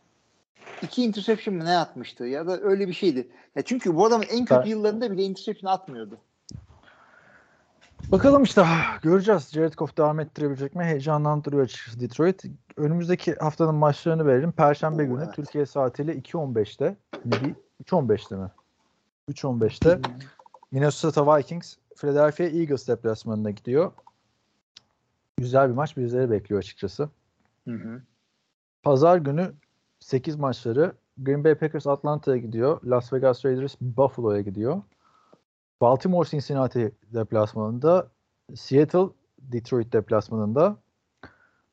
İki 0.83 1.05
interception 1.05 1.57
mı 1.57 1.65
ne 1.65 1.77
atmıştı 1.79 2.25
ya 2.25 2.47
da 2.47 2.61
öyle 2.61 2.89
bir 2.89 2.93
şeydi. 2.93 3.29
Ya 3.57 3.63
çünkü 3.63 3.95
bu 3.95 4.07
adamın 4.07 4.27
en 4.31 4.45
kötü 4.45 4.61
Ben- 4.61 4.67
yıllarında 4.67 5.13
bile 5.13 5.23
interception 5.23 5.73
atmıyordu. 5.73 6.19
Bakalım 8.13 8.43
işte 8.43 8.61
ah, 8.65 9.03
göreceğiz. 9.03 9.51
Jared 9.53 9.75
Goff 9.75 9.97
devam 9.97 10.21
ettirebilecek 10.21 10.75
mi? 10.75 10.85
Heyecanlandırıyor 10.85 11.63
açıkçası 11.63 12.01
Detroit. 12.01 12.43
Önümüzdeki 12.77 13.35
haftanın 13.35 13.75
maçlarını 13.75 14.27
verelim. 14.27 14.53
Perşembe 14.53 15.03
Oo, 15.03 15.07
günü 15.07 15.23
evet. 15.25 15.35
Türkiye 15.35 15.67
saatiyle 15.67 16.13
2.15'te. 16.13 16.97
Ne 17.25 17.33
değil? 17.33 17.55
3.15'te 17.85 18.37
mi? 18.37 18.51
3.15'te 19.31 20.01
Minnesota 20.71 21.37
Vikings 21.37 21.77
Philadelphia 21.97 22.45
Eagles 22.45 22.89
deplasmanına 22.89 23.51
gidiyor. 23.51 23.93
Güzel 25.37 25.69
bir 25.69 25.75
maç 25.75 25.97
bizleri 25.97 26.31
bekliyor 26.31 26.59
açıkçası. 26.59 27.11
Hı 27.69 27.75
hı. 27.75 28.03
Pazar 28.83 29.17
günü 29.17 29.55
8 30.01 30.37
maçları 30.37 30.93
Green 31.19 31.45
Bay 31.45 31.55
Packers 31.55 31.87
Atlanta'ya 31.87 32.37
gidiyor. 32.37 32.81
Las 32.85 33.13
Vegas 33.13 33.45
Raiders 33.45 33.77
Buffalo'ya 33.81 34.41
gidiyor. 34.41 34.83
Baltimore 35.81 36.29
Cincinnati 36.29 36.93
deplasmanında 37.15 38.11
Seattle 38.55 39.09
Detroit 39.39 39.93
deplasmanında 39.93 40.77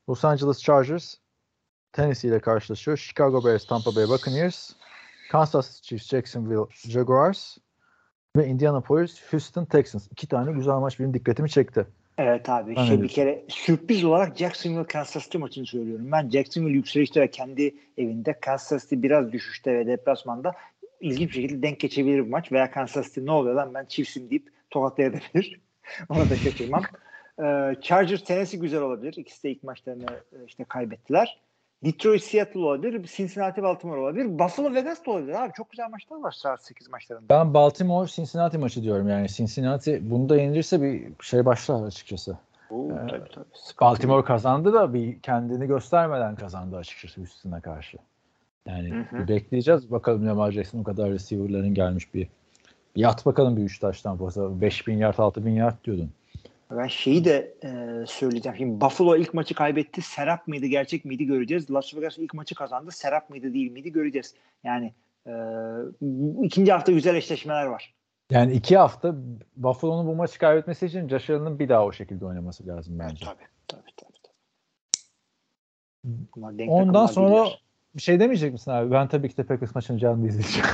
Los 0.08 0.24
Angeles 0.24 0.62
Chargers 0.62 1.14
Tennessee 1.92 2.28
ile 2.28 2.40
karşılaşıyor. 2.40 2.96
Chicago 2.96 3.44
Bears 3.44 3.66
Tampa 3.66 3.96
Bay 3.96 4.08
Buccaneers 4.08 4.72
Kansas 5.30 5.74
City 5.74 5.88
Chiefs 5.88 6.08
Jacksonville 6.08 6.66
Jaguars 6.70 7.58
ve 8.36 8.46
Indianapolis 8.46 9.32
Houston 9.32 9.64
Texans. 9.64 10.06
İki 10.10 10.28
tane 10.28 10.52
güzel 10.52 10.74
maç 10.74 11.00
benim 11.00 11.14
dikkatimi 11.14 11.50
çekti. 11.50 11.86
Evet 12.18 12.48
abi. 12.48 12.76
Ben 12.76 12.84
şey 12.84 13.02
bir 13.02 13.08
kere 13.08 13.44
sürpriz 13.48 14.04
olarak 14.04 14.36
Jacksonville 14.36 14.86
Kansas 14.86 15.24
City 15.24 15.38
maçını 15.38 15.66
söylüyorum. 15.66 16.12
Ben 16.12 16.30
Jacksonville 16.30 16.74
yükselişte 16.76 17.20
ve 17.20 17.30
kendi 17.30 17.74
evinde 17.98 18.40
Kansas 18.40 18.82
City 18.82 19.02
biraz 19.02 19.32
düşüşte 19.32 19.74
ve 19.74 19.86
deplasmanda 19.86 20.52
ilginç 21.00 21.28
bir 21.28 21.34
şekilde 21.34 21.62
denk 21.62 21.80
geçebilir 21.80 22.18
bir 22.18 22.30
maç 22.30 22.52
veya 22.52 22.70
Kansas 22.70 23.08
City 23.08 23.26
ne 23.26 23.30
oluyor 23.30 23.54
lan 23.54 23.74
ben 23.74 23.84
Chiefs'im 23.84 24.30
deyip 24.30 24.48
tokatlayabilir. 24.70 25.60
Ona 26.08 26.30
da 26.30 26.36
şaşırmam. 26.36 26.82
Ee, 27.38 27.74
Chargers 27.82 28.24
Tennessee 28.24 28.60
güzel 28.60 28.80
olabilir. 28.80 29.14
İkisi 29.16 29.42
de 29.42 29.50
ilk 29.50 29.62
maçlarını 29.62 30.06
e, 30.32 30.36
işte 30.46 30.64
kaybettiler. 30.64 31.40
Detroit 31.84 32.22
Seattle 32.22 32.60
olabilir. 32.60 33.04
Cincinnati 33.16 33.62
Baltimore 33.62 34.00
olabilir. 34.00 34.38
Buffalo 34.38 34.74
Vegas 34.74 35.06
da 35.06 35.10
olabilir 35.10 35.44
abi. 35.44 35.52
Çok 35.56 35.70
güzel 35.70 35.90
maçlar 35.90 36.16
var 36.16 36.32
saat 36.32 36.64
8 36.64 36.88
maçlarında. 36.88 37.28
Ben 37.28 37.54
Baltimore 37.54 38.08
Cincinnati 38.08 38.58
maçı 38.58 38.82
diyorum 38.82 39.08
yani. 39.08 39.28
Cincinnati 39.28 40.10
bunu 40.10 40.28
da 40.28 40.36
yenilirse 40.36 40.82
bir 40.82 41.02
şey 41.22 41.44
başlar 41.44 41.86
açıkçası. 41.86 42.38
Oo, 42.70 42.90
Ee, 42.90 43.06
tabii, 43.10 43.30
tabii. 43.34 43.44
Baltimore 43.80 44.24
kazandı 44.24 44.72
da 44.72 44.94
bir 44.94 45.20
kendini 45.20 45.66
göstermeden 45.66 46.36
kazandı 46.36 46.76
açıkçası 46.76 47.20
üstüne 47.20 47.60
karşı. 47.60 47.98
Yani 48.66 48.90
Hı 48.90 49.16
hı. 49.16 49.28
bekleyeceğiz. 49.28 49.90
Bakalım 49.90 50.26
Lamar 50.26 50.52
Jackson 50.52 50.78
o 50.78 50.82
kadar 50.84 51.10
receiver'ların 51.10 51.74
gelmiş 51.74 52.14
bir 52.14 52.28
bir 52.96 53.08
at 53.08 53.26
bakalım 53.26 53.56
bir 53.56 53.62
üç 53.62 53.78
taştan 53.78 54.16
fazla. 54.16 54.60
5000 54.60 54.96
yard 54.96 55.18
6000 55.18 55.50
yard 55.50 55.84
diyordun. 55.84 56.10
Ben 56.76 56.86
şeyi 56.86 57.24
de 57.24 57.54
e, 57.64 57.68
söyleyeceğim. 58.06 58.56
Şimdi 58.58 58.80
Buffalo 58.80 59.16
ilk 59.16 59.34
maçı 59.34 59.54
kaybetti. 59.54 60.02
Serap 60.02 60.48
mıydı 60.48 60.66
gerçek 60.66 61.04
miydi 61.04 61.26
göreceğiz. 61.26 61.70
Las 61.70 61.94
Vegas 61.94 62.18
ilk 62.18 62.34
maçı 62.34 62.54
kazandı. 62.54 62.90
Serap 62.90 63.30
mıydı 63.30 63.54
değil 63.54 63.70
miydi 63.70 63.92
göreceğiz. 63.92 64.34
Yani 64.64 64.94
e, 65.26 65.32
ikinci 66.42 66.72
hafta 66.72 66.92
güzel 66.92 67.14
eşleşmeler 67.14 67.66
var. 67.66 67.94
Yani 68.30 68.52
iki 68.52 68.76
hafta 68.76 69.14
Buffalo'nun 69.56 70.06
bu 70.06 70.14
maçı 70.14 70.38
kaybetmesi 70.38 70.86
için 70.86 71.08
Josh 71.08 71.28
bir 71.28 71.68
daha 71.68 71.84
o 71.84 71.92
şekilde 71.92 72.26
oynaması 72.26 72.66
lazım 72.66 72.98
bence. 72.98 73.24
Tabii 73.24 73.44
tabii 73.68 73.90
tabii. 73.96 74.18
tabii. 76.42 76.70
Ondan 76.70 77.06
sonra 77.06 77.44
değiller. 77.44 77.63
Bir 77.96 78.02
şey 78.02 78.20
demeyecek 78.20 78.52
misin 78.52 78.70
abi? 78.70 78.90
Ben 78.90 79.08
tabii 79.08 79.28
ki 79.28 79.36
de 79.36 79.42
Packers 79.42 79.74
maçını 79.74 79.98
canlı 79.98 80.26
izleyeceğim. 80.28 80.68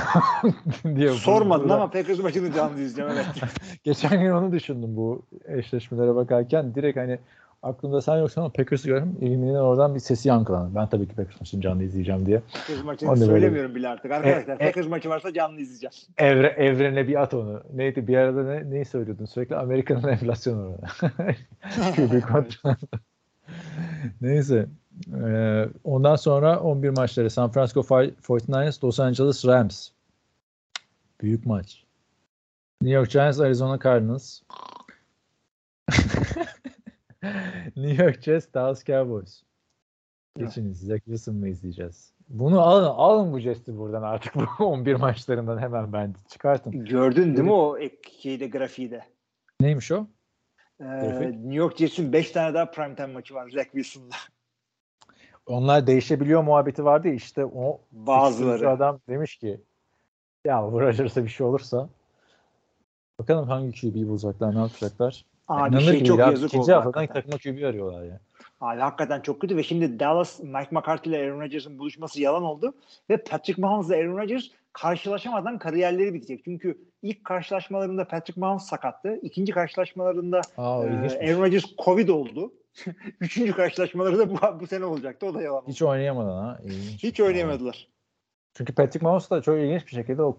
diye 0.95 1.09
sormadın 1.09 1.69
ama 1.69 1.91
Packers 1.91 2.19
maçını 2.19 2.53
canlı 2.53 2.73
izleyeceğim 2.81 3.11
evet. 3.13 3.25
Geçen 3.83 4.21
gün 4.21 4.31
onu 4.31 4.51
düşündüm 4.51 4.95
bu 4.95 5.21
eşleşmelere 5.47 6.15
bakarken. 6.15 6.75
Direkt 6.75 6.97
hani 6.97 7.19
aklımda 7.63 8.01
sen 8.01 8.17
yoksan 8.17 8.41
ama 8.41 8.51
Packers'ı 8.51 8.87
gördüm. 8.87 9.17
İlminin 9.21 9.55
oradan 9.55 9.95
bir 9.95 9.99
sesi 9.99 10.27
yankılandı. 10.29 10.75
Ben 10.75 10.87
tabii 10.89 11.07
ki 11.07 11.15
Packers 11.15 11.39
maçını 11.41 11.61
canlı 11.61 11.83
izleyeceğim 11.83 12.25
diye. 12.25 12.41
Packers 12.67 12.83
maçını 12.85 13.09
O 13.09 13.15
da 13.15 13.19
böyle. 13.19 13.25
söylemiyorum 13.31 13.75
bile 13.75 13.87
artık. 13.89 14.11
Arkadaşlar 14.11 14.53
E, 14.53 14.55
e- 14.55 14.57
Packers 14.57 14.87
maçı 14.87 15.09
varsa 15.09 15.33
canlı 15.33 15.59
izleyeceğim. 15.61 15.93
Evre, 16.17 16.47
evrene 16.47 17.07
bir 17.07 17.21
at 17.21 17.33
onu. 17.33 17.63
Neydi 17.73 18.07
bir 18.07 18.17
arada 18.17 18.43
ne, 18.43 18.69
neyi 18.69 18.85
söylüyordun? 18.85 19.25
Sürekli 19.25 19.55
Amerika'nın 19.55 20.07
enflasyonu 20.07 20.67
orada. 20.75 20.87
QB 21.95 22.21
kontrol. 22.21 22.73
Neyse. 24.21 24.67
Ee, 25.23 25.69
ondan 25.83 26.15
sonra 26.15 26.59
11 26.59 26.89
maçları 26.89 27.29
San 27.29 27.51
Francisco 27.51 27.81
49ers, 27.81 28.85
Los 28.85 28.99
Angeles 28.99 29.45
Rams. 29.45 29.89
Büyük 31.21 31.45
maç. 31.45 31.83
New 32.81 32.95
York 32.95 33.09
Giants, 33.09 33.39
Arizona 33.39 33.79
Cardinals. 33.79 34.41
New 37.75 38.03
York 38.03 38.21
Jets, 38.21 38.53
Dallas 38.53 38.85
Cowboys. 38.85 39.43
Geçiniz. 40.37 40.79
Zach 40.79 40.99
Wilson 41.05 41.35
mı 41.35 41.49
izleyeceğiz? 41.49 42.13
Bunu 42.29 42.61
alın, 42.61 42.85
alın 42.85 43.33
bu 43.33 43.39
Jets'i 43.39 43.77
buradan 43.77 44.03
artık 44.03 44.35
bu 44.59 44.65
11 44.65 44.95
maçlarından 44.95 45.57
hemen 45.57 45.93
bence 45.93 46.19
çıkartın. 46.27 46.85
Gördün 46.85 47.23
değil 47.23 47.47
mi 47.47 47.53
o 47.53 47.77
ek 47.77 48.11
şeyde 48.21 48.47
grafiği 48.47 48.91
de? 48.91 49.03
Neymiş 49.61 49.91
o? 49.91 50.07
Ee. 50.81 51.31
New 51.31 51.55
York 51.55 51.77
Jets'in 51.77 52.13
5 52.13 52.31
tane 52.31 52.53
daha 52.53 52.71
primetime 52.71 53.13
maçı 53.13 53.33
var 53.33 53.49
Zach 53.49 53.63
Wilson'la. 53.63 54.15
Onlar 55.45 55.87
değişebiliyor 55.87 56.43
muhabbeti 56.43 56.85
vardı 56.85 57.07
ya 57.07 57.13
işte 57.13 57.45
o 57.45 57.81
Bazıları. 57.91 58.69
Adam 58.69 58.99
demiş 59.09 59.37
ki 59.37 59.61
ya 60.45 60.71
bu 60.71 60.81
Rodgers'a 60.81 61.23
bir 61.23 61.29
şey 61.29 61.47
olursa 61.47 61.89
bakalım 63.19 63.47
hangi 63.49 63.81
QB'yi 63.81 64.07
bulacaklar 64.07 64.55
ne 64.55 64.59
yapacaklar. 64.59 65.25
Abi 65.47 65.69
İnanılır 65.69 65.91
şey 65.91 66.03
çok 66.03 66.19
yazık 66.19 66.49
İkinci 66.49 66.63
oldu 66.63 66.71
haftadan 66.71 66.99
hakikaten. 66.99 67.31
takıma 67.31 67.57
QB 67.57 67.63
arıyorlar 67.63 68.03
ya. 68.03 68.19
Abi 68.61 68.81
hakikaten 68.81 69.21
çok 69.21 69.41
kötü 69.41 69.57
ve 69.57 69.63
şimdi 69.63 69.99
Dallas 69.99 70.39
Mike 70.39 70.69
McCarthy 70.71 71.15
ile 71.15 71.23
Aaron 71.23 71.41
Rodgers'ın 71.41 71.79
buluşması 71.79 72.21
yalan 72.21 72.43
oldu 72.43 72.73
ve 73.09 73.17
Patrick 73.17 73.61
Mahomes 73.61 73.87
ile 73.87 73.95
Aaron 73.95 74.17
Rodgers 74.17 74.43
karşılaşamadan 74.73 75.59
kariyerleri 75.59 76.13
bitecek. 76.13 76.41
Çünkü 76.43 76.77
ilk 77.01 77.25
karşılaşmalarında 77.25 78.07
Patrick 78.07 78.39
Mahomes 78.39 78.63
sakattı. 78.63 79.19
İkinci 79.21 79.51
karşılaşmalarında 79.51 80.41
Aa 80.57 80.85
e. 80.85 81.29
Aaron 81.29 81.41
Rodgers 81.41 81.65
Covid 81.85 82.09
oldu. 82.09 82.53
Üçüncü 83.19 83.53
karşılaşmaları 83.53 84.17
da 84.17 84.29
bu, 84.29 84.59
bu 84.59 84.67
sene 84.67 84.85
olacaktı. 84.85 85.25
O 85.25 85.33
da 85.33 85.41
yalan 85.41 85.63
oldu. 85.63 85.69
Hiç 85.71 85.81
oynayamadan 85.81 86.43
ha. 86.43 86.59
İlginç. 86.63 87.03
Hiç 87.03 87.19
oynayamadılar. 87.19 87.87
Çünkü 88.53 88.75
Patrick 88.75 89.05
Mahomes 89.05 89.29
da 89.29 89.41
çok 89.41 89.57
ilginç 89.57 89.87
bir 89.87 89.91
şekilde 89.91 90.23
o 90.23 90.37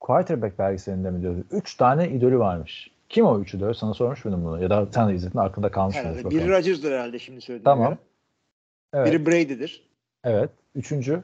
quarterback 0.00 0.58
belgeselinde 0.58 1.10
mi 1.10 1.22
diyordu? 1.22 1.44
Üç 1.50 1.74
tane 1.74 2.08
idolü 2.08 2.38
varmış. 2.38 2.90
Kim 3.08 3.26
o 3.26 3.40
üçü 3.40 3.58
diyor? 3.60 3.74
Sana 3.74 3.94
sormuş 3.94 4.24
muydum 4.24 4.44
bunu? 4.44 4.62
Ya 4.62 4.70
da 4.70 4.86
sen 4.94 5.08
de 5.08 5.14
izledin 5.14 5.38
aklında 5.38 5.70
kalmış 5.70 5.96
mıdır? 5.96 6.08
Herhalde. 6.08 6.24
bakalım. 6.24 6.44
Biri 6.44 6.52
Rodgers'dır 6.52 6.92
herhalde 6.92 7.18
şimdi 7.18 7.40
söylediğine 7.40 7.64
Tamam. 7.64 7.88
göre. 7.88 7.98
Evet. 8.92 9.12
Biri 9.12 9.26
Brady'dir. 9.26 9.90
Evet. 10.24 10.50
Üçüncü. 10.74 11.22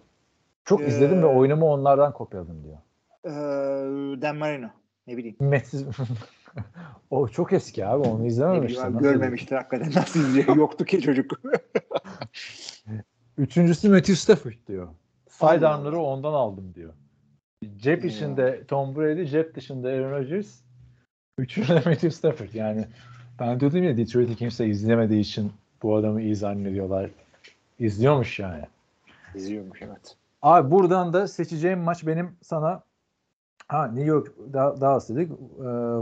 Çok 0.65 0.81
Ee, 0.81 0.87
izledim 0.87 1.23
ve 1.23 1.27
oyunumu 1.27 1.67
onlardan 1.67 2.13
kopyaladım 2.13 2.65
diyor. 2.65 2.79
Ee, 3.25 3.31
Dan 4.23 4.37
Marino. 4.37 4.69
Ne 5.07 5.17
bileyim. 5.17 5.37
Metsiz. 5.41 5.87
o 7.11 7.29
çok 7.29 7.53
eski 7.53 7.87
abi. 7.87 8.09
Onu 8.09 8.27
izlememiştim. 8.27 8.85
bileyim 8.85 8.99
görmemiştir 8.99 9.57
hakikaten. 9.57 9.93
Nasıl 9.95 10.21
izliyor? 10.21 10.57
Yoktu 10.57 10.85
ki 10.85 11.01
çocuk. 11.01 11.41
Üçüncüsü 13.39 13.89
Matthew 13.89 14.15
Stafford 14.15 14.67
diyor. 14.69 14.89
Sidearm'ları 15.29 15.99
ondan 16.01 16.33
aldım 16.33 16.75
diyor. 16.75 16.93
Cep 17.77 18.05
içinde 18.05 18.67
Tom 18.67 18.97
Brady, 18.97 19.27
cep 19.27 19.55
dışında 19.55 19.89
Aaron 19.89 20.11
Rodgers. 20.11 20.61
Üçüncü 21.39 21.69
de 21.69 21.75
Matthew 21.75 22.11
Stafford. 22.11 22.53
Yani 22.55 22.87
ben 23.41 23.61
diyordum 23.61 23.83
ya 23.85 23.97
Detroit'i 23.97 24.37
kimse 24.37 24.67
izlemediği 24.67 25.21
için 25.21 25.53
bu 25.83 25.97
adamı 25.97 26.23
iyi 26.23 26.37
zannediyorlar. 26.37 27.11
İzliyormuş 27.79 28.39
yani. 28.39 28.65
İzliyormuş 29.35 29.83
evet. 29.83 30.17
Abi 30.43 30.71
buradan 30.71 31.13
da 31.13 31.29
seçeceğim 31.29 31.81
maç 31.81 32.07
benim 32.07 32.37
sana 32.43 32.83
ha 33.69 33.87
New 33.87 34.05
York 34.05 34.33
Da- 34.53 34.81
Dallas 34.81 35.09
dedik. 35.09 35.31
e, 35.31 35.37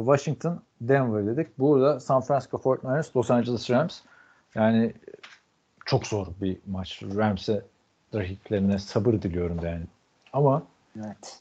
Washington 0.05 0.63
Denver 0.81 1.27
dedik. 1.27 1.59
Burada 1.59 2.01
San 2.01 2.21
Francisco 2.21 2.57
49ers 2.57 3.17
Los 3.17 3.31
Angeles 3.31 3.71
Rams. 3.71 4.01
Yani 4.55 4.95
çok 5.87 6.07
zor 6.07 6.27
bir 6.41 6.57
maç. 6.67 7.03
Rams'e 7.03 7.63
rakiplerine 8.15 8.79
sabır 8.79 9.13
diliyorum 9.13 9.61
yani. 9.65 9.83
Ama 10.33 10.63
Evet. 10.97 11.41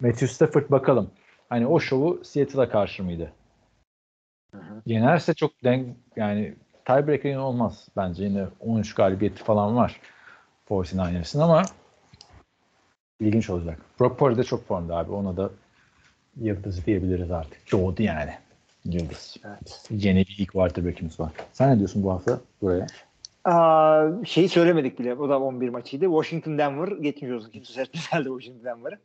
Matthew 0.00 0.26
Stafford 0.26 0.70
bakalım. 0.70 1.10
Hani 1.48 1.66
o 1.66 1.80
şovu 1.80 2.24
Seattle'a 2.24 2.68
karşı 2.68 3.04
mıydı? 3.04 3.32
hı. 4.54 4.82
Yenerse 4.86 5.34
çok 5.34 5.64
denk 5.64 5.96
yani 6.16 6.54
tiebreaker 6.84 7.30
yine 7.30 7.40
olmaz 7.40 7.88
bence. 7.96 8.24
Yine 8.24 8.46
13 8.60 8.94
galibiyeti 8.94 9.44
falan 9.44 9.76
var 9.76 10.00
49ers'ın 10.68 11.40
ama 11.40 11.62
ilginç 13.20 13.50
olacak. 13.50 13.78
Brock 14.00 14.18
Purdy 14.18 14.38
de 14.38 14.44
çok 14.44 14.66
formda 14.66 14.96
abi. 14.96 15.12
Ona 15.12 15.36
da 15.36 15.50
yıldız 16.40 16.86
diyebiliriz 16.86 17.30
artık. 17.30 17.72
Doğdu 17.72 18.02
yani. 18.02 18.30
Yıldız. 18.84 19.36
Evet. 19.44 19.82
Yeni 19.90 20.18
bir 20.18 20.36
ilk 20.38 20.52
quarterback'imiz 20.52 21.20
var. 21.20 21.32
Sen 21.52 21.70
ne 21.70 21.78
diyorsun 21.78 22.02
bu 22.02 22.12
hafta 22.12 22.40
buraya? 22.62 22.86
Aa, 23.44 24.10
şeyi 24.24 24.48
söylemedik 24.48 24.98
bile. 24.98 25.14
O 25.14 25.28
da 25.28 25.40
11 25.40 25.68
maçıydı. 25.68 26.04
Washington 26.04 26.58
Denver. 26.58 26.88
Geçmiş 26.88 27.30
olsun. 27.30 27.50
Kimse 27.50 27.72
seçmez 27.72 28.06
herhalde 28.10 28.28
Washington 28.28 28.64
Denver'ı. 28.64 28.98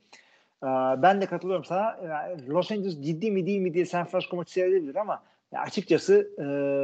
Aa, 0.64 1.02
ben 1.02 1.22
de 1.22 1.26
katılıyorum 1.26 1.66
sana. 1.66 2.00
Yani 2.08 2.50
Los 2.50 2.72
Angeles 2.72 3.02
ciddi 3.02 3.32
mi 3.32 3.46
değil 3.46 3.60
mi 3.60 3.74
diye 3.74 3.86
San 3.86 4.06
Francisco 4.06 4.38
maçı 4.38 4.52
seyredebilir 4.52 4.96
ama 4.96 5.24
açıkçası 5.54 6.30
e, 6.38 6.44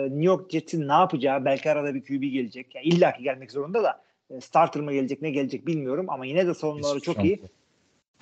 New 0.09 0.25
York 0.25 0.51
Jets'in 0.51 0.87
ne 0.87 0.93
yapacağı 0.93 1.45
belki 1.45 1.71
arada 1.71 1.95
bir 1.95 2.03
QB 2.03 2.21
gelecek. 2.21 2.75
Yani 2.75 2.85
illa 2.85 3.13
ki 3.13 3.23
gelmek 3.23 3.51
zorunda 3.51 3.83
da 3.83 4.01
e, 4.29 4.41
starter 4.41 4.83
mı 4.83 4.93
gelecek 4.93 5.21
ne 5.21 5.31
gelecek 5.31 5.67
bilmiyorum 5.67 6.05
ama 6.09 6.25
yine 6.25 6.47
de 6.47 6.53
savunmaları 6.53 6.99
çok 6.99 7.23
iyi. 7.23 7.43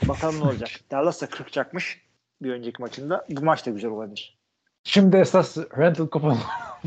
Bakalım 0.08 0.40
ne 0.40 0.44
olacak. 0.44 0.70
Dallas 0.92 1.22
da 1.22 1.30
40 1.30 1.52
çakmış 1.52 2.02
bir 2.42 2.52
önceki 2.52 2.82
maçında. 2.82 3.26
Bu 3.30 3.46
maç 3.46 3.66
da 3.66 3.72
güzel 3.72 3.92
olabilir. 3.92 4.38
Şimdi 4.84 5.18
esas 5.18 5.58
Randall 5.58 6.10
Cobb 6.12 6.24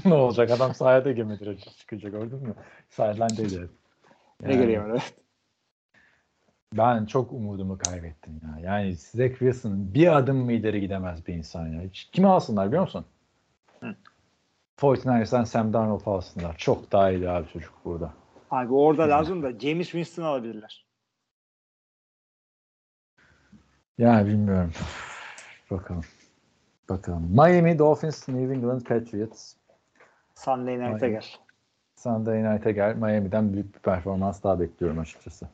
ne 0.05 0.15
olacak? 0.15 0.51
Adam 0.51 0.75
sahada 0.75 1.13
gemedi 1.13 1.57
çıkınca 1.79 2.09
gördün 2.09 2.39
mü? 2.39 2.55
Sideline'deydi. 2.91 3.69
Ne 4.41 4.57
gereği 4.57 4.81
var 4.81 4.91
evet. 4.91 5.15
Ben 6.77 7.07
çok 7.07 7.33
umudumu 7.33 7.79
kaybettim 7.79 8.41
ya. 8.43 8.71
Yani 8.71 8.95
Zach 8.95 9.31
Wilson 9.31 9.95
bir 9.95 10.17
adım 10.17 10.37
mı 10.37 10.53
ileri 10.53 10.81
gidemez 10.81 11.27
bir 11.27 11.35
insan 11.35 11.67
ya. 11.67 11.81
Hiç, 11.81 12.05
kimi 12.13 12.29
alsınlar 12.29 12.67
biliyor 12.69 12.83
musun? 12.83 13.05
Hı. 13.81 13.95
49ers'tan 14.79 15.45
Sam 15.45 15.73
Darnold 15.73 16.07
alsınlar. 16.07 16.57
Çok 16.57 16.93
daha 16.93 17.11
iyi 17.11 17.31
abi 17.31 17.49
çocuk 17.49 17.75
burada. 17.85 18.15
Abi 18.51 18.73
orada 18.73 19.09
lazım 19.09 19.43
da 19.43 19.59
James 19.59 19.91
Winston 19.91 20.23
alabilirler. 20.23 20.87
Yani 23.99 24.29
bilmiyorum. 24.29 24.73
Bakalım. 25.71 26.05
Bakalım. 26.89 27.31
Miami 27.31 27.79
Dolphins, 27.79 28.29
New 28.29 28.55
England 28.55 28.81
Patriots. 28.81 29.55
Sunday 30.35 30.79
Night'a 30.79 31.09
gel. 31.09 31.25
Sunday 31.97 32.45
Night'e 32.45 32.73
gel. 32.73 32.95
Miami'den 32.97 33.53
büyük 33.53 33.75
bir 33.75 33.81
performans 33.81 34.43
daha 34.43 34.61
bekliyorum 34.61 34.99
açıkçası. 34.99 35.49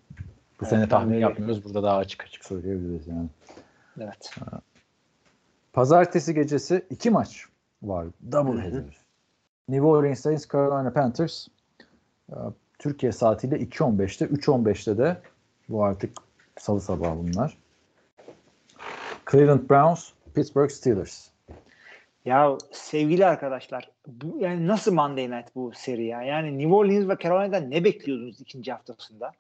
Bu 0.61 0.65
Evet, 0.65 0.71
sene 0.71 0.89
tahmin 0.89 1.19
yapmıyoruz. 1.19 1.65
Burada 1.65 1.83
daha 1.83 1.97
açık 1.97 2.25
açık 2.25 2.45
söyleyebiliriz 2.45 3.07
yani. 3.07 3.29
Evet. 4.01 4.31
Pazartesi 5.73 6.35
gecesi 6.35 6.87
iki 6.91 7.11
maç 7.11 7.45
var. 7.83 8.07
Double 8.33 8.63
header. 8.63 8.85
New 9.69 9.87
Orleans 9.87 10.21
Saints, 10.21 10.49
Carolina 10.53 10.93
Panthers. 10.93 11.49
Ee, 12.31 12.35
Türkiye 12.79 13.13
saatiyle 13.13 13.57
2.15'te, 13.57 14.25
3.15'te 14.25 14.99
de 14.99 15.17
bu 15.69 15.85
artık 15.85 16.11
salı 16.59 16.81
sabahı 16.81 17.19
bunlar. 17.19 17.57
Cleveland 19.31 19.71
Browns, 19.71 20.11
Pittsburgh 20.35 20.71
Steelers. 20.71 21.29
Ya 22.25 22.59
sevgili 22.73 23.27
arkadaşlar 23.27 23.91
bu 24.07 24.39
yani 24.39 24.67
nasıl 24.67 24.95
Monday 24.95 25.31
Night 25.31 25.55
bu 25.55 25.73
seri 25.75 26.05
ya? 26.07 26.23
Yani 26.23 26.59
New 26.59 26.75
Orleans 26.75 27.09
ve 27.09 27.17
Carolina'dan 27.23 27.71
ne 27.71 27.85
bekliyordunuz 27.85 28.41
ikinci 28.41 28.73
haftasında? 28.73 29.33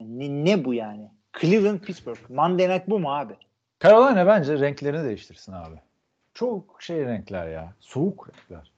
Ne, 0.00 0.44
ne 0.44 0.64
bu 0.64 0.74
yani? 0.74 1.10
Cleveland 1.40 1.80
Pittsburgh. 1.80 2.30
Monday 2.30 2.68
Night 2.68 2.88
bu 2.88 2.98
mu 2.98 3.14
abi? 3.14 3.34
Carolina 3.82 4.26
bence 4.26 4.58
renklerini 4.58 5.04
değiştirsin 5.04 5.52
abi. 5.52 5.76
Çok 6.34 6.82
şey 6.82 7.04
renkler 7.04 7.48
ya. 7.48 7.72
Soğuk 7.80 8.28
renkler. 8.28 8.72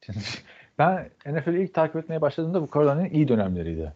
Şimdi 0.00 0.18
ben 0.78 1.10
NFL'i 1.26 1.62
ilk 1.62 1.74
takip 1.74 1.96
etmeye 1.96 2.20
başladığımda 2.20 2.62
bu 2.62 2.68
Carolina'nın 2.74 3.10
iyi 3.10 3.28
dönemleriydi. 3.28 3.92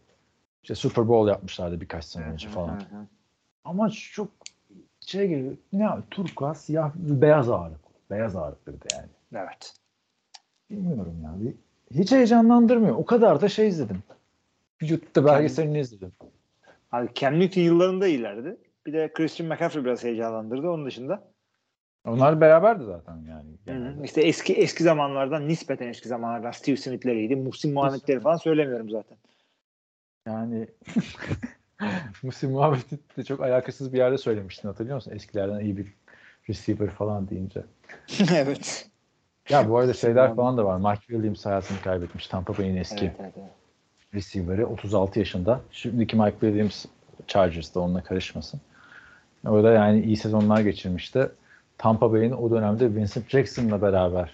İşte 0.62 0.74
Super 0.74 1.08
Bowl 1.08 1.28
yapmışlardı 1.28 1.80
birkaç 1.80 2.04
sene 2.04 2.24
önce 2.24 2.48
falan. 2.48 2.82
Ama 3.64 3.90
çok 3.90 4.28
şey 5.00 5.28
gibi 5.28 5.56
ne 5.72 5.88
abi 5.88 6.02
turkuaz, 6.10 6.60
siyah, 6.60 6.94
beyaz 6.94 7.50
ağırlık. 7.50 7.80
Beyaz 8.10 8.36
ağırlıklıydı 8.36 8.86
yani. 8.92 9.08
Evet. 9.34 9.74
Bilmiyorum 10.70 11.16
ya. 11.22 11.52
Hiç 12.00 12.12
heyecanlandırmıyor. 12.12 12.96
O 12.96 13.04
kadar 13.04 13.40
da 13.40 13.48
şey 13.48 13.68
izledim. 13.68 14.02
YouTube'da 14.80 15.24
belgeselini 15.24 15.80
izledim. 15.80 16.12
Abi 16.94 17.08
Cam 17.14 17.40
Newton 17.40 17.60
yıllarında 17.60 18.06
iyilerdi. 18.06 18.56
Bir 18.86 18.92
de 18.92 19.12
Christian 19.12 19.48
McCaffrey 19.48 19.84
biraz 19.84 20.04
heyecanlandırdı. 20.04 20.70
Onun 20.70 20.86
dışında 20.86 21.24
Onlar 22.04 22.40
beraberdi 22.40 22.84
zaten 22.84 23.16
yani. 23.28 23.50
Hı. 23.66 24.04
işte 24.04 24.22
eski 24.22 24.54
eski 24.54 24.82
zamanlardan 24.82 25.48
nispeten 25.48 25.88
eski 25.88 26.08
zamanlardan 26.08 26.50
Steve 26.50 26.76
Smith'leriydi. 26.76 27.36
Muhsin 27.36 27.74
Muhammed'leri 27.74 28.20
falan 28.20 28.36
söylemiyorum 28.36 28.90
zaten. 28.90 29.18
Yani 30.26 30.68
Musim 32.22 32.50
muhabbeti 32.50 32.98
de 33.16 33.24
çok 33.24 33.40
alakasız 33.40 33.92
bir 33.92 33.98
yerde 33.98 34.18
söylemiştin 34.18 34.68
hatırlıyor 34.68 34.94
musun? 34.96 35.12
Eskilerden 35.14 35.60
iyi 35.60 35.76
bir 35.76 35.94
receiver 36.48 36.90
falan 36.90 37.28
deyince. 37.28 37.64
evet. 38.34 38.90
Ya 39.48 39.68
bu 39.68 39.78
arada 39.78 39.94
şeyler 39.94 40.34
falan 40.34 40.56
da 40.56 40.64
var. 40.64 40.78
Mike 40.78 41.06
Williams 41.06 41.46
hayatını 41.46 41.78
kaybetmiş. 41.84 42.26
Tampa 42.26 42.58
Bay'in 42.58 42.76
eski 42.76 43.04
Evet, 43.04 43.16
evet, 43.20 43.34
evet. 43.36 43.63
Receiver'ı 44.14 44.66
36 44.66 45.18
yaşında. 45.18 45.60
Şimdiki 45.70 46.16
Mike 46.16 46.36
Williams 46.40 46.84
Chargers'da 47.26 47.80
onunla 47.80 48.02
karışmasın. 48.02 48.60
Orada 49.46 49.72
yani 49.72 50.02
iyi 50.02 50.16
sezonlar 50.16 50.60
geçirmişti. 50.60 51.30
Tampa 51.78 52.12
Bay'in 52.12 52.32
o 52.32 52.50
dönemde 52.50 52.94
Vincent 52.94 53.30
Jackson'la 53.30 53.82
beraber 53.82 54.30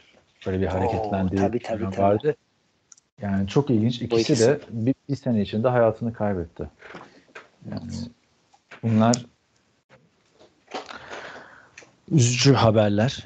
böyle 0.47 0.61
bir 0.61 0.67
hareketlendiği 0.67 1.41
tabii, 1.41 1.59
tabii, 1.59 1.81
dönem 1.81 1.91
tabii. 1.91 2.03
vardı. 2.03 2.37
Yani 3.23 3.49
çok 3.49 3.71
ilginç. 3.71 4.03
İkisi 4.03 4.23
ikisi. 4.23 4.47
de 4.47 4.61
bir, 4.71 4.95
bir 5.09 5.17
sene 5.17 5.43
içinde 5.43 5.69
hayatını 5.69 6.13
kaybetti. 6.13 6.71
Yani 7.71 7.91
bunlar 8.83 9.27
üzücü 12.11 12.53
haberler. 12.55 13.25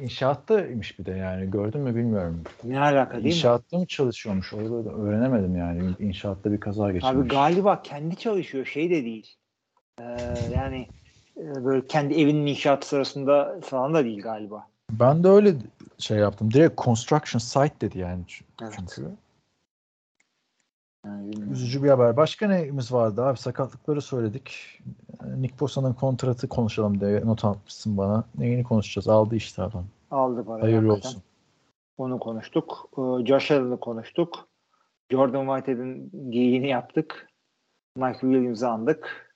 İnşaattaymış 0.00 0.98
bir 0.98 1.04
de 1.04 1.10
yani 1.10 1.50
gördün 1.50 1.80
mü 1.80 1.94
bilmiyorum. 1.96 2.42
Ne 2.64 2.80
alaka 2.80 3.12
değil 3.12 3.24
mi? 3.24 3.30
İnşaatta 3.30 3.78
mı 3.78 3.86
çalışıyormuş? 3.86 4.54
Orada 4.54 4.84
da 4.84 4.90
öğrenemedim 4.90 5.56
yani. 5.56 5.90
İnşaatta 5.98 6.52
bir 6.52 6.60
kaza 6.60 6.92
geçirmiş. 6.92 7.16
Abi 7.22 7.28
galiba 7.28 7.82
kendi 7.82 8.16
çalışıyor 8.16 8.66
şey 8.66 8.90
de 8.90 9.04
değil. 9.04 9.36
Ee, 10.00 10.04
yani 10.54 10.86
e, 11.36 11.64
böyle 11.64 11.86
kendi 11.86 12.14
evinin 12.14 12.46
inşaatı 12.46 12.88
sırasında 12.88 13.60
falan 13.62 13.94
da 13.94 14.04
değil 14.04 14.22
galiba. 14.22 14.68
Ben 14.90 15.24
de 15.24 15.28
öyle 15.28 15.54
şey 15.98 16.18
yaptım. 16.18 16.50
Direkt 16.52 16.78
construction 16.82 17.38
site 17.38 17.80
dedi 17.80 17.98
yani 17.98 18.22
ç- 18.24 18.42
Evet. 18.62 18.72
Yani 21.08 21.32
bilmiyorum. 21.32 21.52
Üzücü 21.52 21.82
bir 21.82 21.88
haber. 21.88 22.16
Başka 22.16 22.48
neyimiz 22.48 22.92
vardı 22.92 23.24
abi? 23.24 23.38
Sakatlıkları 23.38 24.02
söyledik. 24.02 24.80
Nick 25.36 25.60
Bosa'nın 25.60 25.92
kontratı 25.92 26.48
konuşalım 26.48 27.00
diye 27.00 27.26
not 27.26 27.44
atmışsın 27.44 27.96
bana. 27.96 28.24
Neyini 28.38 28.64
konuşacağız? 28.64 29.08
Aldı 29.08 29.36
işte 29.36 29.62
adam. 29.62 29.84
Aldı 30.10 30.44
parayı. 30.44 30.62
Hayırlı 30.62 30.88
hakikaten. 30.88 31.08
olsun. 31.08 31.22
Onu 31.98 32.18
konuştuk. 32.18 32.88
Ee, 32.98 33.26
Josh 33.26 33.50
Allen'ı 33.50 33.80
konuştuk. 33.80 34.48
Jordan 35.10 35.46
Whitehead'in 35.46 36.10
geyiğini 36.30 36.68
yaptık. 36.68 37.28
Mike 37.96 38.20
Williams'ı 38.20 38.68
andık. 38.68 39.32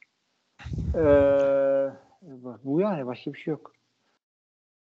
Ee, 0.95 1.91
bu 2.65 2.81
yani 2.81 3.07
başka 3.07 3.33
bir 3.35 3.39
şey 3.39 3.53
yok. 3.53 3.73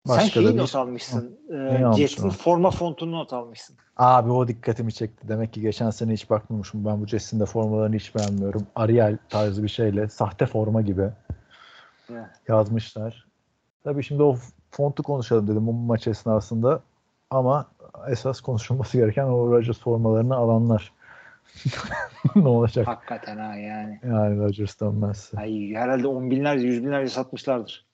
Sen 0.08 0.18
Başka 0.18 0.30
şeyi 0.42 0.48
da 0.48 0.62
not 0.62 0.76
almışsın. 0.76 1.40
Almışım 1.52 1.94
Jets'in 1.94 2.30
forma 2.30 2.72
fontunu 2.72 3.12
not 3.12 3.34
almışsın. 3.34 3.76
Abi 3.98 4.32
o 4.32 4.48
dikkatimi 4.48 4.94
çekti. 4.94 5.28
Demek 5.28 5.54
ki 5.54 5.62
geçen 5.62 5.90
sene 5.90 6.14
hiç 6.14 6.30
bakmamışım. 6.30 6.86
Ben 6.86 7.02
bu 7.02 7.08
Jets'in 7.08 7.40
de 7.40 7.46
formalarını 7.46 7.96
hiç 7.96 8.16
beğenmiyorum. 8.16 8.68
Arial 8.76 9.18
tarzı 9.30 9.64
bir 9.64 9.68
şeyle. 9.70 10.10
Sahte 10.10 10.46
forma 10.46 10.82
gibi 10.82 11.10
Evet. 12.12 12.26
yazmışlar. 12.48 13.28
Tabii 13.84 14.04
şimdi 14.04 14.24
o 14.24 14.38
fontu 14.72 15.04
konuşalım 15.04 15.48
dedim 15.48 15.68
bu 15.68 15.74
maç 15.74 16.08
esnasında. 16.08 16.82
Ama 17.30 17.68
esas 18.08 18.42
konuşulması 18.42 18.98
gereken 18.98 19.26
o 19.26 19.52
Rodgers 19.52 19.80
formalarını 19.80 20.36
alanlar. 20.36 20.94
ne 22.36 22.48
olacak? 22.48 22.88
Hakikaten 22.88 23.38
ha 23.38 23.56
yani. 23.56 24.00
Yani 24.04 24.38
Rodgers 24.38 24.80
dönmezse. 24.82 25.38
Ay, 25.38 25.74
herhalde 25.74 26.08
on 26.08 26.32
binlerce, 26.32 26.68
yüz 26.68 26.84
binlerce 26.84 27.10
satmışlardır. 27.10 27.86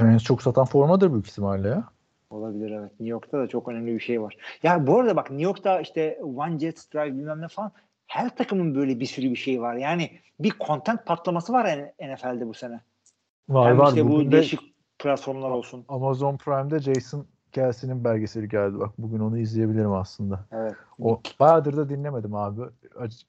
En 0.00 0.18
çok 0.18 0.42
satan 0.42 0.64
formadır 0.64 1.12
büyük 1.12 1.28
ihtimalle 1.28 1.68
ya. 1.68 1.84
Olabilir 2.30 2.70
evet. 2.70 2.90
New 2.90 3.08
York'ta 3.08 3.38
da 3.38 3.46
çok 3.46 3.68
önemli 3.68 3.94
bir 3.94 4.00
şey 4.00 4.22
var. 4.22 4.36
Ya 4.62 4.86
bu 4.86 4.98
arada 5.00 5.16
bak 5.16 5.30
New 5.30 5.44
York'ta 5.44 5.80
işte 5.80 6.18
One 6.22 6.58
Jet 6.58 6.92
Drive 6.94 7.18
bilmem 7.18 7.40
ne 7.40 7.48
falan 7.48 7.72
her 8.06 8.36
takımın 8.36 8.74
böyle 8.74 9.00
bir 9.00 9.06
sürü 9.06 9.30
bir 9.30 9.36
şey 9.36 9.60
var. 9.60 9.74
Yani 9.74 10.10
bir 10.40 10.52
content 10.66 11.06
patlaması 11.06 11.52
var 11.52 11.78
NFL'de 12.00 12.46
bu 12.46 12.54
sene. 12.54 12.80
Var 13.48 13.68
Hem 13.70 13.78
var. 13.78 13.88
işte 13.88 14.06
bu 14.06 14.10
Bugün 14.10 14.26
de 14.26 14.32
değişik 14.32 14.60
platformlar 14.98 15.50
olsun. 15.50 15.84
Amazon 15.88 16.36
Prime'de 16.36 16.78
Jason 16.78 17.26
Kelsey'nin 17.52 18.04
belgeseli 18.04 18.48
geldi. 18.48 18.78
Bak 18.78 18.90
bugün 18.98 19.18
onu 19.18 19.38
izleyebilirim 19.38 19.92
aslında. 19.92 20.40
Evet. 20.52 20.74
O 20.98 21.20
bayağıdır 21.40 21.76
da 21.76 21.88
dinlemedim 21.88 22.34
abi. 22.34 22.60
Ac- 22.94 23.24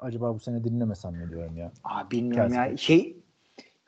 acaba 0.00 0.34
bu 0.34 0.38
sene 0.40 0.64
dinlemesem 0.64 1.14
mi 1.14 1.30
diyorum 1.30 1.56
ya. 1.56 1.72
Aa, 1.84 2.10
bilmiyorum 2.10 2.52
Kelsey. 2.52 2.70
ya. 2.70 2.76
Şey 2.76 3.16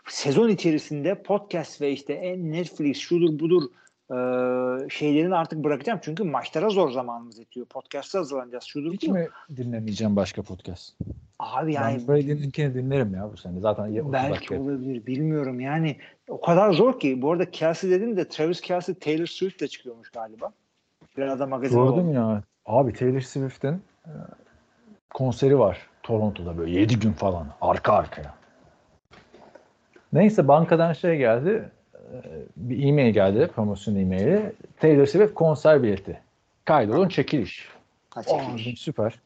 sezon 0.09 0.49
içerisinde 0.49 1.23
podcast 1.23 1.81
ve 1.81 1.93
işte 1.93 2.13
en 2.13 2.53
Netflix 2.53 2.99
şudur 2.99 3.39
budur 3.39 3.63
e, 4.11 4.17
şeylerini 4.89 5.35
artık 5.37 5.65
bırakacağım. 5.65 5.99
Çünkü 6.03 6.25
maçlara 6.25 6.69
zor 6.69 6.91
zamanımız 6.91 7.39
yetiyor. 7.39 7.67
Podcast'a 7.67 8.19
hazırlanacağız. 8.19 8.65
Şudur 8.65 8.93
Hiç 8.93 9.03
budur. 9.03 9.13
mi 9.13 9.29
dinlemeyeceğim 9.57 10.17
başka 10.17 10.43
podcast? 10.43 10.95
Abi 11.39 11.73
yani 11.73 11.99
ben 12.01 12.09
Brady'ninkini 12.09 12.75
dinlerim 12.75 13.15
ya 13.15 13.31
bu 13.33 13.37
sene. 13.37 13.61
Zaten 13.61 13.87
ya- 13.87 14.03
30 14.03 14.13
Belki 14.13 14.35
dakika. 14.35 14.61
olabilir. 14.61 15.07
Bilmiyorum. 15.07 15.61
Yani 15.61 15.97
o 16.29 16.41
kadar 16.41 16.73
zor 16.73 17.01
ki. 17.01 17.23
Bu 17.23 17.33
arada 17.33 17.51
Kelsey 17.51 17.91
dedim 17.91 18.17
de 18.17 18.29
Travis 18.29 18.61
Kelsey 18.61 18.95
Taylor 18.95 19.27
Swift 19.27 19.61
de 19.61 19.69
çıkıyormuş 19.69 20.11
galiba. 20.11 20.53
Biraz 21.17 21.41
da 21.41 21.47
magazin 21.47 21.77
Gördüm 21.79 22.09
oldu. 22.09 22.13
ya. 22.15 22.43
Abi 22.67 22.93
Taylor 22.93 23.21
Swift'in 23.21 23.83
e, 24.07 24.11
konseri 25.15 25.59
var 25.59 25.79
Toronto'da 26.03 26.59
böyle 26.59 26.81
7 26.81 26.99
gün 26.99 27.13
falan 27.13 27.47
arka 27.61 27.93
arkaya. 27.93 28.35
Neyse 30.15 30.49
bankadan 30.49 30.93
şey 30.93 31.17
geldi. 31.19 31.69
e, 31.95 32.17
Bir 32.57 32.89
e-mail 32.89 33.15
geldi. 33.15 33.51
Promosyon 33.55 33.97
e-maili. 33.97 34.53
Taylor 34.81 35.07
Swift 35.07 35.35
konser 35.35 35.83
bileti. 35.83 36.21
Kaydolun 36.65 37.09
çekiliş. 37.09 37.69
Ha, 38.11 38.21
Aa, 38.21 38.25
çekilmiş. 38.25 38.65
dedim, 38.67 38.77
süper. 38.77 39.21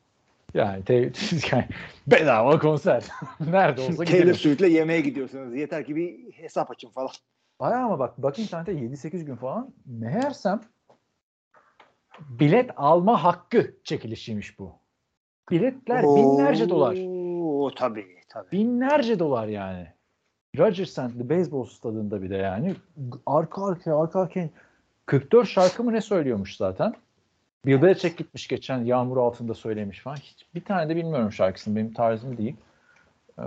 Yani, 0.54 0.84
te- 0.84 1.10
yani 1.52 1.64
bedava 2.06 2.58
konser. 2.58 3.04
Nerede 3.50 3.80
olsa 3.80 4.04
Taylor. 4.04 4.34
Swift'le 4.34 4.68
yemeğe 4.68 5.00
gidiyorsunuz. 5.00 5.54
Yeter 5.56 5.84
ki 5.84 5.96
bir 5.96 6.32
hesap 6.32 6.70
açın 6.70 6.88
falan. 6.90 7.10
Bayağı 7.60 7.84
ama 7.84 7.98
bak 7.98 8.14
bak 8.18 8.38
internette 8.38 8.72
7-8 8.72 9.24
gün 9.24 9.36
falan 9.36 9.70
meğersem 9.86 10.60
bilet 12.28 12.70
alma 12.76 13.24
hakkı 13.24 13.74
çekilişiymiş 13.84 14.58
bu. 14.58 14.72
Biletler 15.50 16.02
binlerce 16.02 16.68
dolar. 16.68 16.96
Oo, 17.06 17.70
tabii 17.74 18.06
tabii. 18.28 18.52
Binlerce 18.52 19.18
dolar 19.18 19.46
yani. 19.48 19.86
Rogers 20.56 20.94
Center'lı 20.94 21.28
beyzbol 21.28 21.64
stadında 21.64 22.22
bir 22.22 22.30
de 22.30 22.36
yani 22.36 22.74
arka 23.26 23.66
arkaya 23.66 23.96
arka 23.96 24.20
arkaya 24.20 24.48
44 25.06 25.48
şarkı 25.48 25.84
mı 25.84 25.92
ne 25.92 26.00
söylüyormuş 26.00 26.56
zaten. 26.56 26.94
Bill 27.66 27.82
Belichick 27.82 28.18
gitmiş 28.18 28.48
geçen 28.48 28.84
yağmur 28.84 29.16
altında 29.16 29.54
söylemiş 29.54 30.00
falan. 30.00 30.16
Hiç, 30.16 30.46
bir 30.54 30.64
tane 30.64 30.88
de 30.88 30.96
bilmiyorum 30.96 31.32
şarkısını 31.32 31.76
benim 31.76 31.92
tarzım 31.92 32.38
değil. 32.38 32.56
Ee, 33.38 33.42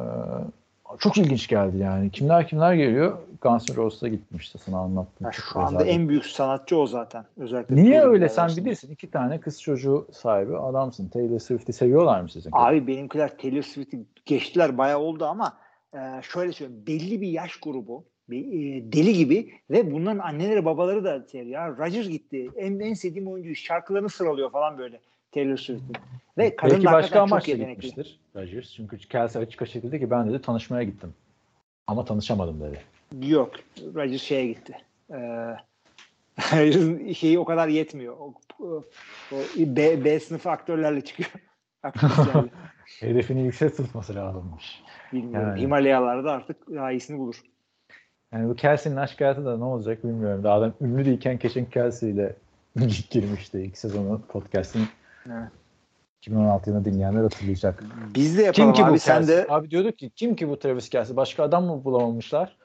çok 0.99 1.17
ilginç 1.17 1.47
geldi 1.47 1.77
yani. 1.77 2.09
Kimler 2.09 2.47
kimler 2.47 2.73
geliyor? 2.73 3.17
Guns 3.41 3.69
N' 3.69 3.75
Roses'a 3.75 4.07
gitmişti 4.07 4.57
sana 4.57 4.77
anlattım. 4.79 5.25
Ya 5.25 5.31
şu 5.31 5.59
anda 5.59 5.85
en 5.85 6.09
büyük 6.09 6.25
sanatçı 6.25 6.77
o 6.77 6.87
zaten. 6.87 7.25
Özellikle 7.37 7.75
Niye 7.75 8.01
öyle 8.01 8.29
sen 8.29 8.49
bilirsin. 8.57 8.91
İki 8.91 9.11
tane 9.11 9.39
kız 9.39 9.61
çocuğu 9.61 10.07
sahibi 10.11 10.57
adamsın. 10.57 11.09
Taylor 11.09 11.39
Swift'i 11.39 11.73
seviyorlar 11.73 12.21
mı 12.21 12.29
sizin? 12.29 12.49
Abi 12.53 12.87
benimkiler 12.87 13.37
Taylor 13.37 13.61
Swift'i 13.61 13.99
geçtiler 14.25 14.77
bayağı 14.77 14.99
oldu 14.99 15.25
ama 15.25 15.53
e, 15.93 16.22
şöyle 16.22 16.51
söyleyeyim. 16.51 16.84
Belli 16.88 17.22
bir 17.22 17.27
yaş 17.27 17.59
grubu 17.59 18.05
e, 18.31 18.35
deli 18.91 19.13
gibi 19.13 19.53
ve 19.69 19.91
bunların 19.91 20.19
anneleri 20.19 20.65
babaları 20.65 21.03
da 21.03 21.23
seviyor. 21.23 21.61
Ya 21.61 21.77
Rodgers 21.77 22.07
gitti. 22.07 22.49
En, 22.55 22.80
en 22.80 22.93
sevdiğim 22.93 23.27
oyuncu 23.27 23.55
şarkılarını 23.55 24.09
sıralıyor 24.09 24.51
falan 24.51 24.77
böyle 24.77 24.99
Taylor 25.31 25.57
Swift'in. 25.57 25.95
Ve 26.38 26.55
kadın 26.55 26.76
Belki 26.76 26.85
başka 26.85 27.22
amaçla 27.22 27.53
gitmiştir 27.53 28.19
Rodgers. 28.35 28.73
Çünkü 28.73 28.97
Kelsey 28.97 29.41
açık 29.41 29.61
açık 29.61 29.84
dedi 29.84 29.99
ki 29.99 30.11
ben 30.11 30.30
dedi 30.30 30.41
tanışmaya 30.41 30.84
gittim. 30.84 31.13
Ama 31.88 32.05
tanışamadım 32.05 32.61
dedi. 32.61 32.81
Yok. 33.31 33.51
Rodgers 33.95 34.22
şeye 34.22 34.47
gitti. 34.47 34.77
Ee, 35.13 37.13
şeyi 37.13 37.39
o 37.39 37.45
kadar 37.45 37.68
yetmiyor. 37.68 38.18
O, 38.19 38.34
o, 38.59 38.84
o 39.31 39.35
B, 39.57 40.05
B 40.05 40.19
sınıfı 40.19 40.49
aktörlerle 40.49 41.01
çıkıyor. 41.01 41.30
Hedefini 42.99 43.41
yüksek 43.41 43.77
tutması 43.77 44.15
lazımmış. 44.15 44.81
Bilmiyorum. 45.13 45.49
Yani. 45.49 45.61
Himalayalarda 45.61 46.31
artık 46.31 46.57
daha 46.75 46.91
iyisini 46.91 47.19
bulur. 47.19 47.35
Yani 48.33 48.49
bu 48.49 48.55
Kelsey'nin 48.55 48.97
aşk 48.97 49.21
hayatı 49.21 49.45
da 49.45 49.57
ne 49.57 49.63
olacak 49.63 50.03
bilmiyorum. 50.03 50.43
Daha 50.43 50.55
adam 50.55 50.73
ünlü 50.81 51.05
değilken 51.05 51.38
Keşin 51.38 51.65
Kelsey 51.65 52.11
ile 52.11 52.35
girmişti 53.11 53.59
ilk 53.59 53.77
sezonu 53.77 54.21
podcast'in. 54.29 54.88
Evet. 55.27 55.49
2016 56.21 56.69
yılında 56.69 56.85
dinleyenler 56.85 57.21
hatırlayacak. 57.23 57.83
Biz 58.15 58.38
de 58.38 58.41
yapalım 58.43 58.73
Kim 58.73 58.73
ki 58.73 58.83
abi 58.85 58.93
bu 58.93 58.99
sen 58.99 59.17
Kelsey? 59.17 59.38
de 59.38 59.45
Abi 59.49 59.71
diyorduk 59.71 59.97
ki 59.97 60.09
kim 60.15 60.35
ki 60.35 60.49
bu 60.49 60.59
Travis 60.59 60.89
Kelsey? 60.89 61.15
Başka 61.15 61.43
adam 61.43 61.65
mı 61.65 61.83
bulamamışlar? 61.83 62.57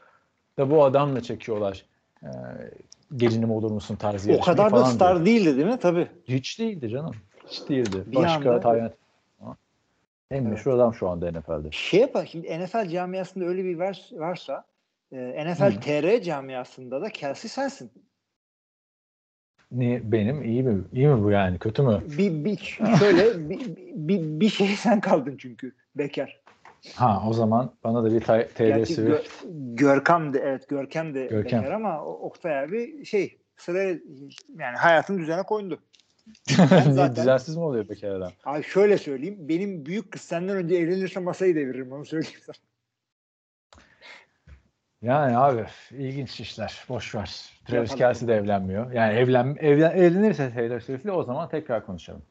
Da 0.59 0.71
bu 0.71 0.85
adamla 0.85 1.21
çekiyorlar. 1.21 1.85
Ee, 2.23 2.27
gelinim 3.17 3.51
olur 3.51 3.71
musun 3.71 3.97
tarzı 3.97 4.33
o 4.33 4.41
kadar 4.41 4.73
da 4.73 4.85
star 4.85 5.15
diyor. 5.15 5.27
değildi 5.27 5.57
değil 5.57 5.67
mi? 5.67 5.79
Tabii. 5.81 6.09
Hiç 6.29 6.59
değildi 6.59 6.89
canım. 6.89 7.15
Hiç 7.47 7.69
değildi. 7.69 7.97
Bir 8.07 8.17
Başka 8.17 8.51
anda- 8.51 8.61
tayin 8.61 8.91
En 10.31 10.43
Evet. 10.43 10.53
meşhur 10.53 10.71
adam 10.71 10.95
şu 10.95 11.09
anda 11.09 11.31
NFL'de. 11.31 11.69
Şey 11.71 12.01
yapar 12.01 12.27
şimdi 12.33 12.59
NFL 12.65 12.89
camiasında 12.89 13.45
öyle 13.45 13.65
bir 13.65 13.79
vers, 13.79 14.13
varsa 14.13 14.65
e, 15.13 15.45
NFL 15.53 15.77
Hı. 15.77 15.81
TR 15.81 16.23
camiasında 16.23 17.03
da 17.03 17.11
Kelsey 17.11 17.49
sensin. 17.49 17.91
Ne, 19.73 20.13
benim 20.13 20.45
iyi 20.45 20.63
mi? 20.63 20.85
İyi 20.93 21.07
mi 21.09 21.25
bu 21.25 21.31
yani? 21.31 21.59
Kötü 21.59 21.83
mü? 21.83 22.03
Bir, 22.19 22.45
bir 22.45 22.57
şöyle 22.99 23.51
bir, 23.51 23.61
bir, 23.95 24.41
bir 24.41 24.49
şey 24.49 24.67
sen 24.69 25.01
kaldın 25.01 25.37
çünkü 25.37 25.73
bekar. 25.95 26.41
Ha 26.95 27.23
o 27.29 27.33
zaman 27.33 27.75
bana 27.85 28.05
da 28.05 28.15
bir 28.15 28.21
TR 28.21 28.85
Swift. 28.85 29.01
Gö- 29.01 29.77
Görkem 29.77 30.33
de 30.33 30.39
evet 30.39 30.69
Görkem 30.69 31.15
de 31.15 31.27
Görkem. 31.27 31.63
bekar 31.63 31.73
ama 31.75 32.05
Oktay 32.05 32.59
abi 32.59 33.05
şey 33.05 33.39
Sıraya 33.57 33.99
yani 34.59 34.77
hayatın 34.77 35.19
düzene 35.19 35.43
koydu. 35.43 35.79
Zaten- 36.91 37.17
Düzensiz 37.17 37.57
mi 37.57 37.63
oluyor 37.63 37.85
peki 37.89 38.09
adam? 38.09 38.33
Abi 38.45 38.63
şöyle 38.63 38.99
söyleyeyim. 38.99 39.37
Benim 39.41 39.87
büyük 39.87 40.13
kız 40.13 40.23
senden 40.23 40.57
önce 40.57 40.75
evlenirse 40.77 41.21
masayı 41.21 41.55
deviririm 41.55 41.93
onu 41.93 42.05
söyleyeyim 42.05 42.41
sana. 42.47 42.57
Yani 45.03 45.39
abi 45.39 45.67
ilginç 45.91 46.41
işler. 46.41 46.85
Boş 46.89 47.15
ver. 47.15 47.53
Travis. 47.67 47.95
Kelsey 47.95 48.29
de 48.29 48.35
evlenmiyor. 48.35 48.93
Yani 48.93 49.15
evlen, 49.19 49.57
evlen 49.61 49.97
evlenirse 49.97 50.53
Taylor 50.55 50.81
Swift'le 50.81 51.09
o 51.09 51.23
zaman 51.23 51.49
tekrar 51.49 51.87
konuşalım. 51.87 52.23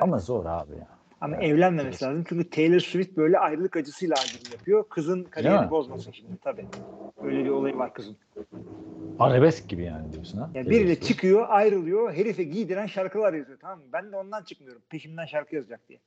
Ama 0.00 0.18
zor 0.18 0.44
abi 0.46 0.72
ya. 0.72 0.86
Ama 1.20 1.36
Evet. 1.36 1.44
evlenmemesi 1.50 2.04
lazım. 2.04 2.24
Çünkü 2.28 2.50
Taylor 2.50 2.80
Swift 2.80 3.16
böyle 3.16 3.38
ayrılık 3.38 3.76
acısıyla 3.76 4.16
albüm 4.16 4.52
yapıyor. 4.52 4.88
Kızın 4.88 5.24
kariyerini 5.24 5.70
bozmasın 5.70 6.12
şimdi 6.12 6.36
tabii. 6.44 6.66
Öyle 7.22 7.44
bir 7.44 7.50
olayı 7.50 7.78
var 7.78 7.94
kızın. 7.94 8.16
Arabesk 9.20 9.68
gibi 9.68 9.84
yani 9.84 10.12
diyorsun 10.12 10.38
ha. 10.38 10.50
Ya 10.54 10.64
biriyle 10.70 10.94
Swift. 10.94 11.08
çıkıyor, 11.08 11.46
ayrılıyor, 11.48 12.12
herife 12.14 12.42
giydiren 12.44 12.86
şarkılar 12.86 13.32
yazıyor 13.34 13.58
tamam 13.60 13.78
mı? 13.78 13.84
Ben 13.92 14.12
de 14.12 14.16
ondan 14.16 14.42
çıkmıyorum. 14.44 14.82
Peşimden 14.88 15.26
şarkı 15.26 15.54
yazacak 15.54 15.88
diye. 15.88 15.98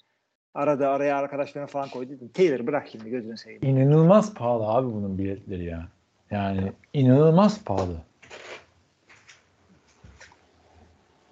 Arada 0.54 0.90
araya 0.90 1.18
arkadaşlarına 1.18 1.68
falan 1.68 1.90
koy 1.90 2.10
dedim. 2.10 2.30
Taylor 2.34 2.68
bırak 2.68 2.88
şimdi 2.92 3.10
gözünü 3.10 3.38
seveyim. 3.38 3.64
İnanılmaz 3.64 4.34
pahalı 4.34 4.68
abi 4.68 4.88
bunun 4.88 5.18
biletleri 5.18 5.66
ya. 5.66 5.88
Yani 6.32 6.72
inanılmaz 6.94 7.64
pahalı. 7.64 7.98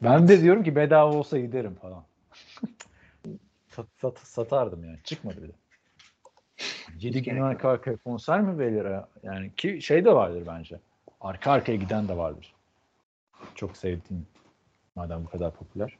Ben 0.03 0.28
de 0.28 0.41
diyorum 0.41 0.64
ki 0.64 0.76
bedava 0.76 1.14
olsa 1.14 1.40
giderim 1.40 1.76
falan. 1.76 2.03
sat, 3.68 3.86
sat- 4.02 4.20
satardım 4.20 4.84
yani. 4.86 4.99
Çıkmadı 5.03 5.44
bile. 5.44 5.52
7 6.99 7.18
Hiç 7.20 7.26
gün 7.26 7.41
arka 7.41 7.70
arkaya 7.70 7.98
konser 7.98 8.41
mi 8.41 8.60
verilir? 8.60 8.86
ha? 8.86 9.08
Yani 9.24 9.56
ki 9.56 9.82
şey 9.82 10.06
de 10.06 10.16
vardır 10.16 10.44
bence. 10.48 10.80
Arka 11.22 11.52
arkaya 11.52 11.76
giden 11.76 12.07
de 12.07 12.18
vardır. 12.18 12.53
Çok 13.56 13.77
sevdiğim. 13.77 14.27
Madem 14.95 15.26
bu 15.26 15.30
kadar 15.30 15.52
popüler. 15.52 15.98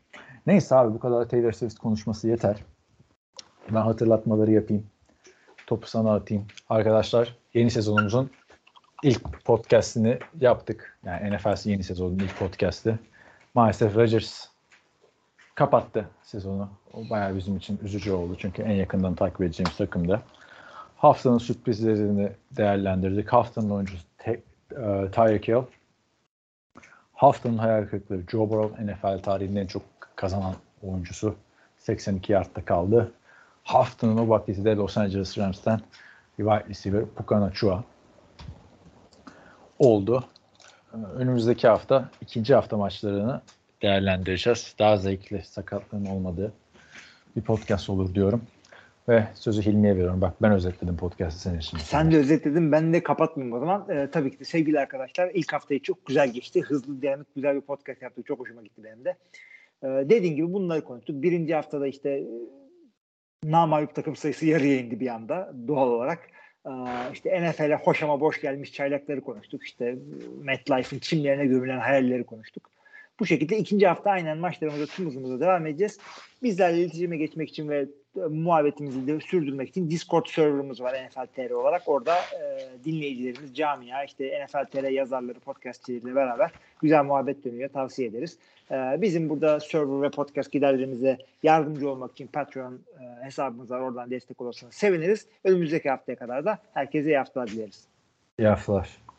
Neyse 0.48 0.76
abi 0.76 0.94
bu 0.94 1.00
kadar 1.00 1.30
Taylor 1.30 1.52
Swift 1.52 1.80
konuşması 1.80 2.28
yeter. 2.28 2.58
Ben 3.70 3.82
hatırlatmaları 3.82 4.52
yapayım. 4.52 4.88
Topu 5.68 5.88
sana 5.88 6.14
atayım. 6.14 6.46
Arkadaşlar 6.70 7.36
yeni 7.54 7.72
sezonumuzun 7.72 8.32
ilk 9.04 9.46
podcastini 9.46 10.20
yaptık. 10.40 11.00
Yani 11.06 11.36
NFL'si 11.36 11.72
yeni 11.72 11.84
sezonun 11.84 12.20
ilk 12.20 12.40
podcast'i. 12.40 13.00
Maalesef 13.54 13.96
Rodgers 13.96 14.48
kapattı 15.56 16.06
sezonu. 16.24 16.70
O 16.94 17.10
bayağı 17.10 17.36
bizim 17.36 17.58
için 17.58 17.80
üzücü 17.84 18.12
oldu. 18.12 18.36
Çünkü 18.40 18.62
en 18.62 18.72
yakından 18.72 19.16
takip 19.16 19.42
edeceğimiz 19.42 19.78
takımda. 19.78 20.22
Haftanın 20.98 21.38
sürprizlerini 21.38 22.32
değerlendirdik. 22.52 23.34
Haftanın 23.34 23.70
oyuncusu 23.70 24.04
Te- 24.18 24.44
e, 24.72 25.12
Tyreek 25.12 25.48
Hill. 25.48 25.64
Haftanın 27.14 27.58
hayal 27.58 27.88
kırıklığı 27.88 28.24
Joe 28.32 28.50
Burrow 28.50 28.86
NFL 28.86 29.24
tarihinin 29.24 29.56
en 29.56 29.68
çok 29.68 29.84
kazanan 30.16 30.56
oyuncusu. 30.84 31.36
82 31.78 32.32
yardta 32.32 32.66
kaldı. 32.66 33.12
Haftanın 33.64 34.18
o 34.18 34.30
vaktisi 34.30 34.66
de 34.66 34.76
Los 34.76 34.98
Angeles 34.98 35.38
Rams'ten 35.38 35.80
wide 36.38 36.70
receiver 36.70 37.06
Puka 37.06 37.42
Nacua 37.42 37.84
oldu. 39.80 40.24
Önümüzdeki 41.16 41.68
hafta 41.68 42.10
ikinci 42.22 42.56
hafta 42.56 42.78
maçlarını 42.78 43.42
değerlendireceğiz. 43.82 44.76
Daha 44.80 44.98
zevkli 44.98 45.44
sakatlığın 45.44 46.06
olmadığı 46.06 46.54
bir 47.36 47.42
podcast 47.42 47.90
olur 47.90 48.16
diyorum. 48.16 48.42
Ve 49.12 49.28
sözü 49.34 49.62
Hilmi'ye 49.62 49.94
veriyorum. 49.94 50.22
Bak 50.22 50.42
ben 50.42 50.52
özetledim 50.52 50.98
podcast'ı 50.98 51.40
senin 51.40 51.60
için. 51.60 51.78
Sen 51.78 52.12
de 52.12 52.18
özetledin. 52.18 52.72
Ben 52.72 52.94
de 52.94 53.04
kapatmayayım 53.04 53.58
o 53.58 53.60
zaman. 53.60 53.90
Ee, 53.90 54.10
tabii 54.12 54.32
ki 54.32 54.40
de 54.40 54.44
sevgili 54.44 54.80
arkadaşlar 54.80 55.32
ilk 55.34 55.54
haftayı 55.54 55.82
çok 55.82 56.06
güzel 56.06 56.34
geçti. 56.34 56.62
Hızlı, 56.62 57.02
dinamik, 57.02 57.36
güzel 57.36 57.56
bir 57.56 57.62
podcast 57.62 58.02
yaptık. 58.02 58.26
Çok 58.26 58.40
hoşuma 58.40 58.62
gitti 58.62 58.84
benim 58.84 59.06
de. 59.06 59.18
Ee, 59.84 59.88
dediğin 59.88 60.36
gibi 60.36 60.54
bunları 60.54 60.84
konuştuk. 60.84 61.24
Birinci 61.24 61.56
haftada 61.56 61.88
işte 61.88 62.24
namayup 63.44 63.96
takım 63.96 64.16
sayısı 64.16 64.46
yarıya 64.46 64.80
indi 64.80 65.00
bir 65.00 65.08
anda 65.08 65.54
doğal 65.68 65.88
olarak. 65.88 66.20
Ee, 66.66 66.70
işte 67.14 67.50
NFL'e 67.50 67.76
hoş 67.76 68.04
ama 68.04 68.22
boş 68.22 68.42
gelmiş 68.42 68.74
çaylakları 68.74 69.22
konuştuk. 69.22 69.64
İşte 69.64 69.96
MetLife'ın 70.42 71.00
çimlerine 71.00 71.46
gömülen 71.46 71.80
hayalleri 71.80 72.24
konuştuk. 72.24 72.70
Bu 73.20 73.26
şekilde 73.26 73.58
ikinci 73.58 73.88
hafta 73.88 74.10
aynen 74.10 74.38
maçlarımıza 74.38 74.86
tüm 74.86 75.06
hızımıza 75.06 75.40
devam 75.40 75.66
edeceğiz. 75.66 76.00
Bizlerle 76.44 76.80
iletişime 76.80 77.18
geçmek 77.18 77.50
için 77.50 77.70
ve 77.70 77.88
muhabbetimizi 78.16 79.08
de 79.08 79.20
sürdürmek 79.20 79.70
için 79.70 79.90
Discord 79.90 80.26
serverımız 80.26 80.82
var 80.82 80.94
NFL 80.94 81.26
TR 81.36 81.52
olarak. 81.52 81.82
Orada 81.86 82.16
e, 82.16 82.70
dinleyicilerimiz, 82.86 83.56
camia, 83.56 84.04
işte 84.04 84.46
NFL 84.46 84.66
TR 84.66 84.84
yazarları, 84.84 85.40
podcastçileriyle 85.40 86.16
beraber 86.16 86.52
güzel 86.82 87.04
muhabbet 87.04 87.46
dönüyor. 87.46 87.70
Tavsiye 87.70 88.08
ederiz. 88.08 88.38
E, 88.72 88.76
bizim 89.02 89.30
burada 89.30 89.60
server 89.60 90.02
ve 90.02 90.10
podcast 90.10 90.52
giderlerimize 90.52 91.18
yardımcı 91.44 91.90
olmak 91.90 92.12
için 92.12 92.28
Patreon 92.28 92.74
e, 92.74 93.26
hesabımız 93.26 93.72
var. 93.72 93.80
Oradan 93.80 94.10
destek 94.10 94.42
olursanız 94.42 94.74
seviniriz. 94.74 95.28
Önümüzdeki 95.44 95.90
haftaya 95.90 96.16
kadar 96.16 96.46
da 96.46 96.58
herkese 96.74 97.10
iyi 97.10 97.18
haftalar 97.18 97.48
dileriz. 97.48 97.88
İyi 98.40 98.48
haftalar. 98.48 99.11